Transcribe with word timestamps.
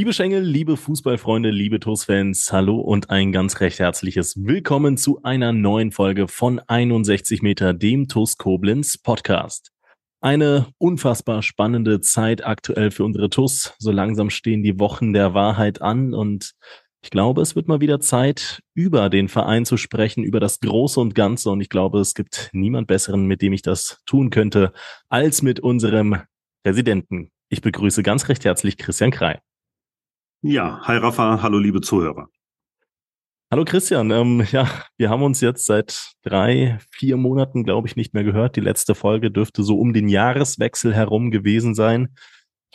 Liebe 0.00 0.14
Schengel, 0.14 0.42
liebe 0.42 0.78
Fußballfreunde, 0.78 1.50
liebe 1.50 1.78
TUS-Fans, 1.78 2.50
hallo 2.54 2.80
und 2.80 3.10
ein 3.10 3.32
ganz 3.32 3.60
recht 3.60 3.80
herzliches 3.80 4.34
Willkommen 4.34 4.96
zu 4.96 5.22
einer 5.24 5.52
neuen 5.52 5.92
Folge 5.92 6.26
von 6.26 6.58
61 6.58 7.42
Meter, 7.42 7.74
dem 7.74 8.08
TUS 8.08 8.38
Koblenz 8.38 8.96
Podcast. 8.96 9.72
Eine 10.22 10.68
unfassbar 10.78 11.42
spannende 11.42 12.00
Zeit 12.00 12.46
aktuell 12.46 12.90
für 12.90 13.04
unsere 13.04 13.28
TUS. 13.28 13.74
So 13.78 13.92
langsam 13.92 14.30
stehen 14.30 14.62
die 14.62 14.80
Wochen 14.80 15.12
der 15.12 15.34
Wahrheit 15.34 15.82
an 15.82 16.14
und 16.14 16.52
ich 17.02 17.10
glaube, 17.10 17.42
es 17.42 17.54
wird 17.54 17.68
mal 17.68 17.82
wieder 17.82 18.00
Zeit, 18.00 18.62
über 18.72 19.10
den 19.10 19.28
Verein 19.28 19.66
zu 19.66 19.76
sprechen, 19.76 20.24
über 20.24 20.40
das 20.40 20.60
Große 20.60 20.98
und 20.98 21.14
Ganze. 21.14 21.50
Und 21.50 21.60
ich 21.60 21.68
glaube, 21.68 22.00
es 22.00 22.14
gibt 22.14 22.48
niemand 22.54 22.86
Besseren, 22.86 23.26
mit 23.26 23.42
dem 23.42 23.52
ich 23.52 23.60
das 23.60 24.00
tun 24.06 24.30
könnte, 24.30 24.72
als 25.10 25.42
mit 25.42 25.60
unserem 25.60 26.22
Präsidenten. 26.64 27.32
Ich 27.50 27.60
begrüße 27.60 28.02
ganz 28.02 28.30
recht 28.30 28.46
herzlich 28.46 28.78
Christian 28.78 29.10
Krei. 29.10 29.40
Ja, 30.42 30.80
hi 30.84 30.96
Rafa, 30.96 31.42
hallo 31.42 31.58
liebe 31.58 31.82
Zuhörer. 31.82 32.30
Hallo 33.50 33.66
Christian, 33.66 34.10
ähm, 34.10 34.42
ja, 34.52 34.66
wir 34.96 35.10
haben 35.10 35.22
uns 35.22 35.42
jetzt 35.42 35.66
seit 35.66 36.14
drei, 36.22 36.78
vier 36.92 37.18
Monaten, 37.18 37.62
glaube 37.62 37.88
ich, 37.88 37.94
nicht 37.94 38.14
mehr 38.14 38.24
gehört. 38.24 38.56
Die 38.56 38.60
letzte 38.60 38.94
Folge 38.94 39.30
dürfte 39.30 39.62
so 39.62 39.78
um 39.78 39.92
den 39.92 40.08
Jahreswechsel 40.08 40.94
herum 40.94 41.30
gewesen 41.30 41.74
sein. 41.74 42.14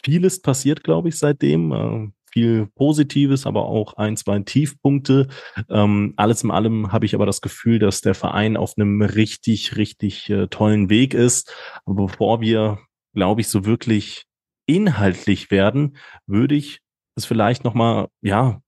Vieles 0.03 0.43
passiert, 0.43 0.83
glaube 0.83 1.09
ich, 1.09 1.17
seitdem. 1.17 1.71
Äh, 1.71 2.11
viel 2.31 2.67
Positives, 2.75 3.47
aber 3.47 3.65
auch 3.65 3.93
ein, 3.93 4.15
zwei 4.15 4.37
Tiefpunkte. 4.41 5.27
Ähm, 5.67 6.13
alles 6.17 6.43
in 6.43 6.51
allem 6.51 6.91
habe 6.91 7.07
ich 7.07 7.15
aber 7.15 7.25
das 7.25 7.41
Gefühl, 7.41 7.79
dass 7.79 8.01
der 8.01 8.13
Verein 8.13 8.57
auf 8.57 8.73
einem 8.77 9.01
richtig, 9.01 9.75
richtig 9.75 10.29
äh, 10.29 10.47
tollen 10.49 10.91
Weg 10.91 11.15
ist. 11.15 11.51
Aber 11.85 12.05
bevor 12.05 12.41
wir, 12.41 12.77
glaube 13.15 13.41
ich, 13.41 13.47
so 13.47 13.65
wirklich 13.65 14.25
inhaltlich 14.67 15.49
werden, 15.49 15.97
würde 16.27 16.53
ich 16.53 16.84
es 17.15 17.25
vielleicht 17.25 17.63
nochmal, 17.63 18.07
ja, 18.21 18.61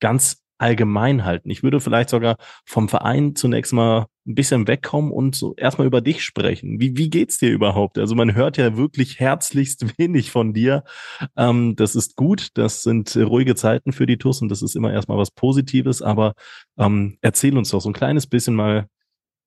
ganz 0.00 0.42
allgemein 0.60 1.24
halten. 1.24 1.50
Ich 1.50 1.62
würde 1.62 1.80
vielleicht 1.80 2.10
sogar 2.10 2.36
vom 2.66 2.88
Verein 2.88 3.34
zunächst 3.34 3.72
mal 3.72 4.06
ein 4.26 4.34
bisschen 4.34 4.68
wegkommen 4.68 5.10
und 5.10 5.34
so 5.34 5.54
erstmal 5.56 5.86
über 5.86 6.02
dich 6.02 6.22
sprechen. 6.22 6.78
Wie, 6.78 6.96
wie 6.96 7.08
geht's 7.08 7.38
dir 7.38 7.50
überhaupt? 7.50 7.98
Also 7.98 8.14
man 8.14 8.34
hört 8.34 8.58
ja 8.58 8.76
wirklich 8.76 9.18
herzlichst 9.18 9.98
wenig 9.98 10.30
von 10.30 10.52
dir. 10.52 10.84
Ähm, 11.36 11.76
das 11.76 11.96
ist 11.96 12.14
gut. 12.16 12.48
Das 12.54 12.82
sind 12.82 13.16
ruhige 13.16 13.54
Zeiten 13.54 13.92
für 13.92 14.06
die 14.06 14.18
TUS 14.18 14.42
und 14.42 14.50
das 14.50 14.60
ist 14.62 14.76
immer 14.76 14.92
erstmal 14.92 15.18
was 15.18 15.30
Positives. 15.30 16.02
Aber 16.02 16.34
ähm, 16.78 17.16
erzähl 17.22 17.56
uns 17.56 17.70
doch 17.70 17.80
so 17.80 17.88
ein 17.88 17.94
kleines 17.94 18.26
bisschen 18.26 18.54
mal 18.54 18.86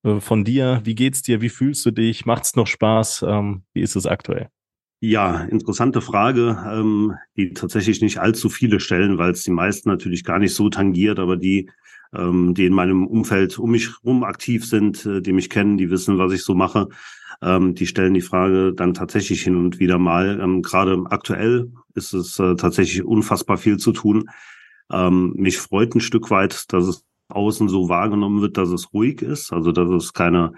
äh, 0.04 0.20
von 0.20 0.44
dir. 0.44 0.82
Wie 0.84 0.96
geht's 0.96 1.22
dir? 1.22 1.42
Wie 1.42 1.50
fühlst 1.50 1.86
du 1.86 1.92
dich? 1.92 2.26
Macht's 2.26 2.56
noch 2.56 2.68
Spaß? 2.68 3.24
Ähm, 3.28 3.66
wie 3.74 3.82
ist 3.82 3.96
es 3.96 4.08
aktuell? 4.08 4.50
Ja, 5.06 5.42
interessante 5.42 6.00
Frage, 6.00 6.58
ähm, 6.66 7.16
die 7.36 7.52
tatsächlich 7.52 8.00
nicht 8.02 8.20
allzu 8.20 8.48
viele 8.48 8.80
stellen, 8.80 9.18
weil 9.18 9.32
es 9.32 9.44
die 9.44 9.52
meisten 9.52 9.90
natürlich 9.90 10.24
gar 10.24 10.40
nicht 10.40 10.56
so 10.56 10.70
tangiert, 10.70 11.20
aber 11.20 11.36
die, 11.36 11.70
ähm, 12.14 12.54
die 12.54 12.68
in 12.68 12.74
meinem 12.74 13.06
Umfeld 13.06 13.60
um 13.60 13.72
mich 13.72 14.02
rum 14.06 14.24
aktiv 14.24 14.66
sind, 14.66 15.06
äh, 15.06 15.20
die 15.20 15.34
mich 15.34 15.50
kennen, 15.50 15.78
die 15.78 15.90
wissen, 15.90 16.20
was 16.20 16.32
ich 16.32 16.46
so 16.46 16.56
mache, 16.56 16.88
ähm, 17.42 17.76
die 17.76 17.86
stellen 17.86 18.14
die 18.14 18.22
Frage 18.22 18.72
dann 18.74 18.94
tatsächlich 18.94 19.42
hin 19.42 19.58
und 19.58 19.78
wieder 19.78 19.98
mal. 19.98 20.40
Ähm, 20.40 20.62
Gerade 20.62 21.04
aktuell 21.10 21.70
ist 21.96 22.14
es 22.14 22.40
äh, 22.40 22.56
tatsächlich 22.56 23.04
unfassbar 23.04 23.58
viel 23.58 23.76
zu 23.76 23.92
tun. 23.92 24.30
Ähm, 24.90 25.34
mich 25.36 25.58
freut 25.58 25.96
ein 25.96 26.00
Stück 26.00 26.32
weit, 26.32 26.72
dass 26.72 26.88
es 26.88 27.04
außen 27.28 27.68
so 27.68 27.90
wahrgenommen 27.90 28.40
wird, 28.40 28.56
dass 28.56 28.70
es 28.70 28.94
ruhig 28.94 29.22
ist, 29.22 29.52
also 29.52 29.74
dass 29.74 29.90
es 29.90 30.14
keine 30.14 30.54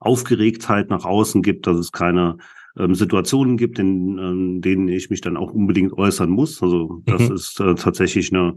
Aufgeregtheit 0.00 0.90
nach 0.90 1.06
außen 1.06 1.40
gibt, 1.40 1.66
dass 1.66 1.78
es 1.78 1.92
keine 1.92 2.36
ähm, 2.78 2.94
Situationen 2.94 3.56
gibt, 3.56 3.78
in 3.78 4.18
ähm, 4.18 4.60
denen 4.60 4.88
ich 4.88 5.10
mich 5.10 5.20
dann 5.20 5.36
auch 5.36 5.52
unbedingt 5.52 5.92
äußern 5.92 6.30
muss. 6.30 6.62
Also 6.62 7.02
das 7.04 7.28
mhm. 7.28 7.34
ist 7.34 7.60
äh, 7.60 7.74
tatsächlich 7.74 8.32
eine 8.32 8.54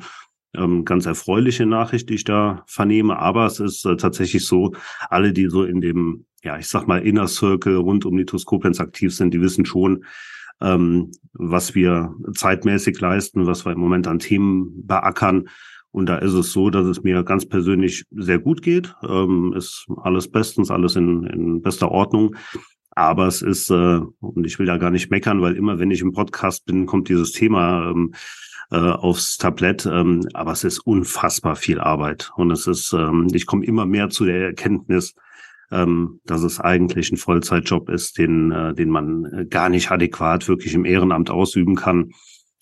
ähm, 0.56 0.86
ganz 0.86 1.06
erfreuliche 1.06 1.66
Nachricht, 1.66 2.10
die 2.10 2.16
ich 2.16 2.24
da 2.24 2.64
vernehme. 2.68 3.20
Aber 3.20 3.46
es 3.46 3.60
ist 3.60 3.86
äh, 3.86 3.98
tatsächlich 3.98 4.46
so, 4.46 4.74
alle, 5.10 5.34
die 5.34 5.48
so 5.48 5.64
in 5.64 5.82
dem, 5.82 6.26
ja, 6.44 6.58
ich 6.58 6.68
sag 6.68 6.88
mal, 6.88 7.06
Inner 7.06 7.28
Circle 7.28 7.78
rund 7.78 8.06
um 8.06 8.18
die 8.18 8.26
Toskopenz 8.26 8.80
aktiv 8.80 9.16
sind, 9.16 9.34
die 9.34 9.42
wissen 9.42 9.66
schon, 9.66 10.06
ähm, 10.62 11.12
was 11.34 11.76
wir 11.76 12.14
zeitmäßig 12.34 13.00
leisten, 13.00 13.46
was 13.46 13.66
wir 13.66 13.72
im 13.72 13.80
Moment 13.80 14.08
an 14.08 14.20
Themen 14.20 14.86
beackern. 14.86 15.50
Und 15.92 16.08
da 16.08 16.18
ist 16.18 16.34
es 16.34 16.52
so, 16.52 16.70
dass 16.70 16.86
es 16.86 17.02
mir 17.02 17.24
ganz 17.24 17.48
persönlich 17.48 18.06
sehr 18.12 18.40
gut 18.40 18.62
geht. 18.62 18.94
Ähm, 19.08 19.54
ist 19.56 19.88
alles 20.04 20.30
bestens, 20.30 20.70
alles 20.70 20.96
in, 20.96 21.24
in 21.24 21.62
bester 21.62 21.90
Ordnung. 21.90 22.36
Aber 23.00 23.28
es 23.28 23.42
ist, 23.42 23.70
äh, 23.70 24.02
und 24.20 24.46
ich 24.46 24.60
will 24.60 24.66
da 24.66 24.76
gar 24.76 24.92
nicht 24.92 25.10
meckern, 25.10 25.42
weil 25.42 25.56
immer, 25.56 25.80
wenn 25.80 25.90
ich 25.90 26.02
im 26.02 26.12
Podcast 26.12 26.66
bin, 26.66 26.86
kommt 26.86 27.08
dieses 27.08 27.32
Thema 27.32 27.92
ähm, 27.92 28.14
äh, 28.72 28.76
aufs 28.76 29.38
Tablett. 29.38 29.86
Ähm, 29.86 30.28
aber 30.34 30.52
es 30.52 30.66
ist 30.66 30.80
unfassbar 30.80 31.56
viel 31.56 31.80
Arbeit. 31.80 32.30
Und 32.36 32.52
es 32.52 32.68
ist, 32.68 32.92
ähm, 32.92 33.28
ich 33.32 33.46
komme 33.46 33.64
immer 33.64 33.86
mehr 33.86 34.10
zu 34.10 34.26
der 34.26 34.48
Erkenntnis, 34.48 35.16
ähm, 35.72 36.20
dass 36.26 36.44
es 36.44 36.60
eigentlich 36.60 37.10
ein 37.10 37.16
Vollzeitjob 37.16 37.88
ist, 37.88 38.18
den, 38.18 38.52
äh, 38.52 38.74
den 38.74 38.90
man 38.90 39.24
äh, 39.28 39.46
gar 39.46 39.70
nicht 39.70 39.92
adäquat 39.92 40.50
wirklich 40.50 40.74
im 40.74 40.84
Ehrenamt 40.84 41.30
ausüben 41.30 41.76
kann. 41.76 42.12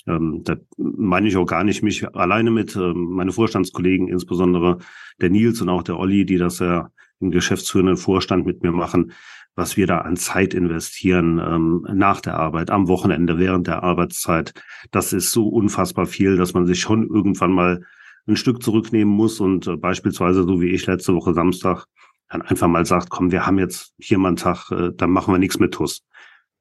Ähm, 0.05 0.41
da 0.43 0.57
meine 0.77 1.29
ich 1.29 1.37
auch 1.37 1.47
gar 1.47 1.63
nicht 1.63 1.81
mich 1.81 2.07
alleine 2.15 2.51
mit, 2.51 2.75
ähm, 2.75 3.07
meine 3.09 3.31
Vorstandskollegen, 3.31 4.07
insbesondere 4.07 4.77
der 5.19 5.31
Nils 5.31 5.61
und 5.61 5.69
auch 5.69 5.81
der 5.81 5.97
Olli, 5.97 6.25
die 6.25 6.37
das 6.37 6.59
ja 6.59 6.91
im 7.19 7.31
geschäftsführenden 7.31 7.97
Vorstand 7.97 8.45
mit 8.45 8.61
mir 8.61 8.71
machen 8.71 9.13
was 9.57 9.75
wir 9.75 9.87
da 9.87 9.97
an 9.97 10.15
Zeit 10.15 10.53
investieren 10.53 11.39
ähm, 11.39 11.85
nach 11.91 12.21
der 12.21 12.35
Arbeit, 12.35 12.69
am 12.69 12.87
Wochenende, 12.87 13.39
während 13.39 13.65
der 13.65 13.83
Arbeitszeit. 13.83 14.53
Das 14.91 15.13
ist 15.13 15.31
so 15.31 15.47
unfassbar 15.47 16.05
viel, 16.05 16.37
dass 16.37 16.53
man 16.53 16.67
sich 16.67 16.79
schon 16.79 17.07
irgendwann 17.07 17.51
mal 17.51 17.83
ein 18.27 18.35
Stück 18.35 18.61
zurücknehmen 18.61 19.13
muss 19.13 19.39
und 19.39 19.65
äh, 19.65 19.75
beispielsweise, 19.75 20.43
so 20.43 20.61
wie 20.61 20.69
ich 20.69 20.85
letzte 20.85 21.15
Woche 21.15 21.33
Samstag, 21.33 21.85
dann 22.29 22.43
einfach 22.43 22.67
mal 22.67 22.85
sagt, 22.85 23.09
komm, 23.09 23.31
wir 23.31 23.47
haben 23.47 23.57
jetzt 23.57 23.93
hier 23.97 24.19
mal 24.19 24.29
einen 24.29 24.37
Tag, 24.37 24.69
äh, 24.71 24.91
dann 24.95 25.09
machen 25.09 25.33
wir 25.33 25.39
nichts 25.39 25.59
mit 25.59 25.73
TUS. 25.73 26.03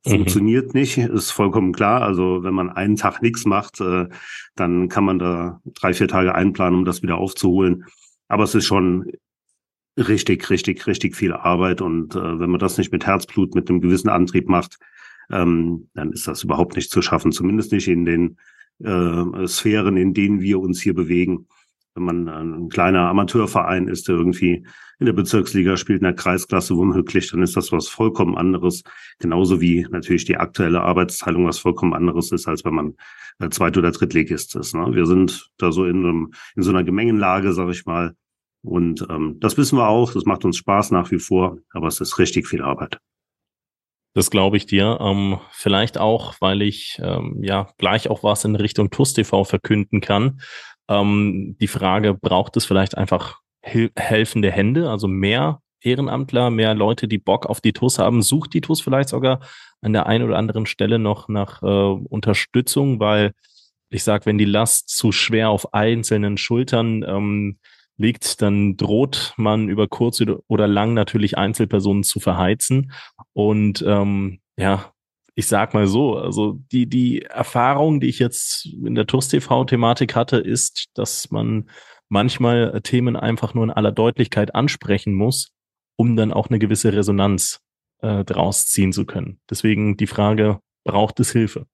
Mhm. 0.07 0.11
Funktioniert 0.11 0.73
mhm. 0.73 0.81
nicht, 0.81 0.97
ist 0.97 1.33
vollkommen 1.33 1.73
klar. 1.73 2.01
Also 2.01 2.45
wenn 2.45 2.55
man 2.55 2.71
einen 2.71 2.97
Tag 2.97 3.21
nichts 3.21 3.45
macht, 3.45 3.79
äh, 3.83 4.09
dann 4.55 4.89
kann 4.89 5.05
man 5.05 5.19
da 5.19 5.61
drei, 5.75 5.93
vier 5.93 6.09
Tage 6.09 6.35
einplanen, 6.35 6.79
um 6.79 6.85
das 6.87 7.03
wieder 7.03 7.19
aufzuholen. 7.19 7.85
Aber 8.29 8.45
es 8.45 8.55
ist 8.55 8.65
schon 8.65 9.13
richtig, 9.97 10.49
richtig, 10.51 10.87
richtig 10.87 11.17
viel 11.17 11.33
Arbeit. 11.33 11.81
Und 11.81 12.15
äh, 12.15 12.39
wenn 12.41 12.51
man 12.51 12.61
das 12.61 12.79
nicht 12.79 12.93
mit 12.93 13.07
Herzblut, 13.07 13.55
mit 13.55 13.69
einem 13.69 13.81
gewissen 13.81 14.09
Antrieb 14.09 14.49
macht, 14.49 14.79
ähm, 15.31 15.89
dann 15.95 16.13
ist 16.13 16.29
das 16.29 16.45
überhaupt 16.45 16.77
nicht 16.77 16.91
zu 16.91 17.03
schaffen. 17.03 17.33
Zumindest 17.33 17.73
nicht 17.73 17.89
in 17.89 18.05
den 18.05 18.37
äh, 18.83 19.47
Sphären, 19.47 19.97
in 19.97 20.15
denen 20.15 20.41
wir 20.41 20.61
uns 20.61 20.81
hier 20.81 20.95
bewegen. 20.95 21.47
Wenn 21.95 22.05
man 22.05 22.29
ein 22.29 22.69
kleiner 22.69 23.09
Amateurverein 23.09 23.89
ist, 23.89 24.09
der 24.09 24.17
irgendwie 24.17 24.67
in 24.99 25.07
der 25.07 25.15
Bezirksliga 25.15 25.77
spielt, 25.77 26.01
in 26.01 26.05
der 26.05 26.15
Kreisklasse 26.15 26.77
womöglich, 26.77 27.31
dann 27.31 27.43
ist 27.43 27.57
das 27.57 27.73
was 27.73 27.89
vollkommen 27.89 28.37
anderes. 28.37 28.83
Genauso 29.19 29.61
wie 29.61 29.87
natürlich 29.91 30.27
die 30.27 30.37
aktuelle 30.37 30.83
Arbeitsteilung 30.83 31.47
was 31.47 31.59
vollkommen 31.59 31.95
anderes 31.95 32.33
ist, 32.33 32.49
als 32.49 32.65
wenn 32.67 32.75
man 32.75 32.95
äh, 33.39 33.49
Zweit- 33.49 33.79
oder 33.79 33.93
Drittligist 33.93 34.57
ist. 34.57 34.75
Ne? 34.75 34.95
Wir 34.95 35.07
sind 35.07 35.51
da 35.57 35.73
so 35.73 35.87
in, 35.87 36.05
einem, 36.05 36.33
in 36.55 36.63
so 36.63 36.71
einer 36.71 36.85
Gemengenlage, 36.85 37.53
sag 37.53 37.71
ich 37.71 37.87
mal, 37.87 38.15
und 38.67 39.07
ähm, 39.09 39.39
das 39.39 39.57
wissen 39.57 39.79
wir 39.79 39.89
auch, 39.89 40.13
das 40.13 40.25
macht 40.25 40.45
uns 40.45 40.57
Spaß 40.57 40.91
nach 40.91 41.11
wie 41.11 41.19
vor, 41.19 41.59
aber 41.73 41.87
es 41.87 42.01
ist 42.01 42.19
richtig 42.19 42.49
viel 42.49 42.63
Arbeit. 42.63 42.99
Das 44.13 44.31
glaube 44.31 44.57
ich 44.57 44.67
dir. 44.67 44.99
Ähm, 45.01 45.39
vielleicht 45.53 45.99
auch, 45.99 46.35
weil 46.41 46.63
ich 46.63 46.99
ähm, 47.03 47.39
ja 47.43 47.69
gleich 47.79 48.09
auch 48.09 48.23
was 48.23 48.45
in 48.45 48.57
Richtung 48.57 48.91
TUS 48.91 49.13
TV 49.13 49.45
verkünden 49.45 50.01
kann. 50.01 50.41
Ähm, 50.89 51.57
die 51.61 51.69
Frage, 51.69 52.15
braucht 52.15 52.57
es 52.57 52.65
vielleicht 52.65 52.97
einfach 52.97 53.41
helfende 53.61 54.51
Hände, 54.51 54.91
also 54.91 55.07
mehr 55.07 55.61
Ehrenamtler, 55.81 56.51
mehr 56.51 56.75
Leute, 56.75 57.09
die 57.09 57.19
Bock 57.19 57.47
auf 57.47 57.61
die 57.61 57.73
TUS 57.73 57.99
haben? 57.99 58.23
Sucht 58.23 58.55
die 58.55 58.63
TUS 58.63 58.81
vielleicht 58.81 59.11
sogar 59.11 59.41
an 59.81 59.93
der 59.93 60.07
einen 60.07 60.25
oder 60.25 60.39
anderen 60.39 60.67
Stelle 60.67 60.99
noch 60.99 61.29
nach 61.29 61.63
äh, 61.63 61.67
Unterstützung, 61.67 62.99
weil 62.99 63.33
ich 63.91 64.03
sage, 64.03 64.27
wenn 64.27 64.39
die 64.39 64.45
Last 64.45 64.89
zu 64.89 65.13
schwer 65.13 65.51
auf 65.51 65.75
einzelnen 65.75 66.39
Schultern 66.39 67.05
ähm, 67.07 67.59
liegt, 67.97 68.43
dann 68.43 68.77
droht 68.77 69.35
man 69.37 69.69
über 69.69 69.89
kurz 69.89 70.23
oder 70.49 70.69
lang 70.69 70.95
natürlich 70.95 71.39
Einzelpersonen 71.39 72.03
zu 72.03 72.21
verheizen. 72.21 72.93
Und 73.33 73.85
ähm, 73.87 74.41
ja, 74.57 74.93
ich 75.35 75.47
sag 75.47 75.75
mal 75.75 75.87
so, 75.87 76.17
also 76.17 76.59
die, 76.73 76.89
die 76.89 77.23
Erfahrung, 77.23 78.01
die 78.01 78.09
ich 78.09 78.19
jetzt 78.19 78.67
in 78.67 78.95
der 78.95 79.07
TUS 79.07 79.29
TV-Thematik 79.29 80.17
hatte, 80.17 80.39
ist, 80.39 80.87
dass 80.95 81.31
man 81.31 81.69
manchmal 82.09 82.81
Themen 82.83 83.17
einfach 83.17 83.53
nur 83.53 83.65
in 83.65 83.71
aller 83.71 83.93
Deutlichkeit 83.93 84.55
ansprechen 84.55 85.13
muss, 85.15 85.51
um 85.97 86.17
dann 86.17 86.33
auch 86.33 86.49
eine 86.49 86.59
gewisse 86.59 86.93
Resonanz 86.93 87.61
äh, 88.01 88.25
draus 88.25 88.67
ziehen 88.67 88.93
zu 88.93 89.05
können. 89.05 89.41
Deswegen 89.51 89.97
die 89.97 90.07
Frage, 90.07 90.61
braucht 90.85 91.21
es 91.21 91.33
Hilfe? 91.33 91.67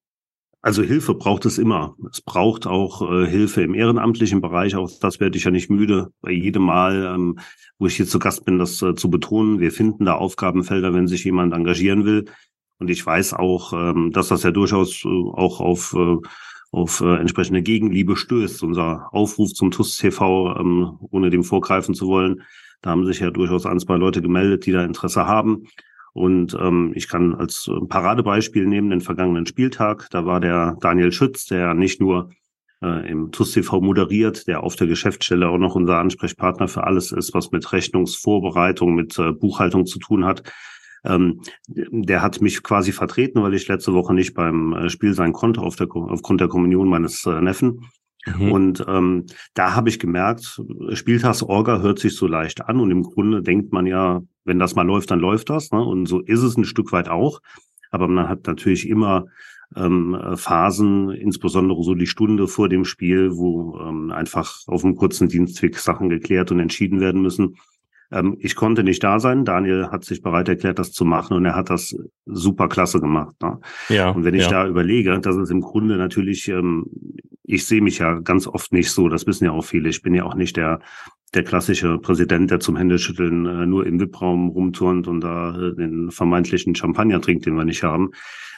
Also 0.64 0.84
Hilfe 0.84 1.14
braucht 1.14 1.44
es 1.44 1.58
immer. 1.58 1.96
Es 2.08 2.20
braucht 2.20 2.68
auch 2.68 3.02
äh, 3.10 3.26
Hilfe 3.26 3.62
im 3.62 3.74
ehrenamtlichen 3.74 4.40
Bereich. 4.40 4.76
Auch 4.76 4.88
das 5.00 5.18
werde 5.18 5.36
ich 5.36 5.42
ja 5.42 5.50
nicht 5.50 5.70
müde, 5.70 6.12
bei 6.20 6.30
jedem 6.30 6.62
Mal, 6.62 7.04
ähm, 7.04 7.40
wo 7.78 7.86
ich 7.86 7.96
hier 7.96 8.06
zu 8.06 8.20
Gast 8.20 8.44
bin, 8.44 8.60
das 8.60 8.80
äh, 8.80 8.94
zu 8.94 9.10
betonen. 9.10 9.58
Wir 9.58 9.72
finden 9.72 10.04
da 10.04 10.14
Aufgabenfelder, 10.14 10.94
wenn 10.94 11.08
sich 11.08 11.24
jemand 11.24 11.52
engagieren 11.52 12.04
will. 12.04 12.26
Und 12.78 12.90
ich 12.90 13.04
weiß 13.04 13.34
auch, 13.34 13.72
ähm, 13.72 14.12
dass 14.12 14.28
das 14.28 14.44
ja 14.44 14.52
durchaus 14.52 15.04
äh, 15.04 15.08
auch 15.08 15.60
auf, 15.60 15.94
äh, 15.94 16.16
auf 16.70 17.00
äh, 17.00 17.16
entsprechende 17.16 17.62
Gegenliebe 17.62 18.16
stößt. 18.16 18.62
Unser 18.62 19.12
Aufruf 19.12 19.52
zum 19.54 19.72
TUS 19.72 19.96
TV, 19.96 20.56
ähm, 20.60 20.96
ohne 21.10 21.30
dem 21.30 21.42
vorgreifen 21.42 21.96
zu 21.96 22.06
wollen, 22.06 22.42
da 22.82 22.90
haben 22.90 23.04
sich 23.04 23.18
ja 23.18 23.30
durchaus 23.30 23.66
ein, 23.66 23.80
zwei 23.80 23.96
Leute 23.96 24.22
gemeldet, 24.22 24.66
die 24.66 24.72
da 24.72 24.84
Interesse 24.84 25.26
haben. 25.26 25.66
Und 26.12 26.54
ähm, 26.60 26.92
ich 26.94 27.08
kann 27.08 27.34
als 27.34 27.68
äh, 27.68 27.86
Paradebeispiel 27.86 28.66
nehmen 28.66 28.90
den 28.90 29.00
vergangenen 29.00 29.46
Spieltag. 29.46 30.08
Da 30.10 30.26
war 30.26 30.40
der 30.40 30.76
Daniel 30.80 31.12
Schütz, 31.12 31.46
der 31.46 31.74
nicht 31.74 32.00
nur 32.00 32.30
äh, 32.82 33.10
im 33.10 33.32
TUS 33.32 33.52
TV 33.52 33.80
moderiert, 33.80 34.46
der 34.46 34.62
auf 34.62 34.76
der 34.76 34.86
Geschäftsstelle 34.86 35.48
auch 35.48 35.58
noch 35.58 35.74
unser 35.74 35.98
Ansprechpartner 35.98 36.68
für 36.68 36.84
alles 36.84 37.12
ist, 37.12 37.32
was 37.32 37.50
mit 37.50 37.72
Rechnungsvorbereitung, 37.72 38.94
mit 38.94 39.18
äh, 39.18 39.32
Buchhaltung 39.32 39.86
zu 39.86 39.98
tun 39.98 40.24
hat. 40.24 40.42
Ähm, 41.04 41.40
der 41.66 42.22
hat 42.22 42.40
mich 42.42 42.62
quasi 42.62 42.92
vertreten, 42.92 43.42
weil 43.42 43.54
ich 43.54 43.68
letzte 43.68 43.92
Woche 43.92 44.14
nicht 44.14 44.34
beim 44.34 44.72
äh, 44.72 44.90
Spiel 44.90 45.14
sein 45.14 45.32
konnte 45.32 45.60
auf 45.60 45.76
der, 45.76 45.88
aufgrund 45.90 46.40
der 46.40 46.48
Kommunion 46.48 46.88
meines 46.88 47.24
äh, 47.26 47.40
Neffen. 47.40 47.88
Mhm. 48.26 48.52
Und 48.52 48.84
ähm, 48.88 49.26
da 49.54 49.74
habe 49.74 49.88
ich 49.88 49.98
gemerkt, 49.98 50.60
Spieltagsorga 50.92 51.80
hört 51.80 51.98
sich 51.98 52.16
so 52.16 52.26
leicht 52.26 52.64
an 52.64 52.80
und 52.80 52.90
im 52.90 53.02
Grunde 53.02 53.42
denkt 53.42 53.72
man 53.72 53.86
ja, 53.86 54.22
wenn 54.44 54.58
das 54.58 54.74
mal 54.74 54.86
läuft, 54.86 55.10
dann 55.10 55.20
läuft 55.20 55.50
das. 55.50 55.70
Ne? 55.70 55.82
Und 55.82 56.06
so 56.06 56.20
ist 56.20 56.42
es 56.42 56.56
ein 56.56 56.64
Stück 56.64 56.92
weit 56.92 57.08
auch. 57.08 57.40
Aber 57.90 58.08
man 58.08 58.28
hat 58.28 58.46
natürlich 58.46 58.88
immer 58.88 59.26
ähm, 59.76 60.16
Phasen, 60.36 61.10
insbesondere 61.10 61.82
so 61.82 61.94
die 61.94 62.06
Stunde 62.06 62.48
vor 62.48 62.68
dem 62.68 62.84
Spiel, 62.84 63.36
wo 63.36 63.78
ähm, 63.80 64.10
einfach 64.10 64.60
auf 64.66 64.84
einem 64.84 64.96
kurzen 64.96 65.28
Dienstweg 65.28 65.78
Sachen 65.78 66.08
geklärt 66.08 66.50
und 66.50 66.60
entschieden 66.60 67.00
werden 67.00 67.22
müssen. 67.22 67.56
Ähm, 68.12 68.36
ich 68.40 68.54
konnte 68.54 68.84
nicht 68.84 69.02
da 69.02 69.18
sein. 69.18 69.44
Daniel 69.44 69.88
hat 69.90 70.04
sich 70.04 70.22
bereit 70.22 70.48
erklärt, 70.48 70.78
das 70.78 70.92
zu 70.92 71.04
machen 71.04 71.36
und 71.36 71.44
er 71.44 71.56
hat 71.56 71.70
das 71.70 71.96
super 72.26 72.68
klasse 72.68 73.00
gemacht. 73.00 73.34
Ne? 73.42 73.58
Ja, 73.88 74.10
und 74.10 74.24
wenn 74.24 74.34
ich 74.34 74.44
ja. 74.44 74.50
da 74.50 74.66
überlege, 74.66 75.18
das 75.20 75.36
ist 75.36 75.50
im 75.50 75.60
Grunde 75.60 75.96
natürlich, 75.96 76.48
ähm, 76.48 76.86
ich 77.44 77.66
sehe 77.66 77.80
mich 77.80 77.98
ja 77.98 78.20
ganz 78.20 78.46
oft 78.46 78.72
nicht 78.72 78.90
so, 78.90 79.08
das 79.08 79.26
wissen 79.26 79.44
ja 79.44 79.52
auch 79.52 79.64
viele. 79.64 79.88
Ich 79.88 80.02
bin 80.02 80.14
ja 80.14 80.24
auch 80.24 80.34
nicht 80.34 80.56
der 80.56 80.80
der 81.34 81.44
klassische 81.44 81.98
Präsident, 81.98 82.50
der 82.50 82.60
zum 82.60 82.76
Händeschütteln 82.76 83.46
äh, 83.46 83.66
nur 83.66 83.86
im 83.86 83.98
VIP-Raum 83.98 84.50
rumturnt 84.50 85.08
und 85.08 85.20
da 85.20 85.56
äh, 85.56 85.74
den 85.74 86.10
vermeintlichen 86.10 86.74
Champagner 86.74 87.20
trinkt, 87.20 87.46
den 87.46 87.54
wir 87.54 87.64
nicht 87.64 87.82
haben. 87.82 88.10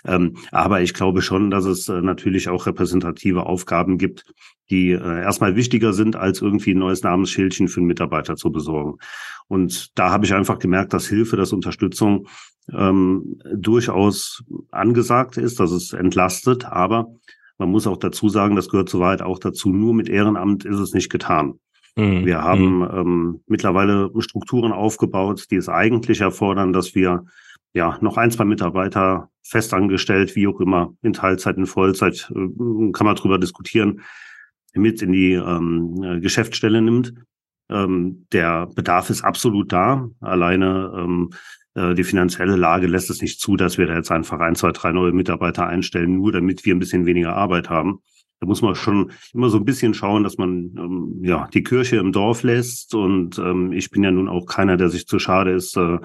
Ähm, 0.05 0.37
aber 0.50 0.82
ich 0.82 0.93
glaube 0.93 1.23
schon, 1.23 1.50
dass 1.50 1.65
es 1.65 1.88
äh, 1.88 2.03
natürlich 2.03 2.49
auch 2.49 2.67
repräsentative 2.67 3.47
Aufgaben 3.47 3.97
gibt, 3.97 4.25
die 4.71 4.91
äh, 4.91 5.23
erstmal 5.23 5.56
wichtiger 5.56 5.93
sind, 5.93 6.17
als 6.17 6.43
irgendwie 6.43 6.75
ein 6.75 6.79
neues 6.79 7.03
Namensschildchen 7.03 7.69
für 7.69 7.81
einen 7.81 7.87
Mitarbeiter 7.87 8.37
zu 8.37 8.50
besorgen. 8.50 8.99
Und 9.47 9.97
da 9.99 10.11
habe 10.11 10.26
ich 10.26 10.35
einfach 10.35 10.59
gemerkt, 10.59 10.93
dass 10.93 11.06
Hilfe, 11.06 11.37
dass 11.37 11.53
Unterstützung 11.53 12.26
ähm, 12.73 13.38
durchaus 13.55 14.43
angesagt 14.71 15.37
ist, 15.37 15.61
dass 15.61 15.71
es 15.71 15.93
entlastet, 15.93 16.65
aber 16.65 17.09
man 17.59 17.71
muss 17.71 17.87
auch 17.87 17.99
dazu 17.99 18.29
sagen, 18.29 18.56
das 18.56 18.69
gehört 18.69 18.88
soweit 18.88 19.23
auch 19.23 19.38
dazu, 19.38 19.71
nur 19.71 19.94
mit 19.94 20.09
Ehrenamt 20.09 20.65
ist 20.65 20.79
es 20.79 20.93
nicht 20.93 21.11
getan. 21.11 21.61
Mhm. 21.96 22.25
Wir 22.25 22.43
haben 22.43 22.79
mhm. 22.79 22.88
ähm, 22.93 23.41
mittlerweile 23.46 24.11
Strukturen 24.19 24.73
aufgebaut, 24.73 25.46
die 25.50 25.56
es 25.56 25.69
eigentlich 25.69 26.20
erfordern, 26.20 26.73
dass 26.73 26.94
wir 26.94 27.25
ja 27.73 27.99
noch 28.00 28.17
ein, 28.17 28.31
zwei 28.31 28.44
Mitarbeiter 28.44 29.29
festangestellt, 29.43 30.35
wie 30.37 30.46
auch 30.46 30.61
immer, 30.61 30.94
in 31.02 31.12
Teilzeit, 31.12 31.56
in 31.56 31.67
Vollzeit, 31.67 32.31
äh, 32.35 32.93
kann 32.93 33.06
man 33.06 33.17
drüber 33.17 33.38
diskutieren, 33.38 34.00
mit 34.75 35.02
in 35.02 35.12
die 35.12 35.32
ähm, 35.32 36.20
Geschäftsstelle 36.20 36.82
nimmt. 36.82 37.14
Ähm, 37.70 38.26
der 38.32 38.67
Bedarf 38.75 39.11
ist 39.11 39.23
absolut 39.23 39.73
da. 39.73 40.08
Alleine 40.20 40.93
ähm, 40.97 41.31
äh, 41.75 41.94
die 41.94 42.05
finanzielle 42.05 42.56
Lage 42.56 42.87
lässt 42.87 43.11
es 43.11 43.23
nicht 43.23 43.40
zu, 43.40 43.56
dass 43.56 43.79
wir 43.79 43.87
da 43.87 43.94
jetzt 43.94 44.11
einfach 44.11 44.40
ein, 44.40 44.55
zwei, 44.55 44.73
drei 44.73 44.93
neue 44.93 45.12
Mitarbeiter 45.12 45.67
einstellen, 45.67 46.17
nur 46.17 46.32
damit 46.32 46.64
wir 46.64 46.75
ein 46.75 46.81
bisschen 46.81 47.06
weniger 47.06 47.37
Arbeit 47.37 47.70
haben. 47.70 48.00
Da 48.40 48.46
muss 48.46 48.62
man 48.62 48.75
schon 48.75 49.12
immer 49.32 49.48
so 49.48 49.58
ein 49.58 49.64
bisschen 49.64 49.94
schauen, 49.94 50.22
dass 50.25 50.38
man 50.38 50.75
ähm, 50.76 51.20
ja 51.22 51.48
die 51.52 51.62
Kirche 51.62 51.96
im 51.96 52.12
Dorf 52.12 52.42
lässt. 52.42 52.94
Und 52.94 53.38
ähm, 53.38 53.72
ich 53.72 53.90
bin 53.90 54.02
ja 54.02 54.10
nun 54.10 54.28
auch 54.28 54.46
keiner, 54.46 54.76
der 54.76 54.90
sich 54.90 55.06
zu 55.06 55.19
schade 55.19 55.52
ist, 55.52 55.76
äh, 55.76 55.98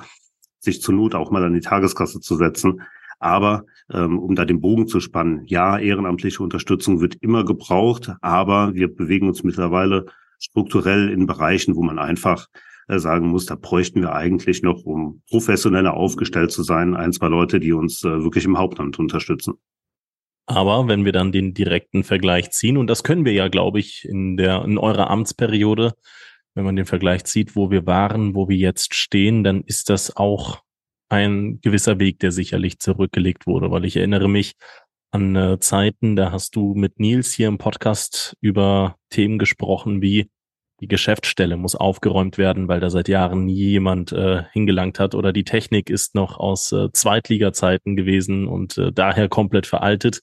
sich 0.59 0.81
zur 0.81 0.95
Not 0.95 1.15
auch 1.15 1.31
mal 1.31 1.43
an 1.43 1.53
die 1.53 1.61
Tageskasse 1.61 2.19
zu 2.19 2.35
setzen. 2.35 2.81
Aber 3.19 3.65
ähm, 3.91 4.17
um 4.17 4.35
da 4.35 4.45
den 4.45 4.61
Bogen 4.61 4.87
zu 4.87 4.99
spannen, 5.01 5.43
ja, 5.45 5.77
ehrenamtliche 5.77 6.41
Unterstützung 6.41 7.01
wird 7.01 7.15
immer 7.15 7.43
gebraucht, 7.43 8.13
aber 8.21 8.73
wir 8.73 8.93
bewegen 8.93 9.27
uns 9.27 9.43
mittlerweile 9.43 10.05
strukturell 10.39 11.09
in 11.09 11.25
Bereichen, 11.25 11.75
wo 11.75 11.83
man 11.83 11.99
einfach 11.99 12.47
äh, 12.87 12.97
sagen 12.97 13.27
muss, 13.27 13.45
da 13.45 13.55
bräuchten 13.55 14.01
wir 14.01 14.13
eigentlich 14.13 14.63
noch, 14.63 14.83
um 14.85 15.21
professioneller 15.29 15.93
aufgestellt 15.93 16.51
zu 16.51 16.63
sein, 16.63 16.95
ein, 16.95 17.11
zwei 17.11 17.27
Leute, 17.27 17.59
die 17.59 17.73
uns 17.73 18.03
äh, 18.03 18.23
wirklich 18.23 18.45
im 18.45 18.57
Hauptamt 18.57 18.97
unterstützen. 18.99 19.55
Aber 20.49 20.87
wenn 20.87 21.05
wir 21.05 21.11
dann 21.11 21.31
den 21.31 21.53
direkten 21.53 22.03
Vergleich 22.03 22.49
ziehen, 22.49 22.77
und 22.77 22.87
das 22.87 23.03
können 23.03 23.23
wir 23.23 23.33
ja, 23.33 23.49
glaube 23.49 23.79
ich, 23.79 24.03
in 24.05 24.35
der, 24.35 24.65
in 24.65 24.79
eurer 24.79 25.11
Amtsperiode, 25.11 25.93
wenn 26.55 26.65
man 26.65 26.75
den 26.75 26.87
Vergleich 26.87 27.23
zieht, 27.25 27.55
wo 27.55 27.69
wir 27.69 27.85
waren, 27.85 28.33
wo 28.33 28.49
wir 28.49 28.57
jetzt 28.57 28.95
stehen, 28.95 29.43
dann 29.43 29.61
ist 29.61 29.91
das 29.91 30.17
auch 30.17 30.63
ein 31.07 31.61
gewisser 31.61 31.99
Weg, 31.99 32.17
der 32.17 32.31
sicherlich 32.31 32.79
zurückgelegt 32.79 33.45
wurde, 33.45 33.69
weil 33.69 33.85
ich 33.85 33.95
erinnere 33.95 34.27
mich 34.27 34.55
an 35.11 35.35
äh, 35.35 35.59
Zeiten, 35.59 36.15
da 36.15 36.31
hast 36.31 36.55
du 36.55 36.73
mit 36.73 36.99
Nils 36.99 37.31
hier 37.31 37.47
im 37.47 37.59
Podcast 37.59 38.35
über 38.41 38.95
Themen 39.11 39.37
gesprochen 39.37 40.01
wie 40.01 40.31
die 40.81 40.87
Geschäftsstelle 40.87 41.57
muss 41.57 41.75
aufgeräumt 41.75 42.37
werden, 42.37 42.67
weil 42.67 42.79
da 42.79 42.89
seit 42.89 43.07
Jahren 43.07 43.45
nie 43.45 43.53
jemand 43.53 44.11
äh, 44.11 44.43
hingelangt 44.51 44.99
hat 44.99 45.15
oder 45.15 45.33
die 45.33 45.43
Technik 45.43 45.89
ist 45.89 46.15
noch 46.15 46.37
aus 46.37 46.71
äh, 46.71 46.91
Zweitliga-Zeiten 46.91 47.95
gewesen 47.95 48.47
und 48.47 48.77
äh, 48.77 48.91
daher 48.91 49.27
komplett 49.27 49.67
veraltet. 49.67 50.21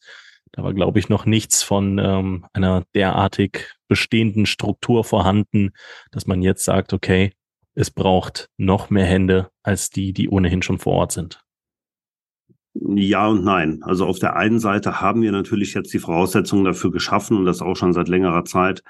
Da 0.53 0.62
war, 0.62 0.73
glaube 0.73 0.99
ich, 0.99 1.08
noch 1.08 1.26
nichts 1.26 1.62
von 1.62 1.99
ähm, 1.99 2.47
einer 2.55 2.85
derartig 2.94 3.75
bestehenden 3.88 4.47
Struktur 4.47 5.05
vorhanden, 5.05 5.73
dass 6.11 6.26
man 6.26 6.41
jetzt 6.41 6.64
sagt, 6.64 6.93
okay, 6.94 7.32
es 7.75 7.90
braucht 7.90 8.49
noch 8.57 8.88
mehr 8.88 9.04
Hände 9.04 9.50
als 9.62 9.90
die, 9.90 10.14
die 10.14 10.31
ohnehin 10.31 10.62
schon 10.62 10.78
vor 10.78 10.95
Ort 10.95 11.12
sind. 11.12 11.42
Ja 12.73 13.26
und 13.28 13.45
nein. 13.45 13.83
Also 13.83 14.07
auf 14.07 14.19
der 14.19 14.37
einen 14.37 14.59
Seite 14.59 15.00
haben 15.00 15.23
wir 15.23 15.33
natürlich 15.33 15.75
jetzt 15.75 15.92
die 15.92 15.99
Voraussetzungen 15.99 16.64
dafür 16.64 16.90
geschaffen 16.90 17.37
und 17.37 17.45
das 17.45 17.62
auch 17.62 17.75
schon 17.75 17.92
seit 17.92 18.09
längerer 18.09 18.45
Zeit, 18.45 18.83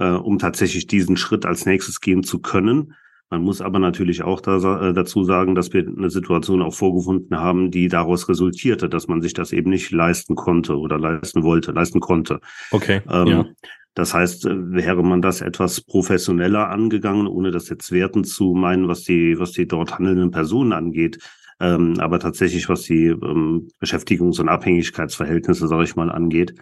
äh, 0.00 0.10
um 0.10 0.38
tatsächlich 0.38 0.86
diesen 0.86 1.16
Schritt 1.16 1.46
als 1.46 1.66
nächstes 1.66 2.00
gehen 2.00 2.24
zu 2.24 2.40
können. 2.40 2.94
Man 3.28 3.42
muss 3.42 3.60
aber 3.60 3.78
natürlich 3.78 4.24
auch 4.24 4.40
da, 4.40 4.88
äh, 4.88 4.92
dazu 4.92 5.22
sagen, 5.22 5.54
dass 5.54 5.72
wir 5.72 5.86
eine 5.86 6.10
Situation 6.10 6.62
auch 6.62 6.74
vorgefunden 6.74 7.38
haben, 7.38 7.70
die 7.70 7.86
daraus 7.86 8.28
resultierte, 8.28 8.88
dass 8.88 9.06
man 9.06 9.22
sich 9.22 9.34
das 9.34 9.52
eben 9.52 9.70
nicht 9.70 9.92
leisten 9.92 10.34
konnte 10.34 10.76
oder 10.76 10.98
leisten 10.98 11.44
wollte, 11.44 11.70
leisten 11.70 12.00
konnte. 12.00 12.40
Okay. 12.72 13.02
Ähm, 13.08 13.26
ja. 13.26 13.46
Das 13.94 14.14
heißt, 14.14 14.46
äh, 14.46 14.72
wäre 14.72 15.04
man 15.04 15.22
das 15.22 15.42
etwas 15.42 15.80
professioneller 15.80 16.70
angegangen, 16.70 17.28
ohne 17.28 17.52
das 17.52 17.68
jetzt 17.68 17.92
werten 17.92 18.24
zu 18.24 18.54
meinen, 18.54 18.88
was 18.88 19.04
die, 19.04 19.38
was 19.38 19.52
die 19.52 19.68
dort 19.68 19.96
handelnden 19.96 20.32
Personen 20.32 20.72
angeht, 20.72 21.18
ähm, 21.60 22.00
aber 22.00 22.18
tatsächlich, 22.18 22.68
was 22.68 22.82
die 22.82 23.06
ähm, 23.06 23.68
Beschäftigungs- 23.80 24.40
und 24.40 24.48
Abhängigkeitsverhältnisse, 24.48 25.68
sage 25.68 25.84
ich 25.84 25.94
mal, 25.94 26.10
angeht, 26.10 26.54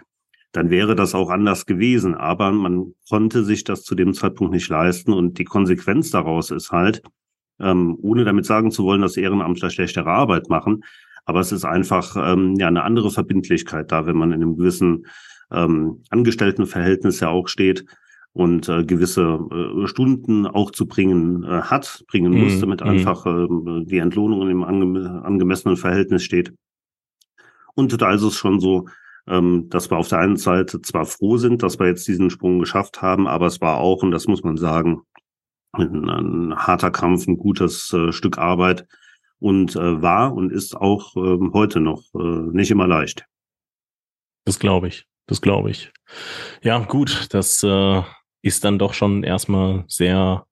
dann 0.53 0.71
wäre 0.71 0.95
das 0.95 1.15
auch 1.15 1.31
anders 1.31 1.67
gewesen. 1.67 2.15
Aber 2.15 2.53
man 2.53 2.95
konnte 3.09 3.45
sich 3.45 3.65
das 3.65 3.83
zu 3.83 3.95
dem 3.95 4.15
Zeitpunkt 4.15 4.53
nicht 4.53 4.69
leisten. 4.69 5.13
Und 5.13 5.39
die 5.39 5.45
Konsequenz 5.45 6.11
daraus 6.11 6.51
ist 6.51 6.71
halt, 6.71 7.03
ähm, 7.61 7.97
ohne 8.01 8.25
damit 8.25 8.47
sagen 8.47 8.71
zu 8.71 8.85
wollen, 8.85 9.03
dass 9.03 9.17
Ehrenamtler 9.17 9.71
schlechtere 9.71 10.11
Arbeit 10.11 10.49
machen, 10.49 10.85
aber 11.29 11.41
es 11.41 11.53
ist 11.53 11.65
einfach 11.65 12.17
ähm, 12.17 12.55
ja 12.55 12.69
eine 12.69 12.85
andere 12.85 13.11
Verbindlichkeit 13.11 13.93
da, 13.93 14.07
wenn 14.07 14.17
man 14.17 14.33
in 14.33 14.43
einem 14.43 14.57
gewissen 14.57 15.07
ähm, 15.51 16.03
Angestelltenverhältnis 16.09 17.21
ja 17.21 17.29
auch 17.29 17.49
steht 17.49 17.85
und 18.33 18.69
äh, 18.69 18.85
gewisse 18.85 19.39
äh, 19.51 19.87
Stunden 19.89 20.47
auch 20.47 20.71
zu 20.71 20.87
bringen 20.87 21.45
äh, 21.45 21.63
hat, 21.63 22.05
bringen 22.09 22.33
muss, 22.33 22.57
mhm. 22.57 22.61
damit 22.61 22.81
mhm. 22.83 22.91
einfach 22.91 23.27
äh, 23.27 23.47
die 23.85 23.99
Entlohnung 23.99 24.49
im 24.49 24.65
ange 24.65 25.23
angemessenen 25.23 25.77
Verhältnis 25.77 26.23
steht. 26.23 26.55
Und 27.75 28.01
da 28.01 28.13
ist 28.13 28.23
es 28.23 28.35
schon 28.35 28.59
so, 28.59 28.87
ähm, 29.29 29.69
dass 29.69 29.91
wir 29.91 29.99
auf 29.99 30.09
der 30.09 30.19
einen 30.19 30.37
Seite 30.37 30.81
zwar 30.83 31.05
froh 31.05 31.37
sind, 31.37 31.63
dass 31.63 31.79
wir 31.79 31.87
jetzt 31.87 32.07
diesen 32.09 32.31
Sprung 32.31 32.59
geschafft 32.59 33.03
haben, 33.03 33.27
aber 33.27 33.47
es 33.47 33.61
war 33.61 33.79
auch, 33.79 34.03
und 34.03 34.11
das 34.11 34.27
muss 34.27 34.43
man 34.43 34.57
sagen, 34.57 35.03
ein, 35.73 36.09
ein 36.09 36.57
harter 36.57 36.91
Kampf, 36.91 37.27
ein 37.27 37.37
gutes 37.37 37.93
äh, 37.93 38.13
Stück 38.13 38.39
Arbeit 38.39 38.87
und 39.39 39.77
äh, 39.77 40.03
war 40.03 40.35
und 40.35 40.51
ist 40.51 40.77
auch 40.77 41.15
äh, 41.17 41.39
heute 41.53 41.81
noch 41.81 42.03
äh, 42.15 42.19
nicht 42.53 42.71
immer 42.71 42.87
leicht. 42.87 43.27
Das 44.45 44.59
glaube 44.59 44.89
ich. 44.89 45.07
Das 45.27 45.43
glaube 45.43 45.71
ich. 45.71 45.93
Ja, 46.63 46.79
gut, 46.79 47.27
das 47.31 47.63
äh, 47.63 48.03
ist 48.41 48.65
dann 48.65 48.79
doch 48.79 48.95
schon 48.95 49.25
erstmal 49.25 49.85
sehr 49.87 50.47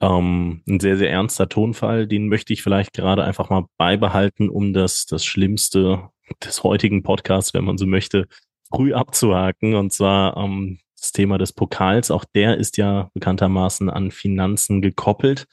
ähm, 0.00 0.62
ein 0.68 0.80
sehr, 0.80 0.96
sehr 0.96 1.10
ernster 1.10 1.48
Tonfall. 1.48 2.06
Den 2.06 2.28
möchte 2.28 2.52
ich 2.52 2.62
vielleicht 2.62 2.92
gerade 2.92 3.24
einfach 3.24 3.48
mal 3.50 3.64
beibehalten, 3.78 4.50
um 4.50 4.72
das, 4.72 5.06
das 5.06 5.24
Schlimmste 5.24 6.10
des 6.44 6.62
heutigen 6.62 7.02
Podcasts, 7.02 7.54
wenn 7.54 7.64
man 7.64 7.78
so 7.78 7.86
möchte, 7.86 8.26
früh 8.70 8.94
abzuhaken. 8.94 9.74
Und 9.74 9.92
zwar 9.92 10.36
ähm, 10.36 10.78
das 10.98 11.12
Thema 11.12 11.38
des 11.38 11.52
Pokals. 11.52 12.10
Auch 12.10 12.24
der 12.24 12.58
ist 12.58 12.76
ja 12.76 13.10
bekanntermaßen 13.14 13.90
an 13.90 14.10
Finanzen 14.10 14.82
gekoppelt. 14.82 15.46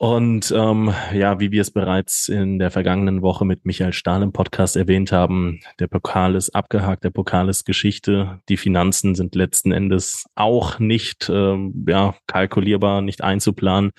Und 0.00 0.54
ähm, 0.56 0.94
ja, 1.12 1.40
wie 1.40 1.50
wir 1.50 1.60
es 1.60 1.72
bereits 1.72 2.28
in 2.28 2.60
der 2.60 2.70
vergangenen 2.70 3.20
Woche 3.20 3.44
mit 3.44 3.64
Michael 3.64 3.92
Stahl 3.92 4.22
im 4.22 4.32
Podcast 4.32 4.76
erwähnt 4.76 5.10
haben, 5.10 5.58
der 5.80 5.88
Pokal 5.88 6.36
ist 6.36 6.50
abgehakt, 6.50 7.02
der 7.02 7.10
Pokal 7.10 7.48
ist 7.48 7.64
Geschichte. 7.64 8.40
Die 8.48 8.56
Finanzen 8.56 9.16
sind 9.16 9.34
letzten 9.34 9.72
Endes 9.72 10.26
auch 10.36 10.78
nicht 10.78 11.28
ähm, 11.28 11.84
ja, 11.88 12.14
kalkulierbar, 12.28 13.02
nicht 13.02 13.24
einzuplanen. 13.24 13.90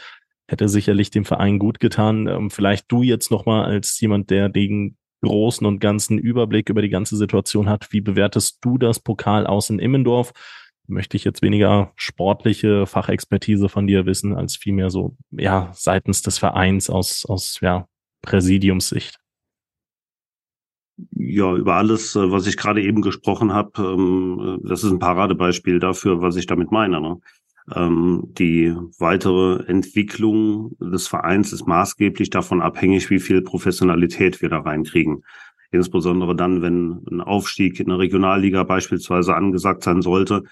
Hätte 0.47 0.69
sicherlich 0.69 1.11
dem 1.11 1.25
Verein 1.25 1.59
gut 1.59 1.81
getan. 1.81 2.27
Ähm, 2.27 2.49
vielleicht 2.49 2.85
du 2.89 3.03
jetzt 3.03 3.29
nochmal 3.29 3.65
als 3.65 3.99
jemand, 3.99 4.29
der 4.29 4.47
den 4.47 4.95
großen 5.21 5.65
und 5.65 5.79
ganzen 5.79 6.17
Überblick 6.17 6.69
über 6.69 6.81
die 6.81 6.89
ganze 6.89 7.17
Situation 7.17 7.69
hat. 7.69 7.91
Wie 7.91 8.01
bewertest 8.01 8.59
du 8.61 8.77
das 8.77 8.99
Pokal 8.99 9.45
aus 9.47 9.69
in 9.69 9.79
Immendorf? 9.79 10.33
möchte 10.89 11.15
ich 11.15 11.23
jetzt 11.23 11.41
weniger 11.41 11.93
sportliche 11.95 12.85
Fachexpertise 12.85 13.69
von 13.69 13.87
dir 13.87 14.05
wissen, 14.05 14.35
als 14.35 14.55
vielmehr 14.55 14.89
so, 14.89 15.15
ja, 15.31 15.71
seitens 15.73 16.21
des 16.21 16.37
Vereins 16.37 16.89
aus, 16.89 17.25
aus, 17.27 17.59
ja, 17.61 17.87
Präsidiumssicht. 18.21 19.17
Ja, 21.11 21.55
über 21.55 21.75
alles, 21.75 22.15
äh, 22.15 22.31
was 22.31 22.45
ich 22.45 22.57
gerade 22.57 22.81
eben 22.81 23.01
gesprochen 23.01 23.53
habe, 23.53 23.81
ähm, 23.81 24.59
das 24.63 24.83
ist 24.83 24.91
ein 24.91 24.99
Paradebeispiel 24.99 25.79
dafür, 25.79 26.21
was 26.21 26.35
ich 26.35 26.45
damit 26.45 26.71
meine. 26.71 26.99
Ne? 26.99 27.21
Ähm, 27.75 28.25
die 28.37 28.73
weitere 28.97 29.63
Entwicklung 29.65 30.75
des 30.79 31.07
Vereins 31.07 31.53
ist 31.53 31.67
maßgeblich 31.67 32.29
davon 32.29 32.61
abhängig, 32.61 33.09
wie 33.09 33.19
viel 33.19 33.41
Professionalität 33.41 34.41
wir 34.41 34.49
da 34.49 34.59
reinkriegen. 34.59 35.23
Insbesondere 35.71 36.35
dann, 36.35 36.61
wenn 36.61 37.01
ein 37.11 37.21
Aufstieg 37.21 37.79
in 37.79 37.89
der 37.89 37.99
Regionalliga 37.99 38.63
beispielsweise 38.63 39.35
angesagt 39.35 39.83
sein 39.83 40.01
sollte, 40.01 40.43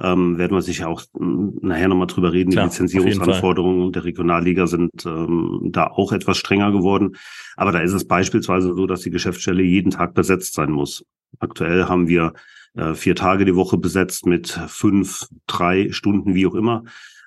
ähm, 0.00 0.38
werden 0.38 0.56
wir 0.56 0.62
sicher 0.62 0.88
auch 0.88 1.02
nachher 1.18 1.88
nochmal 1.88 2.06
drüber 2.06 2.32
reden. 2.32 2.50
Klar, 2.50 2.66
die 2.66 2.70
Lizenzierungsanforderungen 2.70 3.92
der 3.92 4.04
Regionalliga 4.04 4.66
sind 4.66 4.90
ähm, 5.06 5.70
da 5.72 5.88
auch 5.88 6.12
etwas 6.12 6.38
strenger 6.38 6.70
geworden. 6.70 7.16
Aber 7.56 7.72
da 7.72 7.80
ist 7.80 7.94
es 7.94 8.06
beispielsweise 8.06 8.74
so, 8.74 8.86
dass 8.86 9.00
die 9.00 9.10
Geschäftsstelle 9.10 9.62
jeden 9.62 9.90
Tag 9.90 10.14
besetzt 10.14 10.54
sein 10.54 10.70
muss. 10.70 11.04
Aktuell 11.40 11.86
haben 11.86 12.08
wir 12.08 12.32
äh, 12.78 12.94
vier 12.94 13.14
Tage 13.14 13.44
die 13.44 13.56
Woche 13.56 13.76
besetzt 13.76 14.26
mit 14.26 14.48
fünf, 14.68 15.28
drei 15.46 15.90
Stunden, 15.90 16.34
wie 16.34 16.46
auch 16.46 16.54
immer, 16.54 16.84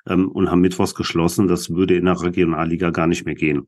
ähm, 0.07 0.29
und 0.29 0.49
haben 0.49 0.61
Mittwochs 0.61 0.95
geschlossen. 0.95 1.47
Das 1.47 1.69
würde 1.69 1.95
in 1.95 2.05
der 2.05 2.21
Regionalliga 2.21 2.89
gar 2.89 3.07
nicht 3.07 3.25
mehr 3.25 3.35
gehen. 3.35 3.67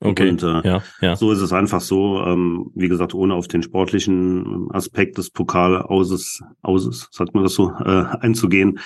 Okay. 0.00 0.28
Und 0.28 0.42
äh, 0.42 0.60
ja, 0.68 0.82
ja. 1.00 1.16
so 1.16 1.32
ist 1.32 1.40
es 1.40 1.52
einfach 1.52 1.80
so, 1.80 2.20
ähm, 2.26 2.70
wie 2.74 2.88
gesagt, 2.88 3.14
ohne 3.14 3.34
auf 3.34 3.48
den 3.48 3.62
sportlichen 3.62 4.68
Aspekt 4.70 5.16
des 5.16 5.30
Pokalauses, 5.30 6.42
Auses, 6.62 7.08
sagt 7.10 7.34
man 7.34 7.44
das 7.44 7.54
so, 7.54 7.70
äh, 7.70 8.04
einzugehen, 8.20 8.80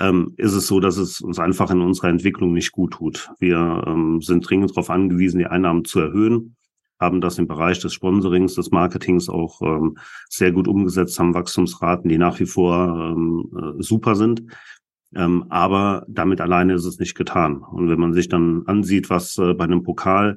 ähm, 0.00 0.34
ist 0.36 0.54
es 0.54 0.66
so, 0.66 0.80
dass 0.80 0.96
es 0.96 1.20
uns 1.20 1.38
einfach 1.38 1.70
in 1.70 1.80
unserer 1.80 2.08
Entwicklung 2.08 2.52
nicht 2.52 2.72
gut 2.72 2.94
tut. 2.94 3.30
Wir 3.38 3.84
ähm, 3.86 4.20
sind 4.22 4.48
dringend 4.48 4.70
darauf 4.70 4.90
angewiesen, 4.90 5.38
die 5.38 5.46
Einnahmen 5.46 5.84
zu 5.84 6.00
erhöhen, 6.00 6.56
haben 7.00 7.20
das 7.20 7.38
im 7.38 7.46
Bereich 7.46 7.80
des 7.80 7.92
Sponsorings, 7.92 8.54
des 8.54 8.70
Marketings 8.70 9.28
auch 9.28 9.60
ähm, 9.62 9.98
sehr 10.28 10.52
gut 10.52 10.68
umgesetzt, 10.68 11.18
haben 11.18 11.34
Wachstumsraten, 11.34 12.08
die 12.08 12.18
nach 12.18 12.38
wie 12.40 12.46
vor 12.46 13.12
ähm, 13.16 13.50
äh, 13.56 13.82
super 13.82 14.14
sind. 14.14 14.42
Ähm, 15.14 15.44
aber 15.48 16.04
damit 16.08 16.40
alleine 16.40 16.74
ist 16.74 16.84
es 16.84 16.98
nicht 16.98 17.14
getan. 17.14 17.58
Und 17.58 17.88
wenn 17.88 18.00
man 18.00 18.12
sich 18.12 18.28
dann 18.28 18.62
ansieht, 18.66 19.10
was 19.10 19.38
äh, 19.38 19.54
bei 19.54 19.64
einem 19.64 19.82
Pokal 19.82 20.36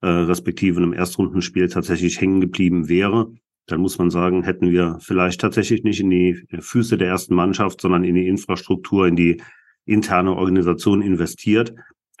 äh, 0.00 0.08
respektive 0.08 0.78
einem 0.78 0.92
Erstrundenspiel 0.92 1.68
tatsächlich 1.68 2.20
hängen 2.20 2.40
geblieben 2.40 2.88
wäre, 2.88 3.32
dann 3.66 3.80
muss 3.80 3.98
man 3.98 4.10
sagen, 4.10 4.44
hätten 4.44 4.70
wir 4.70 4.98
vielleicht 5.00 5.40
tatsächlich 5.40 5.84
nicht 5.84 6.00
in 6.00 6.10
die 6.10 6.46
Füße 6.58 6.96
der 6.96 7.08
ersten 7.08 7.34
Mannschaft, 7.34 7.80
sondern 7.80 8.04
in 8.04 8.14
die 8.14 8.26
Infrastruktur, 8.26 9.06
in 9.06 9.16
die 9.16 9.42
interne 9.84 10.34
Organisation 10.34 11.02
investiert. 11.02 11.74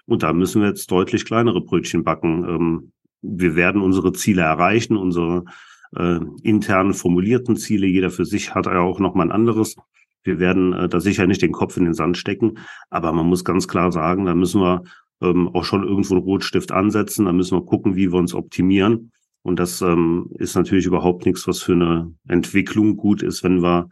Und 0.06 0.22
da 0.22 0.32
müssen 0.32 0.62
wir 0.62 0.68
jetzt 0.68 0.90
deutlich 0.90 1.24
kleinere 1.24 1.60
Brötchen 1.60 2.04
backen. 2.04 2.44
Ähm, 2.48 2.92
wir 3.22 3.56
werden 3.56 3.82
unsere 3.82 4.12
Ziele 4.12 4.42
erreichen, 4.42 4.96
unsere 4.96 5.44
äh, 5.96 6.20
intern 6.42 6.94
formulierten 6.94 7.56
Ziele. 7.56 7.86
Jeder 7.86 8.10
für 8.10 8.24
sich 8.24 8.54
hat 8.54 8.66
ja 8.66 8.80
auch 8.80 9.00
noch 9.00 9.14
mal 9.14 9.24
ein 9.24 9.32
anderes. 9.32 9.76
Wir 10.22 10.38
werden 10.38 10.72
äh, 10.72 10.88
da 10.88 11.00
sicher 11.00 11.26
nicht 11.26 11.42
den 11.42 11.52
Kopf 11.52 11.76
in 11.76 11.84
den 11.84 11.94
Sand 11.94 12.16
stecken, 12.16 12.58
aber 12.90 13.12
man 13.12 13.26
muss 13.26 13.44
ganz 13.44 13.68
klar 13.68 13.92
sagen, 13.92 14.26
da 14.26 14.34
müssen 14.34 14.60
wir 14.60 14.82
ähm, 15.20 15.48
auch 15.48 15.64
schon 15.64 15.84
irgendwo 15.84 16.14
einen 16.14 16.24
Rotstift 16.24 16.72
ansetzen. 16.72 17.26
Da 17.26 17.32
müssen 17.32 17.56
wir 17.56 17.64
gucken, 17.64 17.96
wie 17.96 18.12
wir 18.12 18.18
uns 18.18 18.34
optimieren. 18.34 19.12
Und 19.42 19.58
das 19.58 19.80
ähm, 19.80 20.30
ist 20.38 20.56
natürlich 20.56 20.86
überhaupt 20.86 21.24
nichts, 21.24 21.46
was 21.46 21.62
für 21.62 21.72
eine 21.72 22.12
Entwicklung 22.28 22.96
gut 22.96 23.22
ist, 23.22 23.42
wenn 23.42 23.62
wir 23.62 23.88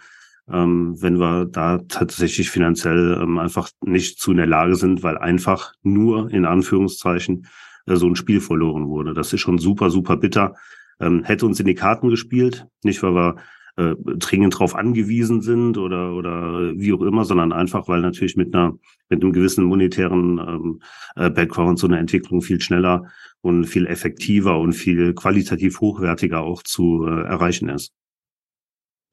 ähm, 0.48 0.94
wenn 1.00 1.18
wir 1.18 1.46
da 1.46 1.78
tatsächlich 1.88 2.50
finanziell 2.50 3.18
ähm, 3.20 3.38
einfach 3.38 3.70
nicht 3.84 4.20
zu 4.20 4.30
in 4.30 4.36
der 4.36 4.46
Lage 4.46 4.76
sind, 4.76 5.02
weil 5.02 5.18
einfach 5.18 5.72
nur 5.82 6.30
in 6.30 6.44
Anführungszeichen 6.44 7.46
so 7.86 8.06
ein 8.06 8.16
Spiel 8.16 8.40
verloren 8.40 8.88
wurde. 8.88 9.14
Das 9.14 9.32
ist 9.32 9.40
schon 9.40 9.58
super, 9.58 9.90
super 9.90 10.16
bitter. 10.16 10.54
Ähm, 11.00 11.24
hätte 11.24 11.46
uns 11.46 11.60
in 11.60 11.66
die 11.66 11.74
Karten 11.74 12.08
gespielt, 12.08 12.66
nicht 12.82 13.02
weil 13.02 13.14
wir 13.14 13.36
äh, 13.76 13.94
dringend 14.02 14.54
darauf 14.54 14.74
angewiesen 14.74 15.42
sind 15.42 15.76
oder 15.76 16.14
oder 16.14 16.72
wie 16.76 16.92
auch 16.94 17.02
immer, 17.02 17.24
sondern 17.24 17.52
einfach, 17.52 17.88
weil 17.88 18.00
natürlich 18.00 18.36
mit 18.36 18.54
einer 18.54 18.74
mit 19.10 19.22
einem 19.22 19.32
gewissen 19.32 19.64
monetären 19.64 20.38
ähm, 20.38 20.82
äh, 21.14 21.30
Background 21.30 21.78
so 21.78 21.86
eine 21.86 21.98
Entwicklung 21.98 22.40
viel 22.40 22.60
schneller 22.60 23.04
und 23.42 23.66
viel 23.66 23.86
effektiver 23.86 24.58
und 24.58 24.72
viel 24.72 25.14
qualitativ 25.14 25.80
hochwertiger 25.80 26.40
auch 26.40 26.62
zu 26.62 27.06
äh, 27.06 27.24
erreichen 27.24 27.68
ist. 27.68 27.92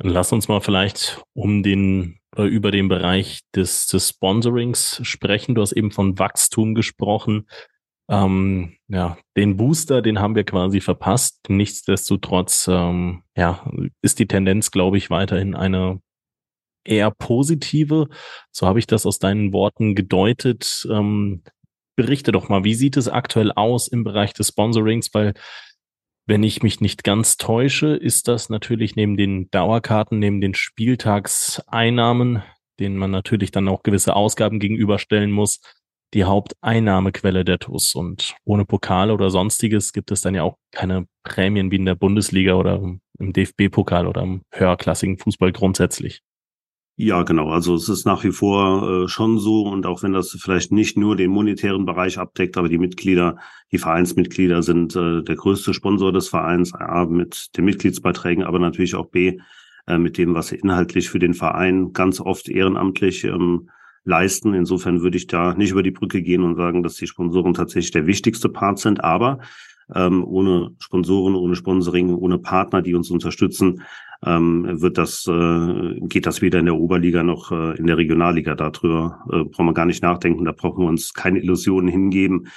Lass 0.02 0.32
uns 0.32 0.48
mal 0.48 0.62
vielleicht 0.62 1.22
um 1.34 1.62
den 1.62 2.20
äh, 2.36 2.44
über 2.44 2.72
den 2.72 2.88
Bereich 2.88 3.42
des, 3.56 3.88
des 3.88 4.10
Sponsorings 4.10 5.02
sprechen. 5.04 5.56
Du 5.56 5.62
hast 5.62 5.74
eben 5.74 5.92
von 5.92 6.18
Wachstum 6.18 6.74
gesprochen. 6.74 7.48
Ähm, 8.10 8.76
ja, 8.88 9.18
den 9.38 9.58
Booster, 9.58 10.02
den 10.02 10.20
haben 10.20 10.36
wir 10.36 10.44
quasi 10.44 10.82
verpasst. 10.82 11.40
Nichtsdestotrotz, 11.50 12.68
ähm, 12.70 13.24
ja, 13.36 13.66
ist 14.02 14.20
die 14.20 14.28
Tendenz, 14.28 14.72
glaube 14.72 14.98
ich, 14.98 15.10
weiterhin 15.10 15.56
eine 15.56 16.02
eher 16.86 17.12
positive. 17.12 18.08
So 18.52 18.68
habe 18.68 18.80
ich 18.80 18.88
das 18.88 19.06
aus 19.06 19.20
deinen 19.20 19.54
Worten 19.54 19.96
gedeutet. 19.96 20.86
Ähm, 20.92 21.44
berichte 21.96 22.32
doch 22.32 22.50
mal, 22.50 22.64
wie 22.64 22.76
sieht 22.76 22.98
es 22.98 23.08
aktuell 23.08 23.52
aus 23.52 23.88
im 23.88 24.04
Bereich 24.04 24.34
des 24.34 24.50
Sponsorings? 24.50 25.14
Weil, 25.14 25.34
wenn 26.26 26.44
ich 26.44 26.64
mich 26.64 26.82
nicht 26.82 27.04
ganz 27.04 27.38
täusche, 27.38 27.96
ist 27.96 28.28
das 28.28 28.50
natürlich 28.50 28.96
neben 28.96 29.18
den 29.18 29.50
Dauerkarten, 29.52 30.20
neben 30.20 30.42
den 30.42 30.54
Spieltagseinnahmen, 30.54 32.44
denen 32.80 32.98
man 32.98 33.12
natürlich 33.12 33.52
dann 33.52 33.68
auch 33.68 33.84
gewisse 33.84 34.16
Ausgaben 34.16 34.60
gegenüberstellen 34.60 35.32
muss, 35.32 35.62
die 36.14 36.24
Haupteinnahmequelle 36.24 37.44
der 37.44 37.60
TUS. 37.60 37.96
Und 37.96 38.36
ohne 38.46 38.66
Pokale 38.66 39.14
oder 39.14 39.30
sonstiges 39.30 39.94
gibt 39.94 40.12
es 40.12 40.22
dann 40.22 40.36
ja 40.36 40.44
auch 40.44 40.58
keine 40.72 41.08
Prämien 41.24 41.72
wie 41.72 41.78
in 41.78 41.86
der 41.86 41.96
Bundesliga 41.96 42.54
oder 42.54 42.82
im 43.20 43.34
DFB-Pokal 43.34 44.08
oder 44.08 44.22
im 44.22 44.42
höherklassigen 44.52 45.18
Fußball 45.18 45.52
grundsätzlich. 45.52 46.22
Ja, 46.96 47.24
genau. 47.24 47.50
Also 47.50 47.74
es 47.74 47.90
ist 47.90 48.06
nach 48.06 48.24
wie 48.24 48.32
vor 48.32 49.06
äh, 49.06 49.08
schon 49.08 49.40
so 49.40 49.64
und 49.64 49.88
auch 49.88 50.04
wenn 50.04 50.14
das 50.14 50.38
vielleicht 50.40 50.72
nicht 50.72 50.96
nur 50.96 51.16
den 51.16 51.32
monetären 51.32 51.86
Bereich 51.86 52.20
abdeckt, 52.20 52.56
aber 52.56 52.70
die 52.70 52.78
Mitglieder, 52.78 53.38
die 53.72 53.80
Vereinsmitglieder 53.80 54.62
sind 54.62 54.96
äh, 54.96 55.24
der 55.24 55.36
größte 55.36 55.74
Sponsor 55.74 56.14
des 56.14 56.30
Vereins, 56.30 56.72
A 56.76 57.06
mit 57.06 57.58
den 57.58 57.66
Mitgliedsbeiträgen, 57.66 58.44
aber 58.44 58.60
natürlich 58.60 58.94
auch 58.94 59.08
B 59.08 59.40
äh, 59.88 59.98
mit 59.98 60.20
dem, 60.20 60.36
was 60.36 60.52
inhaltlich 60.52 61.10
für 61.10 61.18
den 61.18 61.34
Verein 61.34 61.94
ganz 61.94 62.20
oft 62.20 62.48
ehrenamtlich 62.48 63.24
ähm, 63.24 63.72
leisten. 64.06 64.54
Insofern 64.54 65.02
würde 65.02 65.18
ich 65.18 65.28
da 65.28 65.54
nicht 65.54 65.72
über 65.72 65.84
die 65.84 65.92
Brücke 65.92 66.22
gehen 66.22 66.44
und 66.44 66.56
sagen, 66.56 66.84
dass 66.84 66.96
die 66.96 67.08
Sponsoren 67.08 67.54
tatsächlich 67.54 67.92
der 67.92 68.08
wichtigste 68.08 68.50
Part 68.50 68.80
sind. 68.80 69.04
Aber 69.04 69.40
ähm, 69.94 70.24
ohne 70.24 70.72
Sponsoren, 70.80 71.36
ohne 71.36 71.56
Sponsoring, 71.56 72.14
ohne 72.14 72.40
Partner, 72.40 72.82
die 72.82 72.96
uns 72.96 73.10
unterstützen, 73.10 73.82
ähm, 74.26 74.82
wird 74.82 74.98
das, 74.98 75.28
äh, 75.28 76.00
geht 76.02 76.26
das 76.26 76.42
weder 76.42 76.60
in 76.60 76.66
der 76.66 76.76
Oberliga 76.76 77.24
noch 77.24 77.52
äh, 77.52 77.78
in 77.78 77.88
der 77.88 77.98
Regionalliga. 77.98 78.56
Darüber 78.56 79.20
äh, 79.32 79.44
brauchen 79.44 79.66
wir 79.66 79.74
gar 79.74 79.86
nicht 79.86 80.04
nachdenken. 80.04 80.46
Da 80.46 80.54
brauchen 80.54 80.84
wir 80.84 80.88
uns 80.88 81.14
keine 81.14 81.40
Illusionen 81.40 81.90
hingeben. 81.90 82.48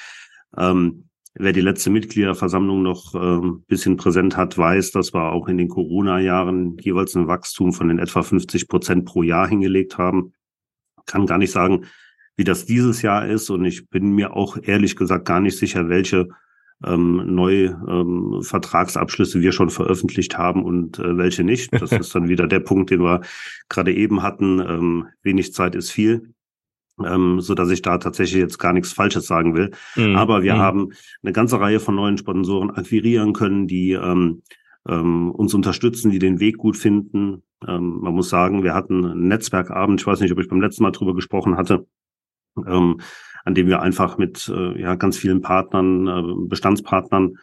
Ähm, 0.57 1.03
Wer 1.39 1.53
die 1.53 1.61
letzte 1.61 1.91
Mitgliederversammlung 1.91 2.83
noch 2.83 3.15
äh, 3.15 3.59
bisschen 3.67 3.99
präsent 3.99 4.39
hat, 4.39 4.57
weiß, 4.57 4.93
dass 4.93 5.13
wir 5.13 5.33
auch 5.33 5.49
in 5.49 5.59
den 5.59 5.69
Corona-Jahren 5.69 6.79
jeweils 6.79 7.15
ein 7.15 7.29
Wachstum 7.29 7.75
von 7.75 7.89
den 7.89 7.99
etwa 7.99 8.23
50 8.23 8.69
Prozent 8.69 9.05
pro 9.05 9.23
Jahr 9.23 9.47
hingelegt 9.47 9.99
haben 9.99 10.33
kann 11.07 11.27
gar 11.27 11.39
nicht 11.39 11.53
sagen, 11.53 11.87
wie 12.37 12.45
das 12.45 12.67
dieses 12.67 13.03
Jahr 13.03 13.27
ist. 13.27 13.51
Und 13.51 13.65
ich 13.65 13.89
bin 13.89 14.13
mir 14.13 14.35
auch 14.35 14.57
ehrlich 14.63 14.97
gesagt 14.97 15.25
gar 15.25 15.41
nicht 15.41 15.59
sicher, 15.59 15.89
welche 15.89 16.29
ähm, 16.85 17.35
neue 17.35 17.81
ähm, 17.89 18.43
Vertragsabschlüsse 18.43 19.41
wir 19.41 19.53
schon 19.53 19.71
veröffentlicht 19.71 20.37
haben 20.37 20.65
und 20.65 20.99
äh, 20.99 21.17
welche 21.17 21.45
nicht. 21.45 21.73
Das 21.73 21.93
ist 21.93 22.15
dann 22.15 22.29
wieder 22.29 22.47
der 22.47 22.61
Punkt, 22.61 22.91
den 22.91 23.01
wir 23.01 23.23
gerade 23.69 23.95
eben 23.95 24.23
hatten. 24.23 24.61
Ähm, 24.61 25.07
wenig 25.23 25.55
Zeit 25.55 25.75
ist 25.75 25.91
viel. 25.91 26.35
Ähm, 27.05 27.41
so 27.41 27.55
dass 27.55 27.71
ich 27.71 27.83
da 27.83 27.99
tatsächlich 27.99 28.41
jetzt 28.41 28.59
gar 28.59 28.73
nichts 28.73 28.93
Falsches 28.93 29.27
sagen 29.27 29.55
will. 29.55 29.71
Mhm. 29.97 30.17
Aber 30.17 30.43
wir 30.43 30.55
mhm. 30.55 30.59
haben 30.59 30.93
eine 31.23 31.33
ganze 31.33 31.61
Reihe 31.61 31.79
von 31.79 31.95
neuen 31.95 32.17
Sponsoren 32.17 32.71
akquirieren 32.71 33.35
können, 33.35 33.67
die 33.67 33.93
ähm, 33.93 34.43
ähm, 34.89 35.31
uns 35.31 35.55
unterstützen, 35.55 36.11
die 36.11 36.19
den 36.19 36.41
Weg 36.41 36.59
gut 36.59 36.77
finden. 36.77 37.43
Ähm, 37.67 37.99
man 38.01 38.15
muss 38.15 38.29
sagen, 38.29 38.63
wir 38.63 38.75
hatten 38.75 39.05
einen 39.05 39.29
Netzwerkabend, 39.29 40.01
ich 40.01 40.07
weiß 40.07 40.21
nicht, 40.21 40.33
ob 40.33 40.39
ich 40.39 40.49
beim 40.49 40.61
letzten 40.61 40.83
Mal 40.83 40.93
drüber 40.93 41.15
gesprochen 41.15 41.57
hatte, 41.57 41.87
ähm, 42.67 43.01
an 43.45 43.55
dem 43.55 43.69
wir 43.69 43.83
einfach 43.83 44.19
mit 44.19 44.49
äh, 44.49 44.81
ja, 44.81 44.95
ganz 44.95 45.17
vielen 45.17 45.41
Partnern, 45.41 46.07
äh, 46.07 46.49
Bestandspartnern 46.49 47.37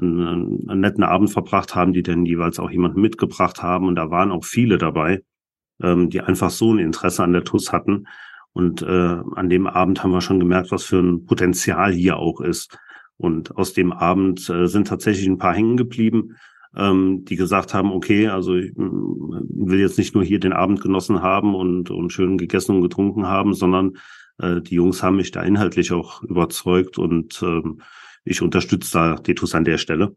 einen, 0.00 0.68
einen 0.68 0.80
netten 0.80 1.04
Abend 1.04 1.30
verbracht 1.30 1.74
haben, 1.74 1.92
die 1.92 2.02
dann 2.02 2.26
jeweils 2.26 2.58
auch 2.58 2.70
jemanden 2.70 3.00
mitgebracht 3.00 3.62
haben. 3.62 3.86
Und 3.86 3.96
da 3.96 4.10
waren 4.10 4.30
auch 4.30 4.44
viele 4.44 4.78
dabei, 4.78 5.22
ähm, 5.82 6.10
die 6.10 6.20
einfach 6.20 6.50
so 6.50 6.72
ein 6.72 6.78
Interesse 6.78 7.22
an 7.22 7.32
der 7.32 7.44
TUS 7.44 7.72
hatten. 7.72 8.06
Und 8.52 8.82
äh, 8.82 9.18
an 9.34 9.50
dem 9.50 9.66
Abend 9.66 10.02
haben 10.02 10.12
wir 10.12 10.22
schon 10.22 10.40
gemerkt, 10.40 10.70
was 10.70 10.84
für 10.84 10.98
ein 10.98 11.26
Potenzial 11.26 11.92
hier 11.92 12.16
auch 12.16 12.40
ist. 12.40 12.78
Und 13.18 13.56
aus 13.56 13.72
dem 13.72 13.92
Abend 13.92 14.48
äh, 14.50 14.66
sind 14.66 14.88
tatsächlich 14.88 15.26
ein 15.26 15.38
paar 15.38 15.54
hängen 15.54 15.76
geblieben, 15.76 16.36
ähm, 16.76 17.24
die 17.24 17.36
gesagt 17.36 17.74
haben, 17.74 17.90
okay, 17.90 18.28
also 18.28 18.54
ich 18.54 18.72
will 18.76 19.80
jetzt 19.80 19.98
nicht 19.98 20.14
nur 20.14 20.24
hier 20.24 20.40
den 20.40 20.52
Abend 20.52 20.80
genossen 20.80 21.22
haben 21.22 21.54
und, 21.54 21.90
und 21.90 22.12
schön 22.12 22.38
gegessen 22.38 22.76
und 22.76 22.82
getrunken 22.82 23.26
haben, 23.26 23.54
sondern 23.54 23.96
äh, 24.38 24.60
die 24.60 24.74
Jungs 24.74 25.02
haben 25.02 25.16
mich 25.16 25.30
da 25.30 25.42
inhaltlich 25.42 25.92
auch 25.92 26.22
überzeugt 26.22 26.98
und 26.98 27.42
ähm, 27.42 27.80
ich 28.24 28.42
unterstütze 28.42 28.92
da 28.92 29.14
Detus 29.14 29.54
an 29.54 29.64
der 29.64 29.78
Stelle, 29.78 30.16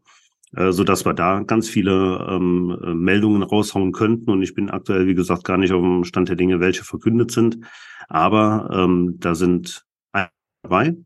äh, 0.54 0.72
so 0.72 0.84
dass 0.84 1.06
wir 1.06 1.14
da 1.14 1.40
ganz 1.40 1.68
viele 1.68 2.26
ähm, 2.28 2.76
Meldungen 2.94 3.42
raushauen 3.42 3.92
könnten. 3.92 4.30
Und 4.30 4.42
ich 4.42 4.54
bin 4.54 4.68
aktuell, 4.68 5.06
wie 5.06 5.14
gesagt, 5.14 5.44
gar 5.44 5.56
nicht 5.56 5.72
auf 5.72 5.80
dem 5.80 6.04
Stand 6.04 6.28
der 6.28 6.36
Dinge, 6.36 6.60
welche 6.60 6.84
verkündet 6.84 7.30
sind. 7.30 7.58
Aber 8.08 8.68
ähm, 8.72 9.16
da 9.18 9.34
sind 9.34 9.86
dabei. 10.62 10.96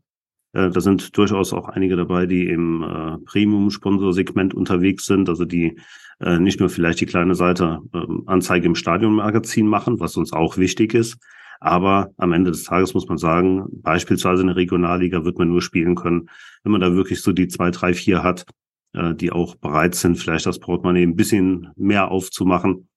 Äh, 0.55 0.71
da 0.71 0.81
sind 0.81 1.15
durchaus 1.17 1.53
auch 1.53 1.67
einige 1.67 1.97
dabei, 1.97 2.25
die 2.25 2.47
im 2.47 2.81
äh, 2.81 3.17
Premium-Sponsor-Segment 3.25 4.53
unterwegs 4.53 5.05
sind, 5.05 5.27
also 5.29 5.45
die 5.45 5.77
äh, 6.21 6.39
nicht 6.39 6.59
nur 6.59 6.69
vielleicht 6.69 7.01
die 7.01 7.05
kleine 7.05 7.35
Seite 7.35 7.81
äh, 7.93 8.05
Anzeige 8.25 8.65
im 8.65 8.75
Stadionmagazin 8.75 9.67
machen, 9.67 9.99
was 9.99 10.15
uns 10.15 10.31
auch 10.31 10.57
wichtig 10.57 10.93
ist, 10.93 11.17
aber 11.59 12.11
am 12.17 12.31
Ende 12.31 12.51
des 12.51 12.63
Tages 12.63 12.93
muss 12.93 13.07
man 13.07 13.17
sagen, 13.17 13.65
beispielsweise 13.81 14.41
in 14.41 14.47
der 14.47 14.55
Regionalliga 14.55 15.25
wird 15.25 15.37
man 15.37 15.49
nur 15.49 15.61
spielen 15.61 15.95
können, 15.95 16.29
wenn 16.63 16.71
man 16.71 16.81
da 16.81 16.93
wirklich 16.93 17.21
so 17.21 17.33
die 17.33 17.49
zwei, 17.49 17.71
drei, 17.71 17.93
vier 17.93 18.23
hat, 18.23 18.45
äh, 18.93 19.13
die 19.13 19.31
auch 19.31 19.55
bereit 19.55 19.95
sind, 19.95 20.17
vielleicht 20.17 20.45
das 20.45 20.59
Portemonnaie 20.59 21.03
ein 21.03 21.17
bisschen 21.17 21.69
mehr 21.75 22.11
aufzumachen. 22.11 22.87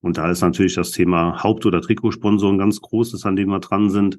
Und 0.00 0.16
da 0.16 0.30
ist 0.30 0.40
natürlich 0.40 0.74
das 0.74 0.90
Thema 0.90 1.42
Haupt- 1.42 1.66
oder 1.66 1.80
Trikotsponsoren 1.80 2.58
ganz 2.58 2.80
großes, 2.80 3.24
an 3.26 3.36
dem 3.36 3.50
wir 3.50 3.60
dran 3.60 3.90
sind. 3.90 4.18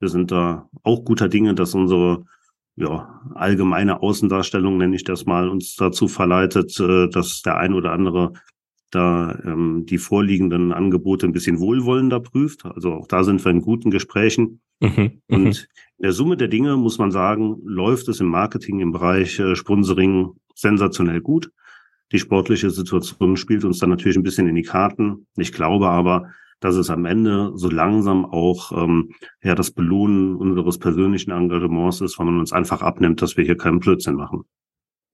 Wir 0.00 0.08
sind 0.08 0.30
da 0.30 0.68
auch 0.82 1.04
guter 1.04 1.28
Dinge, 1.28 1.54
dass 1.54 1.74
unsere 1.74 2.24
ja, 2.76 3.20
allgemeine 3.34 4.02
Außendarstellung, 4.02 4.78
nenne 4.78 4.96
ich 4.96 5.04
das 5.04 5.26
mal, 5.26 5.48
uns 5.48 5.76
dazu 5.76 6.08
verleitet, 6.08 6.78
äh, 6.80 7.08
dass 7.08 7.42
der 7.42 7.56
ein 7.58 7.72
oder 7.72 7.92
andere 7.92 8.32
da 8.90 9.38
ähm, 9.44 9.86
die 9.86 9.98
vorliegenden 9.98 10.72
Angebote 10.72 11.26
ein 11.26 11.32
bisschen 11.32 11.58
wohlwollender 11.58 12.20
prüft. 12.20 12.64
Also 12.64 12.92
auch 12.92 13.08
da 13.08 13.24
sind 13.24 13.44
wir 13.44 13.50
in 13.50 13.60
guten 13.60 13.90
Gesprächen. 13.90 14.60
Mhm, 14.80 14.90
mhm, 14.96 15.20
und 15.28 15.68
in 15.98 16.02
der 16.02 16.12
Summe 16.12 16.36
der 16.36 16.48
Dinge 16.48 16.76
muss 16.76 16.98
man 16.98 17.10
sagen, 17.10 17.56
läuft 17.64 18.08
es 18.08 18.20
im 18.20 18.28
Marketing 18.28 18.80
im 18.80 18.92
Bereich 18.92 19.38
äh, 19.38 19.56
Sponsoring 19.56 20.32
sensationell 20.54 21.20
gut. 21.20 21.50
Die 22.12 22.18
sportliche 22.18 22.70
Situation 22.70 23.36
spielt 23.36 23.64
uns 23.64 23.78
dann 23.78 23.90
natürlich 23.90 24.16
ein 24.16 24.22
bisschen 24.22 24.46
in 24.46 24.54
die 24.54 24.62
Karten. 24.62 25.26
Ich 25.36 25.52
glaube 25.52 25.88
aber, 25.88 26.30
dass 26.60 26.76
es 26.76 26.90
am 26.90 27.04
Ende 27.04 27.52
so 27.54 27.68
langsam 27.68 28.24
auch 28.24 28.72
ähm, 28.72 29.14
ja 29.42 29.54
das 29.54 29.70
Belohnen 29.70 30.36
unseres 30.36 30.78
persönlichen 30.78 31.30
Engagements 31.30 32.00
ist, 32.00 32.18
weil 32.18 32.26
man 32.26 32.38
uns 32.38 32.52
einfach 32.52 32.82
abnimmt, 32.82 33.22
dass 33.22 33.36
wir 33.36 33.44
hier 33.44 33.56
keinen 33.56 33.80
Blödsinn 33.80 34.14
machen. 34.14 34.44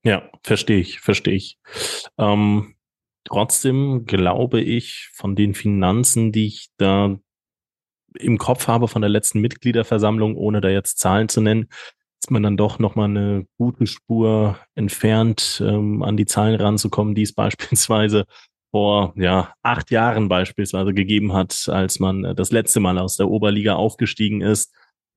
Ja, 0.03 0.23
verstehe 0.43 0.79
ich, 0.79 1.01
verstehe 1.01 1.35
ich. 1.35 1.59
Ähm, 2.17 2.75
Trotzdem 3.25 4.07
glaube 4.07 4.61
ich, 4.61 5.11
von 5.13 5.37
den 5.37 5.55
Finanzen, 5.55 6.33
die 6.33 6.47
ich 6.47 6.71
da 6.79 7.19
im 8.19 8.39
Kopf 8.39 8.67
habe 8.67 8.89
von 8.89 9.03
der 9.03 9.09
letzten 9.09 9.41
Mitgliederversammlung, 9.41 10.37
ohne 10.37 10.61
da 10.61 10.69
jetzt 10.69 10.99
Zahlen 10.99 11.29
zu 11.29 11.41
nennen, 11.41 11.69
ist 12.23 12.31
man 12.31 12.43
dann 12.43 12.57
doch 12.57 12.79
nochmal 12.79 13.09
eine 13.09 13.47
gute 13.57 13.87
Spur 13.87 14.59
entfernt, 14.75 15.63
ähm, 15.65 16.03
an 16.03 16.17
die 16.17 16.27
Zahlen 16.27 16.61
ranzukommen, 16.61 17.15
die 17.15 17.23
es 17.23 17.33
beispielsweise 17.35 18.25
vor 18.71 19.13
ja, 19.17 19.53
acht 19.63 19.91
Jahren 19.91 20.29
beispielsweise 20.29 20.95
gegeben 20.95 21.33
hat, 21.33 21.69
als 21.69 21.99
man 21.99 22.25
äh, 22.25 22.35
das 22.35 22.53
letzte 22.53 22.81
Mal 22.81 22.99
aus 22.99 23.17
der 23.17 23.29
Oberliga 23.29 23.75
aufgestiegen 23.75 24.41
ist 24.41 24.73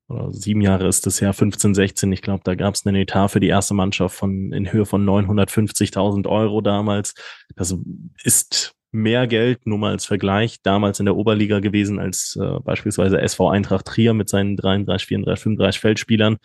oder 0.09 0.33
sieben 0.33 0.61
Jahre 0.61 0.87
ist 0.87 1.07
es 1.07 1.21
her, 1.21 1.33
15, 1.33 1.73
16. 1.73 2.11
Ich 2.11 2.21
glaube, 2.21 2.41
da 2.43 2.55
gab 2.55 2.75
es 2.75 2.85
einen 2.85 2.97
Etat 2.97 3.29
für 3.29 3.39
die 3.39 3.47
erste 3.47 3.73
Mannschaft 3.73 4.15
von 4.15 4.51
in 4.51 4.71
Höhe 4.71 4.85
von 4.85 5.05
950.000 5.05 6.27
Euro 6.27 6.61
damals. 6.61 7.13
Das 7.55 7.75
ist 8.23 8.73
mehr 8.91 9.27
Geld, 9.27 9.65
nur 9.65 9.77
mal 9.77 9.91
als 9.91 10.05
Vergleich, 10.05 10.61
damals 10.61 10.99
in 10.99 11.05
der 11.05 11.15
Oberliga 11.15 11.59
gewesen 11.59 11.99
als 11.99 12.37
äh, 12.39 12.59
beispielsweise 12.59 13.19
SV 13.19 13.49
Eintracht 13.49 13.85
Trier 13.85 14.13
mit 14.13 14.29
seinen 14.29 14.55
33, 14.55 15.07
34, 15.07 15.43
35 15.43 15.81
Feldspielern 15.81 16.37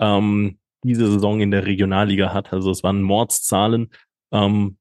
ähm, 0.00 0.58
diese 0.82 1.10
Saison 1.10 1.40
in 1.40 1.52
der 1.52 1.66
Regionalliga 1.66 2.32
hat. 2.32 2.52
Also 2.52 2.70
es 2.70 2.82
waren 2.82 3.02
Mordszahlen. 3.02 3.90
Ähm, 4.32 4.78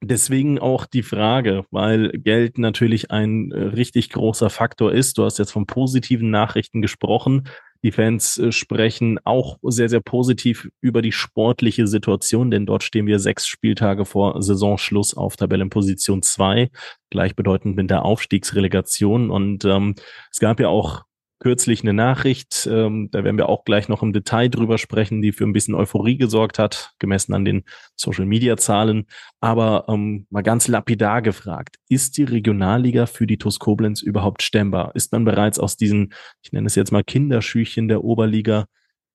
Deswegen 0.00 0.60
auch 0.60 0.86
die 0.86 1.02
Frage, 1.02 1.64
weil 1.70 2.10
Geld 2.10 2.56
natürlich 2.56 3.10
ein 3.10 3.50
äh, 3.50 3.60
richtig 3.60 4.10
großer 4.10 4.48
Faktor 4.48 4.92
ist. 4.92 5.18
Du 5.18 5.24
hast 5.24 5.38
jetzt 5.38 5.50
von 5.50 5.66
positiven 5.66 6.30
Nachrichten 6.30 6.82
gesprochen. 6.82 7.48
Die 7.82 7.90
Fans 7.90 8.38
äh, 8.38 8.52
sprechen 8.52 9.18
auch 9.24 9.58
sehr, 9.62 9.88
sehr 9.88 10.00
positiv 10.00 10.68
über 10.80 11.02
die 11.02 11.10
sportliche 11.10 11.88
Situation, 11.88 12.52
denn 12.52 12.64
dort 12.64 12.84
stehen 12.84 13.06
wir 13.06 13.18
sechs 13.18 13.48
Spieltage 13.48 14.04
vor 14.04 14.40
Saisonschluss 14.40 15.16
auf 15.16 15.36
Tabellenposition 15.36 16.22
zwei, 16.22 16.70
gleichbedeutend 17.10 17.74
mit 17.74 17.90
der 17.90 18.04
Aufstiegsrelegation. 18.04 19.30
Und 19.30 19.64
ähm, 19.64 19.96
es 20.30 20.38
gab 20.38 20.60
ja 20.60 20.68
auch 20.68 21.02
kürzlich 21.40 21.82
eine 21.82 21.92
Nachricht, 21.92 22.68
ähm, 22.70 23.10
da 23.12 23.22
werden 23.22 23.36
wir 23.36 23.48
auch 23.48 23.64
gleich 23.64 23.88
noch 23.88 24.02
im 24.02 24.12
Detail 24.12 24.48
drüber 24.48 24.76
sprechen, 24.78 25.22
die 25.22 25.32
für 25.32 25.44
ein 25.44 25.52
bisschen 25.52 25.74
Euphorie 25.74 26.16
gesorgt 26.16 26.58
hat, 26.58 26.92
gemessen 26.98 27.32
an 27.32 27.44
den 27.44 27.64
Social-Media-Zahlen. 27.96 29.06
Aber 29.40 29.86
ähm, 29.88 30.26
mal 30.30 30.42
ganz 30.42 30.66
lapidar 30.68 31.22
gefragt, 31.22 31.76
ist 31.88 32.16
die 32.16 32.24
Regionalliga 32.24 33.06
für 33.06 33.26
die 33.26 33.38
TuS 33.38 33.58
Koblenz 33.58 34.02
überhaupt 34.02 34.42
stemmbar? 34.42 34.94
Ist 34.94 35.12
man 35.12 35.24
bereits 35.24 35.58
aus 35.58 35.76
diesen, 35.76 36.12
ich 36.42 36.52
nenne 36.52 36.66
es 36.66 36.74
jetzt 36.74 36.92
mal 36.92 37.04
Kinderschüchen 37.04 37.88
der 37.88 38.02
Oberliga 38.02 38.66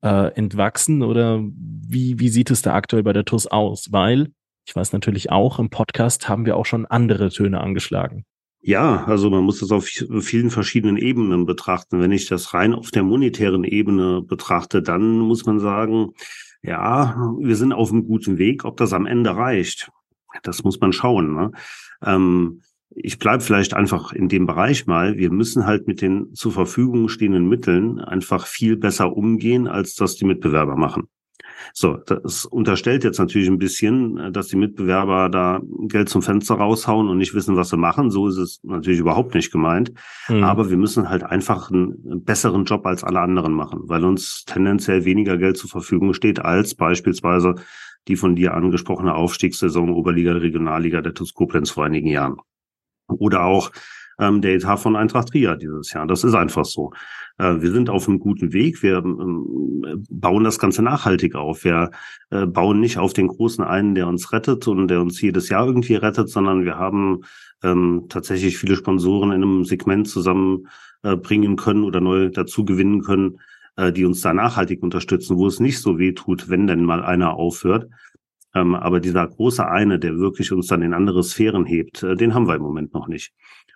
äh, 0.02 0.34
entwachsen 0.36 1.04
oder 1.04 1.42
wie, 1.44 2.20
wie 2.20 2.30
sieht 2.30 2.52
es 2.52 2.62
da 2.62 2.74
aktuell 2.74 3.04
bei 3.04 3.14
der 3.14 3.26
TuS 3.26 3.48
aus? 3.48 3.92
Weil, 3.92 4.30
ich 4.66 4.76
weiß 4.76 4.94
natürlich 4.94 5.30
auch, 5.30 5.60
im 5.60 5.70
Podcast 5.70 6.30
haben 6.30 6.46
wir 6.46 6.56
auch 6.56 6.66
schon 6.66 6.86
andere 6.86 7.30
Töne 7.30 7.60
angeschlagen. 7.60 8.26
Ja, 8.66 9.04
also 9.04 9.30
man 9.30 9.44
muss 9.44 9.60
das 9.60 9.74
auf 9.74 9.86
vielen 9.86 10.50
verschiedenen 10.50 10.96
Ebenen 10.96 11.46
betrachten. 11.46 12.00
Wenn 12.00 12.14
ich 12.14 12.28
das 12.28 12.54
rein 12.54 12.74
auf 12.74 12.92
der 12.92 13.04
monetären 13.04 13.66
Ebene 13.66 14.22
betrachte, 14.22 14.82
dann 14.82 15.20
muss 15.20 15.46
man 15.46 15.60
sagen, 15.60 16.14
ja, 16.62 17.34
wir 17.40 17.58
sind 17.58 17.74
auf 17.74 17.92
einem 17.92 18.06
guten 18.06 18.38
Weg. 18.38 18.64
Ob 18.64 18.78
das 18.78 18.94
am 18.94 19.06
Ende 19.06 19.36
reicht, 19.36 19.92
das 20.44 20.64
muss 20.64 20.80
man 20.80 20.94
schauen. 20.94 21.36
Ne? 21.36 21.52
Ähm, 22.06 22.62
ich 22.96 23.20
bleibe 23.20 23.44
vielleicht 23.44 23.74
einfach 23.74 24.14
in 24.14 24.30
dem 24.30 24.46
Bereich 24.46 24.88
mal. 24.88 25.18
Wir 25.18 25.30
müssen 25.30 25.66
halt 25.66 25.88
mit 25.88 26.02
den 26.02 26.34
zur 26.34 26.54
Verfügung 26.54 27.10
stehenden 27.10 27.50
Mitteln 27.50 28.00
einfach 28.00 28.48
viel 28.48 28.78
besser 28.78 29.12
umgehen, 29.18 29.68
als 29.68 29.96
das 29.96 30.16
die 30.16 30.26
Mitbewerber 30.26 30.78
machen. 30.78 31.10
So, 31.74 31.98
das 31.98 32.46
unterstellt 32.46 33.04
jetzt 33.04 33.20
natürlich 33.20 33.48
ein 33.48 33.58
bisschen, 33.58 34.18
äh, 34.18 34.32
dass 34.32 34.48
die 34.48 34.58
Mitbewerber 34.58 35.30
da 35.30 35.62
Geld 35.88 36.10
zum 36.10 36.22
Fenster 36.22 36.56
raushauen 36.56 37.10
und 37.10 37.18
nicht 37.18 37.34
wissen, 37.34 37.56
was 37.56 37.70
sie 37.70 37.78
machen. 37.78 38.12
So 38.12 38.28
ist 38.28 38.38
es 38.38 38.60
natürlich 38.64 39.00
überhaupt 39.00 39.36
nicht 39.36 39.52
gemeint. 39.52 39.94
Mhm. 40.28 40.44
Aber 40.44 40.70
wir 40.70 40.78
müssen 40.78 41.10
halt 41.10 41.24
einfach 41.24 41.72
einen 41.72 42.24
besseren 42.24 42.66
Job 42.66 42.86
als 42.86 43.04
alle 43.04 43.20
anderen 43.20 43.54
machen, 43.54 43.82
weil 43.84 44.04
uns 44.04 44.44
tendenziell 44.46 45.06
weniger 45.06 45.38
Geld 45.38 45.58
zur 45.58 45.70
Verfügung 45.70 46.14
steht 46.14 46.40
als 46.40 46.76
beispielsweise 46.76 47.56
die 48.08 48.16
von 48.16 48.36
dir 48.36 48.54
angesprochene 48.54 49.16
Aufstiegssaison 49.16 49.90
Oberliga, 49.90 50.34
Regionalliga 50.34 51.02
der 51.02 51.14
TuS 51.14 51.34
Koblenz 51.34 51.70
vor 51.70 51.86
einigen 51.86 52.08
Jahren. 52.08 52.38
Oder 53.08 53.44
auch 53.44 53.72
ähm, 54.20 54.42
der 54.42 54.56
Etat 54.56 54.78
von 54.78 54.96
Eintracht 54.96 55.30
Trier 55.30 55.56
dieses 55.56 55.94
Jahr. 55.94 56.08
Das 56.08 56.24
ist 56.24 56.34
einfach 56.34 56.66
so. 56.66 56.92
Äh, 57.38 57.62
wir 57.62 57.72
sind 57.72 57.90
auf 57.90 58.08
einem 58.08 58.20
guten 58.20 58.54
Weg. 58.54 58.84
Wir 58.84 58.98
ähm, 58.98 60.06
bauen 60.10 60.44
das 60.44 60.60
Ganze 60.60 60.82
nachhaltig 60.82 61.36
auf. 61.36 61.64
Wir 61.64 61.92
äh, 62.30 62.46
bauen 62.46 62.80
nicht 62.80 62.98
auf 62.98 63.14
den 63.14 63.28
Großen 63.28 63.64
einen, 63.64 63.96
der 63.96 64.08
uns 64.08 64.32
rettet 64.32 64.68
und 64.68 64.88
der 64.88 65.02
uns 65.02 65.22
jedes 65.22 65.50
Jahr 65.50 65.66
irgendwie 65.66 65.96
rettet, 65.96 66.30
sondern 66.30 66.66
wir 66.66 66.78
haben 66.78 67.22
ähm, 67.64 68.06
tatsächlich 68.10 68.58
viele 68.58 68.76
Sponsoren 68.76 69.32
in 69.32 69.44
einem 69.44 69.66
Segment 69.66 70.08
zusammenbringen 70.08 71.54
äh, 71.54 71.56
können 71.56 71.84
oder 71.84 72.02
neu 72.02 72.30
dazu 72.30 72.66
gewinnen 72.66 73.02
können, 73.02 73.40
äh, 73.78 73.92
die 73.92 74.06
uns 74.06 74.22
da 74.22 74.34
nachhaltig 74.34 74.84
unterstützen, 74.84 75.38
wo 75.38 75.48
es 75.48 75.60
nicht 75.60 75.80
so 75.80 75.98
weh 75.98 76.14
tut, 76.14 76.50
wenn 76.50 76.68
denn 76.68 76.86
mal 76.86 77.04
einer 77.04 77.36
aufhört. 77.36 77.90
Ähm, 78.56 78.76
aber 78.76 79.00
dieser 79.00 79.28
große 79.28 79.68
eine, 79.68 79.98
der 79.98 80.18
wirklich 80.18 80.52
uns 80.52 80.68
dann 80.68 80.84
in 80.84 80.94
andere 80.94 81.24
Sphären 81.24 81.66
hebt, 81.66 82.04
äh, 82.04 82.16
den 82.16 82.34
haben 82.34 82.48
wir 82.48 82.56
im 82.56 82.62
Moment 82.62 82.94
noch 82.94 83.08
nicht. 83.08 83.34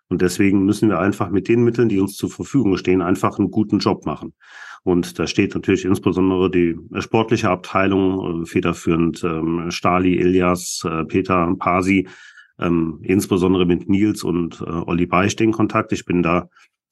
Und 0.09 0.21
deswegen 0.21 0.65
müssen 0.65 0.89
wir 0.89 0.99
einfach 0.99 1.29
mit 1.29 1.47
den 1.47 1.63
Mitteln, 1.63 1.89
die 1.89 1.99
uns 1.99 2.15
zur 2.15 2.29
Verfügung 2.29 2.77
stehen, 2.77 3.01
einfach 3.01 3.37
einen 3.37 3.51
guten 3.51 3.79
Job 3.79 4.05
machen. 4.05 4.33
Und 4.83 5.19
da 5.19 5.27
steht 5.27 5.53
natürlich 5.53 5.83
insbesondere 5.83 6.49
die 6.49 6.77
sportliche 6.99 7.49
Abteilung, 7.49 8.43
äh, 8.43 8.45
federführend 8.45 9.21
ähm, 9.23 9.69
Stali, 9.69 10.15
Ilias, 10.15 10.83
äh, 10.89 11.03
Peter, 11.03 11.53
Pasi, 11.59 12.07
ähm, 12.59 12.99
insbesondere 13.03 13.65
mit 13.65 13.89
Nils 13.89 14.23
und 14.23 14.61
äh, 14.61 14.69
Olli 14.69 15.05
Beicht 15.05 15.41
in 15.41 15.51
Kontakt. 15.51 15.91
Ich 15.91 16.05
bin 16.05 16.23
da 16.23 16.49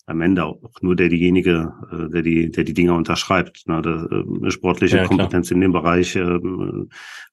am 0.08 0.21
Ende 0.21 0.45
auch 0.45 0.60
nur 0.82 0.95
der 0.95 1.10
diejenige, 1.10 1.73
äh, 1.91 2.10
der 2.10 2.21
die, 2.21 2.51
der 2.51 2.63
die 2.63 2.73
Dinger 2.73 2.95
unterschreibt. 2.95 3.67
Ne? 3.67 3.82
Der, 3.82 4.10
äh, 4.12 4.51
sportliche 4.51 4.97
ja, 4.97 5.06
Kompetenz 5.06 5.49
in 5.51 5.62
dem 5.62 5.71
Bereich 5.71 6.15
äh, 6.15 6.39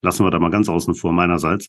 lassen 0.01 0.25
wir 0.25 0.31
da 0.31 0.39
mal 0.39 0.51
ganz 0.51 0.69
außen 0.69 0.95
vor 0.95 1.13
meinerseits. 1.13 1.69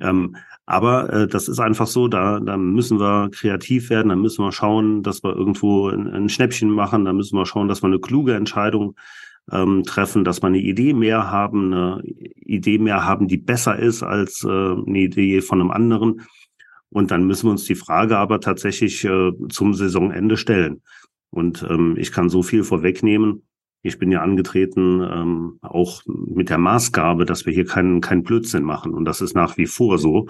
Ähm, 0.00 0.36
aber 0.66 1.12
äh, 1.12 1.26
das 1.26 1.48
ist 1.48 1.60
einfach 1.60 1.86
so, 1.86 2.08
da, 2.08 2.40
da 2.40 2.56
müssen 2.56 3.00
wir 3.00 3.30
kreativ 3.30 3.90
werden, 3.90 4.10
da 4.10 4.16
müssen 4.16 4.44
wir 4.44 4.52
schauen, 4.52 5.02
dass 5.02 5.22
wir 5.22 5.34
irgendwo 5.34 5.88
ein, 5.88 6.06
ein 6.08 6.28
Schnäppchen 6.28 6.70
machen, 6.70 7.04
da 7.04 7.12
müssen 7.12 7.36
wir 7.36 7.46
schauen, 7.46 7.68
dass 7.68 7.82
wir 7.82 7.86
eine 7.86 8.00
kluge 8.00 8.34
Entscheidung 8.34 8.94
ähm, 9.50 9.82
treffen, 9.84 10.24
dass 10.24 10.42
wir 10.42 10.48
eine 10.48 10.58
Idee 10.58 10.92
mehr 10.92 11.30
haben, 11.30 11.72
eine 11.72 12.02
Idee 12.04 12.78
mehr 12.78 13.04
haben, 13.04 13.28
die 13.28 13.38
besser 13.38 13.78
ist 13.78 14.02
als 14.02 14.44
äh, 14.44 14.48
eine 14.48 14.98
Idee 14.98 15.40
von 15.40 15.60
einem 15.60 15.70
anderen. 15.70 16.22
Und 16.90 17.10
dann 17.10 17.26
müssen 17.26 17.46
wir 17.46 17.52
uns 17.52 17.64
die 17.64 17.74
Frage 17.74 18.18
aber 18.18 18.40
tatsächlich 18.40 19.04
äh, 19.04 19.32
zum 19.48 19.74
Saisonende 19.74 20.36
stellen. 20.36 20.82
Und 21.30 21.66
ähm, 21.68 21.96
ich 21.98 22.12
kann 22.12 22.28
so 22.28 22.42
viel 22.42 22.64
vorwegnehmen. 22.64 23.47
Ich 23.82 23.98
bin 23.98 24.10
ja 24.10 24.22
angetreten, 24.22 25.00
ähm, 25.02 25.58
auch 25.62 26.02
mit 26.06 26.50
der 26.50 26.58
Maßgabe, 26.58 27.24
dass 27.24 27.46
wir 27.46 27.52
hier 27.52 27.66
keinen 27.66 28.00
keinen 28.00 28.22
Blödsinn 28.22 28.64
machen. 28.64 28.92
Und 28.92 29.04
das 29.04 29.20
ist 29.20 29.34
nach 29.34 29.56
wie 29.56 29.66
vor 29.66 29.98
so. 29.98 30.26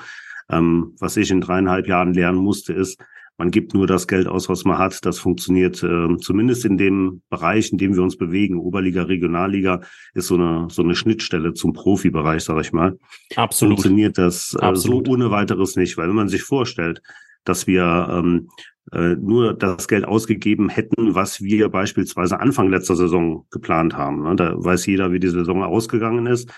Ähm, 0.51 0.95
was 0.99 1.17
ich 1.17 1.31
in 1.31 1.41
dreieinhalb 1.41 1.87
Jahren 1.87 2.15
lernen 2.15 2.39
musste, 2.39 2.73
ist, 2.73 3.03
man 3.39 3.53
gibt 3.53 3.73
nur 3.73 3.87
das 3.87 4.09
Geld 4.09 4.27
aus, 4.27 4.49
was 4.49 4.65
man 4.65 4.79
hat. 4.79 5.07
Das 5.07 5.21
funktioniert 5.21 5.81
äh, 5.85 6.17
zumindest 6.19 6.65
in 6.65 6.77
dem 6.77 7.23
Bereich, 7.31 7.71
in 7.71 7.79
dem 7.79 7.95
wir 7.95 8.03
uns 8.03 8.17
bewegen. 8.17 8.59
Oberliga, 8.59 9.05
Regionalliga 9.05 9.81
ist 10.13 10.27
so 10.27 10.35
eine 10.35 10.67
so 10.71 10.83
eine 10.83 10.97
Schnittstelle 10.97 11.55
zum 11.55 11.73
Profibereich, 11.73 12.43
sage 12.43 12.63
ich 12.63 12.73
mal. 12.73 12.99
Absolut. 13.37 13.77
Funktioniert 13.77 14.19
das 14.19 14.57
äh, 14.61 14.75
so 14.75 15.03
ohne 15.07 15.31
weiteres 15.31 15.77
nicht, 15.77 15.97
weil 15.97 16.09
wenn 16.09 16.17
man 16.17 16.29
sich 16.29 16.43
vorstellt, 16.43 17.01
dass 17.49 17.67
wir 17.67 18.09
ähm, 18.11 18.49
äh, 18.93 19.17
nur 19.17 19.55
das 19.55 19.89
Geld 19.89 20.05
ausgegeben 20.07 20.69
hätten, 20.69 21.15
was 21.15 21.43
wir 21.43 21.69
beispielsweise 21.69 22.41
Anfang 22.41 22.71
letzter 22.71 22.97
Saison 22.97 23.47
geplant 23.51 23.97
haben. 23.97 24.23
Ne? 24.23 24.37
Da 24.37 24.55
weiß 24.57 24.87
jeder, 24.87 25.13
wie 25.13 25.21
die 25.21 25.29
Saison 25.29 25.63
ausgegangen 25.63 26.27
ist. 26.27 26.51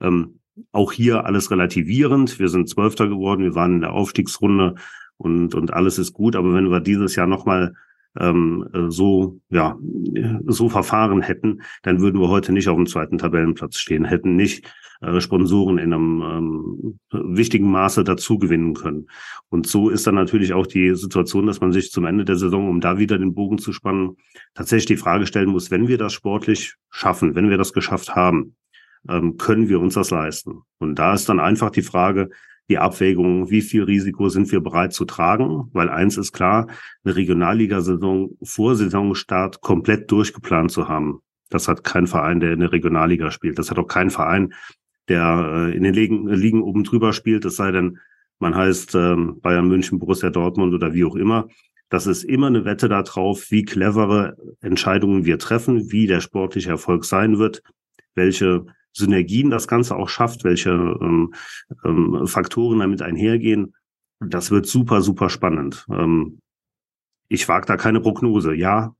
Ähm, 0.00 0.38
auch 0.70 0.92
hier 0.92 1.24
alles 1.24 1.50
relativierend. 1.50 2.38
Wir 2.38 2.48
sind 2.48 2.68
Zwölfter 2.68 3.08
geworden, 3.08 3.42
wir 3.42 3.54
waren 3.54 3.74
in 3.74 3.80
der 3.80 3.92
Aufstiegsrunde 3.92 4.74
und, 5.16 5.54
und 5.54 5.72
alles 5.72 5.98
ist 5.98 6.12
gut. 6.12 6.36
Aber 6.36 6.54
wenn 6.54 6.70
wir 6.70 6.80
dieses 6.80 7.16
Jahr 7.16 7.26
nochmal 7.26 7.74
ähm, 8.18 8.68
so, 8.88 9.40
ja, 9.50 9.78
so 10.46 10.68
verfahren 10.68 11.22
hätten, 11.22 11.62
dann 11.82 12.00
würden 12.00 12.20
wir 12.20 12.28
heute 12.28 12.52
nicht 12.52 12.68
auf 12.68 12.76
dem 12.76 12.86
zweiten 12.86 13.18
Tabellenplatz 13.18 13.78
stehen, 13.78 14.04
hätten 14.04 14.36
nicht 14.36 14.66
äh, 15.00 15.20
Sponsoren 15.20 15.78
in 15.78 15.92
einem 15.92 16.22
ähm, 16.22 16.98
wichtigen 17.10 17.70
Maße 17.70 18.04
dazu 18.04 18.38
gewinnen 18.38 18.74
können. 18.74 19.08
Und 19.48 19.66
so 19.66 19.88
ist 19.88 20.06
dann 20.06 20.14
natürlich 20.14 20.52
auch 20.52 20.66
die 20.66 20.94
Situation, 20.94 21.46
dass 21.46 21.60
man 21.60 21.72
sich 21.72 21.90
zum 21.90 22.04
Ende 22.04 22.24
der 22.24 22.36
Saison, 22.36 22.68
um 22.68 22.80
da 22.80 22.98
wieder 22.98 23.18
den 23.18 23.34
Bogen 23.34 23.58
zu 23.58 23.72
spannen, 23.72 24.16
tatsächlich 24.54 24.86
die 24.86 25.02
Frage 25.02 25.26
stellen 25.26 25.50
muss, 25.50 25.70
wenn 25.70 25.88
wir 25.88 25.98
das 25.98 26.12
sportlich 26.12 26.76
schaffen, 26.90 27.34
wenn 27.34 27.50
wir 27.50 27.58
das 27.58 27.72
geschafft 27.72 28.14
haben, 28.14 28.56
ähm, 29.08 29.36
können 29.36 29.68
wir 29.68 29.80
uns 29.80 29.94
das 29.94 30.10
leisten? 30.10 30.62
Und 30.78 30.98
da 30.98 31.14
ist 31.14 31.28
dann 31.28 31.40
einfach 31.40 31.70
die 31.70 31.82
Frage, 31.82 32.30
die 32.68 32.78
Abwägung, 32.78 33.50
wie 33.50 33.60
viel 33.60 33.82
Risiko 33.82 34.28
sind 34.28 34.50
wir 34.52 34.60
bereit 34.60 34.92
zu 34.92 35.04
tragen? 35.04 35.68
Weil 35.72 35.88
eins 35.88 36.16
ist 36.16 36.32
klar, 36.32 36.68
eine 37.04 37.16
Regionalligasaison 37.16 38.36
vor 38.42 38.76
Saisonstart 38.76 39.60
komplett 39.60 40.10
durchgeplant 40.10 40.70
zu 40.70 40.88
haben. 40.88 41.20
Das 41.50 41.68
hat 41.68 41.84
kein 41.84 42.06
Verein, 42.06 42.40
der 42.40 42.52
in 42.52 42.60
der 42.60 42.72
Regionalliga 42.72 43.30
spielt. 43.30 43.58
Das 43.58 43.70
hat 43.70 43.78
auch 43.78 43.86
kein 43.86 44.10
Verein, 44.10 44.54
der 45.08 45.70
äh, 45.70 45.76
in 45.76 45.82
den 45.82 45.92
Ligen, 45.92 46.28
Ligen 46.28 46.62
oben 46.62 46.84
drüber 46.84 47.12
spielt. 47.12 47.44
Es 47.44 47.56
sei 47.56 47.72
denn, 47.72 47.98
man 48.38 48.56
heißt 48.56 48.94
ähm, 48.94 49.40
Bayern 49.42 49.68
München, 49.68 49.98
Borussia 49.98 50.30
Dortmund 50.30 50.72
oder 50.72 50.94
wie 50.94 51.04
auch 51.04 51.16
immer. 51.16 51.48
Das 51.90 52.06
ist 52.06 52.24
immer 52.24 52.46
eine 52.46 52.64
Wette 52.64 52.88
darauf, 52.88 53.50
wie 53.50 53.64
clevere 53.64 54.34
Entscheidungen 54.62 55.26
wir 55.26 55.38
treffen, 55.38 55.92
wie 55.92 56.06
der 56.06 56.20
sportliche 56.20 56.70
Erfolg 56.70 57.04
sein 57.04 57.38
wird, 57.38 57.62
welche 58.14 58.64
Synergien 58.92 59.50
das 59.50 59.68
Ganze 59.68 59.96
auch 59.96 60.08
schafft, 60.08 60.44
welche 60.44 60.70
ähm, 60.70 61.34
ähm, 61.84 62.26
Faktoren 62.26 62.80
damit 62.80 63.02
einhergehen. 63.02 63.74
Das 64.20 64.50
wird 64.50 64.66
super, 64.66 65.02
super 65.02 65.30
spannend. 65.30 65.86
Ähm, 65.90 66.40
ich 67.28 67.48
wage 67.48 67.66
da 67.66 67.76
keine 67.76 68.00
Prognose. 68.00 68.54
Ja, 68.54 68.94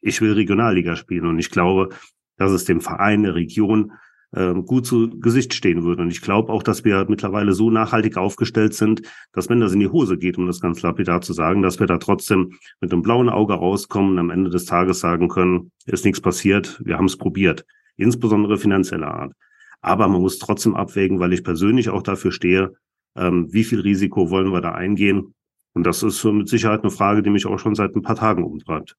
ich 0.00 0.20
will 0.20 0.32
Regionalliga 0.32 0.96
spielen 0.96 1.26
und 1.26 1.38
ich 1.38 1.50
glaube, 1.50 1.90
dass 2.36 2.50
es 2.50 2.64
dem 2.64 2.80
Verein 2.80 3.22
der 3.22 3.34
Region 3.34 3.92
äh, 4.32 4.54
gut 4.54 4.86
zu 4.86 5.10
Gesicht 5.20 5.54
stehen 5.54 5.84
würde. 5.84 6.02
Und 6.02 6.10
ich 6.10 6.20
glaube 6.20 6.52
auch, 6.52 6.62
dass 6.62 6.84
wir 6.84 7.06
mittlerweile 7.08 7.52
so 7.52 7.70
nachhaltig 7.70 8.16
aufgestellt 8.16 8.74
sind, 8.74 9.02
dass 9.32 9.48
wenn 9.48 9.60
das 9.60 9.72
in 9.72 9.80
die 9.80 9.88
Hose 9.88 10.18
geht, 10.18 10.38
um 10.38 10.46
das 10.46 10.60
ganz 10.60 10.82
lapidar 10.82 11.20
zu 11.20 11.32
sagen, 11.32 11.62
dass 11.62 11.78
wir 11.78 11.86
da 11.86 11.98
trotzdem 11.98 12.54
mit 12.80 12.92
einem 12.92 13.02
blauen 13.02 13.28
Auge 13.28 13.54
rauskommen 13.54 14.12
und 14.12 14.18
am 14.18 14.30
Ende 14.30 14.50
des 14.50 14.64
Tages 14.64 15.00
sagen 15.00 15.28
können, 15.28 15.70
ist 15.86 16.04
nichts 16.04 16.20
passiert, 16.20 16.80
wir 16.84 16.96
haben 16.96 17.06
es 17.06 17.16
probiert 17.16 17.64
insbesondere 17.96 18.58
finanzieller 18.58 19.12
Art. 19.12 19.32
Aber 19.80 20.08
man 20.08 20.20
muss 20.20 20.38
trotzdem 20.38 20.74
abwägen, 20.74 21.20
weil 21.20 21.32
ich 21.32 21.44
persönlich 21.44 21.90
auch 21.90 22.02
dafür 22.02 22.32
stehe, 22.32 22.72
ähm, 23.16 23.52
wie 23.52 23.64
viel 23.64 23.80
Risiko 23.80 24.30
wollen 24.30 24.52
wir 24.52 24.60
da 24.60 24.72
eingehen. 24.72 25.34
Und 25.74 25.84
das 25.84 26.02
ist 26.02 26.24
mit 26.24 26.48
Sicherheit 26.48 26.80
eine 26.80 26.90
Frage, 26.90 27.22
die 27.22 27.30
mich 27.30 27.46
auch 27.46 27.58
schon 27.58 27.74
seit 27.74 27.94
ein 27.94 28.02
paar 28.02 28.16
Tagen 28.16 28.44
umtreibt. 28.44 28.96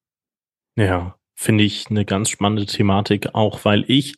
Ja, 0.76 1.16
finde 1.34 1.64
ich 1.64 1.86
eine 1.90 2.04
ganz 2.04 2.30
spannende 2.30 2.66
Thematik, 2.66 3.34
auch 3.34 3.64
weil 3.64 3.84
ich, 3.88 4.14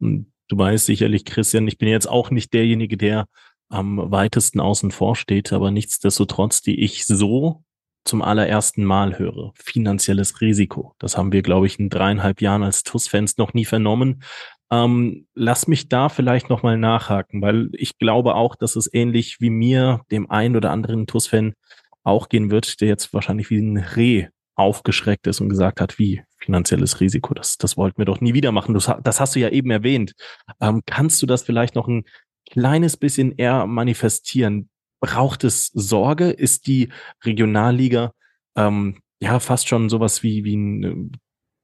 hm, 0.00 0.32
du 0.48 0.58
weißt 0.58 0.86
sicherlich, 0.86 1.24
Christian, 1.24 1.68
ich 1.68 1.78
bin 1.78 1.88
jetzt 1.88 2.08
auch 2.08 2.30
nicht 2.30 2.52
derjenige, 2.52 2.96
der 2.96 3.26
am 3.68 4.10
weitesten 4.10 4.60
außen 4.60 4.90
vor 4.90 5.16
steht, 5.16 5.52
aber 5.52 5.70
nichtsdestotrotz, 5.70 6.62
die 6.62 6.80
ich 6.80 7.04
so 7.04 7.62
zum 8.08 8.22
allerersten 8.22 8.84
Mal 8.84 9.18
höre. 9.18 9.52
Finanzielles 9.54 10.40
Risiko. 10.40 10.94
Das 10.98 11.16
haben 11.16 11.32
wir, 11.32 11.42
glaube 11.42 11.66
ich, 11.66 11.78
in 11.78 11.90
dreieinhalb 11.90 12.40
Jahren 12.40 12.62
als 12.62 12.82
TUS-Fans 12.82 13.38
noch 13.38 13.54
nie 13.54 13.64
vernommen. 13.64 14.22
Ähm, 14.70 15.26
lass 15.34 15.66
mich 15.66 15.88
da 15.88 16.08
vielleicht 16.08 16.50
nochmal 16.50 16.76
nachhaken, 16.76 17.40
weil 17.40 17.70
ich 17.72 17.98
glaube 17.98 18.34
auch, 18.34 18.54
dass 18.56 18.76
es 18.76 18.92
ähnlich 18.92 19.40
wie 19.40 19.50
mir, 19.50 20.00
dem 20.10 20.30
einen 20.30 20.56
oder 20.56 20.70
anderen 20.70 21.06
TUS-Fan, 21.06 21.54
auch 22.02 22.28
gehen 22.28 22.50
wird, 22.50 22.80
der 22.80 22.88
jetzt 22.88 23.12
wahrscheinlich 23.12 23.50
wie 23.50 23.58
ein 23.58 23.76
Reh 23.76 24.28
aufgeschreckt 24.54 25.26
ist 25.26 25.40
und 25.40 25.48
gesagt 25.48 25.80
hat, 25.80 25.98
wie 25.98 26.22
finanzielles 26.38 27.00
Risiko, 27.00 27.32
das, 27.34 27.58
das 27.58 27.76
wollten 27.76 27.98
wir 27.98 28.06
doch 28.06 28.20
nie 28.20 28.34
wieder 28.34 28.50
machen. 28.50 28.74
Das, 28.74 28.90
das 29.02 29.20
hast 29.20 29.36
du 29.36 29.40
ja 29.40 29.50
eben 29.50 29.70
erwähnt. 29.70 30.14
Ähm, 30.60 30.82
kannst 30.84 31.22
du 31.22 31.26
das 31.26 31.42
vielleicht 31.42 31.74
noch 31.74 31.86
ein 31.86 32.04
kleines 32.50 32.96
bisschen 32.96 33.32
eher 33.32 33.66
manifestieren? 33.66 34.68
Braucht 35.00 35.44
es 35.44 35.66
Sorge? 35.74 36.30
Ist 36.30 36.66
die 36.66 36.90
Regionalliga 37.24 38.12
ähm, 38.56 39.00
ja 39.20 39.40
fast 39.40 39.68
schon 39.68 39.88
sowas 39.88 40.22
wie, 40.22 40.44
wie 40.44 40.56
ein 40.56 40.84
äh, 40.84 41.18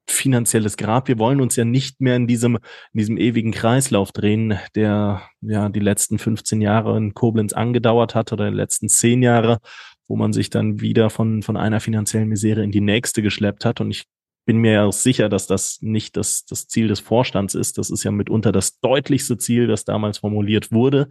finanzielles 0.06 0.76
Grab. 0.76 1.08
Wir 1.08 1.18
wollen 1.18 1.40
uns 1.40 1.56
ja 1.56 1.64
nicht 1.64 2.00
mehr 2.00 2.16
in 2.16 2.26
diesem, 2.26 2.56
in 2.56 2.98
diesem 2.98 3.16
ewigen 3.16 3.52
Kreislauf 3.52 4.12
drehen, 4.12 4.58
der 4.74 5.22
ja 5.40 5.68
die 5.68 5.80
letzten 5.80 6.18
15 6.18 6.60
Jahre 6.60 6.96
in 6.96 7.14
Koblenz 7.14 7.52
angedauert 7.52 8.14
hat 8.14 8.32
oder 8.32 8.50
die 8.50 8.56
letzten 8.56 8.88
10 8.88 9.22
Jahre, 9.22 9.58
wo 10.06 10.16
man 10.16 10.32
sich 10.32 10.50
dann 10.50 10.80
wieder 10.80 11.10
von, 11.10 11.42
von 11.42 11.56
einer 11.56 11.80
finanziellen 11.80 12.28
Misere 12.28 12.62
in 12.62 12.70
die 12.70 12.82
nächste 12.82 13.22
geschleppt 13.22 13.64
hat. 13.64 13.80
Und 13.80 13.90
ich 13.90 14.04
bin 14.46 14.58
mir 14.58 14.72
ja 14.72 14.84
auch 14.84 14.92
sicher, 14.92 15.30
dass 15.30 15.46
das 15.46 15.78
nicht 15.80 16.16
das, 16.18 16.44
das 16.44 16.68
Ziel 16.68 16.88
des 16.88 17.00
Vorstands 17.00 17.54
ist. 17.54 17.78
Das 17.78 17.90
ist 17.90 18.04
ja 18.04 18.10
mitunter 18.10 18.52
das 18.52 18.78
deutlichste 18.80 19.38
Ziel, 19.38 19.66
das 19.66 19.86
damals 19.86 20.18
formuliert 20.18 20.70
wurde. 20.70 21.08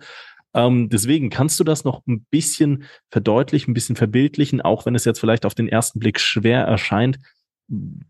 Ähm, 0.54 0.90
deswegen 0.90 1.30
kannst 1.30 1.60
du 1.60 1.64
das 1.64 1.84
noch 1.84 2.06
ein 2.08 2.26
bisschen 2.30 2.84
verdeutlichen, 3.10 3.72
ein 3.72 3.74
bisschen 3.74 3.96
verbildlichen, 3.96 4.62
auch 4.62 4.86
wenn 4.86 4.96
es 4.96 5.06
jetzt 5.06 5.20
vielleicht 5.20 5.46
auf 5.46 5.56
den 5.56 5.68
ersten 5.68 6.00
Blick 6.00 6.20
schwer 6.20 6.62
erscheint. 6.64 7.20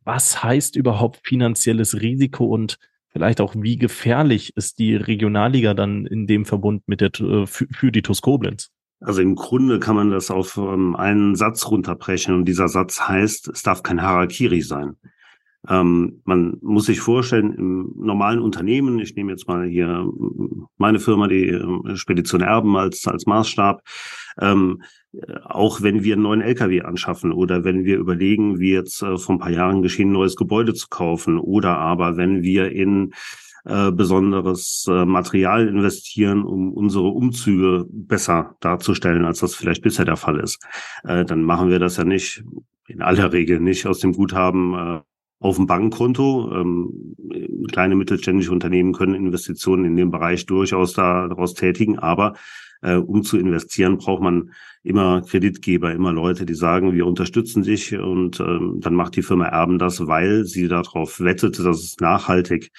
Was 0.03 0.43
heißt 0.43 0.75
überhaupt 0.75 1.21
finanzielles 1.25 2.01
Risiko 2.01 2.45
und 2.45 2.79
vielleicht 3.09 3.39
auch 3.39 3.55
wie 3.55 3.77
gefährlich 3.77 4.57
ist 4.57 4.79
die 4.79 4.95
Regionalliga 4.95 5.73
dann 5.73 6.05
in 6.05 6.27
dem 6.27 6.45
Verbund 6.45 6.83
mit 6.87 7.01
der 7.01 7.11
äh, 7.19 7.45
für, 7.45 7.67
für 7.71 7.91
die 7.91 8.01
TuS 8.01 8.21
Koblenz? 8.21 8.71
Also 8.99 9.21
im 9.21 9.35
Grunde 9.35 9.79
kann 9.79 9.95
man 9.95 10.09
das 10.11 10.31
auf 10.31 10.57
ähm, 10.57 10.95
einen 10.95 11.35
Satz 11.35 11.69
runterbrechen 11.69 12.33
und 12.33 12.45
dieser 12.45 12.67
Satz 12.67 13.01
heißt, 13.01 13.49
es 13.49 13.61
darf 13.61 13.83
kein 13.83 14.01
Harakiri 14.01 14.61
sein. 14.61 14.95
Ähm, 15.69 16.21
man 16.25 16.57
muss 16.61 16.85
sich 16.85 16.99
vorstellen, 16.99 17.53
im 17.53 17.93
normalen 17.95 18.39
Unternehmen, 18.39 18.99
ich 18.99 19.15
nehme 19.15 19.31
jetzt 19.31 19.47
mal 19.47 19.65
hier 19.65 20.09
meine 20.77 20.99
Firma, 20.99 21.27
die 21.27 21.47
äh, 21.49 21.95
Spedition 21.95 22.41
Erben 22.41 22.75
als, 22.75 23.07
als 23.07 23.25
Maßstab, 23.25 23.81
ähm, 24.39 24.81
auch 25.43 25.81
wenn 25.81 26.03
wir 26.03 26.15
einen 26.15 26.23
neuen 26.23 26.41
LKW 26.41 26.81
anschaffen 26.81 27.31
oder 27.31 27.63
wenn 27.63 27.85
wir 27.85 27.97
überlegen, 27.97 28.59
wie 28.59 28.73
jetzt 28.73 29.01
äh, 29.03 29.17
vor 29.17 29.35
ein 29.35 29.39
paar 29.39 29.51
Jahren 29.51 29.81
geschehen, 29.81 30.09
ein 30.09 30.13
neues 30.13 30.35
Gebäude 30.35 30.73
zu 30.73 30.87
kaufen 30.89 31.39
oder 31.39 31.77
aber 31.77 32.17
wenn 32.17 32.41
wir 32.43 32.71
in 32.71 33.13
äh, 33.65 33.91
besonderes 33.91 34.85
äh, 34.89 35.05
Material 35.05 35.67
investieren, 35.67 36.43
um 36.43 36.73
unsere 36.73 37.07
Umzüge 37.07 37.85
besser 37.89 38.57
darzustellen, 38.59 39.23
als 39.23 39.39
das 39.39 39.55
vielleicht 39.55 39.81
bisher 39.81 40.03
der 40.03 40.17
Fall 40.17 40.39
ist, 40.39 40.61
äh, 41.05 41.23
dann 41.23 41.43
machen 41.43 41.69
wir 41.69 41.79
das 41.79 41.95
ja 41.97 42.03
nicht, 42.03 42.43
in 42.87 43.01
aller 43.01 43.31
Regel 43.31 43.61
nicht 43.61 43.87
aus 43.87 43.99
dem 43.99 44.11
Guthaben 44.11 44.73
äh, 44.73 44.99
auf 45.43 45.57
dem 45.57 45.67
Bankkonto. 45.67 46.51
Ähm, 46.53 47.15
kleine 47.71 47.95
mittelständische 47.95 48.51
Unternehmen 48.51 48.93
können 48.93 49.13
Investitionen 49.13 49.83
in 49.85 49.97
dem 49.97 50.09
Bereich 50.09 50.45
durchaus 50.45 50.93
daraus 50.93 51.53
tätigen, 51.53 51.99
aber 51.99 52.35
äh, 52.81 52.95
um 52.95 53.23
zu 53.23 53.37
investieren, 53.37 53.97
braucht 53.97 54.23
man 54.23 54.51
immer 54.83 55.21
Kreditgeber, 55.21 55.91
immer 55.91 56.13
Leute, 56.13 56.45
die 56.45 56.53
sagen, 56.53 56.93
wir 56.93 57.05
unterstützen 57.05 57.63
dich 57.63 57.97
und 57.97 58.39
ähm, 58.39 58.79
dann 58.79 58.95
macht 58.95 59.17
die 59.17 59.21
Firma 59.21 59.45
Erben 59.45 59.79
das, 59.79 60.07
weil 60.07 60.45
sie 60.45 60.69
darauf 60.69 61.19
wettet, 61.19 61.59
dass 61.59 61.83
es 61.83 61.97
nachhaltig 61.99 62.71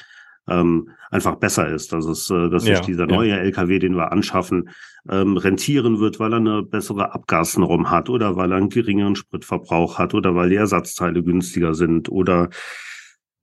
ähm, 0.49 0.91
einfach 1.11 1.37
besser 1.37 1.69
ist, 1.69 1.93
dass 1.93 2.07
es, 2.07 2.31
äh, 2.31 2.51
dass 2.51 2.67
ja, 2.67 2.77
sich 2.77 2.87
dieser 2.87 3.07
neue 3.07 3.31
ja. 3.31 3.37
LKW, 3.37 3.79
den 3.79 3.97
wir 3.97 4.13
anschaffen, 4.13 4.71
ähm, 5.09 5.37
rentieren 5.37 6.01
wird, 6.01 6.21
weil 6.21 6.33
er 6.33 6.39
eine 6.39 6.63
bessere 6.63 7.15
Abgasnorm 7.15 7.91
hat 7.91 8.11
oder 8.11 8.37
weil 8.37 8.53
er 8.53 8.59
einen 8.59 8.69
geringeren 8.69 9.17
Spritverbrauch 9.17 9.99
hat 9.99 10.15
oder 10.15 10.35
weil 10.35 10.51
die 10.51 10.57
Ersatzteile 10.57 11.23
günstiger 11.23 11.75
sind 11.75 12.11
oder 12.11 12.51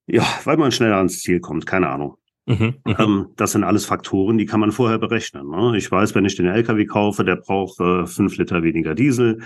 ja, 0.07 0.25
weil 0.43 0.57
man 0.57 0.71
schneller 0.71 0.97
ans 0.97 1.19
Ziel 1.19 1.39
kommt, 1.39 1.65
keine 1.65 1.89
Ahnung. 1.89 2.17
Mhm, 2.47 2.75
mhm. 2.85 2.95
ähm, 2.97 3.27
das 3.37 3.51
sind 3.51 3.63
alles 3.63 3.85
Faktoren, 3.85 4.37
die 4.37 4.45
kann 4.45 4.59
man 4.59 4.71
vorher 4.71 4.97
berechnen. 4.97 5.47
Ne? 5.49 5.77
Ich 5.77 5.91
weiß, 5.91 6.15
wenn 6.15 6.25
ich 6.25 6.35
den 6.35 6.47
LKW 6.47 6.85
kaufe, 6.85 7.23
der 7.23 7.35
braucht 7.35 7.79
äh, 7.79 8.05
fünf 8.05 8.37
Liter 8.37 8.63
weniger 8.63 8.95
Diesel. 8.95 9.41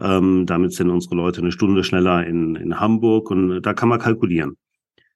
Ähm, 0.00 0.46
damit 0.46 0.72
sind 0.72 0.90
unsere 0.90 1.16
Leute 1.16 1.40
eine 1.40 1.52
Stunde 1.52 1.84
schneller 1.84 2.26
in, 2.26 2.54
in 2.56 2.80
Hamburg 2.80 3.30
und 3.30 3.62
da 3.62 3.74
kann 3.74 3.88
man 3.88 3.98
kalkulieren. 3.98 4.56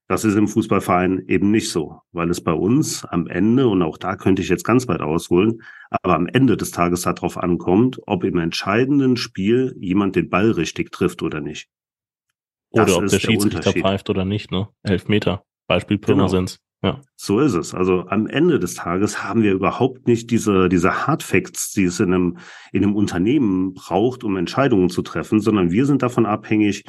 Das 0.08 0.24
ist 0.24 0.36
im 0.36 0.48
Fußballverein 0.48 1.24
eben 1.28 1.50
nicht 1.50 1.70
so, 1.70 2.00
weil 2.12 2.28
es 2.28 2.42
bei 2.42 2.52
uns 2.52 3.04
am 3.04 3.28
Ende, 3.28 3.68
und 3.68 3.82
auch 3.82 3.96
da 3.96 4.16
könnte 4.16 4.42
ich 4.42 4.48
jetzt 4.48 4.64
ganz 4.64 4.88
weit 4.88 5.00
ausholen, 5.00 5.62
aber 5.90 6.16
am 6.16 6.26
Ende 6.26 6.56
des 6.56 6.70
Tages 6.70 7.02
darauf 7.02 7.38
ankommt, 7.38 8.00
ob 8.06 8.24
im 8.24 8.38
entscheidenden 8.38 9.16
Spiel 9.16 9.74
jemand 9.78 10.16
den 10.16 10.28
Ball 10.28 10.50
richtig 10.50 10.90
trifft 10.90 11.22
oder 11.22 11.40
nicht. 11.40 11.68
Das 12.72 12.90
oder 12.90 13.04
ob 13.04 13.10
der 13.10 13.20
Schiedsrichter 13.20 13.60
der 13.60 13.82
pfeift 13.82 14.10
oder 14.10 14.24
nicht, 14.24 14.50
ne? 14.50 14.68
Elf 14.82 15.08
Meter. 15.08 15.44
Beispiel 15.66 15.98
Pirmasens. 15.98 16.56
Genau. 16.56 16.94
Ja. 16.94 17.00
So 17.14 17.38
ist 17.38 17.54
es. 17.54 17.74
Also 17.74 18.06
am 18.08 18.26
Ende 18.26 18.58
des 18.58 18.74
Tages 18.74 19.22
haben 19.22 19.42
wir 19.42 19.52
überhaupt 19.52 20.08
nicht 20.08 20.30
diese, 20.30 20.68
diese 20.68 21.06
Hard 21.06 21.22
Facts, 21.22 21.70
die 21.72 21.84
es 21.84 22.00
in 22.00 22.12
einem, 22.12 22.38
in 22.72 22.82
einem 22.82 22.96
Unternehmen 22.96 23.72
braucht, 23.72 24.24
um 24.24 24.36
Entscheidungen 24.36 24.88
zu 24.88 25.02
treffen, 25.02 25.40
sondern 25.40 25.70
wir 25.70 25.86
sind 25.86 26.02
davon 26.02 26.26
abhängig, 26.26 26.84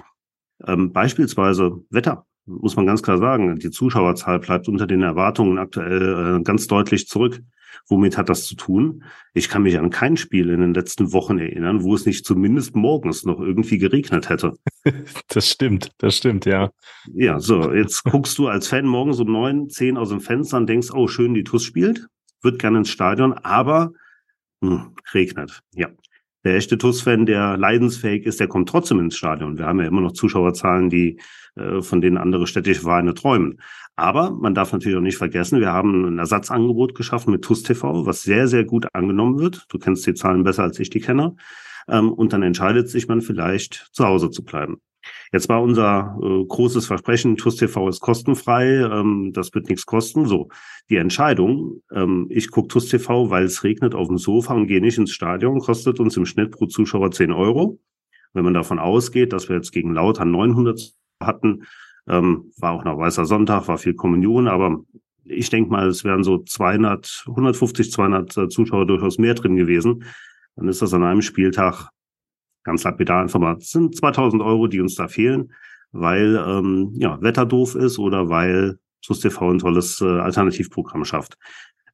ähm, 0.66 0.92
beispielsweise 0.92 1.84
Wetter 1.92 2.26
muss 2.46 2.76
man 2.76 2.86
ganz 2.86 3.02
klar 3.02 3.18
sagen, 3.18 3.58
die 3.58 3.72
Zuschauerzahl 3.72 4.40
bleibt 4.40 4.68
unter 4.68 4.88
den 4.88 5.02
Erwartungen 5.02 5.58
aktuell 5.58 6.40
äh, 6.40 6.44
ganz 6.44 6.68
deutlich 6.68 7.08
zurück. 7.08 7.42
Womit 7.88 8.18
hat 8.18 8.30
das 8.30 8.46
zu 8.46 8.56
tun? 8.56 9.04
Ich 9.34 9.50
kann 9.50 9.64
mich 9.64 9.78
an 9.78 9.90
kein 9.90 10.16
Spiel 10.16 10.50
in 10.50 10.62
den 10.62 10.74
letzten 10.74 11.12
Wochen 11.12 11.40
erinnern, 11.40 11.84
wo 11.84 11.96
es 11.96 12.06
nicht 12.06 12.26
zumindest 12.26 12.76
morgens 12.76 13.26
noch 13.26 13.40
irgendwie 13.40 13.78
geregnet 13.78 14.30
hätte. 14.30 14.54
Das 15.30 15.50
stimmt, 15.50 15.92
das 15.98 16.18
stimmt, 16.18 16.46
ja. 16.46 16.70
Ja, 17.14 17.40
so, 17.40 17.74
jetzt 17.74 18.04
guckst 18.04 18.38
du 18.38 18.48
als 18.48 18.68
Fan 18.68 18.86
morgens 18.86 19.20
um 19.20 19.32
neun, 19.32 19.70
zehn 19.70 19.98
aus 19.98 20.10
dem 20.10 20.20
Fenster 20.20 20.58
und 20.58 20.68
denkst, 20.68 20.90
oh, 20.94 21.08
schön, 21.08 21.34
die 21.34 21.44
TUS 21.44 21.64
spielt, 21.64 22.08
wird 22.42 22.60
gerne 22.60 22.80
ins 22.80 22.90
Stadion, 22.90 23.34
aber 23.34 23.94
hm, 24.62 24.94
regnet. 25.14 25.62
Ja. 25.74 25.90
Der 26.44 26.56
echte 26.56 26.78
TUS-Fan, 26.78 27.26
der 27.26 27.58
leidensfähig 27.58 28.26
ist, 28.26 28.40
der 28.40 28.48
kommt 28.48 28.68
trotzdem 28.68 29.00
ins 29.00 29.16
Stadion. 29.16 29.58
Wir 29.58 29.66
haben 29.66 29.80
ja 29.80 29.88
immer 29.88 30.02
noch 30.02 30.12
Zuschauerzahlen, 30.12 30.90
die 30.90 31.20
äh, 31.56 31.82
von 31.82 32.02
denen 32.02 32.18
andere 32.18 32.48
städtische 32.48 32.82
Vereine 32.82 33.14
träumen. 33.14 33.62
Aber 33.96 34.32
man 34.32 34.56
darf 34.56 34.74
natürlich 34.74 34.98
auch 34.98 35.02
nicht 35.02 35.18
vergessen, 35.18 35.60
wir 35.60 35.72
haben 35.72 36.06
ein 36.06 36.20
Ersatzangebot 36.20 36.96
geschaffen 36.96 37.32
mit 37.32 37.44
TUS 37.44 37.64
TV, 37.64 38.06
was 38.06 38.24
sehr, 38.24 38.48
sehr 38.48 38.66
gut 38.66 38.88
angenommen 38.94 39.40
wird. 39.40 39.66
Du 39.70 39.78
kennst 39.78 40.06
die 40.08 40.16
Zahlen 40.16 40.44
besser, 40.44 40.64
als 40.64 40.80
ich 40.80 40.90
die 40.90 41.00
kenne. 41.00 41.36
Ähm, 41.88 42.12
und 42.12 42.34
dann 42.34 42.44
entscheidet 42.44 42.90
sich 42.90 43.08
man 43.08 43.22
vielleicht, 43.22 43.90
zu 43.92 44.06
Hause 44.06 44.30
zu 44.30 44.44
bleiben. 44.44 44.78
Jetzt 45.32 45.50
war 45.50 45.62
unser 45.62 46.18
äh, 46.22 46.46
großes 46.46 46.86
Versprechen, 46.86 47.36
TUS 47.38 47.58
TV 47.58 47.90
ist 47.90 48.00
kostenfrei, 48.00 48.66
ähm, 48.68 49.32
das 49.34 49.54
wird 49.54 49.68
nichts 49.70 49.86
kosten. 49.86 50.26
So, 50.26 50.50
die 50.90 50.98
Entscheidung, 50.98 51.82
ähm, 51.92 52.28
ich 52.30 52.52
gucke 52.52 52.70
TUS 52.70 52.88
TV, 52.88 53.30
weil 53.30 53.44
es 53.44 53.64
regnet 53.64 53.96
auf 53.96 54.08
dem 54.08 54.18
Sofa 54.18 54.54
und 54.54 54.68
gehe 54.68 54.82
nicht 54.82 54.98
ins 54.98 55.12
Stadion, 55.12 55.60
kostet 55.60 56.00
uns 56.00 56.16
im 56.18 56.26
Schnitt 56.26 56.52
pro 56.52 56.68
Zuschauer 56.68 57.12
10 57.12 57.32
Euro. 57.32 57.80
Wenn 58.34 58.46
man 58.46 58.54
davon 58.54 58.80
ausgeht, 58.80 59.34
dass 59.34 59.50
wir 59.50 59.58
jetzt 59.58 59.72
gegen 59.72 59.94
Lauter 59.94 60.26
900 60.26 60.94
hatten. 61.20 61.64
Ähm, 62.08 62.52
war 62.58 62.74
auch 62.74 62.84
noch 62.84 62.98
Weißer 62.98 63.26
Sonntag, 63.26 63.68
war 63.68 63.78
viel 63.78 63.94
Kommunion, 63.94 64.48
aber 64.48 64.84
ich 65.26 65.50
denke 65.50 65.72
mal, 65.72 65.88
es 65.88 66.04
wären 66.04 66.24
so 66.24 66.40
200, 66.40 67.26
150, 67.28 67.92
200 67.92 68.52
Zuschauer 68.52 68.86
durchaus 68.86 69.18
mehr 69.18 69.36
drin 69.36 69.56
gewesen. 69.56 70.04
Dann 70.56 70.68
ist 70.68 70.82
das 70.82 70.94
an 70.94 71.04
einem 71.04 71.22
Spieltag 71.22 71.90
ganz 72.64 72.84
lapidar 72.84 73.22
einfach 73.22 73.40
mal, 73.40 73.58
es 73.58 73.72
sind 73.72 73.96
2000 73.96 74.42
Euro, 74.42 74.68
die 74.68 74.80
uns 74.80 74.96
da 74.96 75.08
fehlen, 75.08 75.54
weil 75.92 76.42
ähm, 76.48 76.94
ja, 76.96 77.22
Wetter 77.22 77.46
doof 77.46 77.76
ist 77.76 78.00
oder 78.00 78.30
weil 78.30 78.80
SUS 79.02 79.20
TV 79.20 79.52
ein 79.52 79.60
tolles 79.60 80.02
äh, 80.02 80.06
Alternativprogramm 80.06 81.06
schafft. 81.06 81.38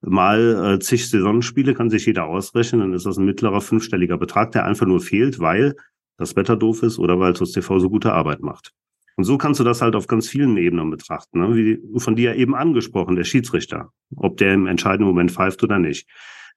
Mal 0.01 0.75
äh, 0.75 0.79
zig 0.79 1.09
Saisonspiele 1.09 1.73
kann 1.73 1.89
sich 1.89 2.05
jeder 2.05 2.25
ausrechnen, 2.25 2.81
dann 2.81 2.93
ist 2.93 3.05
das 3.05 3.17
ein 3.17 3.25
mittlerer 3.25 3.61
fünfstelliger 3.61 4.17
Betrag, 4.17 4.51
der 4.51 4.65
einfach 4.65 4.85
nur 4.85 5.01
fehlt, 5.01 5.39
weil 5.39 5.75
das 6.17 6.35
Wetter 6.35 6.55
doof 6.55 6.83
ist 6.83 6.99
oder 6.99 7.19
weil 7.19 7.35
SUS 7.35 7.51
TV 7.51 7.79
so 7.79 7.89
gute 7.89 8.13
Arbeit 8.13 8.41
macht. 8.41 8.71
Und 9.17 9.25
so 9.25 9.37
kannst 9.37 9.59
du 9.59 9.65
das 9.65 9.81
halt 9.81 9.95
auf 9.95 10.07
ganz 10.07 10.29
vielen 10.29 10.55
Ebenen 10.55 10.89
betrachten, 10.89 11.39
ne? 11.39 11.53
wie 11.53 11.99
von 11.99 12.15
dir 12.15 12.35
eben 12.35 12.55
angesprochen, 12.55 13.17
der 13.17 13.25
Schiedsrichter, 13.25 13.91
ob 14.15 14.37
der 14.37 14.53
im 14.53 14.65
entscheidenden 14.65 15.07
Moment 15.07 15.31
pfeift 15.31 15.61
oder 15.61 15.77
nicht. 15.77 16.07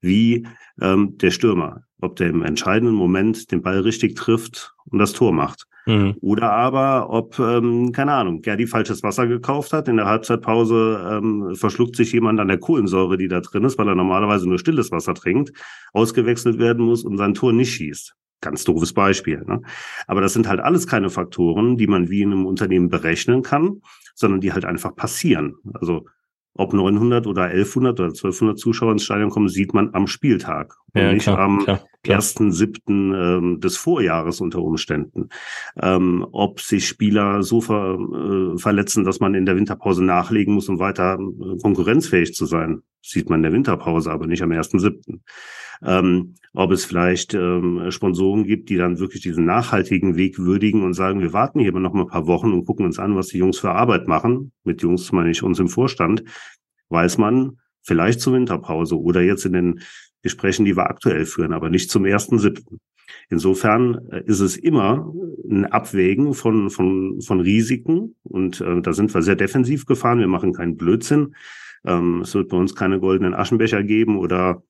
Wie 0.03 0.47
ähm, 0.81 1.17
der 1.19 1.31
Stürmer, 1.31 1.85
ob 2.01 2.17
der 2.17 2.29
im 2.29 2.43
entscheidenden 2.43 2.95
Moment 2.95 3.51
den 3.51 3.63
Ball 3.63 3.81
richtig 3.81 4.17
trifft 4.17 4.75
und 4.85 4.99
das 4.99 5.13
Tor 5.13 5.33
macht. 5.33 5.67
Mhm. 5.87 6.17
Oder 6.21 6.53
aber, 6.53 7.11
ob, 7.11 7.39
ähm, 7.39 7.93
keine 7.93 8.13
Ahnung, 8.13 8.43
Gerdi 8.43 8.67
falsches 8.67 9.03
Wasser 9.03 9.27
gekauft 9.27 9.73
hat, 9.73 9.89
in 9.89 9.97
der 9.97 10.07
Halbzeitpause 10.07 11.11
ähm, 11.11 11.55
verschluckt 11.55 11.97
sich 11.97 12.13
jemand 12.13 12.39
an 12.41 12.49
der 12.49 12.59
Kohlensäure, 12.59 13.17
die 13.17 13.29
da 13.29 13.41
drin 13.41 13.65
ist, 13.65 13.79
weil 13.79 13.89
er 13.89 13.95
normalerweise 13.95 14.49
nur 14.49 14.59
stilles 14.59 14.93
Wasser 14.93 15.15
trinkt, 15.15 15.53
ausgewechselt 15.93 16.59
werden 16.59 16.85
muss 16.85 17.05
und 17.05 17.17
sein 17.17 17.35
Tor 17.35 17.53
nicht 17.53 17.73
schießt. 17.73 18.15
Ganz 18.41 18.65
doofes 18.65 18.93
Beispiel. 18.93 19.45
Ne? 19.47 19.63
Aber 20.07 20.21
das 20.21 20.33
sind 20.33 20.49
halt 20.49 20.61
alles 20.61 20.87
keine 20.87 21.11
Faktoren, 21.11 21.77
die 21.77 21.87
man 21.87 22.11
wie 22.11 22.23
in 22.23 22.33
einem 22.33 22.47
Unternehmen 22.47 22.89
berechnen 22.89 23.43
kann, 23.43 23.83
sondern 24.15 24.41
die 24.41 24.53
halt 24.53 24.65
einfach 24.65 24.95
passieren. 24.95 25.55
Also 25.75 26.07
ob 26.55 26.73
900 26.73 27.27
oder 27.27 27.45
1100 27.45 27.99
oder 28.01 28.09
1200 28.09 28.59
Zuschauer 28.59 28.93
ins 28.93 29.05
Stadion 29.05 29.31
kommen, 29.31 29.49
sieht 29.49 29.75
man 29.75 29.95
am 29.95 30.07
Spieltag 30.07 30.77
und 30.95 31.01
ja, 31.01 31.13
nicht 31.13 31.25
klar, 31.25 31.39
am 31.39 31.67
ersten 32.07 32.53
siebten 32.53 33.13
ähm, 33.15 33.61
des 33.61 33.77
Vorjahres 33.77 34.41
unter 34.41 34.63
Umständen. 34.63 35.29
Ähm, 35.81 36.27
ob 36.33 36.61
sich 36.61 36.87
Spieler 36.87 37.43
so 37.43 37.61
ver, 37.61 37.99
äh, 37.99 38.59
verletzen, 38.59 39.05
dass 39.05 39.21
man 39.21 39.35
in 39.35 39.47
der 39.47 39.57
Winterpause 39.57 40.05
nachlegen 40.05 40.55
muss, 40.55 40.69
um 40.69 40.79
weiter 40.79 41.19
äh, 41.19 41.59
konkurrenzfähig 41.63 42.35
zu 42.35 42.47
sein, 42.47 42.83
sieht 43.03 43.31
man 43.31 43.41
in 43.41 43.45
der 43.45 43.53
Winterpause, 43.53 44.11
aber 44.11 44.27
nicht 44.27 44.43
am 44.43 44.53
ersten 44.53 44.79
siebten 44.79 45.23
ähm, 45.85 46.35
ob 46.55 46.71
es 46.71 46.85
vielleicht 46.85 47.35
ähm, 47.35 47.91
Sponsoren 47.91 48.45
gibt, 48.45 48.69
die 48.69 48.77
dann 48.77 48.99
wirklich 48.99 49.23
diesen 49.23 49.45
nachhaltigen 49.45 50.17
Weg 50.17 50.39
würdigen 50.39 50.85
und 50.85 50.95
sagen, 50.95 51.21
wir 51.21 51.33
warten 51.33 51.61
hier 51.61 51.71
aber 51.71 51.81
noch 51.81 51.93
mal 51.93 52.03
ein 52.03 52.09
paar 52.09 52.27
Wochen 52.27 52.53
und 52.53 52.67
gucken 52.67 52.87
uns 52.87 52.99
an, 52.99 53.17
was 53.17 53.29
die 53.29 53.39
Jungs 53.39 53.59
für 53.59 53.73
Arbeit 53.73 54.07
machen. 54.07 54.53
Mit 54.65 54.83
Jungs 54.83 55.11
meine 55.13 55.31
ich 55.31 55.43
uns 55.43 55.59
im 55.59 55.69
Vorstand, 55.69 56.23
weiß 56.89 57.19
man 57.19 57.59
vielleicht 57.83 58.21
zur 58.21 58.35
Winterpause 58.35 59.01
oder 59.01 59.23
jetzt 59.23 59.45
in 59.45 59.55
den 59.55 59.81
Gesprächen, 60.23 60.65
die 60.65 60.77
wir 60.77 60.89
aktuell 60.89 61.27
führen, 61.27 61.53
aber 61.53 61.69
nicht 61.69 61.91
zum 61.91 62.05
ersten 62.05 62.39
siebten. 62.39 62.79
Insofern 63.29 63.99
äh, 64.11 64.23
ist 64.25 64.41
es 64.41 64.57
immer 64.57 65.13
ein 65.49 65.67
Abwägen 65.67 66.35
von, 66.35 66.71
von, 66.71 67.21
von 67.21 67.41
Risiken 67.41 68.15
und 68.23 68.61
äh, 68.61 68.81
da 68.81 68.93
sind 68.93 69.13
wir 69.15 69.23
sehr 69.23 69.37
defensiv 69.37 69.87
gefahren. 69.87 70.19
Wir 70.19 70.29
machen 70.29 70.53
keinen 70.53 70.77
Blödsinn. 70.77 71.35
Ähm, 71.85 72.21
es 72.23 72.35
wird 72.35 72.49
bei 72.49 72.57
uns 72.57 72.75
keine 72.75 73.01
goldenen 73.01 73.35
Aschenbecher 73.35 73.83
geben 73.83 74.17
oder 74.17 74.63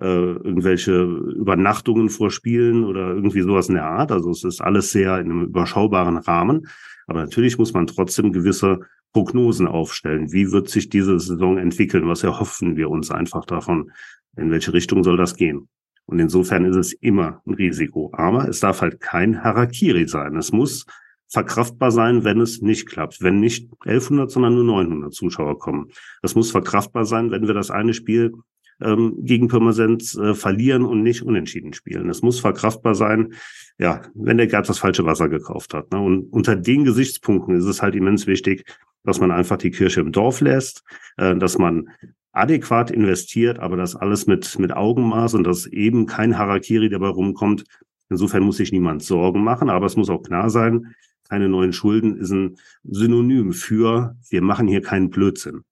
äh, 0.00 0.06
irgendwelche 0.06 1.02
Übernachtungen 1.02 2.08
vor 2.08 2.30
Spielen 2.30 2.84
oder 2.84 3.14
irgendwie 3.14 3.42
sowas 3.42 3.68
in 3.68 3.74
der 3.74 3.86
Art. 3.86 4.10
Also 4.10 4.30
es 4.30 4.44
ist 4.44 4.60
alles 4.60 4.90
sehr 4.90 5.18
in 5.18 5.30
einem 5.30 5.42
überschaubaren 5.42 6.16
Rahmen. 6.16 6.66
Aber 7.06 7.20
natürlich 7.20 7.58
muss 7.58 7.74
man 7.74 7.86
trotzdem 7.86 8.32
gewisse 8.32 8.80
Prognosen 9.12 9.68
aufstellen. 9.68 10.32
Wie 10.32 10.50
wird 10.50 10.68
sich 10.68 10.88
diese 10.88 11.18
Saison 11.20 11.58
entwickeln? 11.58 12.08
Was 12.08 12.24
erhoffen 12.24 12.76
wir 12.76 12.90
uns 12.90 13.10
einfach 13.10 13.44
davon? 13.44 13.90
In 14.36 14.50
welche 14.50 14.72
Richtung 14.72 15.04
soll 15.04 15.16
das 15.16 15.36
gehen? 15.36 15.68
Und 16.06 16.18
insofern 16.18 16.64
ist 16.64 16.76
es 16.76 16.92
immer 16.92 17.40
ein 17.46 17.54
Risiko. 17.54 18.10
Aber 18.14 18.48
es 18.48 18.60
darf 18.60 18.82
halt 18.82 19.00
kein 19.00 19.42
Harakiri 19.42 20.06
sein. 20.06 20.36
Es 20.36 20.52
muss 20.52 20.86
verkraftbar 21.28 21.90
sein, 21.90 22.24
wenn 22.24 22.40
es 22.40 22.60
nicht 22.60 22.86
klappt. 22.86 23.22
Wenn 23.22 23.40
nicht 23.40 23.70
1100, 23.80 24.30
sondern 24.30 24.54
nur 24.54 24.64
900 24.64 25.12
Zuschauer 25.12 25.58
kommen. 25.58 25.90
Das 26.22 26.34
muss 26.34 26.50
verkraftbar 26.50 27.06
sein, 27.06 27.30
wenn 27.30 27.46
wir 27.46 27.54
das 27.54 27.70
eine 27.70 27.94
Spiel 27.94 28.32
ähm, 28.80 29.16
gegen 29.20 29.48
Pirmasens 29.48 30.16
äh, 30.16 30.34
verlieren 30.34 30.84
und 30.84 31.02
nicht 31.02 31.22
unentschieden 31.22 31.72
spielen. 31.72 32.08
Es 32.10 32.22
muss 32.22 32.40
verkraftbar 32.40 32.94
sein, 32.94 33.34
ja, 33.78 34.02
wenn 34.14 34.36
der 34.36 34.46
Gerd 34.46 34.68
das 34.68 34.78
falsche 34.78 35.04
Wasser 35.04 35.28
gekauft 35.28 35.74
hat. 35.74 35.92
Ne? 35.92 36.00
Und 36.00 36.32
unter 36.32 36.56
den 36.56 36.84
Gesichtspunkten 36.84 37.56
ist 37.56 37.64
es 37.64 37.82
halt 37.82 37.94
immens 37.94 38.26
wichtig, 38.26 38.64
dass 39.04 39.20
man 39.20 39.30
einfach 39.30 39.58
die 39.58 39.70
Kirche 39.70 40.00
im 40.00 40.12
Dorf 40.12 40.40
lässt, 40.40 40.82
äh, 41.16 41.36
dass 41.36 41.58
man 41.58 41.88
adäquat 42.34 42.90
investiert, 42.90 43.58
aber 43.60 43.76
das 43.76 43.96
alles 43.96 44.26
mit, 44.26 44.58
mit 44.58 44.72
Augenmaß 44.72 45.34
und 45.34 45.44
dass 45.44 45.66
eben 45.66 46.06
kein 46.06 46.36
Harakiri 46.36 46.88
dabei 46.88 47.08
rumkommt. 47.08 47.64
Insofern 48.10 48.42
muss 48.42 48.58
sich 48.58 48.72
niemand 48.72 49.02
Sorgen 49.02 49.42
machen, 49.42 49.70
aber 49.70 49.86
es 49.86 49.96
muss 49.96 50.10
auch 50.10 50.22
klar 50.22 50.50
sein, 50.50 50.94
keine 51.28 51.48
neuen 51.48 51.72
Schulden 51.72 52.16
ist 52.18 52.30
ein 52.30 52.56
Synonym 52.84 53.52
für, 53.52 54.16
wir 54.28 54.42
machen 54.42 54.68
hier 54.68 54.82
keinen 54.82 55.10
Blödsinn. 55.10 55.64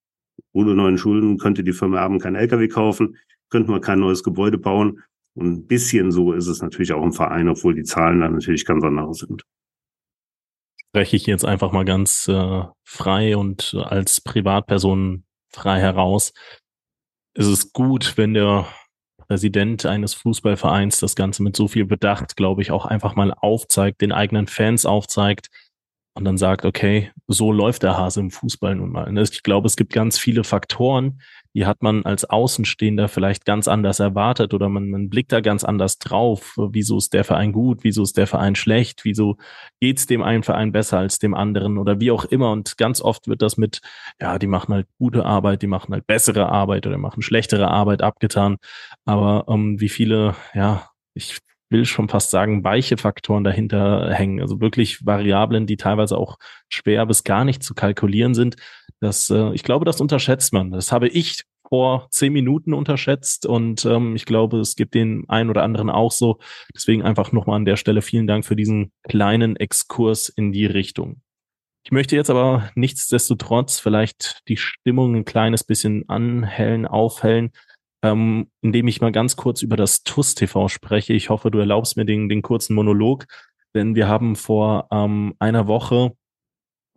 Ohne 0.52 0.74
neuen 0.74 0.98
Schulden 0.98 1.38
könnte 1.38 1.62
die 1.62 1.72
Firma 1.72 1.98
Erben 1.98 2.18
keinen 2.18 2.36
LKW 2.36 2.68
kaufen, 2.68 3.16
könnten 3.50 3.70
wir 3.70 3.80
kein 3.80 4.00
neues 4.00 4.22
Gebäude 4.22 4.58
bauen. 4.58 5.02
Und 5.34 5.52
ein 5.52 5.66
bisschen 5.66 6.10
so 6.10 6.32
ist 6.32 6.46
es 6.46 6.62
natürlich 6.62 6.92
auch 6.92 7.02
im 7.02 7.12
Verein, 7.12 7.48
obwohl 7.48 7.74
die 7.74 7.84
Zahlen 7.84 8.20
dann 8.20 8.34
natürlich 8.34 8.64
ganz 8.64 8.84
andere 8.84 9.14
sind. 9.14 9.44
Spreche 10.88 11.16
ich 11.16 11.26
jetzt 11.26 11.44
einfach 11.44 11.72
mal 11.72 11.84
ganz 11.84 12.28
äh, 12.28 12.64
frei 12.84 13.36
und 13.36 13.74
als 13.74 14.20
Privatperson 14.20 15.24
frei 15.54 15.80
heraus. 15.80 16.32
Es 17.34 17.46
ist 17.46 17.72
gut, 17.72 18.16
wenn 18.16 18.34
der 18.34 18.66
Präsident 19.26 19.86
eines 19.86 20.14
Fußballvereins 20.14 21.00
das 21.00 21.14
Ganze 21.14 21.42
mit 21.42 21.56
so 21.56 21.68
viel 21.68 21.86
Bedacht, 21.86 22.36
glaube 22.36 22.62
ich, 22.62 22.70
auch 22.70 22.84
einfach 22.84 23.14
mal 23.14 23.32
aufzeigt, 23.32 24.00
den 24.00 24.12
eigenen 24.12 24.46
Fans 24.46 24.84
aufzeigt, 24.84 25.48
und 26.14 26.24
dann 26.24 26.36
sagt, 26.36 26.64
okay, 26.64 27.10
so 27.26 27.52
läuft 27.52 27.82
der 27.82 27.96
Hase 27.96 28.20
im 28.20 28.30
Fußball 28.30 28.74
nun 28.74 28.90
mal. 28.90 29.10
Ne? 29.10 29.22
Ich 29.22 29.42
glaube, 29.42 29.66
es 29.66 29.76
gibt 29.76 29.92
ganz 29.92 30.18
viele 30.18 30.44
Faktoren, 30.44 31.22
die 31.54 31.66
hat 31.66 31.82
man 31.82 32.04
als 32.04 32.24
Außenstehender 32.24 33.08
vielleicht 33.08 33.44
ganz 33.44 33.68
anders 33.68 34.00
erwartet 34.00 34.54
oder 34.54 34.68
man, 34.68 34.90
man 34.90 35.10
blickt 35.10 35.32
da 35.32 35.40
ganz 35.40 35.64
anders 35.64 35.98
drauf. 35.98 36.54
Wieso 36.56 36.98
ist 36.98 37.12
der 37.12 37.24
Verein 37.24 37.52
gut? 37.52 37.80
Wieso 37.82 38.02
ist 38.02 38.16
der 38.16 38.26
Verein 38.26 38.54
schlecht? 38.54 39.04
Wieso 39.04 39.36
geht's 39.80 40.06
dem 40.06 40.22
einen 40.22 40.42
Verein 40.42 40.72
besser 40.72 40.98
als 40.98 41.18
dem 41.18 41.34
anderen 41.34 41.78
oder 41.78 42.00
wie 42.00 42.10
auch 42.10 42.24
immer? 42.24 42.52
Und 42.52 42.78
ganz 42.78 43.00
oft 43.02 43.28
wird 43.28 43.42
das 43.42 43.56
mit, 43.56 43.80
ja, 44.20 44.38
die 44.38 44.46
machen 44.46 44.72
halt 44.74 44.86
gute 44.98 45.26
Arbeit, 45.26 45.62
die 45.62 45.66
machen 45.66 45.92
halt 45.92 46.06
bessere 46.06 46.48
Arbeit 46.48 46.86
oder 46.86 46.98
machen 46.98 47.22
schlechtere 47.22 47.68
Arbeit 47.68 48.02
abgetan. 48.02 48.56
Aber 49.04 49.44
ähm, 49.48 49.80
wie 49.80 49.90
viele, 49.90 50.34
ja, 50.54 50.88
ich 51.14 51.38
will 51.72 51.84
schon 51.84 52.08
fast 52.08 52.30
sagen, 52.30 52.62
weiche 52.64 52.96
Faktoren 52.96 53.44
dahinter 53.44 54.12
hängen. 54.12 54.40
Also 54.40 54.60
wirklich 54.60 55.04
Variablen, 55.04 55.66
die 55.66 55.76
teilweise 55.76 56.16
auch 56.16 56.38
schwer 56.68 57.06
bis 57.06 57.24
gar 57.24 57.44
nicht 57.44 57.62
zu 57.62 57.74
kalkulieren 57.74 58.34
sind. 58.34 58.56
Das, 59.00 59.30
äh, 59.30 59.52
ich 59.54 59.64
glaube, 59.64 59.84
das 59.84 60.00
unterschätzt 60.00 60.52
man. 60.52 60.70
Das 60.70 60.92
habe 60.92 61.08
ich 61.08 61.42
vor 61.68 62.08
zehn 62.10 62.34
Minuten 62.34 62.74
unterschätzt 62.74 63.46
und 63.46 63.86
ähm, 63.86 64.14
ich 64.14 64.26
glaube, 64.26 64.58
es 64.58 64.76
gibt 64.76 64.94
den 64.94 65.24
einen 65.28 65.48
oder 65.48 65.62
anderen 65.62 65.88
auch 65.88 66.12
so. 66.12 66.38
Deswegen 66.74 67.02
einfach 67.02 67.32
nochmal 67.32 67.56
an 67.56 67.64
der 67.64 67.76
Stelle 67.76 68.02
vielen 68.02 68.26
Dank 68.26 68.44
für 68.44 68.56
diesen 68.56 68.92
kleinen 69.04 69.56
Exkurs 69.56 70.28
in 70.28 70.52
die 70.52 70.66
Richtung. 70.66 71.22
Ich 71.84 71.90
möchte 71.90 72.14
jetzt 72.14 72.30
aber 72.30 72.70
nichtsdestotrotz 72.74 73.80
vielleicht 73.80 74.42
die 74.48 74.58
Stimmung 74.58 75.16
ein 75.16 75.24
kleines 75.24 75.64
bisschen 75.64 76.08
anhellen, 76.08 76.86
aufhellen 76.86 77.52
ähm, 78.02 78.50
indem 78.60 78.88
ich 78.88 79.00
mal 79.00 79.12
ganz 79.12 79.36
kurz 79.36 79.62
über 79.62 79.76
das 79.76 80.02
TUS 80.02 80.34
TV 80.34 80.68
spreche. 80.68 81.12
Ich 81.12 81.30
hoffe, 81.30 81.50
du 81.50 81.58
erlaubst 81.58 81.96
mir 81.96 82.04
den, 82.04 82.28
den 82.28 82.42
kurzen 82.42 82.74
Monolog, 82.74 83.26
denn 83.74 83.94
wir 83.94 84.08
haben 84.08 84.36
vor 84.36 84.88
ähm, 84.90 85.34
einer 85.38 85.66
Woche 85.66 86.12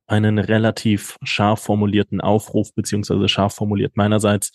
einen 0.07 0.37
relativ 0.37 1.17
scharf 1.23 1.61
formulierten 1.61 2.21
Aufruf, 2.21 2.73
beziehungsweise 2.73 3.27
scharf 3.27 3.55
formuliert 3.55 3.97
meinerseits 3.97 4.51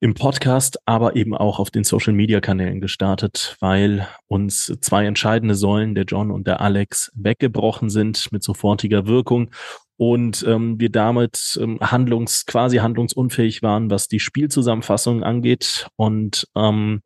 im 0.00 0.14
Podcast, 0.14 0.78
aber 0.84 1.14
eben 1.14 1.32
auch 1.32 1.60
auf 1.60 1.70
den 1.70 1.84
Social 1.84 2.12
Media 2.12 2.40
Kanälen 2.40 2.80
gestartet, 2.80 3.56
weil 3.60 4.08
uns 4.26 4.66
zwei 4.80 5.06
entscheidende 5.06 5.54
Säulen, 5.54 5.94
der 5.94 6.04
John 6.04 6.32
und 6.32 6.48
der 6.48 6.60
Alex, 6.60 7.12
weggebrochen 7.14 7.88
sind 7.88 8.32
mit 8.32 8.42
sofortiger 8.42 9.06
Wirkung 9.06 9.52
und 10.02 10.44
ähm, 10.48 10.80
wir 10.80 10.90
damit 10.90 11.56
ähm, 11.62 11.78
handlungs 11.80 12.44
quasi 12.44 12.78
handlungsunfähig 12.78 13.62
waren, 13.62 13.88
was 13.88 14.08
die 14.08 14.18
Spielzusammenfassung 14.18 15.22
angeht 15.22 15.86
und 15.94 16.48
ähm, 16.56 17.02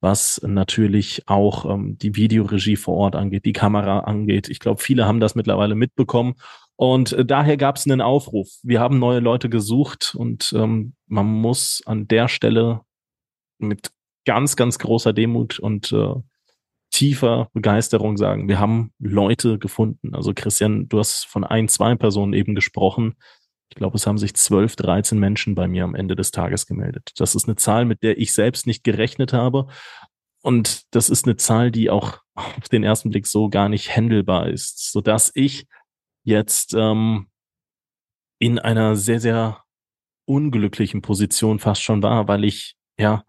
was 0.00 0.40
natürlich 0.44 1.24
auch 1.26 1.68
ähm, 1.68 1.98
die 1.98 2.14
Videoregie 2.14 2.76
vor 2.76 2.94
Ort 2.98 3.16
angeht, 3.16 3.46
die 3.46 3.52
Kamera 3.52 3.98
angeht. 3.98 4.48
Ich 4.48 4.60
glaube, 4.60 4.80
viele 4.80 5.06
haben 5.06 5.18
das 5.18 5.34
mittlerweile 5.34 5.74
mitbekommen. 5.74 6.34
Und 6.76 7.14
äh, 7.14 7.24
daher 7.24 7.56
gab 7.56 7.78
es 7.78 7.86
einen 7.86 8.00
Aufruf. 8.00 8.46
Wir 8.62 8.78
haben 8.78 9.00
neue 9.00 9.18
Leute 9.18 9.48
gesucht 9.48 10.14
und 10.16 10.52
ähm, 10.56 10.94
man 11.08 11.26
muss 11.26 11.82
an 11.84 12.06
der 12.06 12.28
Stelle 12.28 12.82
mit 13.58 13.90
ganz, 14.24 14.54
ganz 14.54 14.78
großer 14.78 15.12
Demut 15.12 15.58
und 15.58 15.90
äh, 15.90 16.14
tiefer 16.96 17.50
Begeisterung 17.52 18.16
sagen, 18.16 18.48
wir 18.48 18.58
haben 18.58 18.90
Leute 18.98 19.58
gefunden. 19.58 20.14
Also 20.14 20.32
Christian, 20.34 20.88
du 20.88 20.98
hast 20.98 21.26
von 21.26 21.44
ein, 21.44 21.68
zwei 21.68 21.94
Personen 21.94 22.32
eben 22.32 22.54
gesprochen. 22.54 23.16
Ich 23.68 23.76
glaube, 23.76 23.96
es 23.96 24.06
haben 24.06 24.16
sich 24.16 24.32
zwölf, 24.34 24.76
dreizehn 24.76 25.18
Menschen 25.18 25.54
bei 25.54 25.68
mir 25.68 25.84
am 25.84 25.94
Ende 25.94 26.16
des 26.16 26.30
Tages 26.30 26.66
gemeldet. 26.66 27.12
Das 27.18 27.34
ist 27.34 27.48
eine 27.48 27.56
Zahl, 27.56 27.84
mit 27.84 28.02
der 28.02 28.16
ich 28.16 28.32
selbst 28.32 28.66
nicht 28.66 28.82
gerechnet 28.82 29.34
habe. 29.34 29.66
Und 30.42 30.94
das 30.94 31.10
ist 31.10 31.26
eine 31.26 31.36
Zahl, 31.36 31.70
die 31.70 31.90
auch 31.90 32.20
auf 32.34 32.70
den 32.70 32.82
ersten 32.82 33.10
Blick 33.10 33.26
so 33.26 33.50
gar 33.50 33.68
nicht 33.68 33.94
händelbar 33.94 34.48
ist, 34.48 34.90
sodass 34.90 35.30
ich 35.34 35.66
jetzt 36.24 36.72
ähm, 36.72 37.26
in 38.38 38.58
einer 38.58 38.96
sehr, 38.96 39.20
sehr 39.20 39.62
unglücklichen 40.24 41.02
Position 41.02 41.58
fast 41.58 41.82
schon 41.82 42.02
war, 42.02 42.26
weil 42.26 42.44
ich 42.44 42.74
ja 42.98 43.22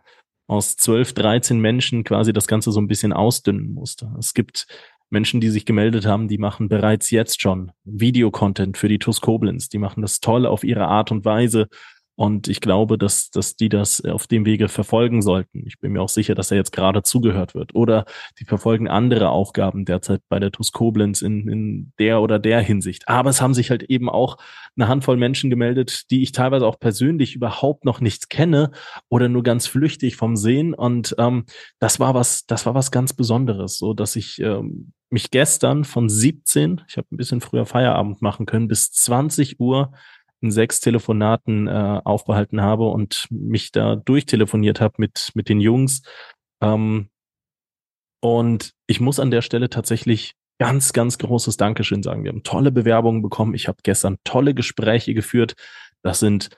aus 0.47 0.77
12, 0.77 1.13
13 1.13 1.59
Menschen 1.59 2.03
quasi 2.03 2.33
das 2.33 2.47
Ganze 2.47 2.71
so 2.71 2.79
ein 2.79 2.87
bisschen 2.87 3.13
ausdünnen 3.13 3.73
musste. 3.73 4.13
Es 4.17 4.33
gibt 4.33 4.65
Menschen, 5.09 5.39
die 5.39 5.49
sich 5.49 5.65
gemeldet 5.65 6.05
haben, 6.05 6.27
die 6.27 6.37
machen 6.37 6.67
bereits 6.67 7.11
jetzt 7.11 7.41
schon 7.41 7.71
Videocontent 7.85 8.77
für 8.77 8.89
die 8.89 8.99
TUS 8.99 9.21
Koblenz. 9.21 9.69
Die 9.69 9.77
machen 9.77 10.01
das 10.01 10.19
toll 10.19 10.45
auf 10.45 10.63
ihre 10.63 10.87
Art 10.87 11.11
und 11.11 11.23
Weise. 11.23 11.67
Und 12.17 12.47
ich 12.47 12.61
glaube, 12.61 12.97
dass, 12.97 13.29
dass 13.29 13.55
die 13.55 13.69
das 13.69 14.03
auf 14.03 14.25
dem 14.25 14.43
Wege 14.43 14.69
verfolgen 14.69 15.21
sollten. 15.21 15.63
Ich 15.67 15.79
bin 15.79 15.91
mir 15.91 16.01
auch 16.01 16.09
sicher, 16.09 16.33
dass 16.33 16.49
er 16.49 16.57
jetzt 16.57 16.71
gerade 16.71 17.03
zugehört 17.03 17.53
wird. 17.53 17.75
Oder 17.75 18.05
die 18.39 18.45
verfolgen 18.45 18.87
andere 18.87 19.29
Aufgaben 19.29 19.85
derzeit 19.85 20.21
bei 20.27 20.39
der 20.39 20.51
TUS 20.51 20.71
Koblenz 20.71 21.21
in, 21.21 21.47
in 21.47 21.93
der 21.99 22.19
oder 22.19 22.39
der 22.39 22.59
Hinsicht. 22.59 23.07
Aber 23.07 23.29
es 23.29 23.39
haben 23.39 23.53
sich 23.53 23.69
halt 23.69 23.83
eben 23.83 24.09
auch 24.09 24.37
eine 24.75 24.87
Handvoll 24.87 25.15
Menschen 25.15 25.51
gemeldet, 25.51 26.09
die 26.09 26.23
ich 26.23 26.31
teilweise 26.31 26.65
auch 26.65 26.79
persönlich 26.79 27.35
überhaupt 27.35 27.85
noch 27.85 28.01
nicht 28.01 28.31
kenne 28.31 28.71
oder 29.09 29.29
nur 29.29 29.43
ganz 29.43 29.67
flüchtig 29.67 30.15
vom 30.15 30.35
Sehen. 30.35 30.73
Und 30.73 31.15
ähm, 31.19 31.45
das 31.77 31.99
war 31.99 32.15
was, 32.15 32.47
das 32.47 32.65
war 32.65 32.73
was 32.73 32.89
ganz 32.89 33.13
Besonderes, 33.13 33.77
so 33.77 33.93
dass 33.93 34.15
ich 34.15 34.39
ähm, 34.41 34.91
mich 35.11 35.29
gestern 35.29 35.83
von 35.83 36.09
17, 36.09 36.81
ich 36.87 36.97
habe 36.97 37.07
ein 37.11 37.17
bisschen 37.17 37.41
früher 37.41 37.67
Feierabend 37.67 38.23
machen 38.23 38.47
können, 38.47 38.67
bis 38.67 38.91
20 38.91 39.59
Uhr 39.59 39.91
in 40.41 40.51
sechs 40.51 40.79
Telefonaten 40.79 41.67
äh, 41.67 42.01
aufbehalten 42.03 42.61
habe 42.61 42.89
und 42.89 43.27
mich 43.29 43.71
da 43.71 43.95
durchtelefoniert 43.95 44.81
habe 44.81 44.95
mit, 44.97 45.31
mit 45.33 45.49
den 45.49 45.59
Jungs. 45.59 46.01
Ähm, 46.61 47.09
und 48.21 48.71
ich 48.87 48.99
muss 48.99 49.19
an 49.19 49.31
der 49.31 49.41
Stelle 49.41 49.69
tatsächlich 49.69 50.35
ganz, 50.59 50.93
ganz 50.93 51.17
großes 51.17 51.57
Dankeschön 51.57 52.03
sagen. 52.03 52.23
Wir 52.23 52.31
haben 52.31 52.43
tolle 52.43 52.71
Bewerbungen 52.71 53.21
bekommen. 53.21 53.53
Ich 53.53 53.67
habe 53.67 53.77
gestern 53.83 54.17
tolle 54.23 54.53
Gespräche 54.53 55.13
geführt. 55.13 55.53
Das 56.01 56.19
sind 56.19 56.49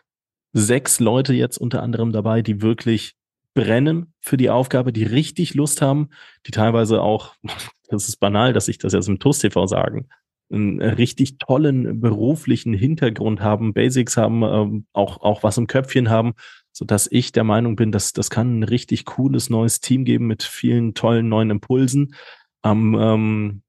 sechs 0.54 1.00
Leute 1.00 1.34
jetzt 1.34 1.58
unter 1.58 1.84
anderem 1.84 2.12
dabei, 2.12 2.42
die 2.42 2.62
wirklich 2.62 3.16
brennen 3.54 4.14
für 4.22 4.38
die 4.38 4.50
Aufgabe, 4.50 4.94
die 4.94 5.04
richtig 5.04 5.54
Lust 5.54 5.82
haben, 5.82 6.10
die 6.46 6.52
teilweise 6.52 7.02
auch, 7.02 7.36
das 7.90 8.08
ist 8.08 8.18
banal, 8.18 8.54
dass 8.54 8.68
ich 8.68 8.78
das 8.78 8.94
jetzt 8.94 9.08
im 9.08 9.20
TUS 9.20 9.40
TV 9.40 9.68
sagen, 9.68 10.10
einen 10.52 10.82
richtig 10.82 11.38
tollen 11.38 12.00
beruflichen 12.00 12.74
Hintergrund 12.74 13.42
haben, 13.42 13.74
Basics 13.74 14.18
haben, 14.18 14.44
ähm, 14.44 14.86
auch, 14.94 15.22
auch 15.22 15.44
was 15.44 15.58
im 15.58 15.68
Köpfchen 15.68 16.10
haben, 16.10 16.34
so 16.72 16.86
dass 16.86 17.08
ich 17.12 17.32
der 17.32 17.44
Meinung 17.44 17.76
bin, 17.76 17.92
dass 17.92 18.14
das 18.14 18.30
kann 18.30 18.60
ein 18.60 18.64
richtig 18.64 19.06
cooles 19.06 19.50
neues 19.50 19.80
Team 19.80 20.06
geben 20.06 20.28
mit 20.28 20.44
vielen 20.44 20.94
tollen 20.94 21.30
neuen 21.30 21.52
Impulsen. 21.52 22.16
Am 22.62 22.96
ähm, 22.96 23.62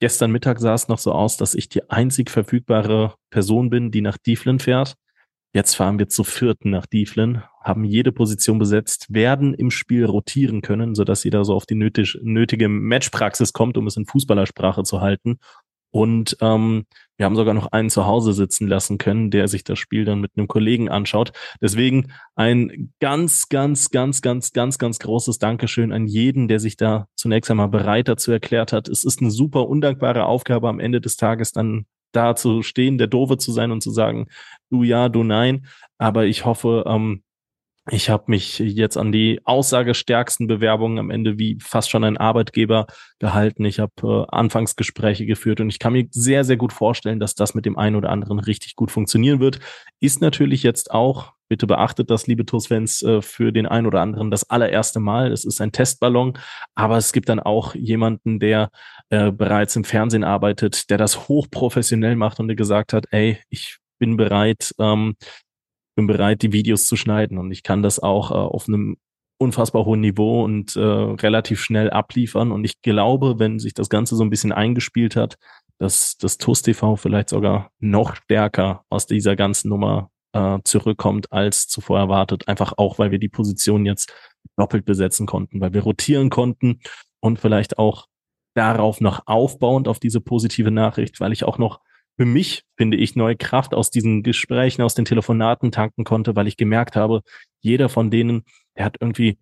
gestern 0.00 0.30
Mittag 0.30 0.60
sah 0.60 0.74
es 0.74 0.88
noch 0.88 0.98
so 0.98 1.12
aus, 1.12 1.36
dass 1.36 1.54
ich 1.54 1.68
die 1.68 1.88
einzig 1.90 2.30
verfügbare 2.30 3.14
Person 3.30 3.70
bin, 3.70 3.90
die 3.90 4.00
nach 4.00 4.18
Dieflen 4.18 4.58
fährt. 4.58 4.94
Jetzt 5.54 5.76
fahren 5.76 5.98
wir 5.98 6.08
zu 6.08 6.24
vierten 6.24 6.70
nach 6.70 6.84
Dieflen, 6.84 7.42
haben 7.62 7.84
jede 7.84 8.12
Position 8.12 8.58
besetzt, 8.58 9.06
werden 9.08 9.54
im 9.54 9.70
Spiel 9.70 10.04
rotieren 10.04 10.60
können, 10.60 10.94
sodass 10.94 11.24
jeder 11.24 11.42
so 11.46 11.54
auf 11.54 11.64
die 11.64 11.74
nötig, 11.74 12.18
nötige 12.22 12.68
Matchpraxis 12.68 13.54
kommt, 13.54 13.78
um 13.78 13.86
es 13.86 13.96
in 13.96 14.04
Fußballersprache 14.04 14.82
zu 14.82 15.00
halten 15.00 15.38
und 15.98 16.36
ähm, 16.40 16.86
Wir 17.16 17.26
haben 17.26 17.34
sogar 17.34 17.52
noch 17.54 17.72
einen 17.72 17.90
zu 17.90 18.06
Hause 18.06 18.32
sitzen 18.32 18.68
lassen 18.68 18.98
können, 18.98 19.32
der 19.32 19.48
sich 19.48 19.64
das 19.64 19.80
Spiel 19.80 20.04
dann 20.04 20.20
mit 20.20 20.30
einem 20.36 20.46
Kollegen 20.46 20.88
anschaut. 20.88 21.32
Deswegen 21.60 22.12
ein 22.36 22.92
ganz, 23.00 23.48
ganz, 23.48 23.90
ganz, 23.90 24.22
ganz, 24.22 24.52
ganz, 24.52 24.78
ganz 24.78 25.00
großes 25.00 25.40
Dankeschön 25.40 25.92
an 25.92 26.06
jeden, 26.06 26.46
der 26.46 26.60
sich 26.60 26.76
da 26.76 27.08
zunächst 27.16 27.50
einmal 27.50 27.66
bereit 27.68 28.06
dazu 28.06 28.30
erklärt 28.30 28.72
hat. 28.72 28.88
Es 28.88 29.02
ist 29.02 29.20
eine 29.20 29.32
super 29.32 29.68
undankbare 29.68 30.26
Aufgabe 30.26 30.68
am 30.68 30.78
Ende 30.78 31.00
des 31.00 31.16
Tages 31.16 31.50
dann 31.50 31.86
da 32.12 32.36
zu 32.36 32.62
stehen, 32.62 32.96
der 32.98 33.08
Dove 33.08 33.36
zu 33.36 33.50
sein 33.50 33.72
und 33.72 33.82
zu 33.82 33.90
sagen, 33.90 34.28
du 34.70 34.84
ja, 34.84 35.08
du 35.08 35.24
nein. 35.24 35.66
Aber 35.98 36.26
ich 36.26 36.44
hoffe, 36.44 36.84
ähm, 36.86 37.24
ich 37.90 38.10
habe 38.10 38.24
mich 38.28 38.58
jetzt 38.58 38.96
an 38.96 39.12
die 39.12 39.40
aussagestärksten 39.44 40.46
Bewerbungen 40.46 40.98
am 40.98 41.10
Ende 41.10 41.38
wie 41.38 41.58
fast 41.60 41.90
schon 41.90 42.04
ein 42.04 42.16
Arbeitgeber 42.16 42.86
gehalten. 43.18 43.64
Ich 43.64 43.80
habe 43.80 43.92
äh, 44.02 44.34
Anfangsgespräche 44.34 45.26
geführt 45.26 45.60
und 45.60 45.68
ich 45.70 45.78
kann 45.78 45.92
mir 45.92 46.06
sehr, 46.10 46.44
sehr 46.44 46.56
gut 46.56 46.72
vorstellen, 46.72 47.20
dass 47.20 47.34
das 47.34 47.54
mit 47.54 47.66
dem 47.66 47.78
einen 47.78 47.96
oder 47.96 48.10
anderen 48.10 48.38
richtig 48.38 48.76
gut 48.76 48.90
funktionieren 48.90 49.40
wird. 49.40 49.60
Ist 50.00 50.20
natürlich 50.20 50.62
jetzt 50.62 50.90
auch, 50.90 51.32
bitte 51.48 51.66
beachtet 51.66 52.10
das, 52.10 52.26
liebe 52.26 52.44
TUS-Fans, 52.44 53.02
äh, 53.02 53.22
für 53.22 53.52
den 53.52 53.66
einen 53.66 53.86
oder 53.86 54.00
anderen 54.00 54.30
das 54.30 54.48
allererste 54.48 55.00
Mal. 55.00 55.32
Es 55.32 55.44
ist 55.44 55.60
ein 55.60 55.72
Testballon, 55.72 56.38
aber 56.74 56.96
es 56.96 57.12
gibt 57.12 57.28
dann 57.28 57.40
auch 57.40 57.74
jemanden, 57.74 58.38
der 58.38 58.70
äh, 59.10 59.32
bereits 59.32 59.76
im 59.76 59.84
Fernsehen 59.84 60.24
arbeitet, 60.24 60.90
der 60.90 60.98
das 60.98 61.28
hochprofessionell 61.28 62.16
macht 62.16 62.40
und 62.40 62.48
der 62.48 62.56
gesagt 62.56 62.92
hat, 62.92 63.06
ey, 63.10 63.38
ich 63.48 63.78
bin 63.98 64.16
bereit, 64.16 64.74
ähm, 64.78 65.16
bin 65.98 66.06
bereit, 66.06 66.42
die 66.42 66.52
Videos 66.52 66.86
zu 66.86 66.94
schneiden 66.94 67.38
und 67.38 67.50
ich 67.50 67.64
kann 67.64 67.82
das 67.82 67.98
auch 67.98 68.30
äh, 68.30 68.34
auf 68.34 68.68
einem 68.68 68.98
unfassbar 69.36 69.84
hohen 69.84 70.00
Niveau 70.00 70.44
und 70.44 70.76
äh, 70.76 70.80
relativ 70.80 71.60
schnell 71.60 71.90
abliefern. 71.90 72.52
Und 72.52 72.62
ich 72.62 72.82
glaube, 72.82 73.40
wenn 73.40 73.58
sich 73.58 73.74
das 73.74 73.88
Ganze 73.88 74.14
so 74.14 74.22
ein 74.22 74.30
bisschen 74.30 74.52
eingespielt 74.52 75.16
hat, 75.16 75.38
dass 75.78 76.16
das 76.16 76.38
TUS 76.38 76.62
TV 76.62 76.94
vielleicht 76.94 77.30
sogar 77.30 77.72
noch 77.80 78.14
stärker 78.14 78.84
aus 78.90 79.06
dieser 79.06 79.34
ganzen 79.34 79.70
Nummer 79.70 80.12
äh, 80.34 80.58
zurückkommt 80.62 81.32
als 81.32 81.66
zuvor 81.66 81.98
erwartet. 81.98 82.46
Einfach 82.46 82.74
auch, 82.76 83.00
weil 83.00 83.10
wir 83.10 83.18
die 83.18 83.28
Position 83.28 83.84
jetzt 83.84 84.12
doppelt 84.56 84.84
besetzen 84.84 85.26
konnten, 85.26 85.60
weil 85.60 85.72
wir 85.72 85.82
rotieren 85.82 86.30
konnten 86.30 86.78
und 87.18 87.40
vielleicht 87.40 87.76
auch 87.76 88.06
darauf 88.54 89.00
noch 89.00 89.22
aufbauend 89.26 89.88
auf 89.88 89.98
diese 89.98 90.20
positive 90.20 90.70
Nachricht, 90.70 91.18
weil 91.18 91.32
ich 91.32 91.42
auch 91.42 91.58
noch 91.58 91.80
für 92.18 92.26
mich, 92.26 92.64
finde 92.76 92.96
ich, 92.96 93.14
neue 93.14 93.36
Kraft 93.36 93.74
aus 93.74 93.90
diesen 93.90 94.24
Gesprächen, 94.24 94.82
aus 94.82 94.96
den 94.96 95.04
Telefonaten 95.04 95.70
tanken 95.70 96.02
konnte, 96.02 96.34
weil 96.34 96.48
ich 96.48 96.56
gemerkt 96.56 96.96
habe, 96.96 97.22
jeder 97.60 97.88
von 97.88 98.10
denen, 98.10 98.44
der 98.76 98.86
hat 98.86 98.96
irgendwie 99.00 99.38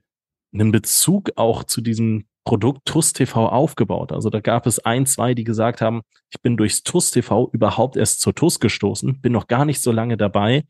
einen 0.53 0.72
Bezug 0.72 1.31
auch 1.37 1.64
zu 1.64 1.81
diesem 1.81 2.27
Produkt 2.45 2.85
TUS 2.85 3.14
TV 3.14 3.49
aufgebaut. 3.49 4.12
Also 4.12 4.29
da 4.29 4.41
gab 4.41 4.66
es 4.66 4.79
ein, 4.79 5.07
zwei, 5.07 5.35
die 5.35 5.45
gesagt 5.45 5.81
haben, 5.81 6.03
ich 6.31 6.41
bin 6.43 6.59
durchs 6.59 6.83
TUS 6.83 7.11
TV 7.11 7.49
überhaupt 7.51 7.97
erst 7.97 8.20
zur 8.20 8.35
TUS 8.35 8.61
gestoßen, 8.61 9.22
bin 9.22 9.33
noch 9.33 9.47
gar 9.49 9.64
nicht 9.64 9.81
so 9.81 9.91
lange 9.91 10.18
dabei 10.18 10.64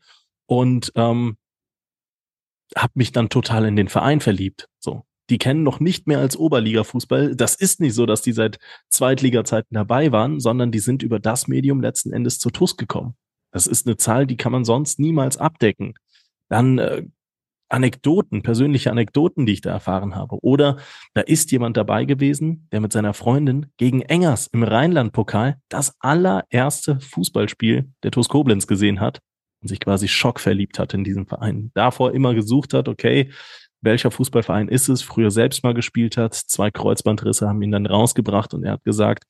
und 0.45 0.93
ähm, 0.95 1.37
habe 2.75 2.93
mich 2.95 3.11
dann 3.11 3.27
total 3.27 3.65
in 3.65 3.75
den 3.75 3.89
Verein 3.89 4.21
verliebt. 4.21 4.69
So, 4.79 5.03
die 5.29 5.37
kennen 5.37 5.63
noch 5.63 5.79
nicht 5.79 6.07
mehr 6.07 6.19
als 6.19 6.37
Oberliga-Fußball. 6.37 7.35
Das 7.35 7.55
ist 7.55 7.79
nicht 7.79 7.93
so, 7.93 8.05
dass 8.05 8.21
die 8.21 8.31
seit 8.31 8.59
Zweitliga-Zeiten 8.89 9.73
dabei 9.73 10.11
waren, 10.11 10.39
sondern 10.39 10.71
die 10.71 10.79
sind 10.79 11.03
über 11.03 11.19
das 11.19 11.47
Medium 11.47 11.81
letzten 11.81 12.13
Endes 12.13 12.39
zur 12.39 12.51
TUS 12.51 12.77
gekommen. 12.77 13.15
Das 13.51 13.67
ist 13.67 13.87
eine 13.87 13.97
Zahl, 13.97 14.27
die 14.27 14.37
kann 14.37 14.51
man 14.51 14.65
sonst 14.65 14.99
niemals 14.99 15.37
abdecken. 15.37 15.93
Dann 16.49 16.77
äh, 16.77 17.03
Anekdoten, 17.69 18.43
persönliche 18.43 18.91
Anekdoten, 18.91 19.45
die 19.45 19.53
ich 19.53 19.61
da 19.61 19.71
erfahren 19.71 20.15
habe. 20.15 20.37
Oder 20.41 20.77
da 21.13 21.21
ist 21.21 21.51
jemand 21.51 21.75
dabei 21.75 22.05
gewesen, 22.05 22.67
der 22.71 22.79
mit 22.79 22.93
seiner 22.93 23.13
Freundin 23.13 23.67
gegen 23.77 24.01
Engers 24.01 24.47
im 24.47 24.63
Rheinland-Pokal 24.63 25.57
das 25.69 25.95
allererste 25.99 26.99
Fußballspiel 26.99 27.91
der 28.03 28.11
TuS 28.11 28.29
Koblenz 28.29 28.67
gesehen 28.67 29.01
hat 29.01 29.19
und 29.61 29.67
sich 29.67 29.79
quasi 29.79 30.07
schockverliebt 30.07 30.79
hat 30.79 30.93
in 30.93 31.03
diesem 31.03 31.25
Verein. 31.25 31.71
Davor 31.73 32.13
immer 32.13 32.33
gesucht 32.33 32.73
hat, 32.73 32.87
okay, 32.87 33.31
welcher 33.87 34.11
Fußballverein 34.11 34.67
ist 34.67 34.89
es, 34.89 35.01
früher 35.01 35.31
selbst 35.31 35.63
mal 35.63 35.73
gespielt 35.73 36.17
hat. 36.17 36.35
Zwei 36.35 36.69
Kreuzbandrisse 36.69 37.47
haben 37.47 37.61
ihn 37.61 37.71
dann 37.71 37.85
rausgebracht 37.85 38.53
und 38.53 38.63
er 38.63 38.73
hat 38.73 38.83
gesagt, 38.83 39.23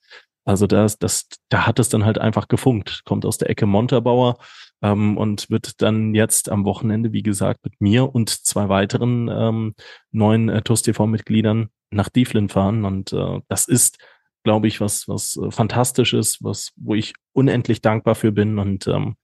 also 0.44 0.66
das, 0.66 0.98
das, 0.98 1.28
da 1.50 1.68
hat 1.68 1.78
es 1.78 1.90
dann 1.90 2.06
halt 2.06 2.18
einfach 2.18 2.48
gefunkt. 2.48 3.04
Kommt 3.06 3.26
aus 3.26 3.38
der 3.38 3.50
Ecke 3.50 3.66
Montabaur 3.66 4.38
ähm, 4.82 5.18
und 5.18 5.50
wird 5.50 5.82
dann 5.82 6.16
jetzt 6.16 6.50
am 6.50 6.66
Wochenende, 6.66 7.12
wie 7.14 7.22
gesagt, 7.22 7.64
mit 7.64 7.80
mir 7.80 8.16
und 8.16 8.30
zwei 8.30 8.68
weiteren 8.70 9.30
ähm, 9.30 9.76
neuen 10.12 10.50
äh, 10.50 10.62
TUS 10.62 10.82
TV-Mitgliedern 10.82 11.70
nach 11.92 12.10
Dieflin 12.10 12.50
fahren. 12.50 12.86
Und 12.86 13.14
äh, 13.14 13.42
das 13.48 13.68
ist, 13.68 13.98
glaube 14.44 14.68
ich, 14.68 14.82
was, 14.82 15.08
was 15.08 15.38
äh, 15.38 15.52
Fantastisches, 15.52 16.40
was, 16.42 16.72
wo 16.78 16.96
ich 16.96 17.14
unendlich 17.34 17.82
dankbar 17.82 18.16
für 18.16 18.32
bin 18.32 18.58
und 18.58 18.88
ähm, 18.88 19.18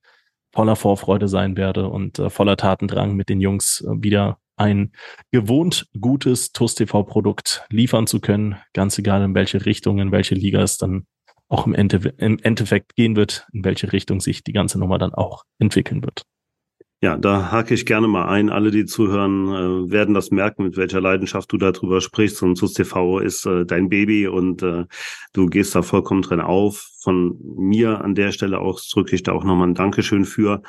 voller 0.54 0.76
Vorfreude 0.76 1.28
sein 1.28 1.58
werde 1.58 1.88
und 1.88 2.20
äh, 2.20 2.30
voller 2.30 2.58
Tatendrang 2.58 3.16
mit 3.16 3.30
den 3.30 3.42
Jungs 3.42 3.82
äh, 3.82 4.04
wieder 4.04 4.38
ein 4.56 4.92
gewohnt 5.32 5.88
gutes 6.00 6.52
TUS 6.52 6.76
TV-Produkt 6.76 7.66
liefern 7.70 8.08
zu 8.08 8.20
können, 8.20 8.58
ganz 8.74 8.98
egal 8.98 9.24
in 9.24 9.36
welche 9.36 9.66
Richtung, 9.66 10.00
in 10.00 10.12
welche 10.12 10.36
Liga 10.36 10.62
es 10.62 10.78
dann 10.78 11.06
auch 11.48 11.68
im, 11.68 11.74
Ende, 11.74 12.14
im 12.18 12.40
Endeffekt 12.40 12.96
gehen 12.96 13.16
wird, 13.16 13.48
in 13.54 13.64
welche 13.64 13.94
Richtung 13.94 14.20
sich 14.20 14.44
die 14.44 14.54
ganze 14.54 14.80
Nummer 14.80 14.98
dann 14.98 15.14
auch 15.14 15.44
entwickeln 15.60 16.04
wird. 16.04 16.24
Ja, 17.04 17.18
da 17.18 17.52
hake 17.52 17.74
ich 17.74 17.86
gerne 17.86 18.08
mal 18.08 18.30
ein. 18.30 18.50
Alle, 18.50 18.72
die 18.72 18.86
zuhören, 18.86 19.50
äh, 19.50 19.92
werden 19.92 20.14
das 20.14 20.32
merken, 20.32 20.64
mit 20.64 20.78
welcher 20.78 21.02
Leidenschaft 21.02 21.52
du 21.52 21.58
darüber 21.58 22.00
sprichst. 22.00 22.42
Und 22.42 22.58
SUS 22.58 22.72
TV 22.72 23.20
ist 23.20 23.46
äh, 23.46 23.66
dein 23.66 23.90
Baby 23.90 24.26
und 24.28 24.64
äh, 24.64 24.86
du 25.34 25.48
gehst 25.48 25.76
da 25.76 25.82
vollkommen 25.82 26.22
drin 26.22 26.40
auf. 26.40 26.92
Von 27.02 27.38
mir 27.58 28.00
an 28.00 28.16
der 28.16 28.32
Stelle 28.32 28.60
auch 28.60 28.80
drücke 28.80 29.16
ich 29.16 29.24
da 29.24 29.34
auch 29.34 29.44
nochmal 29.44 29.68
ein 29.68 29.76
Dankeschön 29.76 30.24
für. 30.24 30.62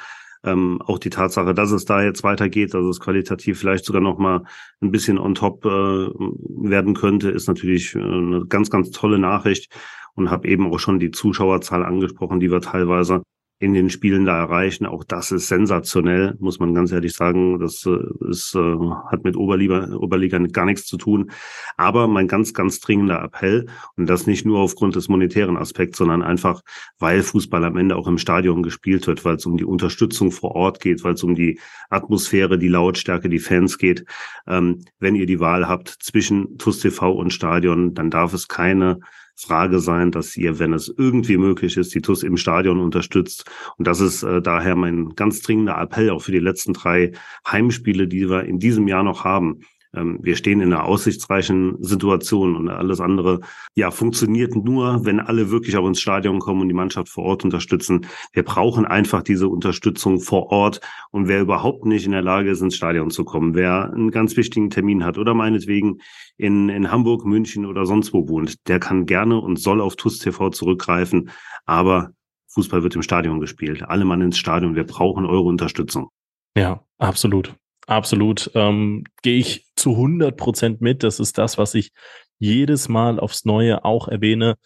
Ähm, 0.45 0.81
auch 0.83 0.99
die 0.99 1.11
Tatsache, 1.11 1.55
dass 1.55 1.71
es 1.71 1.87
da 1.87 2.03
jetzt 2.03 2.23
weitergeht, 2.23 2.75
dass 2.75 2.85
es 2.85 3.01
qualitativ 3.01 3.59
vielleicht 3.59 3.85
sogar 3.85 4.03
noch 4.03 4.19
mal 4.19 4.45
ein 4.81 4.91
bisschen 4.91 5.19
on 5.19 5.35
top 5.35 5.65
äh, 5.65 5.69
werden 5.69 6.95
könnte, 6.95 7.31
ist 7.31 7.49
natürlich 7.49 7.95
äh, 7.95 7.99
eine 7.99 8.45
ganz, 8.47 8.71
ganz 8.71 8.91
tolle 8.91 9.19
Nachricht 9.19 9.73
und 10.15 10.31
habe 10.31 10.49
eben 10.49 10.73
auch 10.73 10.79
schon 10.79 10.99
die 10.99 11.11
Zuschauerzahl 11.11 11.85
angesprochen, 11.85 12.41
die 12.41 12.51
wir 12.51 12.61
teilweise 12.61 13.23
in 13.61 13.73
den 13.73 13.89
Spielen 13.89 14.25
da 14.25 14.37
erreichen. 14.39 14.85
Auch 14.85 15.05
das 15.05 15.31
ist 15.31 15.49
sensationell, 15.49 16.37
muss 16.41 16.59
man 16.59 16.75
ganz 16.75 16.93
ehrlich 16.93 17.15
sagen. 17.15 17.61
Das 17.61 17.87
äh, 17.87 17.99
ist, 18.29 18.55
äh, 18.55 18.77
hat 19.11 19.25
mit 19.25 19.37
Oberliga, 19.37 19.95
Oberliga 19.95 20.39
gar 20.39 20.65
nichts 20.65 20.87
zu 20.87 20.97
tun. 20.97 21.31
Aber 21.77 22.09
mein 22.09 22.27
ganz, 22.27 22.53
ganz 22.53 22.81
dringender 22.81 23.23
Appell, 23.23 23.67
und 23.97 24.07
das 24.07 24.27
nicht 24.27 24.45
nur 24.45 24.59
aufgrund 24.59 24.97
des 24.97 25.09
monetären 25.09 25.57
Aspekts, 25.57 25.99
sondern 25.99 26.23
einfach, 26.23 26.63
weil 26.99 27.23
Fußball 27.23 27.65
am 27.65 27.77
Ende 27.77 27.97
auch 27.97 28.09
im 28.09 28.19
Stadion 28.19 28.63
gespielt 28.63 29.07
wird, 29.07 29.25
weil 29.25 29.37
es 29.37 29.47
um 29.47 29.57
die 29.57 29.65
Unterstützung 29.65 30.33
vor 30.33 30.57
Ort 30.57 30.81
geht, 30.81 31.05
weil 31.05 31.15
es 31.15 31.23
um 31.23 31.35
die 31.35 31.61
Atmosphäre, 31.91 32.59
die 32.59 32.69
Lautstärke, 32.69 33.29
die 33.29 33.39
Fans 33.39 33.79
geht. 33.79 34.05
Ähm, 34.49 34.85
wenn 34.99 35.15
ihr 35.15 35.27
die 35.27 35.41
Wahl 35.41 35.69
habt 35.69 35.89
zwischen 35.89 36.59
TUS 36.59 36.81
TV 36.81 37.13
und 37.13 37.33
Stadion, 37.33 37.95
dann 37.95 38.11
darf 38.11 38.35
es 38.35 38.49
keine 38.49 38.99
Frage 39.37 39.81
sein, 39.81 40.11
dass 40.11 40.37
ihr, 40.37 40.59
wenn 40.59 40.73
es 40.73 40.93
irgendwie 40.97 41.37
möglich 41.37 41.77
ist, 41.77 41.95
die 41.95 42.01
TUS 42.01 42.23
im 42.23 42.37
Stadion 42.37 42.81
unterstützt. 42.81 43.51
Und 43.77 43.87
das 43.87 44.01
ist 44.01 44.23
äh, 44.23 44.41
daher 44.41 44.77
mein 44.77 45.15
ganz 45.17 45.41
dringender 45.41 45.77
Appell 45.79 46.11
auch 46.11 46.23
für 46.23 46.33
die 46.33 46.39
letzten 46.39 46.73
drei 46.73 47.13
Heimspiele, 47.47 48.07
die 48.07 48.29
wir 48.29 48.45
in 48.45 48.59
diesem 48.59 48.89
Jahr 48.89 49.03
noch 49.03 49.25
haben. 49.25 49.61
Ähm, 49.95 50.19
wir 50.23 50.37
stehen 50.37 50.61
in 50.61 50.73
einer 50.73 50.85
aussichtsreichen 50.85 51.83
Situation 51.83 52.57
und 52.57 52.69
alles 52.69 53.01
andere, 53.01 53.41
ja, 53.75 53.91
funktioniert 53.91 54.55
nur, 54.57 55.05
wenn 55.05 55.21
alle 55.21 55.51
wirklich 55.51 55.77
auch 55.77 55.87
ins 55.87 56.01
Stadion 56.01 56.39
kommen 56.39 56.63
und 56.63 56.69
die 56.69 56.75
Mannschaft 56.75 57.09
vor 57.09 57.25
Ort 57.25 57.45
unterstützen. 57.45 58.07
Wir 58.33 58.43
brauchen 58.43 58.85
einfach 58.85 59.23
diese 59.23 59.49
Unterstützung 59.49 60.21
vor 60.21 60.51
Ort 60.51 60.81
und 61.11 61.29
wer 61.29 61.41
überhaupt 61.41 61.85
nicht 61.85 62.07
in 62.07 62.13
der 62.13 62.23
Lage 62.23 62.51
ist, 62.51 62.61
ins 62.61 62.77
Stadion 62.77 63.11
zu 63.11 63.25
kommen, 63.25 63.55
wer 63.55 63.93
einen 63.93 64.11
ganz 64.11 64.37
wichtigen 64.37 64.71
Termin 64.71 65.05
hat 65.05 65.19
oder 65.19 65.35
meinetwegen 65.35 66.01
in, 66.37 66.69
in 66.69 66.91
Hamburg, 66.91 67.25
München 67.25 67.67
oder 67.67 67.87
sonst 67.87 68.13
wo 68.13 68.29
wohnt, 68.29 68.69
der 68.69 68.81
kann 68.81 69.07
gerne 69.07 69.41
und 69.41 69.59
soll 69.59 69.81
auf 69.81 69.97
TUS 69.97 70.19
TV 70.19 70.51
zurückgreifen, 70.51 71.31
aber 71.65 72.11
Fußball 72.55 72.83
wird 72.83 72.95
im 72.95 73.03
Stadion 73.03 73.41
gespielt. 73.41 73.83
Alle 73.83 74.05
Mann 74.05 74.21
ins 74.21 74.39
Stadion. 74.39 74.77
Wir 74.77 74.85
brauchen 74.85 75.27
eure 75.27 75.43
Unterstützung. 75.43 76.09
Ja, 76.57 76.85
absolut. 76.99 77.55
Absolut. 77.87 78.51
Ähm, 78.55 79.05
Gehe 79.23 79.39
ich 79.39 79.67
zu 79.77 79.91
100 79.93 80.37
Prozent 80.37 80.81
mit. 80.81 81.03
Das 81.03 81.21
ist 81.21 81.39
das, 81.39 81.59
was 81.59 81.75
ich 81.75 81.93
jedes 82.39 82.89
Mal 82.89 83.21
aufs 83.21 83.45
Neue 83.45 83.85
auch 83.85 84.09
erwähne. 84.09 84.57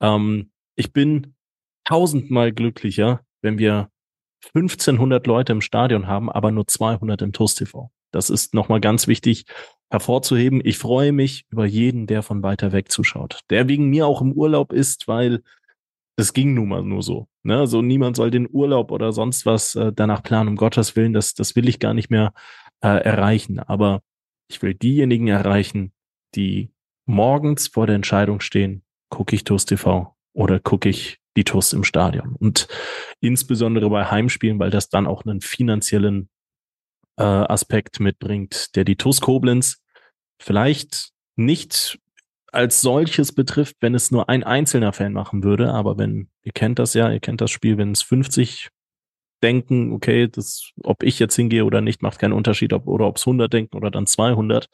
Ähm, 0.00 0.50
ich 0.74 0.92
bin 0.92 1.34
tausendmal 1.84 2.52
glücklicher, 2.52 3.20
wenn 3.42 3.58
wir 3.58 3.90
1500 4.54 5.26
Leute 5.26 5.52
im 5.52 5.60
Stadion 5.60 6.06
haben, 6.06 6.30
aber 6.30 6.50
nur 6.50 6.66
200 6.66 7.22
im 7.22 7.32
TUS 7.32 7.54
TV. 7.54 7.90
Das 8.12 8.30
ist 8.30 8.54
nochmal 8.54 8.80
ganz 8.80 9.06
wichtig 9.06 9.44
hervorzuheben. 9.90 10.60
Ich 10.64 10.78
freue 10.78 11.12
mich 11.12 11.46
über 11.50 11.64
jeden, 11.64 12.06
der 12.06 12.22
von 12.22 12.42
weiter 12.42 12.72
weg 12.72 12.90
zuschaut, 12.90 13.40
der 13.50 13.68
wegen 13.68 13.88
mir 13.88 14.06
auch 14.06 14.20
im 14.20 14.32
Urlaub 14.32 14.72
ist, 14.72 15.08
weil 15.08 15.42
es 16.16 16.32
ging 16.32 16.54
nun 16.54 16.68
mal 16.68 16.82
nur 16.82 17.02
so. 17.02 17.28
Ne? 17.42 17.58
Also 17.58 17.82
niemand 17.82 18.16
soll 18.16 18.30
den 18.30 18.48
Urlaub 18.50 18.90
oder 18.90 19.12
sonst 19.12 19.44
was 19.44 19.74
äh, 19.74 19.92
danach 19.92 20.22
planen, 20.22 20.48
um 20.48 20.56
Gottes 20.56 20.96
Willen. 20.96 21.12
Das, 21.12 21.34
das 21.34 21.54
will 21.56 21.68
ich 21.68 21.78
gar 21.78 21.94
nicht 21.94 22.10
mehr 22.10 22.32
äh, 22.80 22.88
erreichen. 22.88 23.58
Aber 23.58 24.02
ich 24.48 24.62
will 24.62 24.74
diejenigen 24.74 25.28
erreichen, 25.28 25.92
die 26.34 26.72
morgens 27.06 27.68
vor 27.68 27.86
der 27.86 27.96
Entscheidung 27.96 28.40
stehen, 28.40 28.82
gucke 29.08 29.34
ich 29.34 29.44
TUS 29.44 29.64
TV 29.64 30.16
oder 30.32 30.60
gucke 30.60 30.88
ich 30.88 31.18
die 31.36 31.44
TUS 31.44 31.72
im 31.72 31.84
Stadion. 31.84 32.34
Und 32.34 32.68
insbesondere 33.20 33.88
bei 33.90 34.06
Heimspielen, 34.06 34.58
weil 34.58 34.70
das 34.70 34.88
dann 34.88 35.06
auch 35.06 35.24
einen 35.24 35.40
finanziellen 35.40 36.28
äh, 37.18 37.22
Aspekt 37.22 38.00
mitbringt, 38.00 38.74
der 38.76 38.84
die 38.84 38.96
TUS 38.96 39.20
Koblenz 39.20 39.82
vielleicht 40.40 41.10
nicht 41.36 41.98
als 42.52 42.80
solches 42.80 43.32
betrifft, 43.32 43.76
wenn 43.80 43.94
es 43.94 44.10
nur 44.10 44.28
ein 44.28 44.42
einzelner 44.42 44.92
Fan 44.92 45.12
machen 45.12 45.44
würde. 45.44 45.72
Aber 45.72 45.98
wenn, 45.98 46.30
ihr 46.42 46.52
kennt 46.52 46.78
das 46.78 46.94
ja, 46.94 47.10
ihr 47.10 47.20
kennt 47.20 47.40
das 47.40 47.50
Spiel, 47.50 47.76
wenn 47.76 47.92
es 47.92 48.02
50 48.02 48.70
denken, 49.42 49.92
okay, 49.92 50.28
das, 50.28 50.72
ob 50.82 51.02
ich 51.02 51.18
jetzt 51.18 51.36
hingehe 51.36 51.64
oder 51.64 51.80
nicht, 51.80 52.02
macht 52.02 52.18
keinen 52.18 52.32
Unterschied, 52.32 52.72
ob, 52.72 52.86
oder 52.86 53.06
ob 53.06 53.16
es 53.16 53.26
100 53.26 53.52
denken 53.52 53.76
oder 53.76 53.90
dann 53.90 54.06
200. 54.06 54.68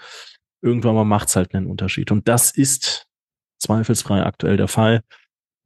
Irgendwann 0.63 0.95
mal 0.95 1.05
macht 1.05 1.29
es 1.29 1.37
halt 1.37 1.55
einen 1.55 1.67
Unterschied. 1.67 2.11
Und 2.13 2.29
das 2.29 2.53
ist 2.53 3.07
zweifelsfrei 3.59 4.25
aktuell 4.25 4.57
der 4.57 4.69
Fall. 4.69 5.03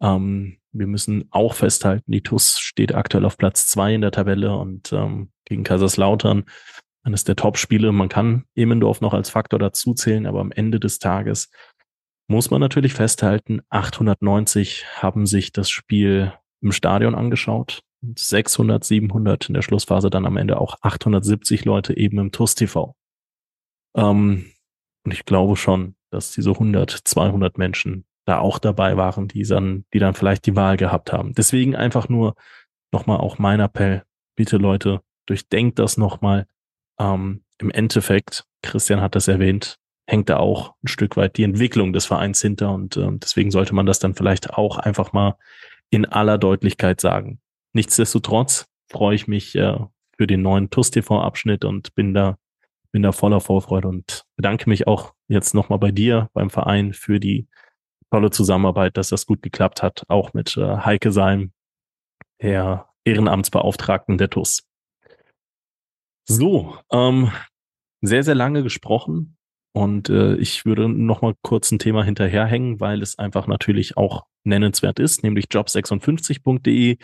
Ähm, 0.01 0.59
wir 0.73 0.87
müssen 0.87 1.27
auch 1.31 1.55
festhalten, 1.55 2.13
die 2.13 2.23
TUS 2.23 2.59
steht 2.59 2.95
aktuell 2.95 3.25
auf 3.25 3.39
Platz 3.39 3.67
zwei 3.67 3.95
in 3.95 4.03
der 4.03 4.11
Tabelle 4.11 4.57
und 4.57 4.93
ähm, 4.93 5.31
gegen 5.45 5.65
Kaiserslautern 5.65 6.45
eines 7.03 7.25
der 7.25 7.37
Top-Spiele. 7.37 7.93
Man 7.93 8.09
kann 8.09 8.45
Emendorf 8.55 9.01
noch 9.01 9.15
als 9.15 9.31
Faktor 9.31 9.59
dazuzählen, 9.59 10.27
aber 10.27 10.41
am 10.41 10.53
Ende 10.53 10.81
des 10.81 10.99
Tages 10.99 11.51
muss 12.29 12.51
man 12.51 12.61
natürlich 12.61 12.93
festhalten, 12.93 13.61
890 13.71 14.85
haben 14.97 15.27
sich 15.27 15.53
das 15.53 15.71
Spiel 15.71 16.33
im 16.61 16.73
Stadion 16.73 17.15
angeschaut. 17.15 17.83
600, 18.15 18.85
700 18.85 19.49
in 19.49 19.55
der 19.55 19.63
Schlussphase 19.63 20.11
dann 20.11 20.27
am 20.27 20.37
Ende 20.37 20.61
auch 20.61 20.77
870 20.83 21.65
Leute 21.65 21.97
eben 21.97 22.19
im 22.19 22.33
TUS 22.33 22.55
TV. 22.55 22.95
Ähm, 23.97 24.53
und 25.05 25.13
ich 25.13 25.25
glaube 25.25 25.57
schon, 25.57 25.97
dass 26.11 26.33
diese 26.33 26.51
100, 26.51 26.91
200 26.91 27.59
Menschen 27.59 28.05
da 28.27 28.39
auch 28.39 28.59
dabei 28.59 28.97
waren, 28.97 29.29
die 29.29 29.45
dann, 29.45 29.85
die 29.93 29.99
dann 29.99 30.15
vielleicht 30.15 30.47
die 30.47 30.57
Wahl 30.57 30.77
gehabt 30.77 31.13
haben. 31.13 31.33
Deswegen 31.35 31.77
einfach 31.77 32.09
nur 32.09 32.35
nochmal 32.93 33.19
auch 33.19 33.39
mein 33.39 33.61
Appell. 33.61 34.03
Bitte 34.37 34.57
Leute, 34.57 35.01
durchdenkt 35.27 35.79
das 35.79 35.97
nochmal. 35.97 36.47
Ähm, 36.99 37.45
Im 37.59 37.71
Endeffekt, 37.71 38.45
Christian 38.63 39.01
hat 39.01 39.15
das 39.15 39.29
erwähnt, 39.29 39.79
hängt 40.07 40.29
da 40.29 40.39
auch 40.39 40.75
ein 40.83 40.89
Stück 40.89 41.17
weit 41.17 41.37
die 41.37 41.45
Entwicklung 41.45 41.93
des 41.93 42.07
Vereins 42.07 42.41
hinter 42.41 42.73
und 42.73 42.97
ähm, 42.97 43.21
deswegen 43.21 43.51
sollte 43.51 43.75
man 43.75 43.87
das 43.87 43.99
dann 43.99 44.15
vielleicht 44.15 44.51
auch 44.51 44.79
einfach 44.79 45.13
mal 45.13 45.37
in 45.91 46.05
aller 46.05 46.39
Deutlichkeit 46.39 47.01
sagen. 47.01 47.41
Nichtsdestotrotz 47.77 48.71
freue 48.91 49.15
ich 49.15 49.29
mich 49.29 49.55
äh, 49.55 49.79
für 50.17 50.27
den 50.27 50.41
neuen 50.41 50.71
TUS 50.71 50.91
TV 50.91 51.21
Abschnitt 51.21 51.63
und 51.63 51.95
bin 51.95 52.15
da 52.15 52.39
bin 52.91 53.03
da 53.03 53.13
voller 53.13 53.43
Vorfreude 53.43 53.87
und 53.89 54.25
bedanke 54.37 54.67
mich 54.71 54.87
auch 54.87 55.13
jetzt 55.29 55.53
nochmal 55.53 55.79
bei 55.79 55.91
dir 55.91 56.31
beim 56.33 56.49
Verein 56.49 56.95
für 56.95 57.21
die 57.21 57.49
tolle 58.11 58.31
Zusammenarbeit, 58.31 58.97
dass 58.97 59.11
das 59.11 59.27
gut 59.27 59.43
geklappt 59.43 59.83
hat, 59.83 60.05
auch 60.09 60.33
mit 60.33 60.57
äh, 60.57 60.79
Heike 60.79 61.13
Seim, 61.13 61.53
der 62.41 62.89
Ehrenamtsbeauftragten 63.05 64.17
der 64.17 64.31
TUS. 64.31 64.67
So, 66.27 66.79
ähm, 66.91 67.31
sehr, 68.01 68.23
sehr 68.23 68.35
lange 68.35 68.63
gesprochen 68.63 69.37
und 69.75 70.09
äh, 70.09 70.37
ich 70.37 70.65
würde 70.65 70.89
noch 70.89 71.21
mal 71.21 71.35
kurz 71.43 71.71
ein 71.73 71.79
Thema 71.79 72.05
hinterherhängen, 72.05 72.81
weil 72.81 73.03
es 73.03 73.19
einfach 73.19 73.47
natürlich 73.47 73.99
auch 73.99 74.25
nennenswert 74.45 74.99
ist, 74.99 75.23
nämlich 75.23 75.49
job56.de, 75.49 76.97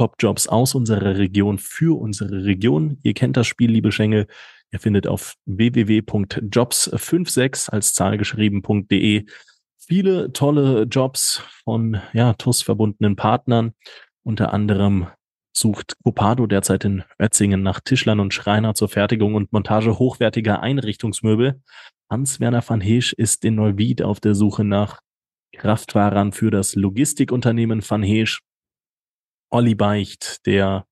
Top-Jobs 0.00 0.48
aus 0.48 0.74
unserer 0.74 1.18
Region 1.18 1.58
für 1.58 2.00
unsere 2.00 2.46
Region. 2.46 2.96
Ihr 3.02 3.12
kennt 3.12 3.36
das 3.36 3.46
Spiel, 3.46 3.70
liebe 3.70 3.92
Schengel. 3.92 4.28
Ihr 4.72 4.78
findet 4.78 5.06
auf 5.06 5.34
www.jobs56 5.44 7.68
als 7.68 7.92
Zahl 7.92 8.16
geschrieben.de 8.16 9.26
viele 9.76 10.32
tolle 10.32 10.84
Jobs 10.84 11.42
von 11.64 12.00
ja, 12.14 12.32
TUS 12.32 12.62
verbundenen 12.62 13.16
Partnern. 13.16 13.74
Unter 14.22 14.54
anderem 14.54 15.08
sucht 15.54 15.96
Copado 16.02 16.46
derzeit 16.46 16.86
in 16.86 17.04
Ötzingen 17.20 17.62
nach 17.62 17.80
Tischlern 17.80 18.20
und 18.20 18.32
Schreiner 18.32 18.74
zur 18.74 18.88
Fertigung 18.88 19.34
und 19.34 19.52
Montage 19.52 19.98
hochwertiger 19.98 20.62
Einrichtungsmöbel. 20.62 21.60
Hans-Werner 22.08 22.64
van 22.66 22.80
Heesch 22.80 23.12
ist 23.12 23.44
in 23.44 23.56
Neuwied 23.56 24.00
auf 24.00 24.18
der 24.18 24.34
Suche 24.34 24.64
nach 24.64 25.00
Kraftfahrern 25.52 26.32
für 26.32 26.50
das 26.50 26.74
Logistikunternehmen 26.74 27.82
van 27.86 28.02
Heesch. 28.02 28.40
Olli 29.52 29.74
Beicht, 29.74 30.46
der 30.46 30.86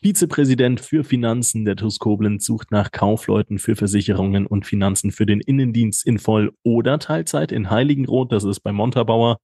Vizepräsident 0.00 0.80
für 0.80 1.04
Finanzen 1.04 1.66
der 1.66 1.76
TUS 1.76 1.98
Koblenz 1.98 2.46
sucht 2.46 2.70
nach 2.70 2.90
Kaufleuten 2.90 3.58
für 3.58 3.76
Versicherungen 3.76 4.46
und 4.46 4.64
Finanzen 4.64 5.12
für 5.12 5.26
den 5.26 5.40
Innendienst 5.40 6.06
in 6.06 6.18
Voll- 6.18 6.54
oder 6.62 6.98
Teilzeit 6.98 7.52
in 7.52 7.68
Heiligenroth, 7.68 8.32
das 8.32 8.44
ist 8.44 8.60
bei 8.60 8.72
Montabauer. 8.72 9.36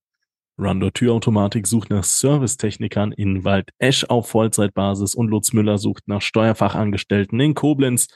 Rando 0.57 0.91
Türautomatik 0.91 1.67
sucht 1.67 1.91
nach 1.91 2.05
Servicetechnikern 2.05 3.13
in 3.13 3.45
Wald-Esch 3.45 4.05
auf 4.05 4.29
Vollzeitbasis 4.29 5.15
und 5.15 5.29
Lutz 5.29 5.53
Müller 5.53 5.77
sucht 5.77 6.05
nach 6.07 6.23
Steuerfachangestellten 6.23 7.39
in 7.41 7.55
Koblenz, 7.55 8.07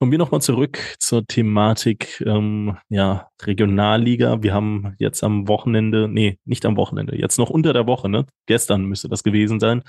Kommen 0.00 0.10
wir 0.10 0.18
nochmal 0.18 0.42
zurück 0.42 0.78
zur 0.98 1.24
Thematik 1.24 2.20
ähm, 2.26 2.76
ja, 2.88 3.28
Regionalliga. 3.40 4.42
Wir 4.42 4.52
haben 4.52 4.94
jetzt 4.98 5.22
am 5.22 5.46
Wochenende, 5.48 6.08
nee, 6.08 6.38
nicht 6.44 6.66
am 6.66 6.76
Wochenende, 6.76 7.16
jetzt 7.16 7.38
noch 7.38 7.48
unter 7.48 7.72
der 7.72 7.86
Woche, 7.86 8.08
ne? 8.08 8.26
Gestern 8.46 8.84
müsste 8.84 9.08
das 9.08 9.22
gewesen 9.22 9.60
sein, 9.60 9.82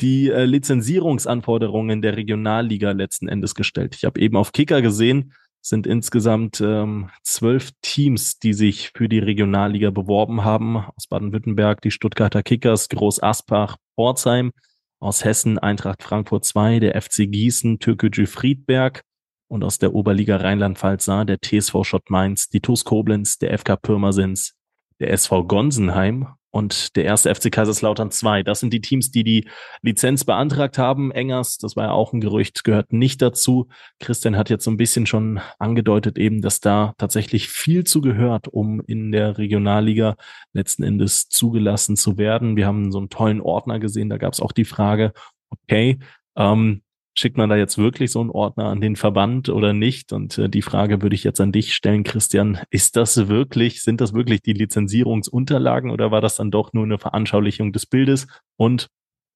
die 0.00 0.28
äh, 0.28 0.44
Lizenzierungsanforderungen 0.44 2.02
der 2.02 2.16
Regionalliga 2.16 2.92
letzten 2.92 3.28
Endes 3.28 3.54
gestellt. 3.54 3.94
Ich 3.96 4.04
habe 4.04 4.20
eben 4.20 4.36
auf 4.36 4.52
Kicker 4.52 4.82
gesehen, 4.82 5.32
sind 5.68 5.86
insgesamt 5.86 6.60
ähm, 6.60 7.10
zwölf 7.24 7.72
Teams, 7.82 8.38
die 8.38 8.52
sich 8.52 8.92
für 8.94 9.08
die 9.08 9.18
Regionalliga 9.18 9.90
beworben 9.90 10.44
haben. 10.44 10.76
Aus 10.76 11.08
Baden-Württemberg 11.08 11.80
die 11.80 11.90
Stuttgarter 11.90 12.44
Kickers, 12.44 12.88
Groß 12.88 13.20
Aspach, 13.22 13.76
Pforzheim. 13.96 14.52
Aus 15.00 15.24
Hessen 15.24 15.58
Eintracht 15.58 16.04
Frankfurt 16.04 16.44
2, 16.44 16.78
der 16.78 17.00
FC 17.00 17.30
Gießen, 17.30 17.80
Türkgücü 17.80 18.26
Friedberg. 18.26 19.02
Und 19.48 19.64
aus 19.64 19.78
der 19.78 19.92
Oberliga 19.92 20.36
Rheinland-Pfalz 20.36 21.04
sah 21.04 21.24
der 21.24 21.38
TSV 21.40 21.82
Schott 21.82 22.10
Mainz, 22.10 22.48
die 22.48 22.60
TuS 22.60 22.84
Koblenz, 22.84 23.38
der 23.38 23.56
FK 23.58 23.76
Pirmasens, 23.76 24.54
der 25.00 25.10
SV 25.10 25.44
Gonsenheim 25.44 26.28
und 26.56 26.96
der 26.96 27.04
erste 27.04 27.34
FC 27.34 27.52
Kaiserslautern 27.52 28.10
2. 28.10 28.42
Das 28.42 28.60
sind 28.60 28.72
die 28.72 28.80
Teams, 28.80 29.10
die 29.10 29.24
die 29.24 29.46
Lizenz 29.82 30.24
beantragt 30.24 30.78
haben. 30.78 31.12
Engers, 31.12 31.58
das 31.58 31.76
war 31.76 31.84
ja 31.84 31.90
auch 31.90 32.14
ein 32.14 32.22
Gerücht, 32.22 32.64
gehört 32.64 32.94
nicht 32.94 33.20
dazu. 33.20 33.68
Christian 34.00 34.38
hat 34.38 34.48
jetzt 34.48 34.64
so 34.64 34.70
ein 34.70 34.78
bisschen 34.78 35.04
schon 35.04 35.38
angedeutet 35.58 36.16
eben, 36.16 36.40
dass 36.40 36.60
da 36.60 36.94
tatsächlich 36.96 37.50
viel 37.50 37.84
zu 37.84 38.00
gehört, 38.00 38.48
um 38.48 38.80
in 38.80 39.12
der 39.12 39.36
Regionalliga 39.36 40.16
letzten 40.54 40.82
Endes 40.82 41.28
zugelassen 41.28 41.94
zu 41.94 42.16
werden. 42.16 42.56
Wir 42.56 42.66
haben 42.66 42.90
so 42.90 42.98
einen 42.98 43.10
tollen 43.10 43.42
Ordner 43.42 43.78
gesehen, 43.78 44.08
da 44.08 44.16
gab 44.16 44.32
es 44.32 44.40
auch 44.40 44.52
die 44.52 44.64
Frage, 44.64 45.12
okay, 45.50 45.98
ähm, 46.36 46.80
schickt 47.18 47.36
man 47.36 47.48
da 47.48 47.56
jetzt 47.56 47.78
wirklich 47.78 48.10
so 48.12 48.20
einen 48.20 48.30
Ordner 48.30 48.66
an 48.66 48.80
den 48.80 48.96
Verband 48.96 49.48
oder 49.48 49.72
nicht? 49.72 50.12
Und 50.12 50.38
äh, 50.38 50.48
die 50.48 50.62
Frage 50.62 51.02
würde 51.02 51.14
ich 51.14 51.24
jetzt 51.24 51.40
an 51.40 51.52
dich 51.52 51.74
stellen, 51.74 52.04
Christian. 52.04 52.60
Ist 52.70 52.96
das 52.96 53.28
wirklich, 53.28 53.82
sind 53.82 54.00
das 54.00 54.12
wirklich 54.12 54.42
die 54.42 54.52
Lizenzierungsunterlagen 54.52 55.90
oder 55.90 56.10
war 56.10 56.20
das 56.20 56.36
dann 56.36 56.50
doch 56.50 56.72
nur 56.72 56.84
eine 56.84 56.98
Veranschaulichung 56.98 57.72
des 57.72 57.86
Bildes? 57.86 58.26
Und 58.56 58.88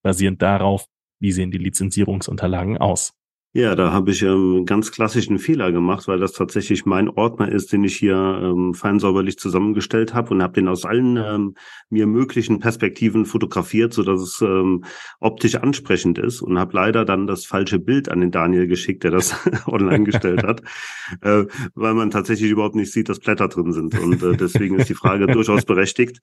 basierend 0.03 0.43
darauf, 0.43 0.87
wie 1.21 1.33
sehen 1.33 1.51
die 1.51 1.59
Lizenzierungsunterlagen 1.59 2.79
aus? 2.79 3.13
Ja, 3.53 3.75
da 3.75 3.91
habe 3.91 4.13
ich 4.13 4.23
ähm, 4.23 4.55
einen 4.59 4.65
ganz 4.65 4.93
klassischen 4.93 5.41
Fehler 5.41 5.73
gemacht, 5.73 6.07
weil 6.07 6.21
das 6.21 6.35
tatsächlich 6.35 6.87
mein 6.87 7.09
Ordner 7.09 7.51
ist, 7.51 7.73
den 7.73 7.83
ich 7.83 7.97
hier 7.97 8.15
ähm, 8.15 8.75
fein 8.75 9.01
säuberlich 9.01 9.39
zusammengestellt 9.39 10.15
habe 10.15 10.31
und 10.31 10.41
habe 10.41 10.53
den 10.53 10.69
aus 10.69 10.85
allen 10.85 11.17
ähm, 11.17 11.55
mir 11.89 12.07
möglichen 12.07 12.61
Perspektiven 12.61 13.27
fotografiert, 13.27 13.93
so 13.93 14.05
dass 14.05 14.21
es 14.21 14.41
ähm, 14.41 14.85
optisch 15.19 15.57
ansprechend 15.57 16.19
ist 16.19 16.43
und 16.43 16.61
habe 16.61 16.77
leider 16.77 17.05
dann 17.05 17.27
das 17.27 17.45
falsche 17.45 17.81
Bild 17.81 18.09
an 18.09 18.21
den 18.21 18.31
Daniel 18.31 18.69
geschickt, 18.69 19.03
der 19.03 19.11
das 19.11 19.35
online 19.67 20.05
gestellt 20.05 20.45
hat, 20.45 20.63
äh, 21.23 21.47
weil 21.75 21.95
man 21.95 22.13
tatsächlich 22.13 22.53
überhaupt 22.53 22.77
nicht 22.77 22.93
sieht, 22.93 23.09
dass 23.09 23.19
Blätter 23.19 23.49
drin 23.49 23.73
sind 23.73 23.99
und 23.99 24.23
äh, 24.23 24.37
deswegen 24.37 24.79
ist 24.79 24.89
die 24.89 24.95
Frage 24.95 25.27
durchaus 25.27 25.65
berechtigt. 25.65 26.21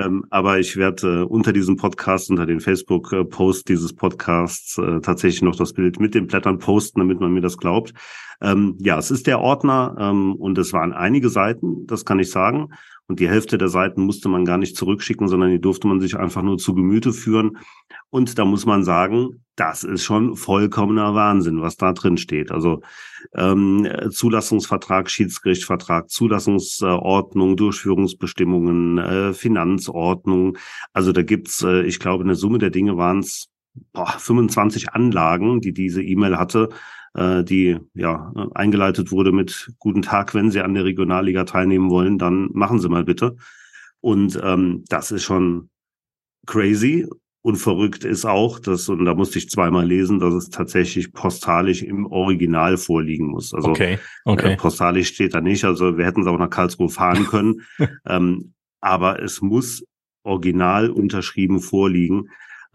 Ähm, 0.00 0.24
aber 0.30 0.58
ich 0.58 0.76
werde 0.76 1.20
äh, 1.20 1.24
unter 1.24 1.52
diesem 1.52 1.76
Podcast, 1.76 2.30
unter 2.30 2.46
den 2.46 2.60
Facebook-Post 2.60 3.68
dieses 3.68 3.92
Podcasts 3.92 4.78
äh, 4.78 5.00
tatsächlich 5.00 5.42
noch 5.42 5.56
das 5.56 5.72
Bild 5.72 6.00
mit 6.00 6.14
den 6.14 6.26
Blättern 6.26 6.58
posten, 6.58 7.00
damit 7.00 7.20
man 7.20 7.32
mir 7.32 7.42
das 7.42 7.58
glaubt. 7.58 7.92
Ähm, 8.40 8.76
ja, 8.80 8.98
es 8.98 9.10
ist 9.10 9.26
der 9.26 9.40
Ordner 9.40 9.96
ähm, 9.98 10.34
und 10.36 10.56
es 10.56 10.72
waren 10.72 10.92
einige 10.92 11.28
Seiten, 11.28 11.86
das 11.86 12.04
kann 12.04 12.18
ich 12.18 12.30
sagen. 12.30 12.70
Und 13.10 13.18
die 13.18 13.28
Hälfte 13.28 13.58
der 13.58 13.66
Seiten 13.66 14.02
musste 14.02 14.28
man 14.28 14.44
gar 14.44 14.56
nicht 14.56 14.76
zurückschicken, 14.76 15.26
sondern 15.26 15.50
die 15.50 15.60
durfte 15.60 15.88
man 15.88 15.98
sich 15.98 16.16
einfach 16.16 16.42
nur 16.42 16.58
zu 16.58 16.74
Gemüte 16.74 17.12
führen. 17.12 17.58
Und 18.08 18.38
da 18.38 18.44
muss 18.44 18.66
man 18.66 18.84
sagen, 18.84 19.42
das 19.56 19.82
ist 19.82 20.04
schon 20.04 20.36
vollkommener 20.36 21.12
Wahnsinn, 21.12 21.60
was 21.60 21.76
da 21.76 21.92
drin 21.92 22.18
steht. 22.18 22.52
Also 22.52 22.82
ähm, 23.34 23.84
Zulassungsvertrag, 24.10 25.10
Schiedsgerichtsvertrag, 25.10 26.08
Zulassungsordnung, 26.08 27.56
Durchführungsbestimmungen, 27.56 28.98
äh, 28.98 29.32
Finanzordnung. 29.32 30.56
Also 30.92 31.10
da 31.10 31.22
gibt's, 31.22 31.64
äh, 31.64 31.82
ich 31.82 31.98
glaube, 31.98 32.22
eine 32.22 32.36
Summe 32.36 32.58
der 32.58 32.70
Dinge 32.70 32.96
waren 32.96 33.18
es 33.18 33.48
25 34.18 34.92
Anlagen, 34.92 35.60
die 35.60 35.72
diese 35.72 36.00
E-Mail 36.00 36.38
hatte, 36.38 36.68
äh, 37.14 37.44
die 37.44 37.78
ja 37.94 38.32
eingeleitet 38.54 39.10
wurde 39.10 39.32
mit 39.32 39.72
Guten 39.78 40.02
Tag, 40.02 40.34
wenn 40.34 40.50
Sie 40.50 40.60
an 40.60 40.74
der 40.74 40.84
Regionalliga 40.84 41.44
teilnehmen 41.44 41.90
wollen, 41.90 42.18
dann 42.18 42.50
machen 42.52 42.78
Sie 42.78 42.88
mal 42.88 43.04
bitte. 43.04 43.36
Und 44.00 44.40
ähm, 44.42 44.84
das 44.88 45.10
ist 45.10 45.24
schon 45.24 45.70
crazy. 46.46 47.06
Und 47.42 47.56
verrückt 47.56 48.04
ist 48.04 48.26
auch, 48.26 48.58
dass, 48.58 48.86
und 48.90 49.06
da 49.06 49.14
musste 49.14 49.38
ich 49.38 49.48
zweimal 49.48 49.86
lesen, 49.86 50.18
dass 50.18 50.34
es 50.34 50.50
tatsächlich 50.50 51.14
postalisch 51.14 51.82
im 51.82 52.04
Original 52.04 52.76
vorliegen 52.76 53.28
muss. 53.28 53.54
Also 53.54 53.70
okay, 53.70 53.98
okay. 54.26 54.52
Äh, 54.52 54.56
postalisch 54.56 55.08
steht 55.08 55.32
da 55.32 55.40
nicht. 55.40 55.64
Also 55.64 55.96
wir 55.96 56.04
hätten 56.04 56.20
es 56.20 56.26
auch 56.26 56.38
nach 56.38 56.50
Karlsruhe 56.50 56.90
fahren 56.90 57.24
können. 57.24 57.62
ähm, 58.06 58.52
aber 58.82 59.22
es 59.22 59.40
muss 59.40 59.84
original 60.22 60.90
unterschrieben 60.90 61.60
vorliegen. 61.60 62.28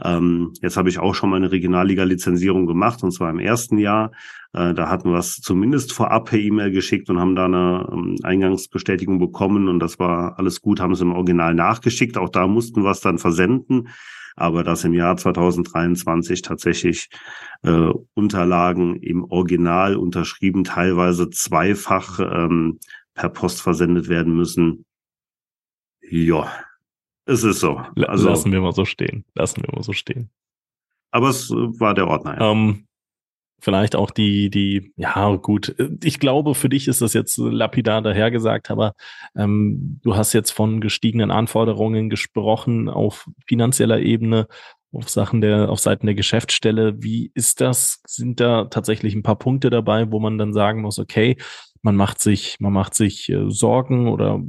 Ähm, 0.04 0.54
jetzt 0.62 0.78
habe 0.78 0.90
ich 0.90 1.00
auch 1.00 1.16
schon 1.16 1.30
mal 1.30 1.38
eine 1.38 1.52
Regionalliga-Lizenzierung 1.52 2.66
gemacht, 2.66 3.04
und 3.04 3.12
zwar 3.12 3.30
im 3.30 3.40
ersten 3.40 3.78
Jahr. 3.78 4.12
Äh, 4.54 4.74
da 4.74 4.90
hatten 4.90 5.12
wir 5.12 5.20
es 5.20 5.36
zumindest 5.36 5.94
vorab 5.94 6.30
per 6.30 6.40
E-Mail 6.40 6.72
geschickt 6.72 7.10
und 7.10 7.20
haben 7.20 7.36
da 7.36 7.46
eine 7.46 7.88
ähm, 7.92 8.16
Eingangsbestätigung 8.24 9.20
bekommen 9.20 9.70
und 9.70 9.80
das 9.80 10.00
war 10.00 10.38
alles 10.38 10.62
gut, 10.62 10.80
haben 10.80 10.94
es 10.94 11.02
im 11.02 11.14
Original 11.14 11.54
nachgeschickt. 11.54 12.18
Auch 12.18 12.30
da 12.30 12.48
mussten 12.48 12.84
wir 12.84 12.92
es 12.92 13.00
dann 13.00 13.18
versenden 13.18 13.90
aber 14.36 14.64
dass 14.64 14.84
im 14.84 14.94
Jahr 14.94 15.16
2023 15.18 16.42
tatsächlich 16.42 17.10
äh, 17.64 17.90
Unterlagen 18.14 18.98
im 18.98 19.24
Original 19.24 19.96
unterschrieben, 19.96 20.64
teilweise 20.64 21.30
zweifach 21.30 22.20
ähm, 22.20 22.80
per 23.14 23.30
Post 23.30 23.62
versendet 23.62 24.10
werden 24.10 24.36
müssen. 24.36 24.86
Ja, 26.02 26.52
es 27.26 27.44
ist 27.44 27.60
so. 27.60 27.82
Also, 28.08 28.30
Lassen 28.30 28.52
wir 28.52 28.62
mal 28.62 28.74
so 28.74 28.86
stehen. 28.86 29.26
Lassen 29.34 29.64
wir 29.64 29.74
mal 29.74 29.84
so 29.84 29.94
stehen. 29.94 30.30
Aber 31.12 31.30
es 31.30 31.50
war 31.50 31.94
der 31.94 32.08
Ordner. 32.08 32.40
Ja. 32.40 32.52
Ähm, 32.52 32.88
vielleicht 33.60 33.96
auch 33.96 34.12
die, 34.12 34.50
die, 34.50 34.94
ja 34.96 35.36
gut, 35.36 35.76
ich 36.04 36.20
glaube, 36.20 36.56
für 36.56 36.70
dich 36.70 36.88
ist 36.88 37.02
das 37.02 37.14
jetzt 37.14 37.38
lapidar 37.38 38.02
dahergesagt, 38.02 38.70
aber 38.70 38.94
ähm, 39.36 40.00
du 40.04 40.16
hast 40.16 40.34
jetzt 40.34 40.52
von 40.52 40.82
gestiegenen 40.82 41.32
Anforderungen 41.32 42.10
gesprochen 42.10 42.90
auf 42.90 43.28
finanzieller 43.48 44.00
Ebene, 44.00 44.48
auf 44.92 45.10
Sachen 45.10 45.42
der, 45.42 45.70
auf 45.70 45.80
Seiten 45.80 46.06
der 46.06 46.16
Geschäftsstelle. 46.16 47.02
Wie 47.02 47.32
ist 47.34 47.60
das? 47.60 48.02
Sind 48.06 48.40
da 48.40 48.66
tatsächlich 48.66 49.16
ein 49.16 49.24
paar 49.24 49.38
Punkte 49.38 49.70
dabei, 49.70 50.12
wo 50.12 50.20
man 50.20 50.38
dann 50.38 50.54
sagen 50.54 50.82
muss, 50.82 51.00
okay, 51.00 51.38
man 51.82 51.96
macht 51.96 52.20
sich, 52.20 52.58
man 52.60 52.74
macht 52.74 52.94
sich 52.94 53.30
äh, 53.30 53.50
Sorgen 53.50 54.10
oder 54.10 54.42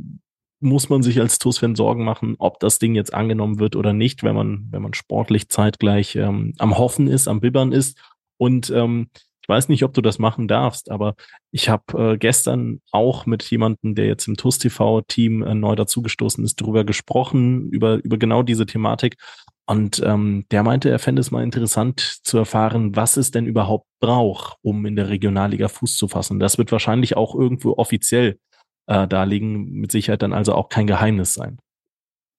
muss 0.61 0.88
man 0.88 1.02
sich 1.02 1.20
als 1.20 1.38
TUS-Fan 1.38 1.74
Sorgen 1.74 2.04
machen, 2.04 2.36
ob 2.38 2.61
das 2.61 2.78
Ding 2.78 2.94
jetzt 2.94 3.12
angenommen 3.12 3.59
wird 3.59 3.76
oder 3.76 3.92
nicht, 3.92 4.22
wenn 4.22 4.34
man, 4.34 4.68
wenn 4.70 4.82
man 4.82 4.94
sportlich 4.94 5.48
zeitgleich 5.48 6.16
ähm, 6.16 6.54
am 6.59 6.78
Hoffen 6.78 7.09
ist, 7.09 7.28
am 7.28 7.40
Bibbern 7.40 7.72
ist 7.72 7.98
und 8.38 8.70
ähm, 8.70 9.09
ich 9.46 9.48
weiß 9.48 9.68
nicht, 9.68 9.84
ob 9.84 9.94
du 9.94 10.00
das 10.00 10.18
machen 10.18 10.48
darfst, 10.48 10.90
aber 10.90 11.14
ich 11.52 11.68
habe 11.68 12.14
äh, 12.14 12.18
gestern 12.18 12.80
auch 12.90 13.26
mit 13.26 13.44
jemandem, 13.44 13.94
der 13.94 14.07
jetzt 14.07 14.26
im 14.26 14.36
TUS 14.36 14.59
TV-Team 14.59 15.44
äh, 15.44 15.54
neu 15.54 15.76
dazugestoßen 15.76 16.44
ist, 16.44 16.61
darüber 16.61 16.82
gesprochen, 16.82 17.70
über, 17.70 18.02
über 18.02 18.18
genau 18.18 18.42
diese 18.42 18.66
Thematik. 18.66 19.16
Und 19.64 20.02
ähm, 20.04 20.46
der 20.50 20.64
meinte, 20.64 20.90
er 20.90 20.98
fände 20.98 21.20
es 21.20 21.30
mal 21.30 21.44
interessant 21.44 22.00
zu 22.24 22.38
erfahren, 22.38 22.96
was 22.96 23.16
es 23.16 23.30
denn 23.30 23.46
überhaupt 23.46 23.86
braucht, 24.00 24.57
um 24.62 24.84
in 24.84 24.96
der 24.96 25.11
Regionalliga 25.11 25.68
Fuß 25.68 25.96
zu 25.96 26.09
fassen. 26.09 26.40
Das 26.40 26.59
wird 26.59 26.72
wahrscheinlich 26.72 27.16
auch 27.16 27.32
irgendwo 27.36 27.74
offiziell 27.74 28.40
äh, 28.87 29.07
darlegen, 29.09 29.72
mit 29.72 29.93
Sicherheit 29.93 30.22
dann 30.22 30.32
also 30.32 30.55
auch 30.55 30.68
kein 30.68 30.87
Geheimnis 30.87 31.34
sein. 31.34 31.59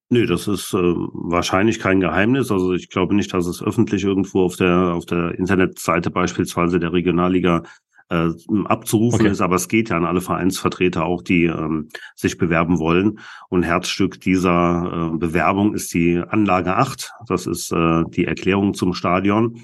Nee, 0.10 0.26
das 0.26 0.48
ist 0.48 0.74
äh, 0.74 0.78
wahrscheinlich 0.78 1.80
kein 1.80 2.00
Geheimnis. 2.00 2.50
Also 2.50 2.74
ich 2.74 2.89
glaube 2.89 3.14
nicht, 3.14 3.34
dass 3.34 3.45
es 3.45 3.62
öffentlich 3.62 4.06
irgendwo 4.06 4.43
auf 4.43 4.56
der 4.56 4.93
auf 4.93 5.06
der 5.06 5.38
Internetseite 5.38 6.10
beispielsweise 6.10 6.80
der 6.80 6.93
Regionalliga 6.93 7.64
äh, 8.10 8.30
abzurufen 8.66 9.22
okay. 9.22 9.32
ist, 9.32 9.41
aber 9.41 9.56
es 9.56 9.68
geht 9.68 9.89
ja 9.89 9.98
an 9.98 10.06
alle 10.06 10.22
Vereinsvertreter 10.22 11.06
auch, 11.06 11.22
die 11.22 11.43
ähm, 11.45 11.89
sich 12.16 12.38
bewerben 12.38 12.80
wollen. 12.80 13.20
Und 13.50 13.64
Herzstück 13.64 14.22
dieser 14.22 15.12
äh, 15.14 15.18
Bewerbung 15.18 15.74
ist 15.74 15.93
die 15.93 16.18
Anlage 16.18 16.76
8. 16.78 17.12
Das 17.28 17.48
ist 17.48 17.72
äh, 17.74 18.04
die 18.08 18.26
Erklärung 18.26 18.74
zum 18.74 18.93
Stadion. 18.93 19.62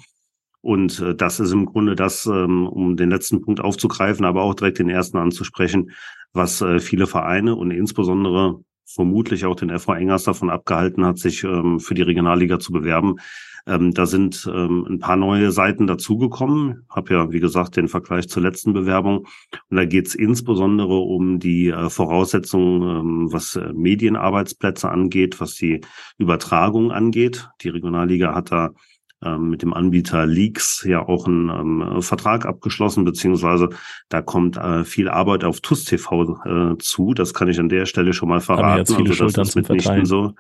Und 0.64 1.02
äh, 1.02 1.14
das 1.14 1.42
ist 1.42 1.52
im 1.52 1.66
Grunde 1.66 1.94
das, 1.94 2.26
ähm, 2.26 2.66
um 2.68 2.96
den 2.96 3.10
letzten 3.10 3.42
Punkt 3.42 3.60
aufzugreifen, 3.60 4.26
aber 4.26 4.44
auch 4.44 4.56
direkt 4.56 4.80
den 4.80 4.90
ersten 4.90 5.18
anzusprechen, 5.18 5.92
was 6.32 6.62
äh, 6.62 6.80
viele 6.80 7.06
Vereine 7.06 7.56
und 7.56 7.72
insbesondere 7.72 8.62
vermutlich 8.86 9.44
auch 9.44 9.56
den 9.56 9.78
FV 9.78 9.94
Engers 9.96 10.24
davon 10.24 10.50
abgehalten 10.50 11.06
hat, 11.06 11.18
sich 11.18 11.44
ähm, 11.44 11.82
für 11.82 11.96
die 11.96 12.02
Regionalliga 12.02 12.60
zu 12.60 12.72
bewerben. 12.72 13.16
Ähm, 13.68 13.94
da 13.94 14.06
sind 14.06 14.50
ähm, 14.54 14.86
ein 14.90 15.00
paar 15.00 15.18
neue 15.18 15.52
Seiten 15.52 15.86
dazugekommen. 15.86 16.86
Habe 16.90 17.14
ja, 17.14 17.32
wie 17.32 17.42
gesagt, 17.42 17.76
den 17.76 17.90
Vergleich 17.90 18.30
zur 18.30 18.42
letzten 18.42 18.72
Bewerbung. 18.72 19.28
Und 19.70 19.78
da 19.78 19.84
geht 19.84 20.08
es 20.08 20.16
insbesondere 20.16 20.98
um 20.98 21.40
die 21.40 21.70
äh, 21.70 21.90
Voraussetzungen, 21.90 22.82
ähm, 22.84 23.34
was 23.34 23.58
äh, 23.58 23.74
Medienarbeitsplätze 23.74 24.90
angeht, 24.90 25.42
was 25.42 25.56
die 25.56 25.82
Übertragung 26.18 26.94
angeht. 26.94 27.50
Die 27.62 27.70
Regionalliga 27.70 28.34
hat 28.34 28.52
da 28.52 28.72
ähm, 29.26 29.50
mit 29.50 29.62
dem 29.62 29.74
Anbieter 29.74 30.26
Leaks 30.26 30.84
ja 30.88 31.08
auch 31.08 31.28
einen 31.28 31.50
ähm, 31.50 32.02
Vertrag 32.02 32.46
abgeschlossen, 32.46 33.06
beziehungsweise 33.06 33.70
da 34.10 34.22
kommt 34.22 34.58
äh, 34.58 34.84
viel 34.84 35.10
Arbeit 35.10 35.44
auf 35.44 35.62
TUS 35.62 35.86
TV 35.86 36.40
äh, 36.46 36.78
zu. 36.78 37.14
Das 37.14 37.34
kann 37.34 37.48
ich 37.48 37.60
an 37.60 37.70
der 37.70 37.86
Stelle 37.86 38.14
schon 38.14 38.30
mal 38.30 38.42
verraten. 38.42 38.80
Also, 38.80 39.04
das 39.28 39.50
ist 39.50 39.56
mitnichten 39.56 40.06
so. 40.06 40.34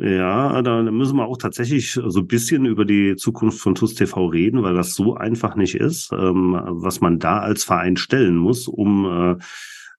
Ja, 0.00 0.62
da 0.62 0.80
müssen 0.82 1.16
wir 1.16 1.26
auch 1.26 1.38
tatsächlich 1.38 1.90
so 1.90 2.20
ein 2.20 2.26
bisschen 2.28 2.66
über 2.66 2.84
die 2.84 3.16
Zukunft 3.16 3.58
von 3.58 3.74
TUS 3.74 3.94
TV 3.94 4.26
reden, 4.26 4.62
weil 4.62 4.74
das 4.74 4.94
so 4.94 5.16
einfach 5.16 5.56
nicht 5.56 5.74
ist, 5.74 6.12
ähm, 6.12 6.56
was 6.64 7.00
man 7.00 7.18
da 7.18 7.40
als 7.40 7.64
Verein 7.64 7.96
stellen 7.96 8.36
muss, 8.36 8.68
um 8.68 9.04
äh, 9.06 9.36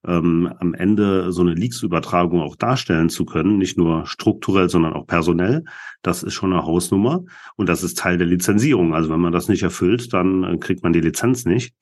ähm, 0.07 0.51
am 0.59 0.73
Ende 0.73 1.31
so 1.31 1.41
eine 1.41 1.53
Leaks-Übertragung 1.53 2.41
auch 2.41 2.55
darstellen 2.55 3.09
zu 3.09 3.25
können, 3.25 3.57
nicht 3.57 3.77
nur 3.77 4.05
strukturell, 4.05 4.69
sondern 4.69 4.93
auch 4.93 5.05
personell. 5.05 5.65
Das 6.01 6.23
ist 6.23 6.33
schon 6.33 6.53
eine 6.53 6.63
Hausnummer 6.63 7.23
und 7.55 7.67
das 7.67 7.83
ist 7.83 7.97
Teil 7.97 8.17
der 8.17 8.27
Lizenzierung. 8.27 8.93
Also 8.93 9.09
wenn 9.09 9.19
man 9.19 9.33
das 9.33 9.49
nicht 9.49 9.63
erfüllt, 9.63 10.13
dann 10.13 10.43
äh, 10.43 10.57
kriegt 10.57 10.83
man 10.83 10.93
die 10.93 11.01
Lizenz 11.01 11.45
nicht. 11.45 11.73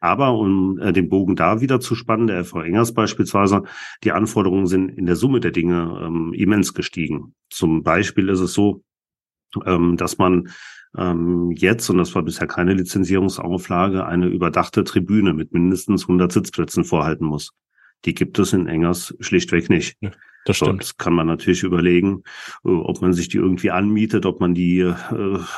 Aber 0.00 0.32
um 0.38 0.78
äh, 0.78 0.92
den 0.92 1.08
Bogen 1.08 1.36
da 1.36 1.60
wieder 1.60 1.80
zu 1.80 1.94
spannen, 1.94 2.26
der 2.26 2.44
FV 2.44 2.62
Engers 2.62 2.94
beispielsweise, 2.94 3.62
die 4.04 4.12
Anforderungen 4.12 4.66
sind 4.66 4.88
in 4.88 5.06
der 5.06 5.16
Summe 5.16 5.40
der 5.40 5.50
Dinge 5.50 6.00
ähm, 6.02 6.32
immens 6.32 6.72
gestiegen. 6.72 7.34
Zum 7.50 7.82
Beispiel 7.82 8.28
ist 8.30 8.40
es 8.40 8.54
so, 8.54 8.82
ähm, 9.64 9.96
dass 9.96 10.18
man 10.18 10.48
ähm, 10.96 11.50
jetzt, 11.52 11.90
und 11.90 11.98
das 11.98 12.14
war 12.14 12.22
bisher 12.22 12.46
keine 12.46 12.74
Lizenzierungsauflage, 12.74 14.06
eine 14.06 14.26
überdachte 14.26 14.82
Tribüne 14.84 15.34
mit 15.34 15.52
mindestens 15.52 16.02
100 16.02 16.32
Sitzplätzen 16.32 16.84
vorhalten 16.84 17.26
muss. 17.26 17.52
Die 18.04 18.14
gibt 18.14 18.38
es 18.38 18.52
in 18.52 18.66
Engers 18.66 19.14
schlichtweg 19.20 19.68
nicht. 19.68 19.96
Ja, 20.00 20.12
das 20.46 20.56
stimmt. 20.56 20.82
Dort 20.82 20.98
kann 20.98 21.12
man 21.12 21.26
natürlich 21.26 21.64
überlegen, 21.64 22.22
äh, 22.64 22.70
ob 22.70 23.02
man 23.02 23.12
sich 23.12 23.28
die 23.28 23.38
irgendwie 23.38 23.70
anmietet, 23.70 24.24
ob 24.24 24.40
man 24.40 24.54
die 24.54 24.80
äh, 24.80 24.94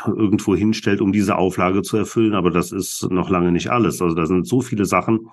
irgendwo 0.06 0.56
hinstellt, 0.56 1.00
um 1.00 1.12
diese 1.12 1.36
Auflage 1.36 1.82
zu 1.82 1.96
erfüllen. 1.96 2.34
Aber 2.34 2.50
das 2.50 2.72
ist 2.72 3.08
noch 3.10 3.30
lange 3.30 3.52
nicht 3.52 3.70
alles. 3.70 4.02
Also 4.02 4.16
da 4.16 4.26
sind 4.26 4.46
so 4.46 4.60
viele 4.60 4.86
Sachen, 4.86 5.28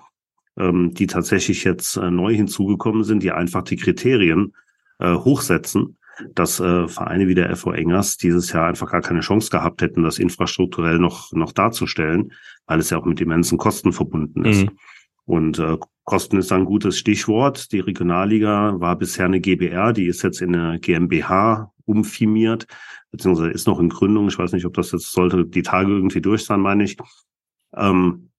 ähm, 0.56 0.94
die 0.94 1.06
tatsächlich 1.06 1.64
jetzt 1.64 1.96
äh, 1.96 2.10
neu 2.10 2.34
hinzugekommen 2.34 3.02
sind, 3.02 3.22
die 3.22 3.32
einfach 3.32 3.62
die 3.62 3.76
Kriterien 3.76 4.54
äh, 4.98 5.14
hochsetzen 5.14 5.96
dass 6.34 6.60
äh, 6.60 6.88
Vereine 6.88 7.28
wie 7.28 7.34
der 7.34 7.54
FV 7.54 7.72
Engers 7.72 8.16
dieses 8.16 8.52
Jahr 8.52 8.66
einfach 8.66 8.90
gar 8.90 9.02
keine 9.02 9.20
Chance 9.20 9.50
gehabt 9.50 9.82
hätten, 9.82 10.02
das 10.02 10.18
infrastrukturell 10.18 10.98
noch, 10.98 11.32
noch 11.32 11.52
darzustellen, 11.52 12.32
weil 12.66 12.78
es 12.78 12.90
ja 12.90 12.98
auch 12.98 13.04
mit 13.04 13.20
immensen 13.20 13.58
Kosten 13.58 13.92
verbunden 13.92 14.44
ist. 14.44 14.64
Mhm. 14.64 14.78
Und 15.24 15.58
äh, 15.58 15.76
Kosten 16.04 16.38
ist 16.38 16.52
ein 16.52 16.64
gutes 16.64 16.98
Stichwort. 16.98 17.72
Die 17.72 17.80
Regionalliga 17.80 18.78
war 18.78 18.96
bisher 18.96 19.26
eine 19.26 19.40
GBR, 19.40 19.92
die 19.92 20.06
ist 20.06 20.22
jetzt 20.22 20.40
in 20.40 20.54
eine 20.54 20.78
GmbH 20.78 21.72
umfirmiert, 21.84 22.66
beziehungsweise 23.10 23.50
ist 23.50 23.66
noch 23.66 23.80
in 23.80 23.88
Gründung. 23.88 24.28
Ich 24.28 24.38
weiß 24.38 24.52
nicht, 24.52 24.66
ob 24.66 24.74
das 24.74 24.92
jetzt 24.92 25.12
sollte 25.12 25.44
die 25.44 25.62
Tage 25.62 25.92
irgendwie 25.92 26.20
durch 26.20 26.44
sein, 26.44 26.60
meine 26.60 26.84
ich. 26.84 26.96
Ähm, 27.74 28.30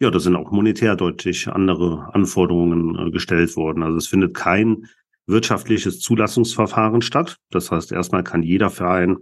ja, 0.00 0.10
da 0.10 0.18
sind 0.18 0.34
auch 0.34 0.50
monetär 0.50 0.96
deutlich 0.96 1.46
andere 1.48 2.12
Anforderungen 2.12 2.98
äh, 2.98 3.10
gestellt 3.12 3.54
worden. 3.54 3.84
Also 3.84 3.98
es 3.98 4.08
findet 4.08 4.34
kein 4.34 4.88
wirtschaftliches 5.32 5.98
Zulassungsverfahren 5.98 7.02
statt. 7.02 7.38
Das 7.50 7.72
heißt, 7.72 7.90
erstmal 7.90 8.22
kann 8.22 8.44
jeder 8.44 8.70
Verein, 8.70 9.16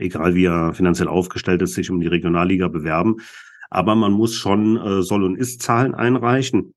egal 0.00 0.34
wie 0.34 0.46
er 0.46 0.74
finanziell 0.74 1.08
aufgestellt 1.08 1.62
ist, 1.62 1.74
sich 1.74 1.90
um 1.90 2.00
die 2.00 2.08
Regionalliga 2.08 2.66
bewerben. 2.66 3.18
Aber 3.70 3.94
man 3.94 4.12
muss 4.12 4.34
schon 4.34 4.76
äh, 4.76 5.02
Soll- 5.02 5.22
und 5.22 5.36
Ist-Zahlen 5.36 5.94
einreichen. 5.94 6.74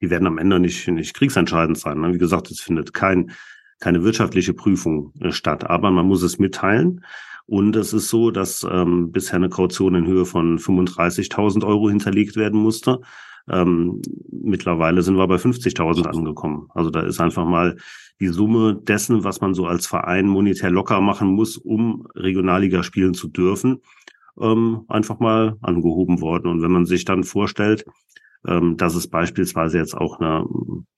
Die 0.00 0.10
werden 0.10 0.26
am 0.26 0.38
Ende 0.38 0.58
nicht, 0.58 0.88
nicht 0.88 1.14
kriegsentscheidend 1.14 1.78
sein. 1.78 2.00
Ne? 2.00 2.14
Wie 2.14 2.18
gesagt, 2.18 2.50
es 2.50 2.60
findet 2.60 2.92
kein, 2.94 3.32
keine 3.78 4.02
wirtschaftliche 4.02 4.54
Prüfung 4.54 5.12
äh, 5.20 5.30
statt, 5.30 5.68
aber 5.68 5.90
man 5.90 6.06
muss 6.06 6.22
es 6.22 6.38
mitteilen. 6.38 7.04
Und 7.46 7.76
es 7.76 7.92
ist 7.92 8.08
so, 8.08 8.30
dass 8.30 8.66
ähm, 8.70 9.12
bisher 9.12 9.36
eine 9.36 9.48
Kaution 9.48 9.94
in 9.94 10.06
Höhe 10.06 10.24
von 10.24 10.58
35.000 10.58 11.66
Euro 11.66 11.90
hinterlegt 11.90 12.36
werden 12.36 12.60
musste. 12.60 13.00
Ähm, 13.48 14.02
mittlerweile 14.30 15.02
sind 15.02 15.16
wir 15.16 15.26
bei 15.26 15.36
50.000 15.36 16.06
angekommen. 16.06 16.68
Also 16.74 16.90
da 16.90 17.00
ist 17.00 17.20
einfach 17.20 17.44
mal 17.44 17.76
die 18.20 18.28
Summe 18.28 18.80
dessen, 18.82 19.24
was 19.24 19.40
man 19.40 19.54
so 19.54 19.66
als 19.66 19.86
Verein 19.86 20.26
monetär 20.26 20.70
locker 20.70 21.00
machen 21.00 21.28
muss, 21.28 21.56
um 21.56 22.06
Regionalliga 22.14 22.82
spielen 22.82 23.14
zu 23.14 23.28
dürfen, 23.28 23.80
ähm, 24.40 24.82
einfach 24.88 25.18
mal 25.20 25.56
angehoben 25.62 26.20
worden. 26.20 26.48
Und 26.48 26.62
wenn 26.62 26.72
man 26.72 26.86
sich 26.86 27.04
dann 27.04 27.24
vorstellt, 27.24 27.84
ähm, 28.46 28.76
dass 28.76 28.94
es 28.94 29.08
beispielsweise 29.08 29.78
jetzt 29.78 29.94
auch 29.94 30.18
eine 30.18 30.46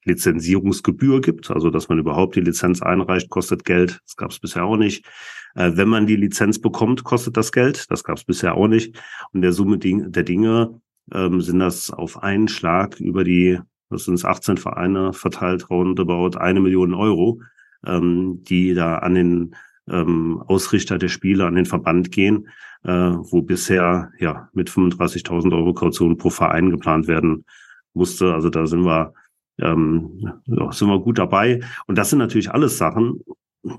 Lizenzierungsgebühr 0.05 1.21
gibt, 1.21 1.51
also 1.51 1.71
dass 1.71 1.89
man 1.89 1.99
überhaupt 1.99 2.37
die 2.37 2.41
Lizenz 2.41 2.83
einreicht, 2.83 3.31
kostet 3.31 3.65
Geld. 3.65 4.01
Das 4.05 4.17
gab 4.17 4.31
es 4.31 4.39
bisher 4.39 4.65
auch 4.65 4.77
nicht. 4.77 5.07
Äh, 5.55 5.73
wenn 5.75 5.89
man 5.89 6.07
die 6.07 6.17
Lizenz 6.17 6.61
bekommt, 6.61 7.05
kostet 7.05 7.37
das 7.37 7.53
Geld. 7.53 7.91
Das 7.91 8.05
gab 8.05 8.17
es 8.17 8.25
bisher 8.25 8.55
auch 8.55 8.69
nicht. 8.69 8.97
Und 9.33 9.43
der 9.43 9.53
Summe 9.53 9.79
der 9.79 10.23
Dinge 10.23 10.81
ähm, 11.13 11.41
sind 11.41 11.59
das 11.59 11.91
auf 11.91 12.23
einen 12.23 12.49
Schlag 12.49 13.01
über 13.01 13.25
die, 13.25 13.59
das 13.91 14.05
sind 14.05 14.25
18 14.25 14.57
Vereine 14.57 15.13
verteilt, 15.13 15.71
roundabout 15.71 16.39
eine 16.39 16.61
Million 16.61 16.95
Euro, 16.95 17.41
ähm, 17.87 18.43
die 18.45 18.75
da 18.75 18.99
an 18.99 19.15
den 19.15 19.55
ähm, 19.89 20.43
Ausrichter 20.47 20.99
der 20.99 21.09
Spiele, 21.09 21.47
an 21.47 21.57
den 21.57 21.67
Verband 21.67 22.13
gehen, 22.13 22.49
äh, 22.85 22.91
wo 22.91 23.43
bisher 23.43 24.11
ja 24.19 24.49
mit 24.53 24.71
35.000 24.71 25.53
Euro 25.53 25.75
Kaution 25.75 26.17
pro 26.17 26.31
Verein 26.31 26.71
geplant 26.71 27.09
werden 27.09 27.45
musste. 27.93 28.33
Also 28.33 28.49
da 28.49 28.67
sind 28.67 28.85
wir 28.85 29.13
ähm, 29.61 30.41
ja, 30.47 30.73
sind 30.73 30.89
wir 30.89 31.01
gut 31.01 31.19
dabei. 31.19 31.61
Und 31.87 31.99
das 31.99 32.11
sind 32.11 32.19
natürlich 32.19 32.51
alles 32.51 32.79
Sachen. 32.79 33.21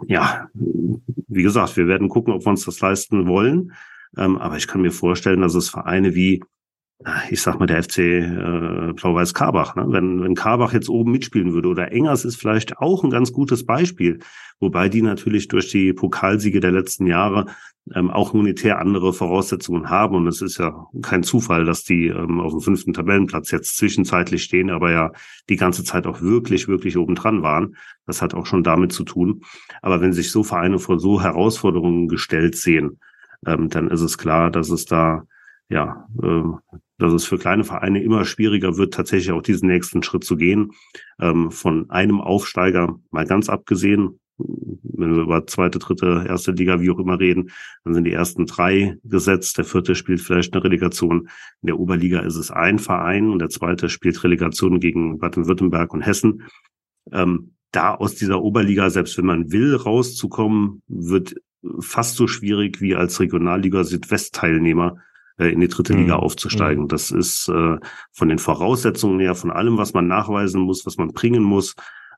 Ja, 0.07 0.47
wie 0.53 1.43
gesagt, 1.43 1.75
wir 1.77 1.87
werden 1.87 2.09
gucken, 2.09 2.33
ob 2.33 2.45
wir 2.45 2.49
uns 2.49 2.65
das 2.65 2.79
leisten 2.79 3.27
wollen. 3.27 3.73
Ähm, 4.17 4.37
aber 4.37 4.57
ich 4.57 4.67
kann 4.67 4.81
mir 4.81 4.91
vorstellen, 4.91 5.41
dass 5.41 5.55
es 5.55 5.69
Vereine 5.69 6.15
wie 6.15 6.43
ich 7.29 7.41
sag 7.41 7.59
mal, 7.59 7.65
der 7.65 7.83
FC 7.83 7.99
äh, 7.99 8.93
Blau-Weiß 8.93 9.33
Karbach. 9.33 9.75
Ne? 9.75 9.85
Wenn, 9.89 10.21
wenn 10.21 10.35
Karbach 10.35 10.73
jetzt 10.73 10.89
oben 10.89 11.11
mitspielen 11.11 11.53
würde 11.53 11.67
oder 11.69 11.91
Engers 11.91 12.23
ist 12.23 12.37
vielleicht 12.37 12.77
auch 12.77 13.03
ein 13.03 13.09
ganz 13.09 13.33
gutes 13.33 13.65
Beispiel, 13.65 14.19
wobei 14.59 14.89
die 14.89 15.01
natürlich 15.01 15.47
durch 15.47 15.69
die 15.69 15.91
Pokalsiege 15.93 16.59
der 16.59 16.71
letzten 16.71 17.05
Jahre 17.05 17.47
ähm, 17.93 18.09
auch 18.09 18.33
monetär 18.33 18.79
andere 18.79 19.11
Voraussetzungen 19.11 19.89
haben. 19.89 20.15
Und 20.15 20.27
es 20.27 20.41
ist 20.41 20.57
ja 20.57 20.87
kein 21.01 21.23
Zufall, 21.23 21.65
dass 21.65 21.83
die 21.83 22.07
ähm, 22.07 22.39
auf 22.39 22.53
dem 22.53 22.61
fünften 22.61 22.93
Tabellenplatz 22.93 23.51
jetzt 23.51 23.75
zwischenzeitlich 23.77 24.43
stehen, 24.43 24.69
aber 24.69 24.91
ja 24.91 25.11
die 25.49 25.57
ganze 25.57 25.83
Zeit 25.83 26.07
auch 26.07 26.21
wirklich, 26.21 26.67
wirklich 26.67 26.97
oben 26.97 27.15
dran 27.15 27.43
waren. 27.43 27.75
Das 28.05 28.21
hat 28.21 28.33
auch 28.33 28.45
schon 28.45 28.63
damit 28.63 28.93
zu 28.93 29.03
tun. 29.03 29.41
Aber 29.81 29.99
wenn 29.99 30.13
sich 30.13 30.31
so 30.31 30.43
Vereine 30.43 30.79
vor 30.79 30.99
so 30.99 31.21
Herausforderungen 31.21 32.07
gestellt 32.07 32.55
sehen, 32.55 32.99
ähm, 33.45 33.67
dann 33.69 33.89
ist 33.89 34.01
es 34.01 34.17
klar, 34.17 34.49
dass 34.49 34.69
es 34.69 34.85
da 34.85 35.25
ja, 35.69 36.07
äh, 36.21 36.43
dass 36.97 37.13
es 37.13 37.25
für 37.25 37.37
kleine 37.37 37.63
Vereine 37.63 38.01
immer 38.01 38.25
schwieriger 38.25 38.77
wird, 38.77 38.93
tatsächlich 38.93 39.31
auch 39.31 39.41
diesen 39.41 39.67
nächsten 39.67 40.03
Schritt 40.03 40.23
zu 40.23 40.37
gehen. 40.37 40.71
Ähm, 41.19 41.51
von 41.51 41.89
einem 41.89 42.21
Aufsteiger 42.21 42.99
mal 43.11 43.25
ganz 43.25 43.49
abgesehen, 43.49 44.19
wenn 44.37 45.15
wir 45.15 45.23
über 45.23 45.45
zweite, 45.47 45.79
dritte, 45.79 46.25
erste 46.27 46.51
Liga, 46.51 46.81
wie 46.81 46.89
auch 46.89 46.99
immer 46.99 47.19
reden, 47.19 47.51
dann 47.83 47.93
sind 47.93 48.05
die 48.05 48.13
ersten 48.13 48.45
drei 48.45 48.97
gesetzt. 49.03 49.57
Der 49.57 49.65
vierte 49.65 49.95
spielt 49.95 50.21
vielleicht 50.21 50.53
eine 50.53 50.63
Relegation. 50.63 51.29
In 51.61 51.67
der 51.67 51.79
Oberliga 51.79 52.19
ist 52.21 52.35
es 52.35 52.51
ein 52.51 52.79
Verein 52.79 53.29
und 53.29 53.39
der 53.39 53.49
zweite 53.49 53.89
spielt 53.89 54.23
Relegation 54.23 54.79
gegen 54.79 55.19
Baden-Württemberg 55.19 55.93
und 55.93 56.01
Hessen. 56.01 56.43
Ähm, 57.11 57.53
da 57.71 57.95
aus 57.95 58.15
dieser 58.15 58.41
Oberliga, 58.41 58.89
selbst 58.89 59.17
wenn 59.17 59.25
man 59.25 59.51
will, 59.51 59.75
rauszukommen, 59.75 60.81
wird 60.87 61.35
fast 61.79 62.15
so 62.15 62.27
schwierig 62.27 62.81
wie 62.81 62.95
als 62.95 63.19
Regionalliga 63.19 63.83
Südwest-Teilnehmer 63.83 64.97
äh, 65.37 65.51
in 65.51 65.59
die 65.59 65.67
dritte 65.67 65.93
Liga 65.93 66.17
mhm. 66.17 66.23
aufzusteigen. 66.23 66.83
Mhm. 66.83 66.87
Das 66.87 67.11
ist 67.11 67.49
äh, 67.49 67.77
von 68.11 68.29
den 68.29 68.39
Voraussetzungen 68.39 69.19
her, 69.19 69.35
von 69.35 69.51
allem, 69.51 69.77
was 69.77 69.93
man 69.93 70.07
nachweisen 70.07 70.61
muss, 70.61 70.85
was 70.85 70.97
man 70.97 71.13
bringen 71.13 71.43
muss, 71.43 71.75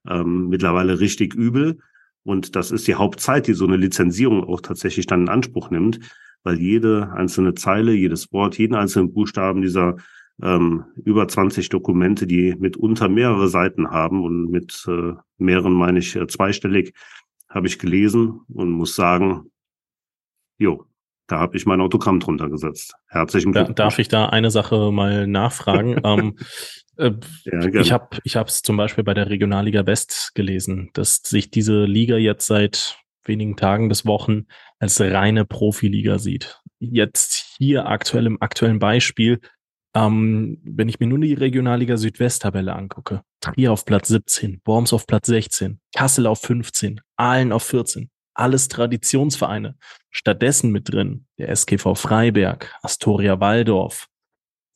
ähm, 0.08 0.50
mittlerweile 0.50 1.00
richtig 1.00 1.34
übel. 1.34 1.80
Und 2.24 2.56
das 2.56 2.72
ist 2.72 2.88
die 2.88 2.96
Hauptzeit, 2.96 3.48
die 3.48 3.54
so 3.54 3.66
eine 3.66 3.78
Lizenzierung 3.78 4.44
auch 4.44 4.62
tatsächlich 4.62 5.06
dann 5.06 5.22
in 5.22 5.30
Anspruch 5.30 5.70
nimmt, 5.70 6.00
weil 6.44 6.60
jede 6.60 7.12
einzelne 7.14 7.54
Zeile, 7.54 7.94
jedes 7.94 8.32
Wort, 8.32 8.58
jeden 8.58 8.76
einzelnen 8.76 9.14
Buchstaben 9.14 9.62
dieser 9.62 9.98
ähm, 10.42 10.86
über 11.04 11.28
20 11.28 11.70
Dokumente, 11.70 12.28
die 12.28 12.56
mitunter 12.58 13.08
mehrere 13.10 13.48
Seiten 13.48 13.90
haben 13.90 14.24
und 14.24 14.50
mit 14.52 14.86
äh, 14.88 15.14
mehreren 15.38 15.74
meine 15.74 16.00
ich 16.00 16.16
äh, 16.16 16.28
zweistellig, 16.28 16.94
habe 17.50 17.68
ich 17.68 17.80
gelesen 17.80 18.42
und 18.54 18.72
muss 18.72 18.96
sagen, 18.96 19.52
jo, 20.58 20.86
da 21.28 21.40
habe 21.40 21.58
ich 21.58 21.66
mein 21.66 21.82
Autogramm 21.82 22.20
drunter 22.20 22.50
gesetzt. 22.50 22.94
Herzlichen 23.08 23.52
Glückwunsch. 23.52 23.76
Darf 23.76 24.00
ich 24.00 24.08
da 24.08 24.28
eine 24.28 24.52
Sache 24.52 24.92
mal 24.92 25.28
nachfragen? 25.28 26.00
ähm, 26.04 26.38
äh, 26.98 27.12
ja, 27.46 27.82
ich 27.82 27.92
habe 27.92 28.18
ich 28.24 28.36
habe 28.36 28.50
es 28.50 28.62
zum 28.62 28.78
Beispiel 28.78 29.04
bei 29.04 29.14
der 29.14 29.30
Regionalliga 29.30 29.86
West 29.86 30.32
gelesen, 30.36 30.90
dass 30.94 31.18
sich 31.18 31.50
diese 31.50 31.86
Liga 31.86 32.18
jetzt 32.18 32.48
seit 32.48 32.98
wenigen 33.24 33.56
Tagen 33.56 33.90
bis 33.90 34.06
Wochen 34.06 34.46
als 34.80 35.02
reine 35.02 35.46
Profiliga 35.46 36.20
sieht. 36.20 36.62
Jetzt 36.80 37.56
hier 37.58 37.88
aktuell 37.88 38.28
im 38.28 38.42
aktuellen 38.42 38.80
Beispiel, 38.80 39.40
ähm, 39.96 40.60
wenn 40.64 40.90
ich 40.90 41.00
mir 41.00 41.08
nur 41.08 41.20
die 41.20 41.34
Regionalliga 41.34 41.98
Südwest-Tabelle 41.98 42.76
angucke, 42.76 43.22
Trier 43.42 43.72
auf 43.72 43.86
Platz 43.86 44.10
17, 44.10 44.62
Worms 44.66 44.94
auf 44.94 45.08
Platz 45.08 45.28
16, 45.28 45.80
Kassel 45.96 46.28
auf 46.28 46.42
15, 46.42 47.02
Aalen 47.16 47.52
auf 47.52 47.64
14, 47.64 48.10
alles 48.36 48.68
Traditionsvereine. 48.68 49.76
Stattdessen 50.12 50.72
mit 50.72 50.92
drin 50.92 51.26
der 51.38 51.56
SKV 51.56 51.96
Freiberg, 51.96 52.74
Astoria 52.82 53.40
Waldorf, 53.40 54.08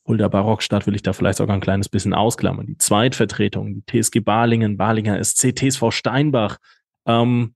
Fulda 0.09 0.27
Barockstadt 0.27 0.87
will 0.87 0.95
ich 0.95 1.03
da 1.03 1.13
vielleicht 1.13 1.37
sogar 1.37 1.55
ein 1.55 1.61
kleines 1.61 1.87
bisschen 1.87 2.15
ausklammern. 2.15 2.65
Die 2.65 2.79
Zweitvertretung, 2.79 3.75
die 3.75 4.01
TSG 4.01 4.21
Balingen, 4.21 4.75
Balinger 4.75 5.23
SC, 5.23 5.53
TSV 5.55 5.91
Steinbach, 5.91 6.57
ähm, 7.05 7.53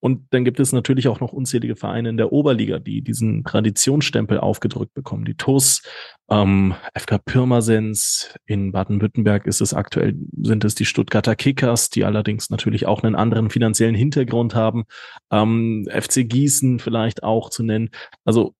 und 0.00 0.26
dann 0.30 0.44
gibt 0.44 0.60
es 0.60 0.72
natürlich 0.72 1.08
auch 1.08 1.20
noch 1.20 1.32
unzählige 1.32 1.74
Vereine 1.74 2.10
in 2.10 2.16
der 2.16 2.32
Oberliga, 2.32 2.78
die 2.78 3.02
diesen 3.02 3.42
Traditionsstempel 3.42 4.38
aufgedrückt 4.38 4.94
bekommen. 4.94 5.24
Die 5.24 5.34
TUS, 5.34 5.82
ähm, 6.30 6.74
FK 6.94 7.18
Pirmasens, 7.18 8.34
in 8.46 8.70
Baden-Württemberg 8.70 9.46
ist 9.46 9.60
es 9.60 9.74
aktuell, 9.74 10.14
sind 10.40 10.64
es 10.64 10.76
die 10.76 10.84
Stuttgarter 10.84 11.34
Kickers, 11.34 11.90
die 11.90 12.04
allerdings 12.04 12.48
natürlich 12.50 12.86
auch 12.86 13.02
einen 13.02 13.16
anderen 13.16 13.50
finanziellen 13.50 13.96
Hintergrund 13.96 14.54
haben. 14.54 14.84
Ähm, 15.32 15.88
FC 15.90 16.28
Gießen 16.28 16.78
vielleicht 16.78 17.24
auch 17.24 17.50
zu 17.50 17.64
nennen. 17.64 17.90
Also 18.24 18.54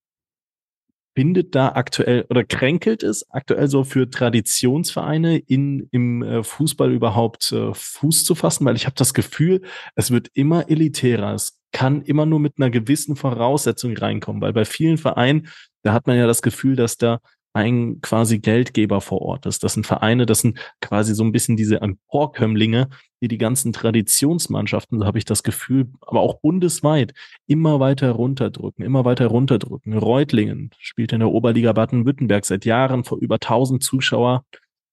findet 1.18 1.56
da 1.56 1.70
aktuell 1.70 2.26
oder 2.30 2.44
kränkelt 2.44 3.02
es 3.02 3.28
aktuell 3.32 3.66
so 3.66 3.82
für 3.82 4.08
Traditionsvereine 4.08 5.36
in, 5.36 5.88
im 5.90 6.22
äh, 6.22 6.44
Fußball 6.44 6.92
überhaupt 6.92 7.50
äh, 7.50 7.74
Fuß 7.74 8.22
zu 8.22 8.36
fassen? 8.36 8.64
Weil 8.64 8.76
ich 8.76 8.86
habe 8.86 8.94
das 8.94 9.14
Gefühl, 9.14 9.62
es 9.96 10.12
wird 10.12 10.28
immer 10.34 10.70
elitärer. 10.70 11.34
Es 11.34 11.58
kann 11.72 12.02
immer 12.02 12.24
nur 12.24 12.38
mit 12.38 12.54
einer 12.58 12.70
gewissen 12.70 13.16
Voraussetzung 13.16 13.96
reinkommen, 13.96 14.40
weil 14.40 14.52
bei 14.52 14.64
vielen 14.64 14.96
Vereinen, 14.96 15.48
da 15.82 15.92
hat 15.92 16.06
man 16.06 16.16
ja 16.16 16.28
das 16.28 16.40
Gefühl, 16.40 16.76
dass 16.76 16.98
da 16.98 17.18
ein 17.58 18.00
quasi 18.00 18.38
Geldgeber 18.38 19.00
vor 19.00 19.20
Ort 19.20 19.44
ist. 19.46 19.64
Das 19.64 19.74
sind 19.74 19.84
Vereine, 19.84 20.26
das 20.26 20.40
sind 20.40 20.58
quasi 20.80 21.12
so 21.12 21.24
ein 21.24 21.32
bisschen 21.32 21.56
diese 21.56 21.80
Emporkömmlinge, 21.80 22.88
die 23.20 23.26
die 23.26 23.36
ganzen 23.36 23.72
Traditionsmannschaften, 23.72 25.00
so 25.00 25.04
habe 25.04 25.18
ich 25.18 25.24
das 25.24 25.42
Gefühl, 25.42 25.90
aber 26.00 26.20
auch 26.20 26.40
bundesweit 26.40 27.14
immer 27.48 27.80
weiter 27.80 28.12
runterdrücken, 28.12 28.84
immer 28.84 29.04
weiter 29.04 29.26
runterdrücken. 29.26 29.92
Reutlingen 29.92 30.70
spielt 30.78 31.12
in 31.12 31.18
der 31.18 31.30
Oberliga 31.30 31.72
Baden-Württemberg 31.72 32.44
seit 32.44 32.64
Jahren 32.64 33.02
vor 33.02 33.18
über 33.18 33.36
1000 33.36 33.82
Zuschauer, 33.82 34.44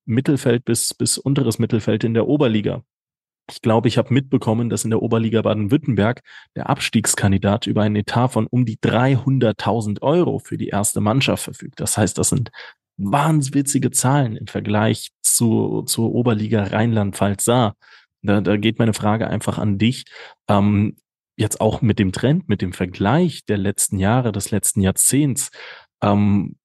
Mittelfeld 0.06 0.66
bis, 0.66 0.94
bis 0.94 1.20
unteres 1.20 1.60
Mittelfeld 1.60 2.04
in 2.04 2.16
der 2.16 2.28
Oberliga. 2.28 2.84
Ich 3.50 3.62
glaube, 3.62 3.88
ich 3.88 3.98
habe 3.98 4.14
mitbekommen, 4.14 4.70
dass 4.70 4.84
in 4.84 4.90
der 4.90 5.02
Oberliga 5.02 5.42
Baden-Württemberg 5.42 6.22
der 6.56 6.70
Abstiegskandidat 6.70 7.68
über 7.68 7.84
einen 7.84 7.96
Etat 7.98 8.30
von 8.30 8.48
um 8.48 8.66
die 8.66 8.78
300.000 8.78 10.02
Euro 10.02 10.40
für 10.40 10.58
die 10.58 10.70
erste 10.70 11.00
Mannschaft 11.00 11.44
verfügt. 11.44 11.80
Das 11.80 11.98
heißt, 11.98 12.18
das 12.18 12.30
sind 12.30 12.52
wahnwitzige 12.98 13.92
Zahlen 13.92 14.36
im 14.36 14.48
Vergleich 14.48 15.12
zu, 15.22 15.84
zur 15.84 16.14
Oberliga 16.14 16.64
Rheinland-Pfalz-Saar. 16.64 17.76
Da, 18.24 18.42
da 18.42 18.58
geht 18.58 18.80
meine 18.80 18.94
Frage 18.94 19.28
einfach 19.28 19.60
an 19.60 19.78
dich. 19.78 20.06
Ähm, 20.50 20.98
jetzt 21.38 21.62
auch 21.62 21.82
mit 21.82 22.00
dem 22.00 22.12
Trend, 22.12 22.50
mit 22.50 22.62
dem 22.62 22.74
Vergleich 22.74 23.46
der 23.46 23.58
letzten 23.58 24.00
Jahre, 24.00 24.32
des 24.32 24.52
letzten 24.52 24.82
Jahrzehnts. 24.82 25.52
Ähm, 26.02 26.56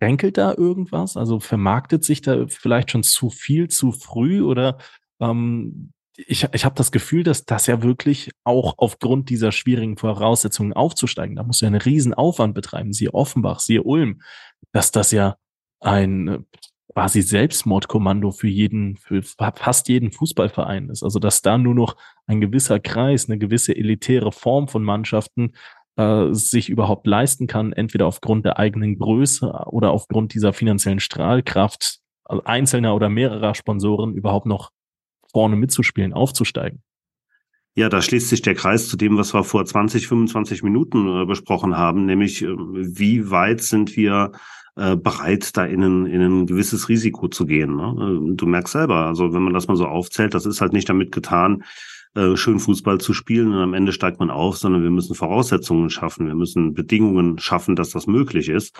Ränkelt 0.00 0.38
da 0.38 0.54
irgendwas? 0.54 1.16
Also 1.16 1.40
vermarktet 1.40 2.04
sich 2.04 2.20
da 2.22 2.46
vielleicht 2.48 2.90
schon 2.90 3.02
zu 3.02 3.30
viel, 3.30 3.68
zu 3.68 3.92
früh 3.92 4.42
oder 4.42 4.78
ähm, 5.20 5.92
ich, 6.16 6.46
ich 6.52 6.64
habe 6.64 6.74
das 6.76 6.92
Gefühl, 6.92 7.24
dass 7.24 7.44
das 7.44 7.66
ja 7.66 7.82
wirklich 7.82 8.30
auch 8.44 8.74
aufgrund 8.78 9.30
dieser 9.30 9.52
schwierigen 9.52 9.96
Voraussetzungen 9.96 10.72
aufzusteigen, 10.72 11.36
da 11.36 11.42
muss 11.42 11.60
ja 11.60 11.68
einen 11.68 11.80
riesen 11.80 12.14
Aufwand 12.14 12.54
betreiben, 12.54 12.92
siehe 12.92 13.12
Offenbach, 13.12 13.58
siehe 13.58 13.82
Ulm, 13.82 14.22
dass 14.72 14.92
das 14.92 15.10
ja 15.10 15.36
ein 15.80 16.46
quasi 16.92 17.22
Selbstmordkommando 17.22 18.30
für 18.30 18.48
jeden, 18.48 18.96
für 18.96 19.22
fast 19.22 19.88
jeden 19.88 20.12
Fußballverein 20.12 20.90
ist. 20.90 21.02
Also 21.02 21.18
dass 21.18 21.42
da 21.42 21.58
nur 21.58 21.74
noch 21.74 21.96
ein 22.26 22.40
gewisser 22.40 22.78
Kreis, 22.78 23.28
eine 23.28 23.38
gewisse 23.38 23.76
elitäre 23.76 24.30
Form 24.30 24.68
von 24.68 24.84
Mannschaften 24.84 25.52
äh, 25.96 26.32
sich 26.32 26.68
überhaupt 26.68 27.06
leisten 27.06 27.46
kann, 27.46 27.72
entweder 27.72 28.06
aufgrund 28.06 28.44
der 28.44 28.58
eigenen 28.58 28.98
Größe 28.98 29.46
oder 29.66 29.90
aufgrund 29.90 30.34
dieser 30.34 30.52
finanziellen 30.52 31.00
Strahlkraft 31.00 32.00
einzelner 32.24 32.94
oder 32.94 33.08
mehrerer 33.08 33.54
Sponsoren 33.54 34.14
überhaupt 34.14 34.46
noch 34.46 34.70
vorne 35.30 35.56
mitzuspielen, 35.56 36.12
aufzusteigen. 36.12 36.82
Ja, 37.76 37.88
da 37.88 38.00
schließt 38.00 38.28
sich 38.28 38.40
der 38.40 38.54
Kreis 38.54 38.88
zu 38.88 38.96
dem, 38.96 39.16
was 39.18 39.34
wir 39.34 39.42
vor 39.42 39.64
20, 39.64 40.06
25 40.06 40.62
Minuten 40.62 41.22
äh, 41.22 41.26
besprochen 41.26 41.76
haben, 41.76 42.06
nämlich 42.06 42.42
äh, 42.42 42.46
wie 42.48 43.30
weit 43.30 43.62
sind 43.62 43.96
wir 43.96 44.30
äh, 44.76 44.96
bereit, 44.96 45.56
da 45.56 45.64
in 45.64 45.82
ein, 45.82 46.06
in 46.06 46.20
ein 46.20 46.46
gewisses 46.46 46.88
Risiko 46.88 47.28
zu 47.28 47.46
gehen. 47.46 47.76
Ne? 47.76 48.30
Äh, 48.32 48.36
du 48.36 48.46
merkst 48.46 48.72
selber, 48.72 49.06
also 49.06 49.34
wenn 49.34 49.42
man 49.42 49.54
das 49.54 49.66
mal 49.66 49.76
so 49.76 49.86
aufzählt, 49.86 50.34
das 50.34 50.46
ist 50.46 50.60
halt 50.60 50.72
nicht 50.72 50.88
damit 50.88 51.10
getan, 51.10 51.64
äh, 52.14 52.36
schön 52.36 52.58
Fußball 52.58 52.98
zu 52.98 53.12
spielen 53.12 53.52
und 53.52 53.60
am 53.60 53.74
Ende 53.74 53.92
steigt 53.92 54.20
man 54.20 54.30
auf, 54.30 54.56
sondern 54.56 54.82
wir 54.82 54.90
müssen 54.90 55.14
Voraussetzungen 55.14 55.90
schaffen, 55.90 56.26
wir 56.26 56.34
müssen 56.34 56.74
Bedingungen 56.74 57.38
schaffen, 57.38 57.76
dass 57.76 57.90
das 57.90 58.06
möglich 58.06 58.48
ist. 58.48 58.76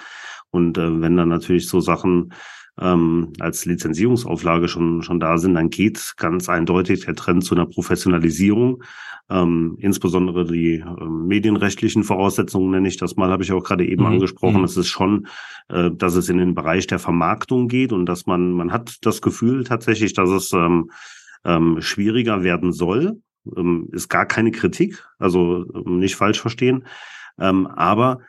Und 0.51 0.79
äh, 0.79 1.01
wenn 1.01 1.17
dann 1.17 1.29
natürlich 1.29 1.69
so 1.69 1.81
Sachen 1.81 2.33
ähm, 2.81 3.33
als 3.41 3.65
Lizenzierungsauflage 3.65 4.69
schon, 4.69 5.03
schon 5.03 5.21
da 5.21 5.39
sind, 5.39 5.55
dann 5.55 5.71
geht 5.71 6.15
ganz 6.17 6.49
eindeutig 6.49 7.05
der 7.05 7.15
Trend 7.15 7.45
zu 7.45 7.55
einer 7.55 7.67
Professionalisierung. 7.67 8.83
Ähm, 9.31 9.77
insbesondere 9.81 10.45
die 10.45 10.75
äh, 10.77 11.05
medienrechtlichen 11.05 12.05
Voraussetzungen 12.05 12.71
nenne 12.71 12.89
ich 12.89 12.99
das 12.99 13.17
mal, 13.17 13.31
habe 13.31 13.43
ich 13.43 13.53
auch 13.53 13.65
gerade 13.65 13.87
eben 13.87 14.03
mhm. 14.03 14.13
angesprochen. 14.13 14.59
Mhm. 14.59 14.65
Es 14.65 14.77
ist 14.77 14.89
schon, 14.89 15.27
äh, 15.69 15.91
dass 15.93 16.15
es 16.15 16.29
in 16.29 16.39
den 16.39 16.55
Bereich 16.55 16.87
der 16.87 16.99
Vermarktung 16.99 17.69
geht 17.69 17.93
und 17.93 18.07
dass 18.07 18.27
man, 18.27 18.53
man 18.53 18.73
hat 18.73 18.99
das 19.03 19.23
Gefühl 19.23 19.65
tatsächlich, 19.65 20.13
dass 20.13 20.29
es 20.31 20.53
ähm, 20.53 20.91
ähm, 21.45 21.81
schwieriger 21.81 22.43
werden 22.43 22.73
soll. 22.73 23.21
Ähm, 23.57 23.89
ist 23.93 24.09
gar 24.09 24.27
keine 24.27 24.51
Kritik, 24.51 25.07
also 25.19 25.67
ähm, 25.75 25.99
nicht 25.99 26.17
falsch 26.17 26.41
verstehen. 26.41 26.87
Ähm, 27.39 27.67
aber 27.67 28.21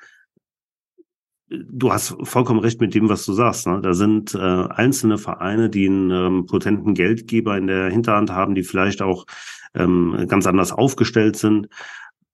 du 1.50 1.92
hast 1.92 2.16
vollkommen 2.24 2.60
recht 2.60 2.82
mit 2.82 2.94
dem, 2.94 3.10
was 3.10 3.26
du 3.26 3.34
sagst. 3.34 3.68
Ne? 3.68 3.80
Da 3.82 3.94
sind 3.94 4.34
äh, 4.36 4.38
einzelne 4.38 5.18
Vereine, 5.18 5.70
die 5.70 5.88
einen 5.88 6.12
ähm, 6.12 6.46
potenten 6.46 6.94
Geldgeber 6.94 7.58
in 7.58 7.68
der 7.68 7.90
Hinterhand 7.90 8.32
haben, 8.32 8.56
die 8.56 8.64
vielleicht 8.64 9.02
auch 9.02 9.26
ähm, 9.74 10.26
ganz 10.28 10.48
anders 10.48 10.72
aufgestellt 10.72 11.36
sind. 11.36 11.68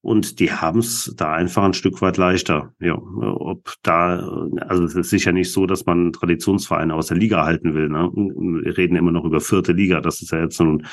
Und 0.01 0.39
die 0.39 0.51
haben 0.51 0.79
es 0.79 1.13
da 1.15 1.33
einfach 1.33 1.63
ein 1.63 1.75
Stück 1.75 2.01
weit 2.01 2.17
leichter. 2.17 2.73
Ja, 2.79 2.95
ob 2.95 3.75
da, 3.83 4.47
also 4.67 4.83
es 4.83 4.95
ist 4.95 5.11
sicher 5.11 5.31
nicht 5.31 5.51
so, 5.51 5.67
dass 5.67 5.85
man 5.85 6.11
Traditionsvereine 6.11 6.95
aus 6.95 7.07
der 7.07 7.17
Liga 7.17 7.45
halten 7.45 7.75
will. 7.75 7.87
Ne? 7.87 8.09
Wir 8.11 8.77
reden 8.77 8.95
immer 8.95 9.11
noch 9.11 9.25
über 9.25 9.39
vierte 9.41 9.73
Liga. 9.73 10.01
Das 10.01 10.21
ist 10.23 10.31
ja 10.31 10.41
jetzt 10.41 10.59
nun 10.59 10.87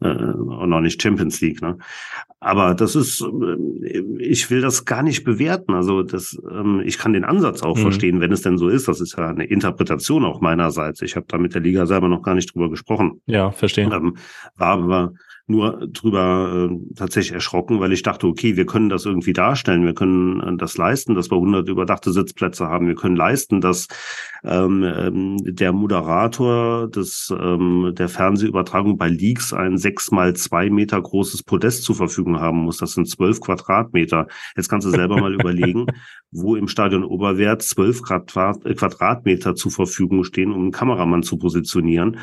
äh, 0.00 0.08
noch 0.08 0.80
nicht 0.80 1.02
Champions 1.02 1.40
League. 1.42 1.60
Ne? 1.60 1.76
Aber 2.40 2.74
das 2.74 2.96
ist, 2.96 3.20
äh, 3.20 4.02
ich 4.18 4.50
will 4.50 4.62
das 4.62 4.86
gar 4.86 5.02
nicht 5.02 5.24
bewerten. 5.24 5.74
Also 5.74 6.02
das, 6.02 6.40
ähm, 6.50 6.82
ich 6.84 6.96
kann 6.96 7.12
den 7.12 7.24
Ansatz 7.24 7.62
auch 7.62 7.76
mhm. 7.76 7.82
verstehen, 7.82 8.20
wenn 8.20 8.32
es 8.32 8.40
denn 8.40 8.56
so 8.56 8.68
ist. 8.68 8.88
Das 8.88 9.02
ist 9.02 9.18
ja 9.18 9.28
eine 9.28 9.44
Interpretation 9.44 10.24
auch 10.24 10.40
meinerseits. 10.40 11.02
Ich 11.02 11.16
habe 11.16 11.26
da 11.28 11.36
mit 11.36 11.54
der 11.54 11.60
Liga 11.62 11.84
selber 11.84 12.08
noch 12.08 12.22
gar 12.22 12.34
nicht 12.34 12.54
drüber 12.54 12.70
gesprochen. 12.70 13.20
Ja, 13.26 13.50
verstehen. 13.50 13.92
Ähm, 13.92 14.16
war 14.54 14.78
aber 14.78 15.12
nur 15.48 15.86
drüber 15.92 16.68
äh, 16.70 16.94
tatsächlich 16.96 17.32
erschrocken, 17.32 17.78
weil 17.78 17.92
ich 17.92 18.02
dachte, 18.02 18.26
okay, 18.26 18.56
wir 18.56 18.66
können 18.66 18.88
das 18.88 19.06
irgendwie 19.06 19.32
darstellen, 19.32 19.84
wir 19.84 19.94
können 19.94 20.40
äh, 20.40 20.56
das 20.56 20.76
leisten, 20.76 21.14
dass 21.14 21.30
wir 21.30 21.36
100 21.36 21.68
überdachte 21.68 22.10
Sitzplätze 22.10 22.66
haben, 22.66 22.88
wir 22.88 22.96
können 22.96 23.14
leisten, 23.14 23.60
dass 23.60 23.86
ähm, 24.42 24.82
ähm, 24.82 25.36
der 25.42 25.72
Moderator 25.72 26.88
des 26.88 27.32
ähm, 27.38 27.92
der 27.96 28.08
Fernsehübertragung 28.08 28.98
bei 28.98 29.08
Leaks 29.08 29.52
ein 29.52 29.78
sechs 29.78 30.10
mal 30.10 30.34
zwei 30.34 30.68
Meter 30.68 31.00
großes 31.00 31.44
Podest 31.44 31.84
zur 31.84 31.94
Verfügung 31.94 32.40
haben 32.40 32.58
muss. 32.58 32.78
Das 32.78 32.92
sind 32.92 33.08
zwölf 33.08 33.40
Quadratmeter. 33.40 34.26
Jetzt 34.56 34.68
kannst 34.68 34.86
du 34.86 34.90
selber 34.90 35.20
mal 35.20 35.34
überlegen, 35.40 35.86
wo 36.32 36.56
im 36.56 36.66
Stadion 36.66 37.04
Oberwert 37.04 37.62
zwölf 37.62 38.02
Quadratmeter 38.02 39.54
zur 39.54 39.70
Verfügung 39.70 40.24
stehen, 40.24 40.50
um 40.50 40.62
einen 40.62 40.72
Kameramann 40.72 41.22
zu 41.22 41.38
positionieren. 41.38 42.18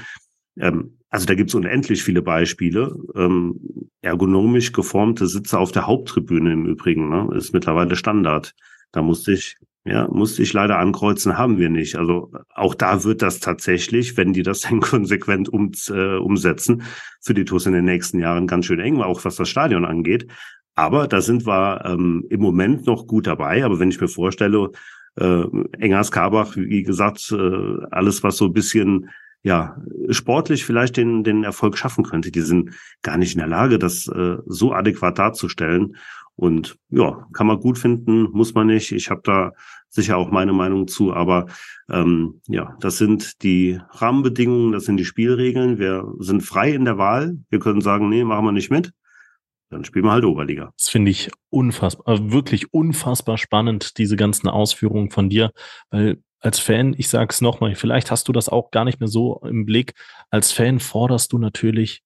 Ähm, 0.59 0.97
also 1.09 1.25
da 1.25 1.35
gibt's 1.35 1.53
unendlich 1.53 2.03
viele 2.03 2.21
Beispiele. 2.21 2.95
Ähm, 3.15 3.59
ergonomisch 4.01 4.71
geformte 4.71 5.27
Sitze 5.27 5.59
auf 5.59 5.71
der 5.71 5.87
Haupttribüne 5.87 6.51
im 6.51 6.65
Übrigen 6.65 7.09
ne, 7.09 7.29
ist 7.35 7.53
mittlerweile 7.53 7.95
Standard. 7.95 8.53
Da 8.91 9.01
musste 9.01 9.33
ich, 9.33 9.57
ja, 9.85 10.07
musste 10.07 10.41
ich 10.41 10.53
leider 10.53 10.79
ankreuzen, 10.79 11.37
haben 11.37 11.57
wir 11.57 11.69
nicht. 11.69 11.97
Also 11.97 12.31
auch 12.53 12.75
da 12.75 13.03
wird 13.03 13.21
das 13.21 13.39
tatsächlich, 13.39 14.17
wenn 14.17 14.33
die 14.33 14.43
das 14.43 14.61
dann 14.69 14.79
konsequent 14.81 15.49
um, 15.49 15.71
äh, 15.89 16.17
umsetzen, 16.17 16.83
für 17.21 17.33
die 17.33 17.45
TUS 17.45 17.65
in 17.65 17.73
den 17.73 17.85
nächsten 17.85 18.19
Jahren 18.19 18.47
ganz 18.47 18.65
schön 18.65 18.79
eng, 18.79 19.01
auch 19.01 19.23
was 19.23 19.35
das 19.35 19.49
Stadion 19.49 19.85
angeht. 19.85 20.27
Aber 20.75 21.07
da 21.07 21.21
sind 21.21 21.45
wir 21.45 21.85
ähm, 21.85 22.25
im 22.29 22.41
Moment 22.41 22.87
noch 22.87 23.05
gut 23.05 23.27
dabei. 23.27 23.63
Aber 23.63 23.79
wenn 23.79 23.89
ich 23.89 24.01
mir 24.01 24.07
vorstelle, 24.07 24.71
äh, 25.15 25.43
Engers 25.77 26.11
Karbach, 26.11 26.55
wie 26.55 26.83
gesagt, 26.83 27.31
äh, 27.31 27.85
alles, 27.91 28.23
was 28.23 28.37
so 28.37 28.45
ein 28.45 28.53
bisschen 28.53 29.09
ja, 29.43 29.77
sportlich 30.09 30.65
vielleicht 30.65 30.97
den, 30.97 31.23
den 31.23 31.43
Erfolg 31.43 31.77
schaffen 31.77 32.03
könnte. 32.03 32.31
Die 32.31 32.41
sind 32.41 32.71
gar 33.01 33.17
nicht 33.17 33.33
in 33.33 33.39
der 33.39 33.47
Lage, 33.47 33.77
das 33.77 34.07
äh, 34.07 34.37
so 34.45 34.73
adäquat 34.73 35.19
darzustellen. 35.19 35.97
Und 36.35 36.77
ja, 36.89 37.27
kann 37.33 37.47
man 37.47 37.59
gut 37.59 37.77
finden, 37.77 38.23
muss 38.31 38.53
man 38.55 38.67
nicht. 38.67 38.91
Ich 38.91 39.09
habe 39.09 39.21
da 39.23 39.51
sicher 39.89 40.17
auch 40.17 40.31
meine 40.31 40.53
Meinung 40.53 40.87
zu, 40.87 41.13
aber 41.13 41.45
ähm, 41.89 42.41
ja, 42.47 42.75
das 42.79 42.97
sind 42.97 43.43
die 43.43 43.79
Rahmenbedingungen, 43.91 44.71
das 44.71 44.85
sind 44.85 44.97
die 44.97 45.05
Spielregeln. 45.05 45.77
Wir 45.77 46.11
sind 46.19 46.41
frei 46.41 46.71
in 46.71 46.85
der 46.85 46.97
Wahl. 46.97 47.37
Wir 47.49 47.59
können 47.59 47.81
sagen, 47.81 48.09
nee, 48.09 48.23
machen 48.23 48.45
wir 48.45 48.51
nicht 48.51 48.71
mit. 48.71 48.93
Dann 49.69 49.85
spielen 49.85 50.05
wir 50.05 50.11
halt 50.11 50.25
Oberliga. 50.25 50.71
Das 50.77 50.89
finde 50.89 51.11
ich 51.11 51.29
unfassbar, 51.49 52.15
äh, 52.15 52.31
wirklich 52.31 52.73
unfassbar 52.73 53.37
spannend, 53.37 53.97
diese 53.97 54.15
ganzen 54.15 54.47
Ausführungen 54.47 55.11
von 55.11 55.29
dir, 55.29 55.51
weil 55.91 56.17
als 56.43 56.59
Fan, 56.59 56.93
ich 56.97 57.07
sage 57.07 57.29
es 57.29 57.41
nochmal, 57.41 57.75
vielleicht 57.75 58.11
hast 58.11 58.27
du 58.27 58.33
das 58.33 58.49
auch 58.49 58.69
gar 58.71 58.83
nicht 58.85 58.99
mehr 58.99 59.07
so 59.07 59.39
im 59.43 59.65
Blick. 59.65 59.93
Als 60.29 60.51
Fan 60.51 60.79
forderst 60.79 61.31
du 61.31 61.37
natürlich 61.37 62.01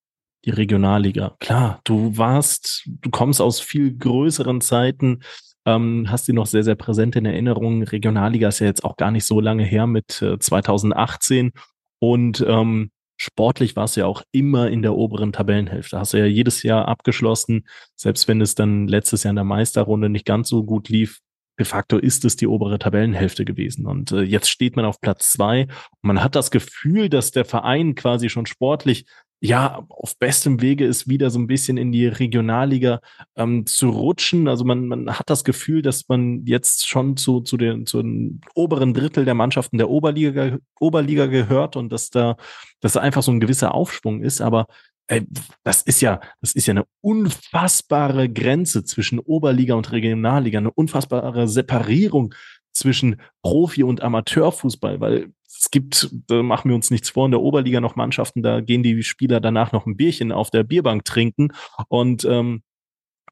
die 0.45 0.51
Regionalliga. 0.51 1.35
Klar, 1.39 1.81
du 1.83 2.17
warst, 2.17 2.83
du 2.85 3.09
kommst 3.09 3.41
aus 3.41 3.59
viel 3.59 3.97
größeren 3.97 4.61
Zeiten, 4.61 5.21
ähm, 5.65 6.05
hast 6.09 6.25
sie 6.25 6.33
noch 6.33 6.45
sehr, 6.45 6.63
sehr 6.63 6.75
präsent 6.75 7.15
in 7.15 7.25
Erinnerung. 7.25 7.83
Regionalliga 7.83 8.47
ist 8.47 8.59
ja 8.59 8.67
jetzt 8.67 8.85
auch 8.85 8.95
gar 8.95 9.11
nicht 9.11 9.25
so 9.25 9.41
lange 9.41 9.63
her 9.63 9.87
mit 9.87 10.21
äh, 10.21 10.37
2018 10.37 11.51
und 11.99 12.45
ähm, 12.47 12.91
sportlich 13.17 13.75
warst 13.75 13.97
du 13.97 14.01
ja 14.01 14.05
auch 14.05 14.21
immer 14.31 14.69
in 14.69 14.83
der 14.83 14.95
oberen 14.95 15.33
Tabellenhälfte. 15.33 15.99
Hast 15.99 16.13
du 16.13 16.19
ja 16.19 16.25
jedes 16.25 16.61
Jahr 16.61 16.87
abgeschlossen, 16.87 17.67
selbst 17.95 18.27
wenn 18.27 18.39
es 18.39 18.53
dann 18.53 18.87
letztes 18.87 19.23
Jahr 19.23 19.31
in 19.31 19.37
der 19.37 19.43
Meisterrunde 19.43 20.09
nicht 20.09 20.25
ganz 20.25 20.47
so 20.47 20.63
gut 20.63 20.89
lief, 20.89 21.19
de 21.59 21.65
facto 21.65 21.97
ist 21.97 22.25
es 22.25 22.35
die 22.35 22.47
obere 22.47 22.79
Tabellenhälfte 22.79 23.45
gewesen. 23.45 23.85
Und 23.85 24.11
äh, 24.11 24.21
jetzt 24.21 24.49
steht 24.49 24.75
man 24.75 24.85
auf 24.85 25.01
Platz 25.01 25.31
zwei. 25.33 25.67
Man 26.01 26.23
hat 26.23 26.35
das 26.35 26.51
Gefühl, 26.51 27.09
dass 27.09 27.31
der 27.31 27.45
Verein 27.45 27.95
quasi 27.95 28.29
schon 28.29 28.45
sportlich 28.45 29.05
ja, 29.39 29.85
auf 29.89 30.17
bestem 30.17 30.61
Wege 30.61 30.85
ist, 30.85 31.07
wieder 31.07 31.29
so 31.29 31.37
ein 31.37 31.45
bisschen 31.45 31.77
in 31.77 31.91
die 31.91 32.07
Regionalliga 32.07 33.01
ähm, 33.35 33.67
zu 33.67 33.89
rutschen. 33.89 34.47
Also 34.47 34.65
man, 34.65 34.87
man 34.87 35.11
hat 35.11 35.29
das 35.29 35.43
Gefühl, 35.43 35.83
dass 35.83 36.07
man 36.07 36.43
jetzt 36.45 36.87
schon 36.87 37.17
zu, 37.17 37.41
zu, 37.41 37.55
den, 37.55 37.85
zu 37.85 38.01
den 38.01 38.41
oberen 38.55 38.95
Drittel 38.95 39.25
der 39.25 39.35
Mannschaften 39.35 39.77
der 39.77 39.89
Oberliga, 39.89 40.57
Oberliga 40.79 41.27
gehört 41.27 41.75
und 41.75 41.91
dass 41.91 42.09
da, 42.09 42.35
dass 42.79 42.93
da 42.93 43.01
einfach 43.01 43.21
so 43.21 43.31
ein 43.31 43.39
gewisser 43.39 43.75
Aufschwung 43.75 44.23
ist. 44.23 44.41
Aber 44.41 44.65
ey, 45.07 45.25
das 45.63 45.81
ist 45.83 46.01
ja, 46.01 46.19
das 46.41 46.53
ist 46.53 46.67
ja 46.67 46.73
eine 46.73 46.85
unfassbare 47.01 48.29
Grenze 48.29 48.83
zwischen 48.83 49.19
Oberliga 49.19 49.75
und 49.75 49.91
Regionalliga, 49.91 50.59
eine 50.59 50.71
unfassbare 50.71 51.47
Separierung 51.47 52.33
zwischen 52.73 53.21
Profi- 53.41 53.83
und 53.83 54.01
Amateurfußball, 54.01 54.99
weil 54.99 55.31
es 55.47 55.71
gibt, 55.71 56.09
da 56.27 56.43
machen 56.43 56.69
wir 56.69 56.75
uns 56.75 56.91
nichts 56.91 57.09
vor, 57.09 57.25
in 57.25 57.31
der 57.31 57.41
Oberliga 57.41 57.81
noch 57.81 57.95
Mannschaften, 57.95 58.43
da 58.43 58.61
gehen 58.61 58.83
die 58.83 59.01
Spieler 59.01 59.39
danach 59.39 59.71
noch 59.71 59.85
ein 59.85 59.97
Bierchen 59.97 60.31
auf 60.31 60.51
der 60.51 60.63
Bierbank 60.63 61.05
trinken 61.05 61.49
und 61.87 62.25
ähm, 62.25 62.61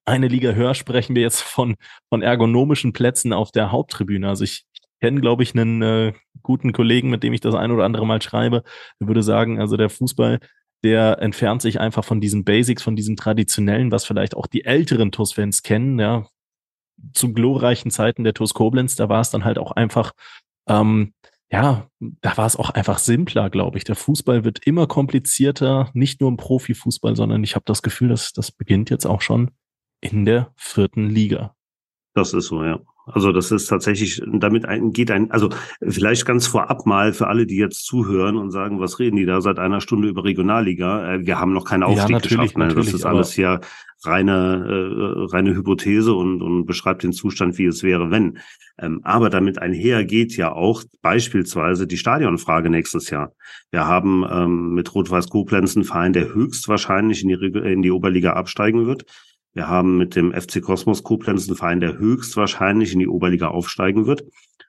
eine 0.05 0.27
Liga 0.27 0.51
höher 0.51 0.75
sprechen 0.75 1.15
wir 1.15 1.23
jetzt 1.23 1.41
von, 1.41 1.75
von 2.09 2.21
ergonomischen 2.21 2.93
Plätzen 2.93 3.33
auf 3.33 3.51
der 3.51 3.71
Haupttribüne. 3.71 4.29
Also 4.29 4.43
ich 4.43 4.65
kenne, 5.01 5.19
glaube 5.19 5.43
ich, 5.43 5.55
einen 5.55 5.81
äh, 5.81 6.13
guten 6.43 6.73
Kollegen, 6.73 7.09
mit 7.09 7.23
dem 7.23 7.33
ich 7.33 7.41
das 7.41 7.55
ein 7.55 7.71
oder 7.71 7.85
andere 7.85 8.05
Mal 8.05 8.21
schreibe, 8.21 8.63
der 8.99 9.07
würde 9.07 9.23
sagen, 9.23 9.59
also 9.59 9.77
der 9.77 9.89
Fußball, 9.89 10.39
der 10.85 11.19
entfernt 11.19 11.63
sich 11.63 11.79
einfach 11.79 12.05
von 12.05 12.21
diesen 12.21 12.45
Basics, 12.45 12.83
von 12.83 12.95
diesem 12.95 13.15
Traditionellen, 13.15 13.91
was 13.91 14.05
vielleicht 14.05 14.37
auch 14.37 14.45
die 14.45 14.63
älteren 14.63 15.11
TUS-Fans 15.11 15.63
kennen, 15.63 15.99
ja. 15.99 16.27
Zu 17.13 17.33
glorreichen 17.33 17.89
Zeiten 17.89 18.23
der 18.23 18.35
TUS 18.35 18.53
Koblenz, 18.53 18.95
da 18.95 19.09
war 19.09 19.19
es 19.19 19.31
dann 19.31 19.43
halt 19.43 19.57
auch 19.57 19.71
einfach, 19.71 20.13
ähm, 20.69 21.13
ja, 21.51 21.89
da 21.99 22.37
war 22.37 22.45
es 22.45 22.55
auch 22.55 22.69
einfach 22.69 22.99
simpler, 22.99 23.49
glaube 23.49 23.79
ich. 23.79 23.83
Der 23.83 23.95
Fußball 23.95 24.43
wird 24.43 24.65
immer 24.65 24.85
komplizierter, 24.85 25.89
nicht 25.93 26.21
nur 26.21 26.29
im 26.29 26.37
Profifußball, 26.37 27.15
sondern 27.15 27.43
ich 27.43 27.55
habe 27.55 27.65
das 27.65 27.81
Gefühl, 27.81 28.09
dass 28.09 28.31
das 28.31 28.51
beginnt 28.51 28.89
jetzt 28.91 29.05
auch 29.05 29.21
schon 29.21 29.51
in 30.01 30.23
der 30.23 30.53
vierten 30.55 31.09
Liga. 31.09 31.55
Das 32.13 32.33
ist 32.33 32.45
so, 32.47 32.63
ja. 32.63 32.79
Also 33.05 33.31
das 33.31 33.51
ist 33.51 33.67
tatsächlich, 33.67 34.21
damit 34.25 34.65
ein, 34.65 34.91
geht 34.91 35.11
ein, 35.11 35.29
also 35.29 35.49
vielleicht 35.81 36.25
ganz 36.25 36.47
vorab 36.47 36.85
mal 36.85 37.13
für 37.13 37.27
alle, 37.27 37.45
die 37.45 37.57
jetzt 37.57 37.85
zuhören 37.85 38.35
und 38.35 38.51
sagen, 38.51 38.79
was 38.79 38.99
reden 38.99 39.15
die 39.15 39.25
da 39.25 39.41
seit 39.41 39.59
einer 39.59 39.79
Stunde 39.79 40.07
über 40.07 40.23
Regionalliga? 40.23 41.13
Äh, 41.13 41.25
wir 41.25 41.39
haben 41.39 41.53
noch 41.53 41.65
keinen 41.65 41.83
Aufstieg 41.83 42.15
ja, 42.15 42.19
geschafft. 42.19 42.57
Ne? 42.57 42.73
Das 42.73 42.93
ist 42.93 43.05
alles 43.05 43.33
hier 43.33 43.61
reine, 44.03 44.65
äh, 44.67 45.25
reine 45.35 45.55
Hypothese 45.55 46.13
und, 46.13 46.41
und 46.41 46.65
beschreibt 46.65 47.03
den 47.03 47.13
Zustand, 47.13 47.57
wie 47.57 47.65
es 47.65 47.83
wäre, 47.83 48.11
wenn. 48.11 48.39
Ähm, 48.77 49.01
aber 49.03 49.29
damit 49.29 49.59
einher 49.59 50.03
geht 50.03 50.35
ja 50.35 50.51
auch 50.51 50.83
beispielsweise 51.01 51.87
die 51.87 51.97
Stadionfrage 51.97 52.69
nächstes 52.69 53.09
Jahr. 53.09 53.33
Wir 53.71 53.87
haben 53.87 54.25
ähm, 54.29 54.73
mit 54.73 54.93
Rot-Weiß 54.93 55.29
Koblenz 55.29 55.75
einen 55.75 55.85
Verein, 55.85 56.13
der 56.13 56.33
höchstwahrscheinlich 56.33 57.23
in 57.23 57.29
die, 57.29 57.71
in 57.71 57.81
die 57.81 57.91
Oberliga 57.91 58.33
absteigen 58.33 58.85
wird. 58.85 59.05
Wir 59.55 59.69
haben 59.69 59.97
mit 59.97 60.17
dem 60.17 60.33
FC 60.33 60.61
Kosmos 60.61 61.01
Koblenz 61.03 61.47
einen 61.47 61.55
Verein, 61.55 61.79
der 61.79 61.97
höchstwahrscheinlich 61.97 62.91
in 62.91 62.99
die 62.99 63.07
Oberliga 63.07 63.47
aufsteigen 63.47 64.05
wird. 64.05 64.25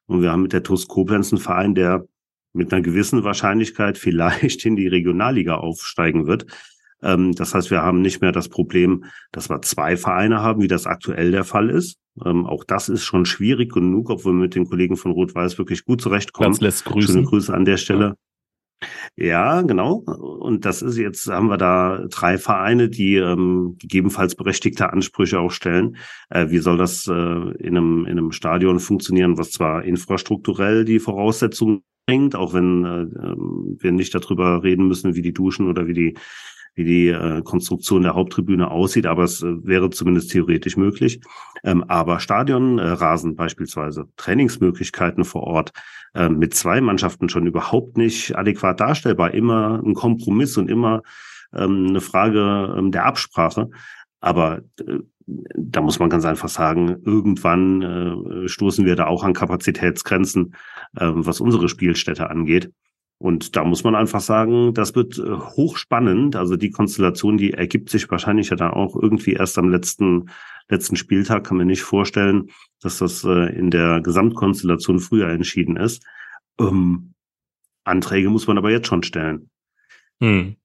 Und 0.07 0.23
wir 0.23 0.31
haben 0.31 0.43
mit 0.43 0.53
der 0.53 0.63
TUS 0.63 0.87
Koblenz 0.87 1.33
einen 1.33 1.41
Verein, 1.41 1.75
der 1.75 2.07
mit 2.53 2.73
einer 2.73 2.83
gewissen 2.83 3.25
Wahrscheinlichkeit 3.25 3.99
vielleicht 3.99 4.65
in 4.65 4.77
die 4.77 4.87
Regionalliga 4.87 5.57
aufsteigen 5.57 6.29
wird. 6.29 6.47
Ähm, 7.03 7.35
das 7.35 7.53
heißt, 7.53 7.73
wir 7.73 7.83
haben 7.83 8.01
nicht 8.01 8.21
mehr 8.21 8.31
das 8.31 8.49
Problem, 8.49 9.05
dass 9.33 9.51
wir 9.51 9.61
zwei 9.63 9.97
Vereine 9.97 10.41
haben, 10.41 10.63
wie 10.63 10.69
das 10.69 10.87
aktuell 10.87 11.33
der 11.33 11.45
Fall 11.45 11.69
ist. 11.69 11.99
Ähm, 12.25 12.47
auch 12.47 12.63
das 12.63 12.89
ist 12.89 13.05
schon 13.05 13.27
schwierig 13.27 13.73
genug, 13.73 14.09
obwohl 14.09 14.35
wir 14.35 14.43
mit 14.43 14.55
den 14.55 14.69
Kollegen 14.69 14.97
von 14.97 15.11
Rot-Weiß 15.11 15.59
wirklich 15.59 15.85
gut 15.85 16.01
zurechtkommen. 16.01 16.51
Ganz 16.51 16.61
lässt 16.61 16.85
grüßen. 16.85 17.13
Schöne 17.13 17.27
Grüße 17.27 17.53
an 17.53 17.65
der 17.65 17.77
Stelle. 17.77 18.15
Ja, 19.17 19.63
genau. 19.63 19.95
Und 20.41 20.65
das 20.65 20.83
ist 20.83 20.99
jetzt, 20.99 21.27
haben 21.29 21.49
wir 21.49 21.57
da 21.57 22.07
drei 22.11 22.39
Vereine, 22.39 22.89
die 22.89 23.17
ähm, 23.17 23.77
gegebenenfalls 23.79 24.35
berechtigte 24.35 24.93
Ansprüche 24.93 25.41
auch 25.41 25.51
stellen. 25.51 25.97
Äh, 26.29 26.51
wie 26.51 26.59
soll 26.59 26.77
das 26.77 27.07
äh, 27.07 27.13
in, 27.13 27.77
einem, 27.77 28.05
in 28.05 28.19
einem 28.19 28.33
Stadion 28.33 28.79
funktionieren, 28.79 29.39
was 29.39 29.51
zwar 29.53 29.85
infrastrukturell 29.85 30.85
die 30.85 30.99
Voraussetzungen 30.99 31.83
bringt, 32.07 32.37
auch 32.37 32.53
wenn 32.55 32.85
äh, 32.85 33.01
ähm, 33.27 33.77
wir 33.81 33.93
nicht 33.93 34.15
darüber 34.15 34.63
reden 34.63 34.87
müssen, 34.87 35.15
wie 35.15 35.23
die 35.23 35.33
Duschen 35.33 35.69
oder 35.69 35.87
wie 35.87 35.95
die 35.95 36.15
wie 36.77 36.85
die 36.85 37.09
äh, 37.09 37.43
Konstruktion 37.43 38.03
der 38.03 38.15
Haupttribüne 38.15 38.71
aussieht, 38.71 39.07
aber 39.07 39.25
es 39.25 39.43
äh, 39.43 39.67
wäre 39.67 39.91
zumindest 39.91 40.31
theoretisch 40.31 40.77
möglich. 40.77 41.21
Ähm, 41.65 41.83
aber 41.89 42.21
Stadionrasen 42.21 43.33
äh, 43.33 43.35
beispielsweise, 43.35 44.09
Trainingsmöglichkeiten 44.17 45.25
vor 45.25 45.43
Ort, 45.43 45.73
äh, 46.15 46.29
mit 46.29 46.55
zwei 46.55 46.81
Mannschaften 46.81 47.29
schon 47.29 47.47
überhaupt 47.47 47.97
nicht 47.97 48.37
adäquat 48.37 48.79
darstellbar. 48.79 49.33
Immer 49.33 49.83
ein 49.85 49.95
Kompromiss 49.95 50.57
und 50.59 50.71
immer 50.71 51.03
ähm, 51.55 51.87
eine 51.89 52.03
Frage 52.03 52.75
ähm, 52.77 52.93
der 52.93 53.07
Absprache. 53.07 53.71
Aber 54.21 54.61
äh, 54.87 54.99
da 55.27 55.81
muss 55.81 55.99
man 55.99 56.11
ganz 56.11 56.25
einfach 56.25 56.49
sagen, 56.49 56.99
irgendwann 57.05 57.83
äh, 57.83 58.49
stoßen 58.49 58.85
wir 58.85 58.97
da 58.97 59.07
auch 59.07 59.25
an 59.25 59.33
Kapazitätsgrenzen, 59.33 60.55
äh, 60.97 61.09
was 61.13 61.41
unsere 61.41 61.69
Spielstätte 61.69 62.31
angeht. 62.31 62.71
Und 63.19 63.57
da 63.57 63.65
muss 63.65 63.83
man 63.83 63.95
einfach 63.95 64.21
sagen, 64.21 64.75
das 64.75 64.95
wird 64.95 65.19
äh, 65.19 65.31
hochspannend. 65.31 66.37
Also 66.37 66.57
die 66.57 66.71
Konstellation, 66.71 67.39
die 67.39 67.55
ergibt 67.55 67.89
sich 67.89 68.11
wahrscheinlich 68.11 68.51
ja 68.51 68.57
dann 68.57 68.73
auch 68.73 68.95
irgendwie 68.95 69.33
erst 69.33 69.57
am 69.59 69.71
letzten, 69.71 70.31
letzten 70.69 70.97
Spieltag. 70.97 71.45
Kann 71.45 71.57
man 71.57 71.67
nicht 71.67 71.83
vorstellen, 71.83 72.51
dass 72.83 72.99
das 72.99 73.25
äh, 73.25 73.57
in 73.57 73.71
der 73.71 74.01
Gesamtkonstellation 74.03 74.99
früher 74.99 75.29
entschieden 75.29 75.77
ist. 75.77 76.05
Ähm, 76.61 77.15
Anträge 77.85 78.29
muss 78.29 78.47
man 78.47 78.59
aber 78.59 78.71
jetzt 78.71 78.89
schon 78.89 79.03
stellen. 79.03 79.49
Hm. 80.21 80.57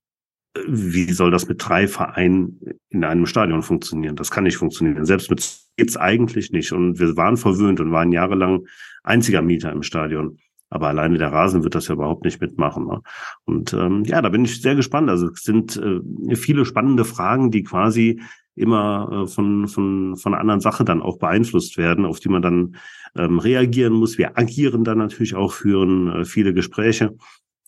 Wie 0.68 1.10
soll 1.14 1.32
das 1.32 1.48
mit 1.48 1.66
drei 1.66 1.88
Vereinen 1.88 2.60
in 2.90 3.06
einem 3.06 3.26
Stadion 3.26 3.64
funktionieren? 3.64 4.18
Das 4.18 4.32
kann 4.32 4.44
nicht 4.44 4.58
funktionieren. 4.58 5.06
Selbst 5.06 5.30
mit 5.30 5.40
geht's 5.78 5.96
eigentlich 5.96 6.52
nicht. 6.52 6.74
Und 6.74 7.00
wir 7.00 7.16
waren 7.16 7.38
verwöhnt 7.38 7.80
und 7.80 7.94
waren 7.94 8.12
jahrelang 8.12 8.66
einziger 9.04 9.42
Mieter 9.42 9.72
im 9.72 9.84
Stadion. 9.84 10.38
Aber 10.72 10.88
alleine 10.88 11.18
der 11.18 11.32
Rasen 11.32 11.64
wird 11.64 11.76
das 11.76 11.90
ja 11.90 11.94
überhaupt 11.94 12.24
nicht 12.24 12.42
mitmachen. 12.42 12.88
Ne? 12.88 13.02
Und 13.44 13.74
ähm, 13.74 14.04
ja, 14.06 14.22
da 14.22 14.30
bin 14.30 14.46
ich 14.46 14.62
sehr 14.62 14.74
gespannt. 14.76 15.10
Also 15.10 15.28
es 15.28 15.44
sind 15.44 15.78
äh, 15.78 16.36
viele 16.36 16.66
spannende 16.66 17.06
Fragen, 17.06 17.52
die 17.52 17.64
quasi 17.64 18.22
immer 18.56 19.26
äh, 19.26 19.28
von, 19.28 19.68
von, 19.68 20.16
von 20.16 20.34
einer 20.34 20.42
anderen 20.42 20.62
Sache 20.62 20.86
dann 20.86 21.02
auch 21.02 21.18
beeinflusst 21.20 21.78
werden, 21.78 22.06
auf 22.06 22.20
die 22.20 22.30
man 22.30 22.42
dann 22.42 22.76
ähm, 23.16 23.38
reagieren 23.38 23.94
muss. 23.94 24.18
Wir 24.18 24.38
agieren 24.38 24.84
dann 24.84 24.98
natürlich 24.98 25.36
auch, 25.36 25.52
führen 25.52 26.08
äh, 26.08 26.26
viele 26.26 26.54
Gespräche. 26.54 27.16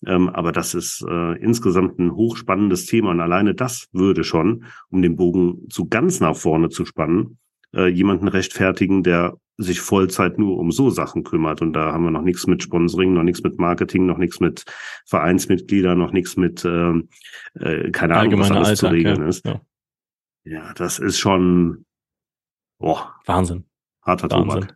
Ähm, 0.06 0.28
aber 0.30 0.52
das 0.52 0.74
ist 0.74 1.04
äh, 1.08 1.32
insgesamt 1.38 1.98
ein 1.98 2.14
hochspannendes 2.14 2.86
Thema. 2.86 3.10
Und 3.10 3.20
alleine 3.20 3.54
das 3.54 3.88
würde 3.92 4.24
schon, 4.24 4.64
um 4.88 5.02
den 5.02 5.16
Bogen 5.16 5.68
zu 5.68 5.88
ganz 5.88 6.20
nach 6.20 6.36
vorne 6.36 6.70
zu 6.70 6.84
spannen, 6.84 7.38
äh, 7.74 7.86
jemanden 7.88 8.28
rechtfertigen, 8.28 9.02
der 9.02 9.36
sich 9.56 9.80
Vollzeit 9.80 10.38
nur 10.38 10.58
um 10.58 10.72
so 10.72 10.90
Sachen 10.90 11.22
kümmert. 11.22 11.62
Und 11.62 11.74
da 11.74 11.92
haben 11.92 12.04
wir 12.04 12.10
noch 12.10 12.22
nichts 12.22 12.46
mit 12.46 12.62
Sponsoring, 12.62 13.12
noch 13.12 13.22
nichts 13.22 13.42
mit 13.42 13.58
Marketing, 13.58 14.06
noch 14.06 14.18
nichts 14.18 14.40
mit 14.40 14.64
Vereinsmitgliedern, 15.06 15.98
noch 15.98 16.12
nichts 16.12 16.36
mit, 16.36 16.64
ähm, 16.64 17.08
äh, 17.54 17.90
keine 17.90 18.16
Ahnung, 18.16 18.40
was 18.40 18.50
alles 18.50 18.68
Alltag, 18.68 18.88
zu 18.88 18.94
regeln 18.94 19.22
ja. 19.22 19.28
ist. 19.28 19.44
Ja. 19.44 19.60
ja. 20.44 20.72
das 20.74 20.98
ist 20.98 21.18
schon 21.18 21.84
boah, 22.78 23.14
Wahnsinn. 23.26 23.64
Harter 24.02 24.30
Wahnsinn. 24.30 24.72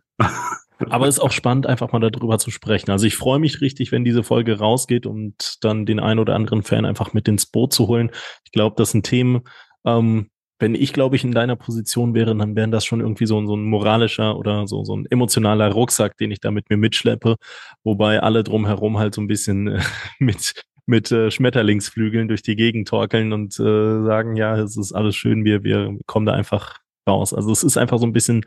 Aber 0.89 1.07
es 1.07 1.15
ist 1.15 1.21
auch 1.21 1.31
spannend, 1.31 1.67
einfach 1.67 1.91
mal 1.91 1.99
darüber 1.99 2.39
zu 2.39 2.51
sprechen. 2.51 2.89
Also 2.91 3.05
ich 3.05 3.17
freue 3.17 3.39
mich 3.39 3.59
richtig, 3.59 3.91
wenn 3.91 4.05
diese 4.05 4.23
Folge 4.23 4.59
rausgeht 4.59 5.05
und 5.05 5.57
dann 5.61 5.85
den 5.85 5.99
einen 5.99 6.19
oder 6.19 6.35
anderen 6.35 6.63
Fan 6.63 6.85
einfach 6.85 7.11
mit 7.11 7.27
ins 7.27 7.45
Boot 7.45 7.73
zu 7.73 7.87
holen. 7.87 8.11
Ich 8.45 8.53
glaube, 8.53 8.75
das 8.77 8.91
sind 8.91 9.05
Themen, 9.05 9.41
ähm, 9.85 10.29
wenn 10.59 10.75
ich, 10.75 10.93
glaube 10.93 11.15
ich, 11.15 11.23
in 11.23 11.31
deiner 11.31 11.55
Position 11.55 12.13
wäre, 12.13 12.35
dann 12.35 12.55
wären 12.55 12.71
das 12.71 12.85
schon 12.85 12.99
irgendwie 12.99 13.25
so, 13.25 13.45
so 13.45 13.55
ein 13.55 13.63
moralischer 13.63 14.37
oder 14.37 14.67
so, 14.67 14.83
so 14.83 14.95
ein 14.95 15.05
emotionaler 15.09 15.71
Rucksack, 15.71 16.17
den 16.17 16.31
ich 16.31 16.41
da 16.41 16.51
mit 16.51 16.69
mir 16.69 16.77
mitschleppe, 16.77 17.37
wobei 17.83 18.21
alle 18.21 18.43
drumherum 18.43 18.97
halt 18.97 19.15
so 19.15 19.21
ein 19.21 19.27
bisschen 19.27 19.67
äh, 19.67 19.81
mit, 20.19 20.63
mit 20.85 21.11
äh, 21.11 21.31
Schmetterlingsflügeln 21.31 22.27
durch 22.27 22.41
die 22.41 22.55
Gegend 22.55 22.89
torkeln 22.89 23.31
und 23.31 23.57
äh, 23.59 24.03
sagen, 24.03 24.35
ja, 24.35 24.57
es 24.57 24.75
ist 24.75 24.91
alles 24.91 25.15
schön, 25.15 25.45
wir, 25.45 25.63
wir 25.63 25.97
kommen 26.05 26.25
da 26.25 26.33
einfach 26.33 26.79
raus. 27.07 27.33
Also 27.33 27.51
es 27.51 27.63
ist 27.63 27.77
einfach 27.77 27.97
so 27.97 28.05
ein 28.05 28.13
bisschen 28.13 28.45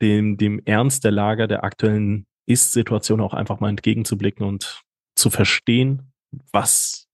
dem, 0.00 0.38
dem 0.38 0.60
Ernst 0.64 1.04
der 1.04 1.12
Lage 1.12 1.46
der 1.46 1.62
aktuellen 1.62 2.26
Ist-Situation 2.46 3.20
auch 3.20 3.34
einfach 3.34 3.60
mal 3.60 3.68
entgegenzublicken 3.68 4.46
und 4.46 4.82
zu 5.14 5.28
verstehen, 5.28 6.12
was 6.52 7.09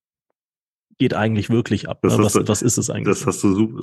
geht 0.99 1.15
eigentlich 1.15 1.51
wirklich 1.51 1.89
ab? 1.89 1.99
Das 2.03 2.19
was, 2.19 2.33
du, 2.33 2.49
was 2.49 2.63
ist 2.63 2.79
es 2.79 2.91
eigentlich? 2.91 3.17
Das 3.17 3.27
hast 3.27 3.43
du 3.45 3.55
super, 3.55 3.81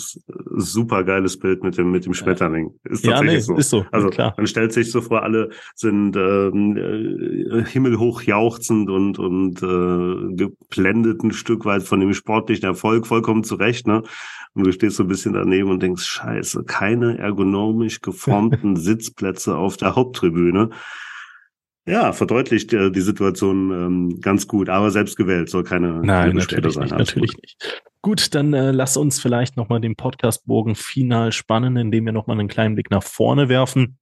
super 0.55 1.03
geiles 1.03 1.37
Bild 1.37 1.63
mit 1.63 1.77
dem, 1.77 1.91
mit 1.91 2.05
dem 2.05 2.13
Schmetterling. 2.13 2.71
Ist 2.83 3.05
ja, 3.05 3.21
nee, 3.21 3.39
so. 3.39 3.55
ist 3.55 3.69
so. 3.69 3.85
Also 3.91 4.09
klar. 4.09 4.33
man 4.37 4.47
stellt 4.47 4.73
sich 4.73 4.91
so 4.91 5.01
vor, 5.01 5.23
alle 5.23 5.49
sind 5.75 6.15
ähm, 6.15 6.77
äh, 6.77 7.65
himmelhoch 7.65 8.21
jauchzend 8.23 8.89
und, 8.89 9.19
und 9.19 9.61
äh, 9.61 10.35
geblendet 10.35 11.23
ein 11.23 11.31
Stück 11.31 11.65
weit 11.65 11.83
von 11.83 11.99
dem 11.99 12.13
sportlichen 12.13 12.65
Erfolg, 12.65 13.07
vollkommen 13.07 13.43
zurecht, 13.43 13.87
ne? 13.87 14.03
Und 14.55 14.65
du 14.65 14.71
stehst 14.71 14.97
so 14.97 15.03
ein 15.03 15.09
bisschen 15.09 15.33
daneben 15.33 15.69
und 15.69 15.81
denkst, 15.81 16.03
scheiße, 16.03 16.63
keine 16.65 17.17
ergonomisch 17.17 18.01
geformten 18.01 18.75
Sitzplätze 18.75 19.55
auf 19.55 19.77
der 19.77 19.95
Haupttribüne. 19.95 20.69
Ja, 21.85 22.13
verdeutlicht 22.13 22.71
äh, 22.71 22.91
die 22.91 23.01
Situation 23.01 23.71
ähm, 23.71 24.21
ganz 24.21 24.47
gut, 24.47 24.69
aber 24.69 24.89
selbst 24.89 25.17
gewählt 25.17 25.49
soll 25.49 25.63
keine, 25.63 26.01
Nein, 26.01 26.05
keine 26.05 26.33
natürlich 26.35 26.73
sein. 26.73 26.83
Nicht, 26.83 26.97
natürlich 26.97 27.37
nicht. 27.37 27.83
Gut, 28.01 28.33
dann 28.35 28.53
äh, 28.53 28.71
lass 28.71 28.95
uns 28.95 29.19
vielleicht 29.19 29.57
nochmal 29.57 29.81
den 29.81 29.95
Podcastbogen 29.95 30.75
final 30.75 31.33
spannen, 31.33 31.75
indem 31.75 32.05
wir 32.05 32.13
nochmal 32.13 32.39
einen 32.39 32.47
kleinen 32.47 32.75
Blick 32.75 32.89
nach 32.89 33.03
vorne 33.03 33.49
werfen. 33.49 33.97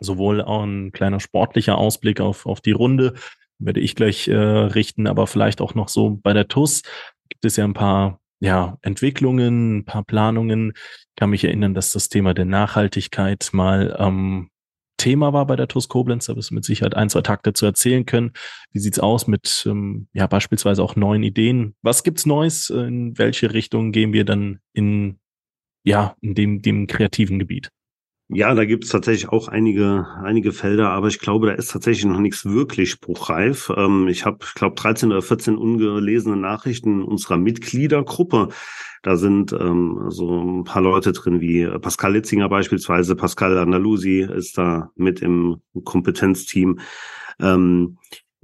Sowohl 0.00 0.40
auch 0.40 0.62
ein 0.62 0.92
kleiner 0.92 1.20
sportlicher 1.20 1.76
Ausblick 1.76 2.20
auf, 2.20 2.46
auf 2.46 2.60
die 2.60 2.72
Runde, 2.72 3.14
werde 3.58 3.80
ich 3.80 3.94
gleich 3.94 4.28
äh, 4.28 4.36
richten, 4.36 5.06
aber 5.06 5.26
vielleicht 5.26 5.60
auch 5.60 5.74
noch 5.74 5.88
so 5.88 6.18
bei 6.22 6.32
der 6.32 6.48
TUS 6.48 6.82
gibt 7.28 7.44
es 7.44 7.56
ja 7.56 7.64
ein 7.64 7.74
paar 7.74 8.20
ja, 8.40 8.78
Entwicklungen, 8.82 9.78
ein 9.78 9.84
paar 9.84 10.04
Planungen. 10.04 10.72
Ich 10.76 11.16
kann 11.16 11.30
mich 11.30 11.44
erinnern, 11.44 11.74
dass 11.74 11.92
das 11.92 12.08
Thema 12.08 12.34
der 12.34 12.44
Nachhaltigkeit 12.44 13.50
mal 13.52 13.96
ähm, 13.98 14.50
Thema 14.98 15.32
war 15.32 15.46
bei 15.46 15.56
der 15.56 15.68
TUS 15.68 15.88
Koblenz. 15.88 16.26
Da 16.26 16.36
wirst 16.36 16.50
du 16.50 16.54
mit 16.54 16.64
Sicherheit 16.64 16.94
ein, 16.94 17.08
zwei 17.08 17.22
Takte 17.22 17.54
zu 17.54 17.64
erzählen 17.64 18.04
können. 18.04 18.32
Wie 18.72 18.78
sieht's 18.80 18.98
aus 18.98 19.26
mit 19.26 19.64
ähm, 19.66 20.08
ja 20.12 20.26
beispielsweise 20.26 20.82
auch 20.82 20.96
neuen 20.96 21.22
Ideen? 21.22 21.74
Was 21.80 22.02
gibt's 22.02 22.26
Neues? 22.26 22.68
In 22.68 23.16
welche 23.16 23.54
Richtung 23.54 23.92
gehen 23.92 24.12
wir 24.12 24.24
dann 24.24 24.60
in 24.74 25.18
ja 25.84 26.16
in 26.20 26.34
dem 26.34 26.60
dem 26.60 26.86
kreativen 26.86 27.38
Gebiet? 27.38 27.70
Ja, 28.30 28.54
da 28.54 28.66
gibt 28.66 28.84
es 28.84 28.90
tatsächlich 28.90 29.30
auch 29.30 29.48
einige, 29.48 30.06
einige 30.22 30.52
Felder, 30.52 30.90
aber 30.90 31.08
ich 31.08 31.18
glaube, 31.18 31.46
da 31.46 31.54
ist 31.54 31.70
tatsächlich 31.70 32.04
noch 32.04 32.20
nichts 32.20 32.44
wirklich 32.44 32.90
spruchreif. 32.90 33.72
Ähm, 33.74 34.06
ich 34.06 34.26
habe, 34.26 34.40
ich 34.42 34.52
glaube, 34.52 34.74
13 34.74 35.10
oder 35.12 35.22
14 35.22 35.56
ungelesene 35.56 36.36
Nachrichten 36.36 37.02
unserer 37.02 37.38
Mitgliedergruppe. 37.38 38.48
Da 39.02 39.16
sind 39.16 39.52
ähm, 39.54 40.06
so 40.10 40.42
ein 40.42 40.64
paar 40.64 40.82
Leute 40.82 41.12
drin, 41.12 41.40
wie 41.40 41.66
Pascal 41.80 42.12
Litzinger 42.12 42.50
beispielsweise. 42.50 43.16
Pascal 43.16 43.56
Andalusi 43.56 44.20
ist 44.20 44.58
da 44.58 44.90
mit 44.94 45.22
im 45.22 45.62
Kompetenzteam. 45.84 46.80
Ähm, 47.40 47.96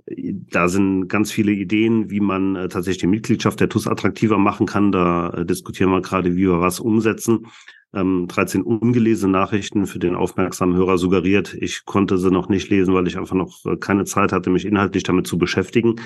da 0.07 0.69
sind 0.69 1.09
ganz 1.09 1.33
viele 1.33 1.53
Ideen, 1.53 2.11
wie 2.11 2.21
man 2.21 2.57
äh, 2.57 2.69
tatsächlich 2.69 3.01
die 3.01 3.07
Mitgliedschaft 3.07 3.61
der 3.61 3.69
TUS 3.69 3.87
attraktiver 3.87 4.39
machen 4.39 4.67
kann. 4.67 4.93
Da 4.93 5.31
äh, 5.31 5.47
diskutieren 5.47 5.91
wir 5.91 6.03
gerade, 6.03 6.35
wie 6.35 6.49
wir 6.49 6.61
was 6.61 6.81
umsetzen. 6.81 7.47
Ähm, 7.95 8.27
13 8.29 8.63
ungelesene 8.63 9.33
Nachrichten 9.33 9.87
für 9.87 9.99
den 9.99 10.15
aufmerksamen 10.15 10.77
Hörer 10.77 10.99
suggeriert. 10.99 11.55
Ich 11.55 11.85
konnte 11.85 12.19
sie 12.19 12.31
noch 12.31 12.49
nicht 12.49 12.69
lesen, 12.69 12.93
weil 12.93 13.07
ich 13.07 13.17
einfach 13.17 13.37
noch 13.37 13.65
äh, 13.65 13.77
keine 13.77 14.05
Zeit 14.05 14.33
hatte, 14.33 14.51
mich 14.51 14.67
inhaltlich 14.67 15.05
damit 15.05 15.27
zu 15.27 15.39
beschäftigen. 15.39 15.97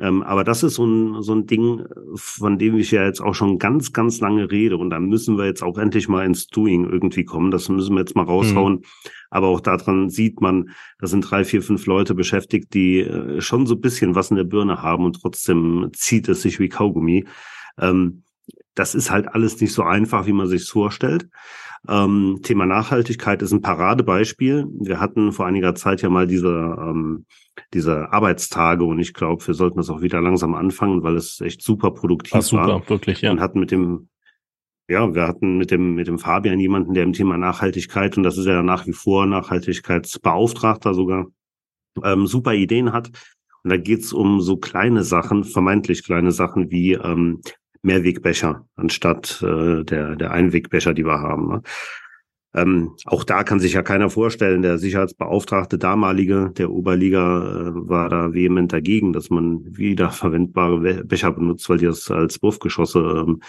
Ähm, 0.00 0.22
aber 0.22 0.44
das 0.44 0.62
ist 0.62 0.74
so 0.74 0.86
ein, 0.86 1.22
so 1.22 1.34
ein 1.34 1.46
Ding, 1.46 1.84
von 2.14 2.58
dem 2.58 2.76
ich 2.76 2.92
ja 2.92 3.04
jetzt 3.04 3.20
auch 3.20 3.34
schon 3.34 3.58
ganz, 3.58 3.92
ganz 3.92 4.20
lange 4.20 4.50
rede. 4.50 4.76
Und 4.76 4.90
da 4.90 5.00
müssen 5.00 5.36
wir 5.36 5.46
jetzt 5.46 5.62
auch 5.62 5.76
endlich 5.76 6.08
mal 6.08 6.24
ins 6.24 6.46
Doing 6.46 6.88
irgendwie 6.88 7.24
kommen. 7.24 7.50
Das 7.50 7.68
müssen 7.68 7.94
wir 7.94 8.00
jetzt 8.00 8.14
mal 8.14 8.24
raushauen. 8.24 8.74
Mhm. 8.74 8.82
Aber 9.30 9.48
auch 9.48 9.60
daran 9.60 10.08
sieht 10.08 10.40
man, 10.40 10.70
da 11.00 11.06
sind 11.08 11.22
drei, 11.22 11.44
vier, 11.44 11.62
fünf 11.62 11.86
Leute 11.86 12.14
beschäftigt, 12.14 12.72
die 12.74 13.00
äh, 13.00 13.40
schon 13.40 13.66
so 13.66 13.74
ein 13.74 13.80
bisschen 13.80 14.14
was 14.14 14.30
in 14.30 14.36
der 14.36 14.44
Birne 14.44 14.82
haben 14.82 15.04
und 15.04 15.20
trotzdem 15.20 15.90
zieht 15.92 16.28
es 16.28 16.42
sich 16.42 16.60
wie 16.60 16.68
Kaugummi. 16.68 17.26
Ähm, 17.78 18.22
das 18.74 18.94
ist 18.94 19.10
halt 19.10 19.28
alles 19.28 19.60
nicht 19.60 19.72
so 19.72 19.82
einfach, 19.82 20.26
wie 20.26 20.32
man 20.32 20.46
sich 20.46 20.64
vorstellt. 20.64 21.28
Ähm, 21.86 22.40
Thema 22.42 22.66
Nachhaltigkeit 22.66 23.42
ist 23.42 23.52
ein 23.52 23.60
Paradebeispiel. 23.60 24.66
Wir 24.80 25.00
hatten 25.00 25.32
vor 25.32 25.46
einiger 25.46 25.74
Zeit 25.74 26.02
ja 26.02 26.10
mal 26.10 26.26
diese, 26.26 26.48
ähm, 26.48 27.26
diese 27.74 28.12
Arbeitstage 28.12 28.84
und 28.84 28.98
ich 28.98 29.14
glaube, 29.14 29.46
wir 29.46 29.54
sollten 29.54 29.76
das 29.78 29.90
auch 29.90 30.00
wieder 30.00 30.20
langsam 30.20 30.54
anfangen, 30.54 31.02
weil 31.02 31.16
es 31.16 31.40
echt 31.40 31.62
super 31.62 31.92
produktiv 31.92 32.32
war. 32.32 32.42
Super, 32.42 32.66
war. 32.66 32.88
wirklich, 32.88 33.20
ja. 33.20 33.30
Und 33.30 33.40
hatten 33.40 33.60
mit 33.60 33.70
dem, 33.70 34.08
ja, 34.88 35.14
wir 35.14 35.26
hatten 35.28 35.58
mit 35.58 35.70
dem, 35.70 35.94
mit 35.94 36.08
dem 36.08 36.18
Fabian 36.18 36.58
jemanden, 36.58 36.94
der 36.94 37.04
im 37.04 37.12
Thema 37.12 37.36
Nachhaltigkeit, 37.36 38.16
und 38.16 38.22
das 38.22 38.38
ist 38.38 38.46
ja 38.46 38.62
nach 38.62 38.86
wie 38.86 38.92
vor 38.92 39.26
Nachhaltigkeitsbeauftragter 39.26 40.94
sogar, 40.94 41.26
ähm, 42.02 42.26
super 42.26 42.54
Ideen 42.54 42.92
hat. 42.92 43.10
Und 43.64 43.70
da 43.70 43.76
geht's 43.76 44.12
um 44.12 44.40
so 44.40 44.56
kleine 44.56 45.02
Sachen, 45.02 45.44
vermeintlich 45.44 46.04
kleine 46.04 46.32
Sachen 46.32 46.70
wie 46.70 46.92
ähm, 46.92 47.40
Mehrwegbecher 47.82 48.66
anstatt 48.76 49.42
äh, 49.42 49.84
der, 49.84 50.16
der 50.16 50.30
Einwegbecher, 50.30 50.94
die 50.94 51.04
wir 51.04 51.20
haben. 51.20 51.48
Ne? 51.48 51.62
Ähm, 52.54 52.96
auch 53.04 53.24
da 53.24 53.44
kann 53.44 53.60
sich 53.60 53.74
ja 53.74 53.82
keiner 53.82 54.08
vorstellen, 54.08 54.62
der 54.62 54.78
Sicherheitsbeauftragte 54.78 55.78
damalige 55.78 56.50
der 56.56 56.70
Oberliga 56.70 57.42
äh, 57.42 57.88
war 57.88 58.08
da 58.08 58.32
vehement 58.32 58.72
dagegen, 58.72 59.12
dass 59.12 59.28
man 59.28 59.60
wiederverwendbare 59.76 61.04
Becher 61.04 61.32
benutzt, 61.32 61.68
weil 61.68 61.78
die 61.78 61.86
das 61.86 62.10
als 62.10 62.42
Wurfgeschosse 62.42 63.24
ähm, 63.26 63.42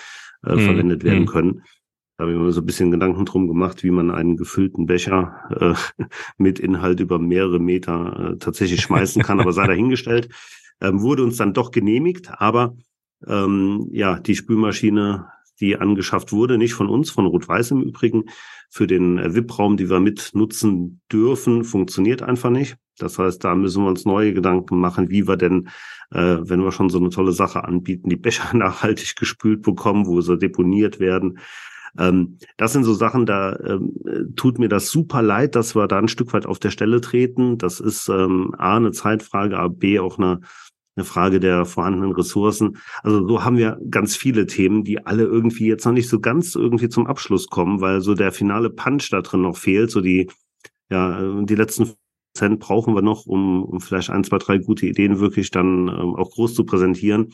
äh, 0.45 0.51
hm, 0.51 0.59
verwendet 0.59 1.03
werden 1.03 1.19
hm. 1.19 1.27
können. 1.27 1.63
Da 2.17 2.23
habe 2.23 2.33
ich 2.33 2.39
mir 2.39 2.51
so 2.51 2.59
ein 2.59 2.65
bisschen 2.65 2.91
Gedanken 2.91 3.23
drum 3.23 3.47
gemacht, 3.47 3.81
wie 3.83 3.91
man 3.91 4.11
einen 4.11 4.35
gefüllten 4.35 4.85
Becher 4.85 5.77
äh, 5.97 6.03
mit 6.37 6.59
Inhalt 6.59 6.99
über 6.99 7.17
mehrere 7.17 7.59
Meter 7.59 8.33
äh, 8.33 8.37
tatsächlich 8.37 8.81
schmeißen 8.81 9.23
kann, 9.23 9.39
aber 9.39 9.53
sei 9.53 9.67
dahingestellt. 9.67 10.29
Ähm, 10.81 11.01
wurde 11.01 11.25
uns 11.25 11.35
dann 11.35 11.53
doch 11.53 11.71
genehmigt, 11.71 12.31
aber 12.31 12.77
ähm, 13.27 13.87
ja, 13.91 14.19
die 14.19 14.35
Spülmaschine, 14.35 15.27
die 15.59 15.77
angeschafft 15.77 16.31
wurde, 16.31 16.57
nicht 16.57 16.73
von 16.73 16.89
uns, 16.89 17.11
von 17.11 17.25
Rot-Weiß 17.25 17.71
im 17.71 17.81
Übrigen, 17.81 18.25
für 18.69 18.87
den 18.87 19.17
äh, 19.17 19.35
VIP-Raum, 19.35 19.77
die 19.77 19.89
wir 19.89 19.99
mit 19.99 20.31
nutzen 20.33 21.01
dürfen, 21.11 21.63
funktioniert 21.63 22.21
einfach 22.21 22.49
nicht. 22.49 22.77
Das 22.97 23.17
heißt, 23.17 23.43
da 23.43 23.55
müssen 23.55 23.83
wir 23.83 23.89
uns 23.89 24.05
neue 24.05 24.33
Gedanken 24.33 24.77
machen, 24.77 25.09
wie 25.09 25.27
wir 25.27 25.37
denn, 25.37 25.69
äh, 26.11 26.37
wenn 26.41 26.63
wir 26.63 26.71
schon 26.71 26.89
so 26.89 26.99
eine 26.99 27.09
tolle 27.09 27.31
Sache 27.31 27.63
anbieten, 27.63 28.09
die 28.09 28.15
Becher 28.15 28.53
nachhaltig 28.55 29.15
gespült 29.15 29.61
bekommen, 29.61 30.05
wo 30.05 30.21
sie 30.21 30.37
deponiert 30.37 30.99
werden. 30.99 31.39
Ähm, 31.97 32.37
das 32.57 32.73
sind 32.73 32.83
so 32.83 32.93
Sachen, 32.93 33.25
da 33.25 33.57
ähm, 33.65 33.93
tut 34.35 34.59
mir 34.59 34.69
das 34.69 34.91
super 34.91 35.21
leid, 35.21 35.55
dass 35.55 35.75
wir 35.75 35.87
da 35.87 35.97
ein 35.97 36.07
Stück 36.07 36.33
weit 36.33 36.45
auf 36.45 36.59
der 36.59 36.69
Stelle 36.69 37.01
treten. 37.01 37.57
Das 37.57 37.79
ist 37.79 38.09
ähm, 38.09 38.53
A, 38.57 38.77
eine 38.77 38.91
Zeitfrage, 38.91 39.57
aber 39.57 39.73
B, 39.73 39.99
auch 39.99 40.19
eine 40.19 40.41
eine 40.99 41.05
Frage 41.05 41.39
der 41.39 41.65
vorhandenen 41.65 42.11
Ressourcen. 42.11 42.77
Also 43.03 43.27
so 43.27 43.43
haben 43.43 43.57
wir 43.57 43.79
ganz 43.89 44.15
viele 44.15 44.45
Themen, 44.45 44.83
die 44.83 45.05
alle 45.05 45.23
irgendwie 45.23 45.67
jetzt 45.67 45.85
noch 45.85 45.93
nicht 45.93 46.09
so 46.09 46.19
ganz 46.19 46.55
irgendwie 46.55 46.89
zum 46.89 47.07
Abschluss 47.07 47.47
kommen, 47.47 47.81
weil 47.81 48.01
so 48.01 48.13
der 48.13 48.31
finale 48.31 48.69
Punch 48.69 49.09
da 49.09 49.21
drin 49.21 49.41
noch 49.41 49.57
fehlt. 49.57 49.91
So 49.91 50.01
die, 50.01 50.29
ja, 50.89 51.41
die 51.43 51.55
letzten 51.55 51.91
Prozent 52.33 52.59
brauchen 52.59 52.93
wir 52.95 53.01
noch, 53.01 53.25
um, 53.25 53.63
um 53.63 53.79
vielleicht 53.79 54.09
ein, 54.09 54.23
zwei, 54.23 54.37
drei 54.37 54.57
gute 54.57 54.85
Ideen 54.85 55.19
wirklich 55.19 55.51
dann 55.51 55.87
ähm, 55.87 56.15
auch 56.15 56.31
groß 56.31 56.53
zu 56.53 56.65
präsentieren. 56.65 57.33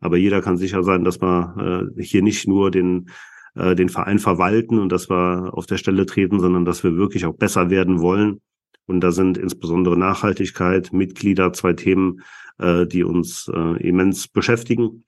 Aber 0.00 0.16
jeder 0.16 0.42
kann 0.42 0.58
sicher 0.58 0.82
sein, 0.82 1.04
dass 1.04 1.22
wir 1.22 1.90
äh, 1.96 2.02
hier 2.02 2.22
nicht 2.22 2.46
nur 2.46 2.70
den 2.70 3.08
äh, 3.54 3.74
den 3.76 3.88
Verein 3.88 4.18
verwalten 4.18 4.78
und 4.78 4.90
dass 4.90 5.08
wir 5.08 5.54
auf 5.54 5.66
der 5.66 5.78
Stelle 5.78 6.06
treten, 6.06 6.40
sondern 6.40 6.64
dass 6.64 6.82
wir 6.82 6.96
wirklich 6.96 7.24
auch 7.24 7.36
besser 7.36 7.70
werden 7.70 8.00
wollen. 8.00 8.40
Und 8.86 9.00
da 9.00 9.12
sind 9.12 9.38
insbesondere 9.38 9.96
Nachhaltigkeit, 9.96 10.92
Mitglieder, 10.92 11.52
zwei 11.52 11.72
Themen, 11.72 12.20
äh, 12.58 12.86
die 12.86 13.04
uns 13.04 13.50
äh, 13.52 13.86
immens 13.86 14.28
beschäftigen, 14.28 15.04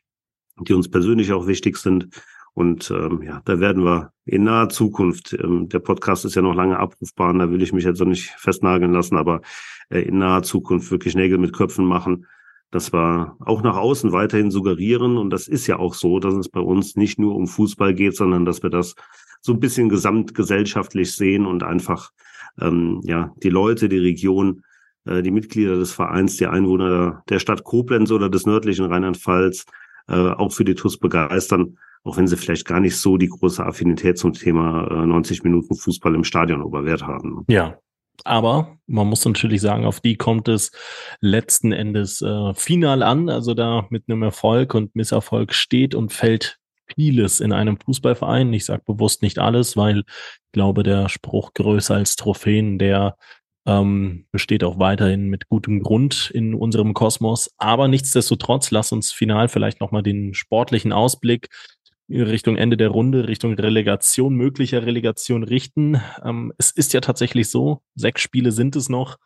die 0.61 0.74
uns 0.74 0.90
persönlich 0.90 1.32
auch 1.32 1.47
wichtig 1.47 1.76
sind. 1.76 2.09
Und 2.55 2.90
ähm, 2.90 3.22
ja, 3.22 3.42
da 3.44 3.61
werden 3.61 3.84
wir 3.84 4.12
in 4.24 4.44
naher 4.44 4.70
Zukunft, 4.70 5.34
ähm, 5.34 5.68
der 5.68 5.78
Podcast 5.78 6.24
ist 6.24 6.36
ja 6.36 6.42
noch 6.42 6.55
lange 6.55 6.78
abrufbar, 6.78 7.30
und 7.30 7.38
da 7.38 7.51
will 7.51 7.62
ich 7.62 7.74
mich 7.74 7.84
jetzt 7.84 8.01
noch 8.01 8.07
nicht 8.07 8.30
festnageln 8.38 8.92
lassen, 8.92 9.16
aber 9.16 9.42
äh, 9.90 10.01
in 10.01 10.18
naher 10.18 10.42
Zukunft 10.42 10.90
wirklich 10.90 11.14
Nägel 11.14 11.36
mit 11.36 11.53
Köpfen 11.53 11.84
machen, 11.84 12.26
dass 12.70 12.92
wir 12.92 13.36
auch 13.40 13.62
nach 13.62 13.76
außen 13.76 14.12
weiterhin 14.12 14.51
suggerieren. 14.51 15.18
Und 15.18 15.30
das 15.30 15.49
ist 15.49 15.66
ja 15.66 15.78
auch 15.78 15.94
so, 15.94 16.18
dass 16.18 16.34
es 16.34 16.49
bei 16.49 16.61
uns 16.61 16.97
nicht 16.97 17.18
nur 17.18 17.34
um 17.34 17.47
Fußball 17.47 17.94
geht, 17.94 18.16
sondern 18.16 18.44
dass 18.44 18.62
wir 18.62 18.70
das 18.70 18.94
so 19.40 19.53
ein 19.53 19.61
bisschen 19.61 19.88
gesamtgesellschaftlich 19.88 21.14
sehen 21.14 21.47
und 21.47 21.62
einfach 21.62 22.11
ähm, 22.61 23.01
ja 23.05 23.32
die 23.42 23.51
Leute, 23.51 23.88
die 23.88 23.99
Region 23.99 24.62
die 25.07 25.30
Mitglieder 25.30 25.76
des 25.76 25.92
Vereins, 25.92 26.36
die 26.36 26.46
Einwohner 26.46 27.22
der 27.28 27.38
Stadt 27.38 27.64
Koblenz 27.64 28.11
oder 28.11 28.28
des 28.28 28.46
nördlichen 28.46 28.86
Rheinland-Pfalz 28.86 29.66
äh, 30.09 30.14
auch 30.14 30.52
für 30.52 30.64
die 30.64 30.74
TUS 30.74 30.98
begeistern, 30.98 31.78
auch 32.04 32.16
wenn 32.16 32.28
sie 32.28 32.36
vielleicht 32.36 32.66
gar 32.66 32.80
nicht 32.80 32.96
so 32.96 33.16
die 33.16 33.28
große 33.28 33.64
Affinität 33.64 34.18
zum 34.18 34.32
Thema 34.32 34.88
äh, 34.90 35.07
90 35.07 35.42
Minuten 35.42 35.74
Fußball 35.74 36.14
im 36.14 36.24
Stadion 36.24 36.62
Oberwert 36.62 37.02
haben. 37.02 37.44
Ja, 37.48 37.78
aber 38.24 38.78
man 38.86 39.09
muss 39.09 39.24
natürlich 39.24 39.61
sagen, 39.61 39.84
auf 39.84 40.00
die 40.00 40.16
kommt 40.16 40.48
es 40.48 40.70
letzten 41.20 41.72
Endes 41.72 42.22
äh, 42.22 42.54
final 42.54 43.02
an. 43.02 43.28
Also 43.28 43.54
da 43.54 43.86
mit 43.90 44.04
einem 44.09 44.22
Erfolg 44.22 44.74
und 44.74 44.94
Misserfolg 44.94 45.52
steht 45.52 45.94
und 45.94 46.12
fällt 46.12 46.59
vieles 46.94 47.40
in 47.40 47.52
einem 47.52 47.78
Fußballverein. 47.78 48.52
Ich 48.52 48.64
sage 48.64 48.82
bewusst 48.86 49.22
nicht 49.22 49.38
alles, 49.38 49.76
weil 49.76 49.98
ich 49.98 50.52
glaube, 50.52 50.82
der 50.82 51.09
Spruch 51.09 51.52
größer 51.52 51.96
als 51.96 52.16
Trophäen, 52.16 52.78
der 52.78 53.16
ähm, 53.67 54.27
besteht 54.31 54.64
auch 54.64 54.79
weiterhin 54.79 55.29
mit 55.29 55.49
gutem 55.49 55.83
Grund 55.83 56.31
in 56.33 56.55
unserem 56.55 56.95
Kosmos. 56.95 57.51
Aber 57.59 57.89
nichtsdestotrotz, 57.89 58.71
lass 58.71 58.93
uns 58.93 59.12
final 59.12 59.49
vielleicht 59.49 59.81
nochmal 59.81 60.03
den 60.03 60.35
sportlichen 60.35 60.93
Ausblick 60.93 61.49
Richtung 62.09 62.57
Ende 62.57 62.77
der 62.77 62.89
Runde, 62.89 63.27
Richtung 63.27 63.55
Relegation, 63.55 64.35
möglicher 64.37 64.87
Relegation 64.87 65.43
richten. 65.43 66.01
Ähm, 66.25 66.53
es 66.57 66.71
ist 66.71 66.93
ja 66.93 67.01
tatsächlich 67.01 67.51
so, 67.51 67.83
sechs 67.97 68.23
Spiele 68.23 68.53
sind 68.53 68.77
es 68.77 68.89
noch. 68.89 69.17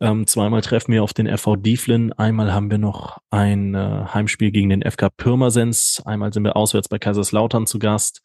Ähm, 0.00 0.26
zweimal 0.26 0.60
treffen 0.60 0.92
wir 0.92 1.02
auf 1.02 1.14
den 1.14 1.26
FV 1.26 1.56
Dieflin, 1.56 2.12
einmal 2.12 2.52
haben 2.52 2.70
wir 2.70 2.78
noch 2.78 3.18
ein 3.30 3.74
äh, 3.74 4.04
Heimspiel 4.12 4.50
gegen 4.50 4.68
den 4.68 4.82
FK 4.82 5.08
Pirmasens, 5.08 6.02
einmal 6.04 6.32
sind 6.34 6.44
wir 6.44 6.54
auswärts 6.54 6.88
bei 6.88 6.98
Kaiserslautern 6.98 7.66
zu 7.66 7.78
Gast 7.78 8.20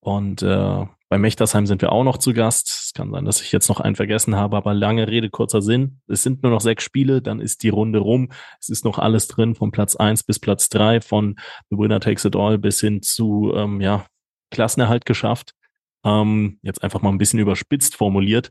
und 0.00 0.42
äh, 0.42 0.86
bei 1.10 1.18
Mechtersheim 1.18 1.66
sind 1.66 1.82
wir 1.82 1.90
auch 1.90 2.04
noch 2.04 2.18
zu 2.18 2.32
Gast. 2.32 2.68
Es 2.68 2.92
kann 2.94 3.10
sein, 3.10 3.24
dass 3.24 3.42
ich 3.42 3.50
jetzt 3.50 3.68
noch 3.68 3.80
einen 3.80 3.96
vergessen 3.96 4.36
habe, 4.36 4.56
aber 4.56 4.74
lange 4.74 5.08
Rede, 5.08 5.28
kurzer 5.28 5.60
Sinn. 5.60 6.00
Es 6.06 6.22
sind 6.22 6.44
nur 6.44 6.52
noch 6.52 6.60
sechs 6.60 6.84
Spiele, 6.84 7.20
dann 7.20 7.40
ist 7.40 7.64
die 7.64 7.68
Runde 7.68 7.98
rum. 7.98 8.30
Es 8.60 8.68
ist 8.68 8.84
noch 8.84 9.00
alles 9.00 9.26
drin, 9.26 9.56
von 9.56 9.72
Platz 9.72 9.96
eins 9.96 10.22
bis 10.22 10.38
Platz 10.38 10.68
drei, 10.68 11.00
von 11.00 11.34
The 11.68 11.78
Winner 11.78 11.98
Takes 11.98 12.24
It 12.26 12.36
All 12.36 12.58
bis 12.58 12.80
hin 12.80 13.02
zu 13.02 13.52
ähm, 13.56 13.80
ja, 13.80 14.06
Klassenerhalt 14.52 15.04
geschafft. 15.04 15.54
Ähm, 16.04 16.60
jetzt 16.62 16.84
einfach 16.84 17.02
mal 17.02 17.10
ein 17.10 17.18
bisschen 17.18 17.40
überspitzt 17.40 17.96
formuliert. 17.96 18.50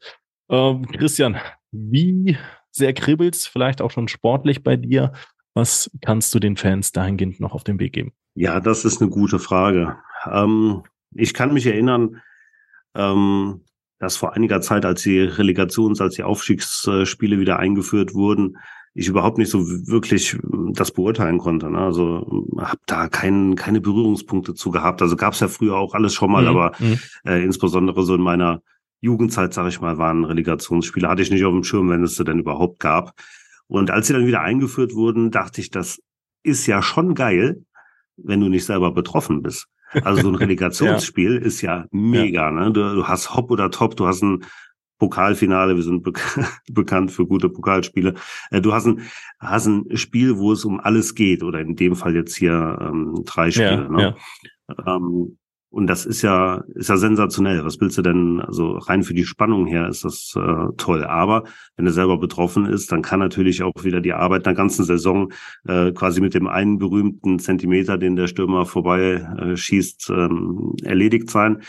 Ähm, 0.50 0.86
Christian, 0.92 1.38
wie 1.72 2.38
sehr 2.72 2.94
kribbelt's 2.94 3.48
vielleicht 3.48 3.82
auch 3.82 3.92
schon 3.92 4.10
sportlich 4.10 4.64
bei 4.64 4.76
dir? 4.76 5.14
Was 5.54 5.90
kannst 6.02 6.36
du 6.36 6.40
den 6.40 6.58
Fans 6.58 6.92
dahingehend 6.92 7.40
noch 7.40 7.54
auf 7.54 7.64
den 7.64 7.80
Weg 7.80 7.94
geben? 7.94 8.12
Ja, 8.36 8.60
das 8.60 8.84
ist 8.84 9.02
eine 9.02 9.10
gute 9.10 9.40
Frage. 9.40 9.96
Ähm, 10.30 10.84
ich 11.16 11.34
kann 11.34 11.54
mich 11.54 11.66
erinnern, 11.66 12.22
ähm, 13.00 13.62
dass 14.00 14.18
vor 14.18 14.34
einiger 14.34 14.62
Zeit, 14.62 14.86
als 14.86 15.04
die 15.04 15.20
Relegations-, 15.20 16.02
als 16.02 16.16
die 16.16 16.24
Aufstiegsspiele 16.24 17.40
wieder 17.40 17.60
eingeführt 17.60 18.14
wurden, 18.14 18.58
ich 18.94 19.08
überhaupt 19.08 19.38
nicht 19.38 19.50
so 19.50 19.68
wirklich 19.68 20.34
ähm, 20.34 20.74
das 20.74 20.92
beurteilen 20.92 21.38
konnte. 21.38 21.70
Ne? 21.70 21.80
Also 21.80 22.46
habe 22.58 22.80
da 22.86 23.08
kein, 23.08 23.56
keine 23.56 23.82
Berührungspunkte 23.82 24.56
zu 24.56 24.72
gehabt. 24.72 25.02
Also 25.02 25.16
gab 25.16 25.34
es 25.34 25.40
ja 25.40 25.48
früher 25.48 25.76
auch 25.76 25.94
alles 25.94 26.14
schon 26.14 26.32
mal, 26.32 26.44
mhm. 26.44 26.48
aber 26.50 26.72
mhm. 26.80 27.00
äh, 27.26 27.44
insbesondere 27.44 28.04
so 28.04 28.16
in 28.16 28.22
meiner 28.22 28.62
Jugendzeit, 29.02 29.54
sage 29.54 29.70
ich 29.70 29.80
mal, 29.80 29.98
waren 29.98 30.26
Relegationsspiele. 30.26 31.08
Hatte 31.08 31.22
ich 31.22 31.32
nicht 31.32 31.46
auf 31.46 31.54
dem 31.54 31.64
Schirm, 31.64 31.90
wenn 31.90 32.04
es 32.04 32.16
sie 32.16 32.26
denn 32.26 32.40
überhaupt 32.40 32.80
gab. 32.80 33.14
Und 33.68 33.92
als 33.92 34.08
sie 34.08 34.14
dann 34.14 34.26
wieder 34.26 34.42
eingeführt 34.42 34.94
wurden, 34.94 35.32
dachte 35.32 35.62
ich, 35.62 35.70
das 35.70 36.02
ist 36.44 36.66
ja 36.66 36.82
schon 36.82 37.14
geil, 37.14 37.64
wenn 38.18 38.42
du 38.42 38.50
nicht 38.50 38.66
selber 38.66 38.92
betroffen 38.92 39.42
bist. 39.42 39.68
Also 40.04 40.24
so 40.24 40.30
ein 40.30 40.36
Relegationsspiel 40.36 41.36
ja. 41.36 41.42
ist 41.42 41.62
ja 41.62 41.86
mega. 41.92 42.46
Ja. 42.46 42.52
Ne? 42.52 42.72
Du, 42.72 42.96
du, 42.96 43.08
hast 43.08 43.36
Hop 43.36 43.52
oder 43.52 43.72
Top, 43.72 43.96
du 43.96 44.08
hast 44.08 44.22
ein 44.22 44.46
Pokalfinale, 45.00 45.76
wir 45.76 45.84
sind 45.84 46.04
be 46.04 46.14
bekannt 46.72 47.12
für 47.12 47.26
gute 47.26 47.50
Pokalspiele. 47.50 48.16
Äh, 48.52 48.62
du 48.62 48.74
hast 48.74 48.86
ein, 48.86 49.02
hast 49.40 49.66
ein 49.66 49.98
Spiel, 49.98 50.38
wo 50.38 50.52
es 50.52 50.66
um 50.66 50.80
alles 50.80 51.16
geht, 51.16 51.42
oder 51.42 51.60
in 51.62 51.76
dem 51.76 51.96
Fall 51.96 52.16
jetzt 52.16 52.36
hier 52.36 52.78
ähm, 52.82 53.24
drei 53.26 53.50
Spiele. 53.50 53.84
Ja, 53.84 53.90
ne? 53.90 54.16
ja. 54.78 54.96
Ähm, 54.96 55.39
und 55.72 55.86
das 55.86 56.08
ist 56.08 56.24
ja, 56.24 56.64
ist 56.74 56.90
ja 56.90 56.98
sensationell. 56.98 57.64
Was 57.64 57.80
willst 57.80 57.98
du 57.98 58.02
denn, 58.02 58.42
also 58.42 58.78
rein 58.78 59.04
für 59.04 59.14
die 59.14 59.26
Spannung 59.26 59.68
her 59.68 59.88
ist 59.88 60.04
das 60.04 60.34
äh, 60.36 60.74
toll. 60.78 61.04
Aber 61.04 61.44
wenn 61.76 61.86
er 61.86 61.92
selber 61.92 62.18
betroffen 62.18 62.66
ist, 62.66 62.92
dann 62.92 63.04
kann 63.04 63.20
natürlich 63.20 63.62
auch 63.62 63.84
wieder 63.84 64.02
die 64.02 64.14
Arbeit 64.14 64.48
einer 64.48 64.56
ganzen 64.56 64.84
Saison 64.84 65.32
äh, 65.68 65.92
quasi 65.92 66.22
mit 66.22 66.34
dem 66.34 66.48
einen 66.48 66.80
berühmten 66.80 67.38
Zentimeter, 67.38 68.00
den 68.00 68.16
der 68.16 68.28
Stürmer 68.28 68.66
vorbei 68.66 69.28
äh, 69.38 69.56
schießt, 69.56 70.10
ähm, 70.10 70.74
erledigt 70.84 71.30
sein. 71.30 71.62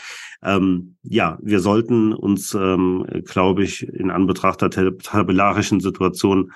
Ähm, 0.43 0.95
ja, 1.03 1.37
wir 1.43 1.59
sollten 1.59 2.13
uns, 2.13 2.55
ähm, 2.55 3.05
glaube 3.25 3.63
ich, 3.63 3.87
in 3.87 4.09
Anbetracht 4.09 4.63
der 4.63 4.97
tabellarischen 4.97 5.79
Situation 5.79 6.51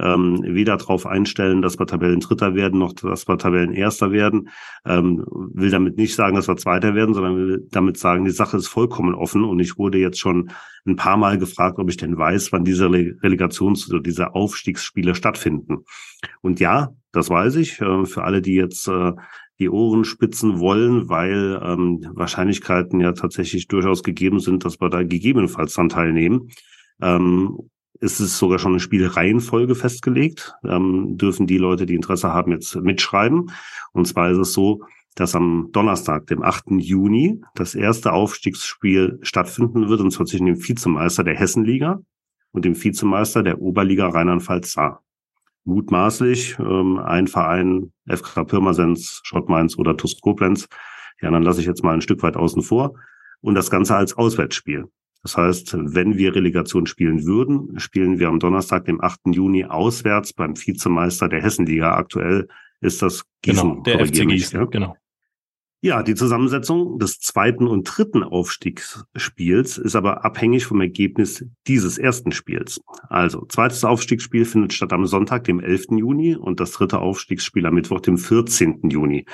ähm, 0.00 0.42
weder 0.42 0.76
darauf 0.76 1.06
einstellen, 1.06 1.62
dass 1.62 1.78
wir 1.78 1.86
Tabellendritter 1.86 2.54
werden, 2.54 2.78
noch 2.78 2.92
dass 2.94 3.28
wir 3.28 3.38
Tabellenerster 3.38 4.10
werden. 4.10 4.48
Ähm, 4.84 5.24
will 5.28 5.70
damit 5.70 5.96
nicht 5.96 6.14
sagen, 6.14 6.36
dass 6.36 6.48
wir 6.48 6.56
Zweiter 6.56 6.94
werden, 6.94 7.14
sondern 7.14 7.36
will 7.36 7.68
damit 7.70 7.96
sagen, 7.96 8.24
die 8.24 8.30
Sache 8.30 8.56
ist 8.56 8.66
vollkommen 8.66 9.14
offen. 9.14 9.44
Und 9.44 9.60
ich 9.60 9.78
wurde 9.78 9.98
jetzt 9.98 10.18
schon 10.18 10.50
ein 10.86 10.96
paar 10.96 11.16
Mal 11.16 11.38
gefragt, 11.38 11.78
ob 11.78 11.88
ich 11.88 11.96
denn 11.96 12.18
weiß, 12.18 12.52
wann 12.52 12.64
diese 12.64 12.86
Relegations- 12.86 13.88
oder 13.90 14.00
diese 14.00 14.34
Aufstiegsspiele 14.34 15.14
stattfinden. 15.14 15.84
Und 16.40 16.60
ja, 16.60 16.90
das 17.12 17.30
weiß 17.30 17.56
ich. 17.56 17.80
Äh, 17.80 18.04
für 18.04 18.24
alle, 18.24 18.42
die 18.42 18.54
jetzt 18.54 18.88
äh, 18.88 19.12
die 19.60 19.70
Ohren 19.70 20.04
spitzen 20.04 20.58
wollen, 20.58 21.08
weil 21.08 21.60
ähm, 21.62 22.04
Wahrscheinlichkeiten 22.14 23.00
ja 23.00 23.12
tatsächlich 23.12 23.68
durchaus 23.68 24.02
gegeben 24.02 24.40
sind, 24.40 24.64
dass 24.64 24.80
wir 24.80 24.90
da 24.90 25.04
gegebenenfalls 25.04 25.74
dann 25.74 25.88
teilnehmen. 25.88 26.50
Ähm, 27.00 27.58
ist 28.00 28.20
es 28.20 28.38
sogar 28.38 28.58
schon 28.58 28.72
eine 28.72 28.80
Spielreihenfolge 28.80 29.74
festgelegt. 29.74 30.54
Ähm, 30.64 31.16
dürfen 31.16 31.46
die 31.46 31.58
Leute, 31.58 31.86
die 31.86 31.94
Interesse 31.94 32.32
haben, 32.32 32.52
jetzt 32.52 32.74
mitschreiben. 32.76 33.50
Und 33.92 34.06
zwar 34.06 34.30
ist 34.30 34.38
es 34.38 34.52
so, 34.52 34.82
dass 35.14 35.36
am 35.36 35.68
Donnerstag, 35.72 36.26
dem 36.26 36.42
8. 36.42 36.72
Juni, 36.78 37.40
das 37.54 37.74
erste 37.74 38.12
Aufstiegsspiel 38.12 39.18
stattfinden 39.22 39.88
wird, 39.88 40.00
und 40.00 40.10
zwar 40.10 40.26
zwischen 40.26 40.46
dem 40.46 40.56
Vizemeister 40.56 41.22
der 41.22 41.36
Hessenliga 41.36 42.00
und 42.52 42.64
dem 42.64 42.82
Vizemeister 42.82 43.42
der 43.42 43.60
Oberliga 43.60 44.08
Rheinland-Pfalz-Saar. 44.08 45.02
Mutmaßlich 45.64 46.58
ähm, 46.58 46.98
ein 46.98 47.26
Verein, 47.26 47.92
FK 48.06 48.44
Pirmasens, 48.44 49.20
Schott 49.24 49.48
Mainz 49.48 49.78
oder 49.78 49.96
TuS 49.96 50.20
Koblenz. 50.20 50.68
Die 51.20 51.26
anderen 51.26 51.44
lasse 51.44 51.60
ich 51.60 51.66
jetzt 51.66 51.82
mal 51.82 51.94
ein 51.94 52.02
Stück 52.02 52.22
weit 52.22 52.36
außen 52.36 52.62
vor. 52.62 52.94
Und 53.40 53.54
das 53.54 53.70
Ganze 53.70 53.96
als 53.96 54.16
Auswärtsspiel. 54.16 54.86
Das 55.24 55.38
heißt, 55.38 55.74
wenn 55.78 56.18
wir 56.18 56.34
Relegation 56.34 56.86
spielen 56.86 57.24
würden, 57.24 57.80
spielen 57.80 58.18
wir 58.18 58.28
am 58.28 58.38
Donnerstag, 58.38 58.84
dem 58.84 59.00
8. 59.00 59.20
Juni, 59.32 59.64
auswärts 59.64 60.34
beim 60.34 60.54
Vizemeister 60.54 61.30
der 61.30 61.42
Hessenliga. 61.42 61.96
Aktuell 61.96 62.46
ist 62.82 63.00
das 63.00 63.24
Gießen. 63.40 63.82
Genau, 63.82 63.82
der 63.82 64.06
FC 64.06 64.28
Gießen, 64.28 64.60
ja? 64.60 64.66
genau. 64.66 64.96
Ja, 65.84 66.02
die 66.02 66.14
Zusammensetzung 66.14 66.98
des 66.98 67.20
zweiten 67.20 67.66
und 67.66 67.84
dritten 67.84 68.22
Aufstiegsspiels 68.22 69.76
ist 69.76 69.94
aber 69.94 70.24
abhängig 70.24 70.64
vom 70.64 70.80
Ergebnis 70.80 71.44
dieses 71.66 71.98
ersten 71.98 72.32
Spiels. 72.32 72.80
Also, 73.10 73.44
zweites 73.44 73.84
Aufstiegsspiel 73.84 74.46
findet 74.46 74.72
statt 74.72 74.94
am 74.94 75.04
Sonntag, 75.04 75.44
dem 75.44 75.60
11. 75.60 75.88
Juni 75.90 76.36
und 76.36 76.58
das 76.58 76.70
dritte 76.70 77.00
Aufstiegsspiel 77.00 77.66
am 77.66 77.74
Mittwoch, 77.74 78.00
dem 78.00 78.16
14. 78.16 78.88
Juni. 78.88 79.26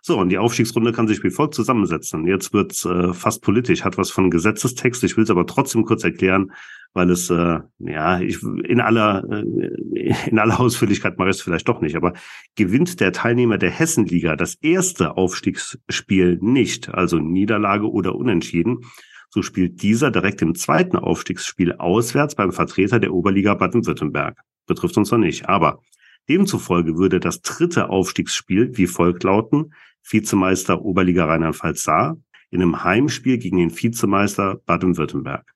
So, 0.00 0.16
und 0.16 0.28
die 0.28 0.38
Aufstiegsrunde 0.38 0.92
kann 0.92 1.08
sich 1.08 1.24
wie 1.24 1.30
folgt 1.30 1.54
zusammensetzen. 1.54 2.24
Jetzt 2.24 2.52
wird's 2.52 2.84
äh, 2.84 3.12
fast 3.12 3.42
politisch, 3.42 3.82
hat 3.82 3.98
was 3.98 4.12
von 4.12 4.30
Gesetzestext. 4.30 5.02
Ich 5.02 5.16
will 5.16 5.24
es 5.24 5.30
aber 5.30 5.44
trotzdem 5.44 5.84
kurz 5.84 6.04
erklären, 6.04 6.52
weil 6.92 7.10
es 7.10 7.28
äh, 7.30 7.58
ja 7.80 8.20
ich 8.20 8.42
in 8.42 8.80
aller 8.80 9.24
äh, 9.28 10.14
in 10.28 10.38
aller 10.38 10.60
Ausführlichkeit 10.60 11.18
mache 11.18 11.30
ich 11.30 11.36
es 11.36 11.42
vielleicht 11.42 11.68
doch 11.68 11.80
nicht, 11.80 11.96
aber 11.96 12.12
gewinnt 12.54 13.00
der 13.00 13.12
Teilnehmer 13.12 13.58
der 13.58 13.70
Hessenliga 13.70 14.36
das 14.36 14.54
erste 14.54 15.16
Aufstiegsspiel 15.16 15.95
nicht, 16.40 16.92
also 16.92 17.18
Niederlage 17.18 17.90
oder 17.90 18.14
Unentschieden, 18.14 18.84
so 19.30 19.42
spielt 19.42 19.82
dieser 19.82 20.10
direkt 20.10 20.42
im 20.42 20.54
zweiten 20.54 20.96
Aufstiegsspiel 20.96 21.72
auswärts 21.74 22.34
beim 22.34 22.52
Vertreter 22.52 22.98
der 22.98 23.12
Oberliga 23.12 23.54
Baden-Württemberg. 23.54 24.38
Betrifft 24.66 24.96
uns 24.96 25.10
noch 25.10 25.18
nicht, 25.18 25.48
aber 25.48 25.80
demzufolge 26.28 26.96
würde 26.96 27.20
das 27.20 27.40
dritte 27.42 27.88
Aufstiegsspiel 27.88 28.76
wie 28.76 28.86
folgt 28.86 29.24
lauten: 29.24 29.74
Vizemeister 30.02 30.82
Oberliga 30.82 31.26
Rheinland-Pfalz-Saar 31.26 32.16
in 32.50 32.62
einem 32.62 32.84
Heimspiel 32.84 33.38
gegen 33.38 33.58
den 33.58 33.76
Vizemeister 33.76 34.60
Baden-Württemberg. 34.66 35.55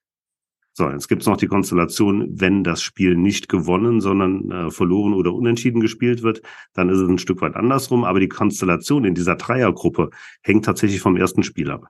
So, 0.72 0.88
jetzt 0.88 1.08
gibt 1.08 1.22
es 1.22 1.28
noch 1.28 1.36
die 1.36 1.48
Konstellation, 1.48 2.28
wenn 2.40 2.62
das 2.62 2.82
Spiel 2.82 3.16
nicht 3.16 3.48
gewonnen, 3.48 4.00
sondern 4.00 4.50
äh, 4.50 4.70
verloren 4.70 5.14
oder 5.14 5.34
unentschieden 5.34 5.80
gespielt 5.80 6.22
wird, 6.22 6.42
dann 6.74 6.88
ist 6.88 6.98
es 6.98 7.08
ein 7.08 7.18
Stück 7.18 7.40
weit 7.42 7.56
andersrum. 7.56 8.04
Aber 8.04 8.20
die 8.20 8.28
Konstellation 8.28 9.04
in 9.04 9.14
dieser 9.14 9.36
Dreiergruppe 9.36 10.10
hängt 10.42 10.64
tatsächlich 10.64 11.00
vom 11.00 11.16
ersten 11.16 11.42
Spiel 11.42 11.70
ab. 11.70 11.88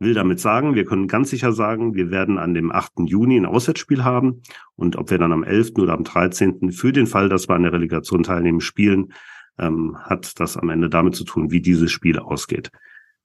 Will 0.00 0.14
damit 0.14 0.40
sagen, 0.40 0.74
wir 0.74 0.84
können 0.84 1.08
ganz 1.08 1.30
sicher 1.30 1.52
sagen, 1.52 1.94
wir 1.94 2.10
werden 2.10 2.38
an 2.38 2.54
dem 2.54 2.72
8. 2.72 2.92
Juni 3.06 3.36
ein 3.36 3.46
Auswärtsspiel 3.46 4.04
haben. 4.04 4.42
Und 4.76 4.96
ob 4.96 5.10
wir 5.10 5.18
dann 5.18 5.32
am 5.32 5.44
11. 5.44 5.72
oder 5.78 5.94
am 5.94 6.04
13. 6.04 6.72
für 6.72 6.92
den 6.92 7.06
Fall, 7.06 7.28
dass 7.28 7.48
wir 7.48 7.54
an 7.54 7.62
der 7.62 7.72
Relegation 7.72 8.22
teilnehmen, 8.22 8.60
spielen, 8.60 9.12
ähm, 9.58 9.96
hat 10.00 10.38
das 10.40 10.56
am 10.56 10.68
Ende 10.68 10.88
damit 10.88 11.14
zu 11.14 11.24
tun, 11.24 11.50
wie 11.50 11.60
dieses 11.60 11.90
Spiel 11.90 12.18
ausgeht. 12.18 12.70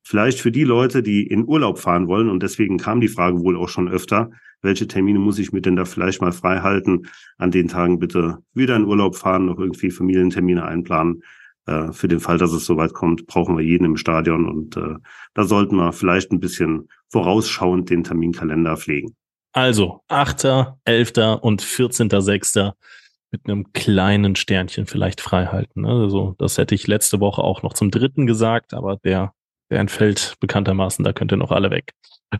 Vielleicht 0.10 0.42
für 0.42 0.52
die 0.52 0.64
Leute, 0.64 1.04
die 1.04 1.22
in 1.22 1.48
Urlaub 1.48 1.78
fahren 1.78 2.08
wollen, 2.08 2.30
und 2.30 2.42
deswegen 2.42 2.80
kam 2.80 3.00
die 3.00 3.08
Frage 3.08 3.42
wohl 3.42 3.56
auch 3.56 3.70
schon 3.70 3.88
öfter, 3.88 4.32
welche 4.64 4.88
Termine 4.88 5.20
muss 5.20 5.38
ich 5.38 5.52
mir 5.52 5.62
denn 5.62 5.76
da 5.76 5.86
vielleicht 5.86 6.20
mal 6.20 6.32
frei 6.32 6.62
halten? 6.62 7.04
An 7.38 7.52
den 7.52 7.68
Tagen 7.68 8.00
bitte 8.00 8.40
wieder 8.56 8.76
in 8.76 8.86
Urlaub 8.86 9.16
fahren, 9.16 9.46
noch 9.46 9.60
irgendwie 9.60 9.92
Familientermine 9.92 10.66
einplanen. 10.66 11.22
Äh, 11.68 11.92
für 11.92 12.08
den 12.08 12.20
Fall, 12.20 12.40
dass 12.40 12.54
es 12.54 12.66
soweit 12.66 12.94
kommt, 12.94 13.28
brauchen 13.28 13.56
wir 13.56 13.64
jeden 13.64 13.86
im 13.86 13.98
Stadion 13.98 14.50
und 14.50 14.78
äh, 14.78 14.96
da 15.36 15.44
sollten 15.44 15.76
wir 15.76 15.94
vielleicht 15.94 16.32
ein 16.32 16.40
bisschen 16.40 16.90
vorausschauend 17.10 17.92
den 17.92 18.04
Terminkalender 18.04 18.78
pflegen. 18.78 19.16
Also 19.52 20.02
8., 20.08 20.74
11. 20.86 21.40
und 21.42 21.62
14.6. 21.62 22.72
mit 23.30 23.42
einem 23.46 23.74
kleinen 23.74 24.36
Sternchen 24.36 24.88
vielleicht 24.88 25.22
frei 25.22 25.46
halten. 25.46 25.82
Ne? 25.82 25.90
Also 25.90 26.34
das 26.40 26.58
hätte 26.58 26.74
ich 26.74 26.88
letzte 26.88 27.20
Woche 27.20 27.44
auch 27.44 27.62
noch 27.62 27.74
zum 27.74 27.92
dritten 27.92 28.26
gesagt, 28.26 28.74
aber 28.74 28.98
der 28.98 29.34
der 29.70 29.80
entfällt 29.80 30.36
bekanntermaßen, 30.40 31.04
da 31.04 31.14
könnt 31.14 31.32
ihr 31.32 31.38
noch 31.38 31.52
alle 31.52 31.72
weg. 31.72 31.94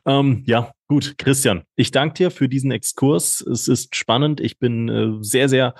Ähm, 0.06 0.44
ja, 0.46 0.72
gut, 0.88 1.18
Christian, 1.18 1.64
ich 1.76 1.92
danke 1.92 2.16
dir 2.16 2.32
für 2.32 2.50
diesen 2.50 2.72
Exkurs. 2.72 3.42
Es 3.42 3.68
ist 3.68 3.96
spannend. 3.96 4.40
Ich 4.40 4.60
bin 4.60 4.90
äh, 4.90 5.18
sehr, 5.22 5.50
sehr 5.50 5.74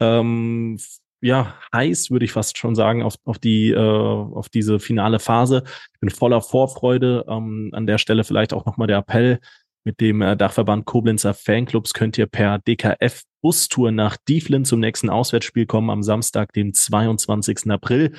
ähm, 0.00 0.78
ja, 1.20 1.54
heiß, 1.72 2.10
würde 2.10 2.24
ich 2.24 2.32
fast 2.32 2.58
schon 2.58 2.74
sagen, 2.74 3.02
auf, 3.02 3.14
auf, 3.24 3.38
die, 3.38 3.70
äh, 3.70 3.78
auf 3.78 4.48
diese 4.48 4.80
finale 4.80 5.20
Phase. 5.20 5.62
Ich 5.94 6.00
bin 6.00 6.10
voller 6.10 6.42
Vorfreude. 6.42 7.24
Ähm, 7.28 7.70
an 7.72 7.86
der 7.86 7.98
Stelle 7.98 8.24
vielleicht 8.24 8.52
auch 8.52 8.66
nochmal 8.66 8.88
der 8.88 8.98
Appell. 8.98 9.38
Mit 9.84 10.00
dem 10.00 10.20
äh, 10.22 10.36
Dachverband 10.36 10.84
Koblenzer 10.84 11.34
Fanclubs 11.34 11.94
könnt 11.94 12.18
ihr 12.18 12.26
per 12.26 12.58
DKF 12.58 13.22
Bustour 13.40 13.90
nach 13.90 14.16
Dieflin 14.28 14.64
zum 14.64 14.80
nächsten 14.80 15.10
Auswärtsspiel 15.10 15.66
kommen 15.66 15.90
am 15.90 16.02
Samstag, 16.02 16.52
dem 16.52 16.74
22. 16.74 17.70
April. 17.70 18.12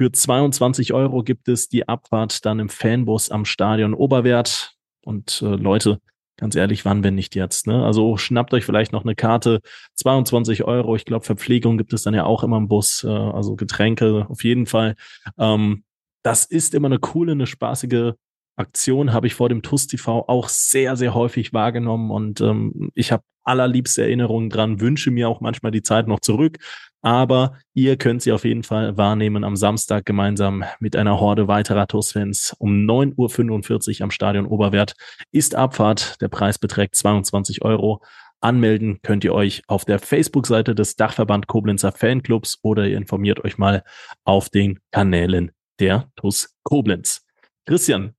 Für 0.00 0.12
22 0.12 0.94
Euro 0.94 1.24
gibt 1.24 1.48
es 1.48 1.68
die 1.68 1.88
Abfahrt 1.88 2.46
dann 2.46 2.60
im 2.60 2.68
Fanbus 2.68 3.30
am 3.30 3.44
Stadion 3.44 3.94
Oberwert. 3.94 4.76
Und 5.04 5.42
äh, 5.42 5.56
Leute, 5.56 6.00
ganz 6.36 6.54
ehrlich, 6.54 6.84
wann, 6.84 7.02
wenn 7.02 7.16
nicht 7.16 7.34
jetzt? 7.34 7.66
Ne? 7.66 7.84
Also 7.84 8.16
schnappt 8.16 8.54
euch 8.54 8.64
vielleicht 8.64 8.92
noch 8.92 9.04
eine 9.04 9.16
Karte. 9.16 9.60
22 9.96 10.62
Euro. 10.62 10.94
Ich 10.94 11.04
glaube, 11.04 11.24
Verpflegung 11.24 11.78
gibt 11.78 11.92
es 11.92 12.04
dann 12.04 12.14
ja 12.14 12.24
auch 12.24 12.44
immer 12.44 12.58
im 12.58 12.68
Bus. 12.68 13.02
Äh, 13.02 13.08
also 13.08 13.56
Getränke 13.56 14.26
auf 14.28 14.44
jeden 14.44 14.66
Fall. 14.66 14.94
Ähm, 15.36 15.82
das 16.22 16.44
ist 16.44 16.74
immer 16.74 16.86
eine 16.86 17.00
coole, 17.00 17.32
eine 17.32 17.48
spaßige 17.48 18.12
Aktion 18.58 19.12
habe 19.12 19.26
ich 19.26 19.34
vor 19.34 19.48
dem 19.48 19.62
TUS 19.62 19.86
TV 19.86 20.24
auch 20.28 20.48
sehr, 20.48 20.96
sehr 20.96 21.14
häufig 21.14 21.52
wahrgenommen 21.52 22.10
und 22.10 22.40
ähm, 22.40 22.90
ich 22.94 23.12
habe 23.12 23.22
allerliebste 23.44 24.02
Erinnerungen 24.02 24.50
dran, 24.50 24.80
wünsche 24.80 25.10
mir 25.10 25.28
auch 25.28 25.40
manchmal 25.40 25.72
die 25.72 25.82
Zeit 25.82 26.06
noch 26.06 26.20
zurück, 26.20 26.58
aber 27.00 27.58
ihr 27.72 27.96
könnt 27.96 28.22
sie 28.22 28.32
auf 28.32 28.44
jeden 28.44 28.64
Fall 28.64 28.96
wahrnehmen 28.96 29.44
am 29.44 29.56
Samstag 29.56 30.04
gemeinsam 30.04 30.64
mit 30.80 30.96
einer 30.96 31.20
Horde 31.20 31.48
weiterer 31.48 31.86
TUS-Fans 31.86 32.56
um 32.58 32.84
9.45 32.86 34.00
Uhr 34.00 34.04
am 34.04 34.10
Stadion 34.10 34.46
Oberwert 34.46 34.94
ist 35.30 35.54
Abfahrt. 35.54 36.20
Der 36.20 36.28
Preis 36.28 36.58
beträgt 36.58 36.96
22 36.96 37.62
Euro. 37.62 38.02
Anmelden 38.40 39.00
könnt 39.02 39.24
ihr 39.24 39.34
euch 39.34 39.62
auf 39.66 39.84
der 39.84 39.98
Facebook-Seite 39.98 40.74
des 40.74 40.96
Dachverband 40.96 41.46
Koblenzer 41.46 41.92
Fanclubs 41.92 42.58
oder 42.62 42.86
ihr 42.86 42.96
informiert 42.96 43.44
euch 43.44 43.58
mal 43.58 43.82
auf 44.24 44.48
den 44.48 44.80
Kanälen 44.90 45.52
der 45.80 46.10
TUS 46.16 46.54
Koblenz. 46.62 47.24
Christian, 47.66 48.14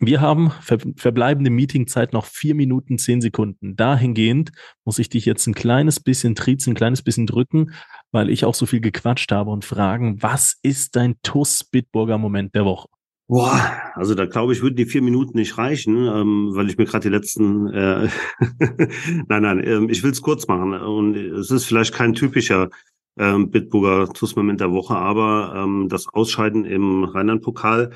wir 0.00 0.20
haben 0.20 0.50
ver 0.60 0.78
verbleibende 0.96 1.50
Meetingzeit 1.50 2.12
noch 2.12 2.26
vier 2.26 2.54
Minuten, 2.54 2.98
zehn 2.98 3.20
Sekunden. 3.20 3.76
Dahingehend 3.76 4.52
muss 4.84 4.98
ich 4.98 5.08
dich 5.08 5.24
jetzt 5.24 5.46
ein 5.46 5.54
kleines 5.54 6.00
bisschen 6.00 6.34
triezen, 6.34 6.72
ein 6.72 6.76
kleines 6.76 7.02
bisschen 7.02 7.26
drücken, 7.26 7.72
weil 8.12 8.30
ich 8.30 8.44
auch 8.44 8.54
so 8.54 8.66
viel 8.66 8.80
gequatscht 8.80 9.32
habe 9.32 9.50
und 9.50 9.64
fragen, 9.64 10.22
was 10.22 10.58
ist 10.62 10.96
dein 10.96 11.16
TUS 11.22 11.64
Bitburger 11.64 12.18
Moment 12.18 12.54
der 12.54 12.64
Woche? 12.64 12.88
Boah, 13.28 13.60
also 13.94 14.14
da 14.14 14.26
glaube 14.26 14.52
ich, 14.52 14.62
würden 14.62 14.76
die 14.76 14.86
vier 14.86 15.02
Minuten 15.02 15.36
nicht 15.36 15.58
reichen, 15.58 15.96
ähm, 15.96 16.50
weil 16.52 16.68
ich 16.70 16.78
mir 16.78 16.84
gerade 16.84 17.08
die 17.08 17.14
letzten. 17.14 17.66
Äh 17.72 18.08
nein, 19.28 19.42
nein, 19.42 19.60
äh, 19.60 19.84
ich 19.90 20.04
will 20.04 20.12
es 20.12 20.22
kurz 20.22 20.46
machen. 20.46 20.74
Und 20.74 21.16
es 21.16 21.50
ist 21.50 21.64
vielleicht 21.64 21.92
kein 21.92 22.14
typischer 22.14 22.70
ähm, 23.18 23.50
Bitburger 23.50 24.12
TUS-Moment 24.12 24.60
der 24.60 24.70
Woche, 24.70 24.94
aber 24.94 25.54
ähm, 25.56 25.88
das 25.88 26.06
Ausscheiden 26.06 26.64
im 26.64 27.02
Rheinland-Pokal 27.02 27.90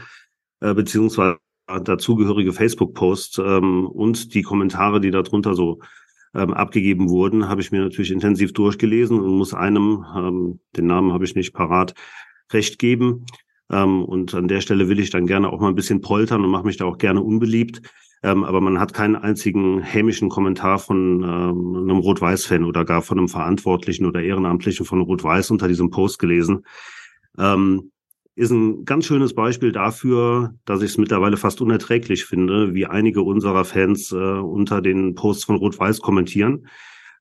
äh, 0.60 0.74
beziehungsweise 0.74 1.38
dazugehörige 1.78 2.52
Facebook-Post 2.52 3.38
ähm, 3.38 3.86
und 3.86 4.34
die 4.34 4.42
Kommentare, 4.42 5.00
die 5.00 5.10
darunter 5.10 5.54
so 5.54 5.80
ähm, 6.34 6.52
abgegeben 6.52 7.08
wurden, 7.08 7.48
habe 7.48 7.60
ich 7.60 7.72
mir 7.72 7.80
natürlich 7.80 8.10
intensiv 8.10 8.52
durchgelesen 8.52 9.20
und 9.20 9.36
muss 9.36 9.54
einem, 9.54 10.04
ähm, 10.16 10.60
den 10.76 10.86
Namen 10.86 11.12
habe 11.12 11.24
ich 11.24 11.34
nicht 11.34 11.52
parat, 11.52 11.94
recht 12.52 12.78
geben. 12.78 13.26
Ähm, 13.70 14.04
und 14.04 14.34
an 14.34 14.48
der 14.48 14.60
Stelle 14.60 14.88
will 14.88 15.00
ich 15.00 15.10
dann 15.10 15.26
gerne 15.26 15.50
auch 15.50 15.60
mal 15.60 15.68
ein 15.68 15.74
bisschen 15.74 16.00
poltern 16.00 16.44
und 16.44 16.50
mache 16.50 16.66
mich 16.66 16.76
da 16.76 16.84
auch 16.84 16.98
gerne 16.98 17.22
unbeliebt. 17.22 17.82
Ähm, 18.22 18.44
aber 18.44 18.60
man 18.60 18.78
hat 18.78 18.92
keinen 18.92 19.16
einzigen 19.16 19.80
hämischen 19.80 20.28
Kommentar 20.28 20.78
von 20.78 21.22
ähm, 21.22 21.76
einem 21.76 21.98
Rot-Weiß-Fan 21.98 22.64
oder 22.64 22.84
gar 22.84 23.02
von 23.02 23.18
einem 23.18 23.28
Verantwortlichen 23.28 24.04
oder 24.04 24.22
Ehrenamtlichen 24.22 24.84
von 24.84 25.00
Rot-Weiß 25.00 25.50
unter 25.50 25.68
diesem 25.68 25.90
Post 25.90 26.18
gelesen. 26.18 26.66
Ähm, 27.38 27.92
ist 28.40 28.50
ein 28.50 28.86
ganz 28.86 29.04
schönes 29.04 29.34
Beispiel 29.34 29.70
dafür, 29.70 30.54
dass 30.64 30.80
ich 30.80 30.92
es 30.92 30.98
mittlerweile 30.98 31.36
fast 31.36 31.60
unerträglich 31.60 32.24
finde, 32.24 32.74
wie 32.74 32.86
einige 32.86 33.20
unserer 33.20 33.66
Fans 33.66 34.12
äh, 34.12 34.16
unter 34.16 34.80
den 34.80 35.14
Posts 35.14 35.44
von 35.44 35.56
Rot-Weiß 35.56 36.00
kommentieren. 36.00 36.66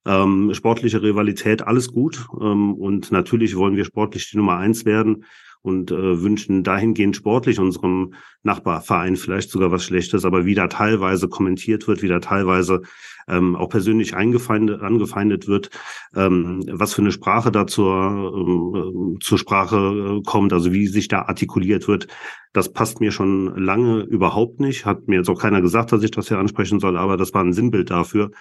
Ähm, 0.05 0.53
sportliche 0.53 1.01
Rivalität, 1.03 1.61
alles 1.61 1.91
gut. 1.91 2.25
Ähm, 2.39 2.73
und 2.73 3.11
natürlich 3.11 3.57
wollen 3.57 3.75
wir 3.75 3.83
sportlich 3.83 4.31
die 4.31 4.37
Nummer 4.37 4.57
eins 4.57 4.85
werden 4.85 5.25
und 5.61 5.91
äh, 5.91 6.21
wünschen 6.21 6.63
dahingehend 6.63 7.15
sportlich 7.15 7.59
unserem 7.59 8.13
Nachbarverein 8.43 9.17
vielleicht 9.17 9.49
sogar 9.49 9.71
was 9.71 9.83
Schlechtes, 9.83 10.25
aber 10.25 10.45
wie 10.45 10.55
da 10.55 10.67
teilweise 10.67 11.27
kommentiert 11.27 11.87
wird, 11.87 12.01
wie 12.01 12.07
da 12.07 12.19
teilweise 12.19 12.81
ähm, 13.27 13.55
auch 13.55 13.69
persönlich 13.69 14.15
eingefeindet, 14.15 14.81
angefeindet 14.81 15.47
wird, 15.47 15.69
ähm, 16.15 16.63
was 16.67 16.93
für 16.93 17.01
eine 17.01 17.11
Sprache 17.11 17.51
da 17.51 17.67
zur, 17.67 18.33
ähm, 18.35 19.17
zur 19.21 19.37
Sprache 19.37 20.19
äh, 20.19 20.23
kommt, 20.23 20.53
also 20.53 20.71
wie 20.71 20.87
sich 20.87 21.07
da 21.07 21.23
artikuliert 21.23 21.87
wird, 21.87 22.07
das 22.53 22.71
passt 22.73 22.99
mir 22.99 23.11
schon 23.11 23.55
lange 23.57 24.01
überhaupt 24.01 24.59
nicht. 24.59 24.85
Hat 24.85 25.07
mir 25.07 25.17
jetzt 25.17 25.29
auch 25.29 25.39
keiner 25.39 25.61
gesagt, 25.61 25.91
dass 25.91 26.03
ich 26.03 26.11
das 26.11 26.27
hier 26.29 26.39
ansprechen 26.39 26.79
soll, 26.79 26.97
aber 26.97 27.17
das 27.17 27.33
war 27.33 27.43
ein 27.43 27.53
Sinnbild 27.53 27.91
dafür, 27.91 28.31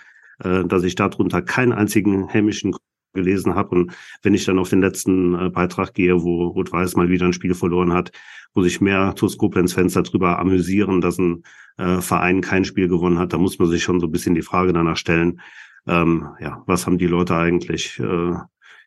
äh, 0.42 0.64
dass 0.64 0.82
ich 0.84 0.94
darunter 0.94 1.42
keinen 1.42 1.72
einzigen 1.72 2.28
hämischen 2.28 2.74
gelesen 3.14 3.54
habe. 3.54 3.74
Und 3.74 3.92
wenn 4.22 4.34
ich 4.34 4.44
dann 4.44 4.58
auf 4.58 4.70
den 4.70 4.80
letzten 4.80 5.34
äh, 5.34 5.50
Beitrag 5.50 5.94
gehe, 5.94 6.22
wo 6.22 6.48
Rot-Weiß 6.48 6.96
mal 6.96 7.08
wieder 7.08 7.26
ein 7.26 7.32
Spiel 7.32 7.54
verloren 7.54 7.92
hat, 7.92 8.12
wo 8.54 8.62
sich 8.62 8.80
mehr 8.80 9.14
TuS 9.14 9.38
Koblenz-Fans 9.38 9.94
darüber 9.94 10.38
amüsieren, 10.38 11.00
dass 11.00 11.18
ein 11.18 11.42
äh, 11.76 12.00
Verein 12.00 12.40
kein 12.40 12.64
Spiel 12.64 12.88
gewonnen 12.88 13.18
hat, 13.18 13.32
da 13.32 13.38
muss 13.38 13.58
man 13.58 13.68
sich 13.68 13.82
schon 13.82 14.00
so 14.00 14.06
ein 14.06 14.12
bisschen 14.12 14.34
die 14.34 14.42
Frage 14.42 14.72
danach 14.72 14.96
stellen, 14.96 15.40
ähm, 15.86 16.28
ja, 16.40 16.62
was 16.66 16.86
haben 16.86 16.98
die 16.98 17.06
Leute 17.06 17.34
eigentlich 17.34 17.98
äh, 17.98 18.34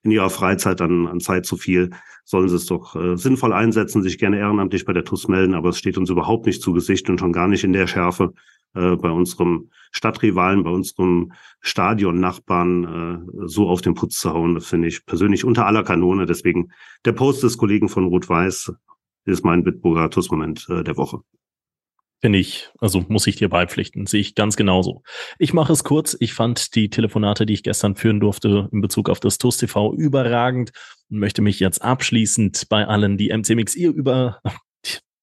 in 0.04 0.12
ihrer 0.12 0.30
Freizeit 0.30 0.82
an, 0.82 1.08
an 1.08 1.20
Zeit 1.20 1.46
zu 1.46 1.58
viel? 1.58 1.92
Sollen 2.24 2.50
sie 2.50 2.56
es 2.56 2.68
doch 2.68 2.96
äh, 2.96 3.18
sinnvoll 3.18 3.54
einsetzen, 3.54 4.04
sich 4.04 4.18
gerne 4.20 4.38
ehrenamtlich 4.38 4.86
bei 4.86 4.94
der 4.94 5.04
TuS 5.04 5.28
melden, 5.28 5.56
aber 5.56 5.70
es 5.70 5.80
steht 5.80 5.98
uns 5.98 6.10
überhaupt 6.10 6.46
nicht 6.46 6.62
zu 6.62 6.74
Gesicht 6.74 7.10
und 7.10 7.20
schon 7.20 7.34
gar 7.34 7.48
nicht 7.48 7.64
in 7.64 7.74
der 7.74 7.88
Schärfe, 7.88 8.34
äh, 8.74 8.96
bei 8.96 9.10
unserem 9.10 9.70
Stadtrivalen, 9.92 10.64
bei 10.64 10.70
unserem 10.70 11.34
Stadion-Nachbarn 11.60 13.28
äh, 13.28 13.48
so 13.48 13.68
auf 13.68 13.82
den 13.82 13.94
Putz 13.94 14.18
zu 14.18 14.34
hauen. 14.34 14.56
Das 14.56 14.68
finde 14.68 14.88
ich 14.88 15.06
persönlich 15.06 15.44
unter 15.44 15.66
aller 15.66 15.84
Kanone. 15.84 16.26
Deswegen 16.26 16.72
der 17.06 17.12
Post 17.12 17.44
des 17.44 17.58
Kollegen 17.58 17.90
von 17.90 18.06
Rot-Weiß 18.06 18.74
ist 19.26 19.46
mein 19.46 19.64
Bitburger 19.64 20.10
TUS-Moment 20.10 20.68
äh, 20.70 20.84
der 20.84 20.98
Woche. 20.98 21.22
Finde 22.22 22.38
ich, 22.38 22.70
also 22.78 23.04
muss 23.08 23.26
ich 23.26 23.38
dir 23.38 23.50
beipflichten, 23.50 24.06
sehe 24.06 24.22
ich 24.22 24.36
ganz 24.36 24.56
genauso. 24.56 25.02
Ich 25.40 25.54
mache 25.54 25.74
es 25.74 25.84
kurz. 25.84 26.16
Ich 26.20 26.36
fand 26.36 26.76
die 26.76 26.92
Telefonate, 26.92 27.48
die 27.48 27.54
ich 27.54 27.64
gestern 27.64 27.96
führen 27.96 28.20
durfte 28.20 28.70
in 28.72 28.82
Bezug 28.82 29.10
auf 29.10 29.20
das 29.20 29.40
TUS 29.40 29.58
TV 29.58 29.96
überragend 29.96 30.72
und 31.10 31.18
möchte 31.18 31.42
mich 31.42 31.60
jetzt 31.60 31.82
abschließend 31.82 32.70
bei 32.70 32.88
allen, 32.88 33.18
die 33.18 33.36
MCMXI 33.36 33.86
über 33.86 34.40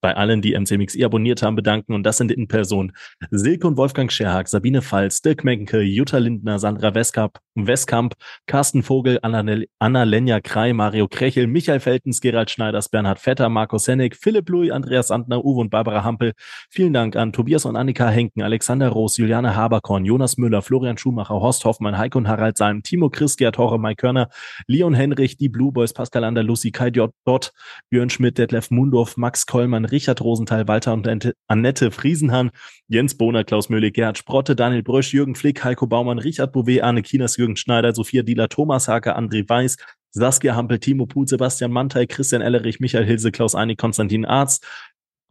bei 0.01 0.17
allen, 0.17 0.43
die 0.43 0.59
MCMXI 0.59 1.05
abonniert 1.05 1.43
haben, 1.43 1.57
bedanken. 1.57 1.95
Und 1.95 2.05
das 2.05 2.19
sind 2.19 2.31
in 2.31 2.49
Person 2.49 2.93
Silke 3.31 3.67
und 3.67 3.77
Wolfgang 3.77 4.11
Scherhag, 4.13 4.49
Sabine 4.49 4.83
Pfalz, 4.83 5.21
Dirk 5.23 5.45
Menke, 5.45 5.81
Jutta 5.81 6.19
Lindner, 6.19 6.59
Sandra 6.59 6.95
Westkamp, 6.95 7.39
Westkamp 7.67 8.15
Carsten 8.47 8.83
Vogel, 8.83 9.19
Anna, 9.23 9.45
Anna 9.79 10.03
Lenja 10.05 10.41
Krei, 10.41 10.73
Mario 10.73 11.09
Krechel, 11.09 11.47
Michael 11.47 11.81
Feltens, 11.81 12.21
Gerald 12.21 12.51
Schneiders, 12.51 12.89
Bernhard 12.89 13.19
Vetter, 13.19 13.49
Markus 13.49 13.89
Hennig, 13.89 14.17
Philipp 14.17 14.49
Louis, 14.49 14.71
Andreas 14.71 15.09
Sandner, 15.09 15.45
Uwe 15.45 15.61
und 15.61 15.71
Barbara 15.71 16.05
Hampel. 16.05 16.33
Vielen 16.71 16.93
Dank 16.93 17.17
an 17.17 17.33
Tobias 17.33 17.65
und 17.65 17.77
Annika 17.77 18.09
Henken, 18.09 18.43
Alexander 18.43 18.89
Roos, 18.89 19.17
Juliane 19.17 19.57
Haberkorn, 19.57 20.05
Jonas 20.05 20.37
Müller, 20.37 20.63
Florian 20.63 20.99
Schumacher, 20.99 21.41
Horst 21.41 21.65
Hoffmann, 21.65 21.99
Heiko 21.99 22.19
und 22.19 22.29
Harald 22.29 22.57
Salm, 22.57 22.83
Timo 22.83 23.11
Chris, 23.11 23.37
Gerd 23.37 23.59
Horre, 23.59 23.79
Mike 23.79 23.97
Körner, 23.97 24.29
Leon 24.67 24.95
Henrich, 24.95 25.37
die 25.37 25.49
Blue 25.49 25.73
Boys, 25.73 25.93
Pascal 25.93 26.25
Andalusi, 26.25 26.71
Kai 26.71 26.91
Dott, 26.91 27.53
Björn 27.91 28.11
Schmidt, 28.11 28.39
Detlef 28.39 28.71
Mundorf, 28.71 29.17
Max 29.17 29.47
Kollmann, 29.47 29.85
Richard 29.85 30.21
Rosenthal, 30.21 30.69
Walter 30.69 30.93
und 30.93 31.09
Annette 31.49 31.91
Friesenhahn, 31.91 32.51
Jens 32.89 33.17
Bohner, 33.17 33.45
Klaus 33.45 33.69
Möhle, 33.69 33.91
Gerhard 33.91 34.19
Sprotte, 34.19 34.57
Daniel 34.57 34.83
Brösch, 34.83 35.13
Jürgen 35.13 35.35
Flick, 35.35 35.65
Heiko 35.65 35.87
Baumann, 35.87 36.19
Richard 36.19 36.53
Bouvet, 36.53 36.83
Arne 36.83 37.03
Kinas, 37.03 37.37
Jürgen 37.37 37.48
Schneider, 37.57 37.95
Sophia 37.95 38.23
Dieler, 38.23 38.49
Thomas 38.49 38.89
Hake, 38.89 39.17
André 39.17 39.49
Weiß, 39.49 39.77
Saskia 40.11 40.57
Hampel, 40.57 40.79
Timo 40.79 41.07
Put, 41.07 41.29
Sebastian 41.29 41.71
Mantei, 41.71 42.07
Christian 42.07 42.43
Ellerich, 42.43 42.81
Michael 42.81 43.05
Hilse, 43.05 43.31
Klaus 43.31 43.55
Einig, 43.55 43.79
Konstantin 43.79 44.25
Arzt, 44.25 44.67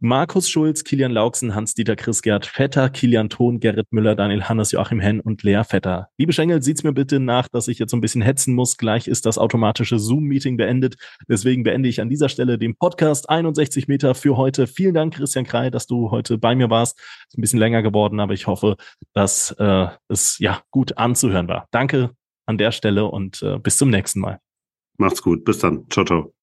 Markus 0.00 0.48
Schulz, 0.48 0.84
Kilian 0.84 1.10
Lauksen, 1.10 1.56
Hans-Dieter 1.56 1.96
Chris-Gerd 1.96 2.46
Vetter, 2.46 2.88
Kilian 2.88 3.28
Thon, 3.28 3.58
Gerrit 3.58 3.88
Müller, 3.90 4.14
Daniel 4.14 4.44
Hannes, 4.44 4.70
Joachim 4.70 5.00
Henn 5.00 5.18
und 5.18 5.42
Lea 5.42 5.62
Vetter. 5.64 6.08
Liebe 6.18 6.32
Schengel, 6.32 6.62
sieht's 6.62 6.84
mir 6.84 6.92
bitte 6.92 7.18
nach, 7.18 7.48
dass 7.48 7.66
ich 7.66 7.80
jetzt 7.80 7.90
so 7.90 7.96
ein 7.96 8.00
bisschen 8.00 8.22
hetzen 8.22 8.54
muss. 8.54 8.76
Gleich 8.76 9.08
ist 9.08 9.26
das 9.26 9.38
automatische 9.38 9.98
Zoom-Meeting 9.98 10.56
beendet. 10.56 10.96
Deswegen 11.28 11.64
beende 11.64 11.88
ich 11.88 12.00
an 12.00 12.08
dieser 12.08 12.28
Stelle 12.28 12.58
den 12.58 12.76
Podcast 12.76 13.28
61 13.28 13.88
Meter 13.88 14.14
für 14.14 14.36
heute. 14.36 14.68
Vielen 14.68 14.94
Dank, 14.94 15.14
Christian 15.14 15.44
Krei, 15.44 15.68
dass 15.68 15.88
du 15.88 16.12
heute 16.12 16.38
bei 16.38 16.54
mir 16.54 16.70
warst. 16.70 16.96
Ist 17.28 17.36
ein 17.36 17.40
bisschen 17.40 17.58
länger 17.58 17.82
geworden, 17.82 18.20
aber 18.20 18.34
ich 18.34 18.46
hoffe, 18.46 18.76
dass 19.14 19.50
äh, 19.58 19.88
es 20.06 20.38
ja 20.38 20.62
gut 20.70 20.96
anzuhören 20.96 21.48
war. 21.48 21.66
Danke 21.72 22.10
an 22.46 22.56
der 22.56 22.70
Stelle 22.70 23.06
und 23.06 23.42
äh, 23.42 23.58
bis 23.58 23.76
zum 23.76 23.90
nächsten 23.90 24.20
Mal. 24.20 24.38
Macht's 24.96 25.22
gut. 25.22 25.44
Bis 25.44 25.58
dann. 25.58 25.86
Ciao, 25.90 26.04
ciao. 26.04 26.37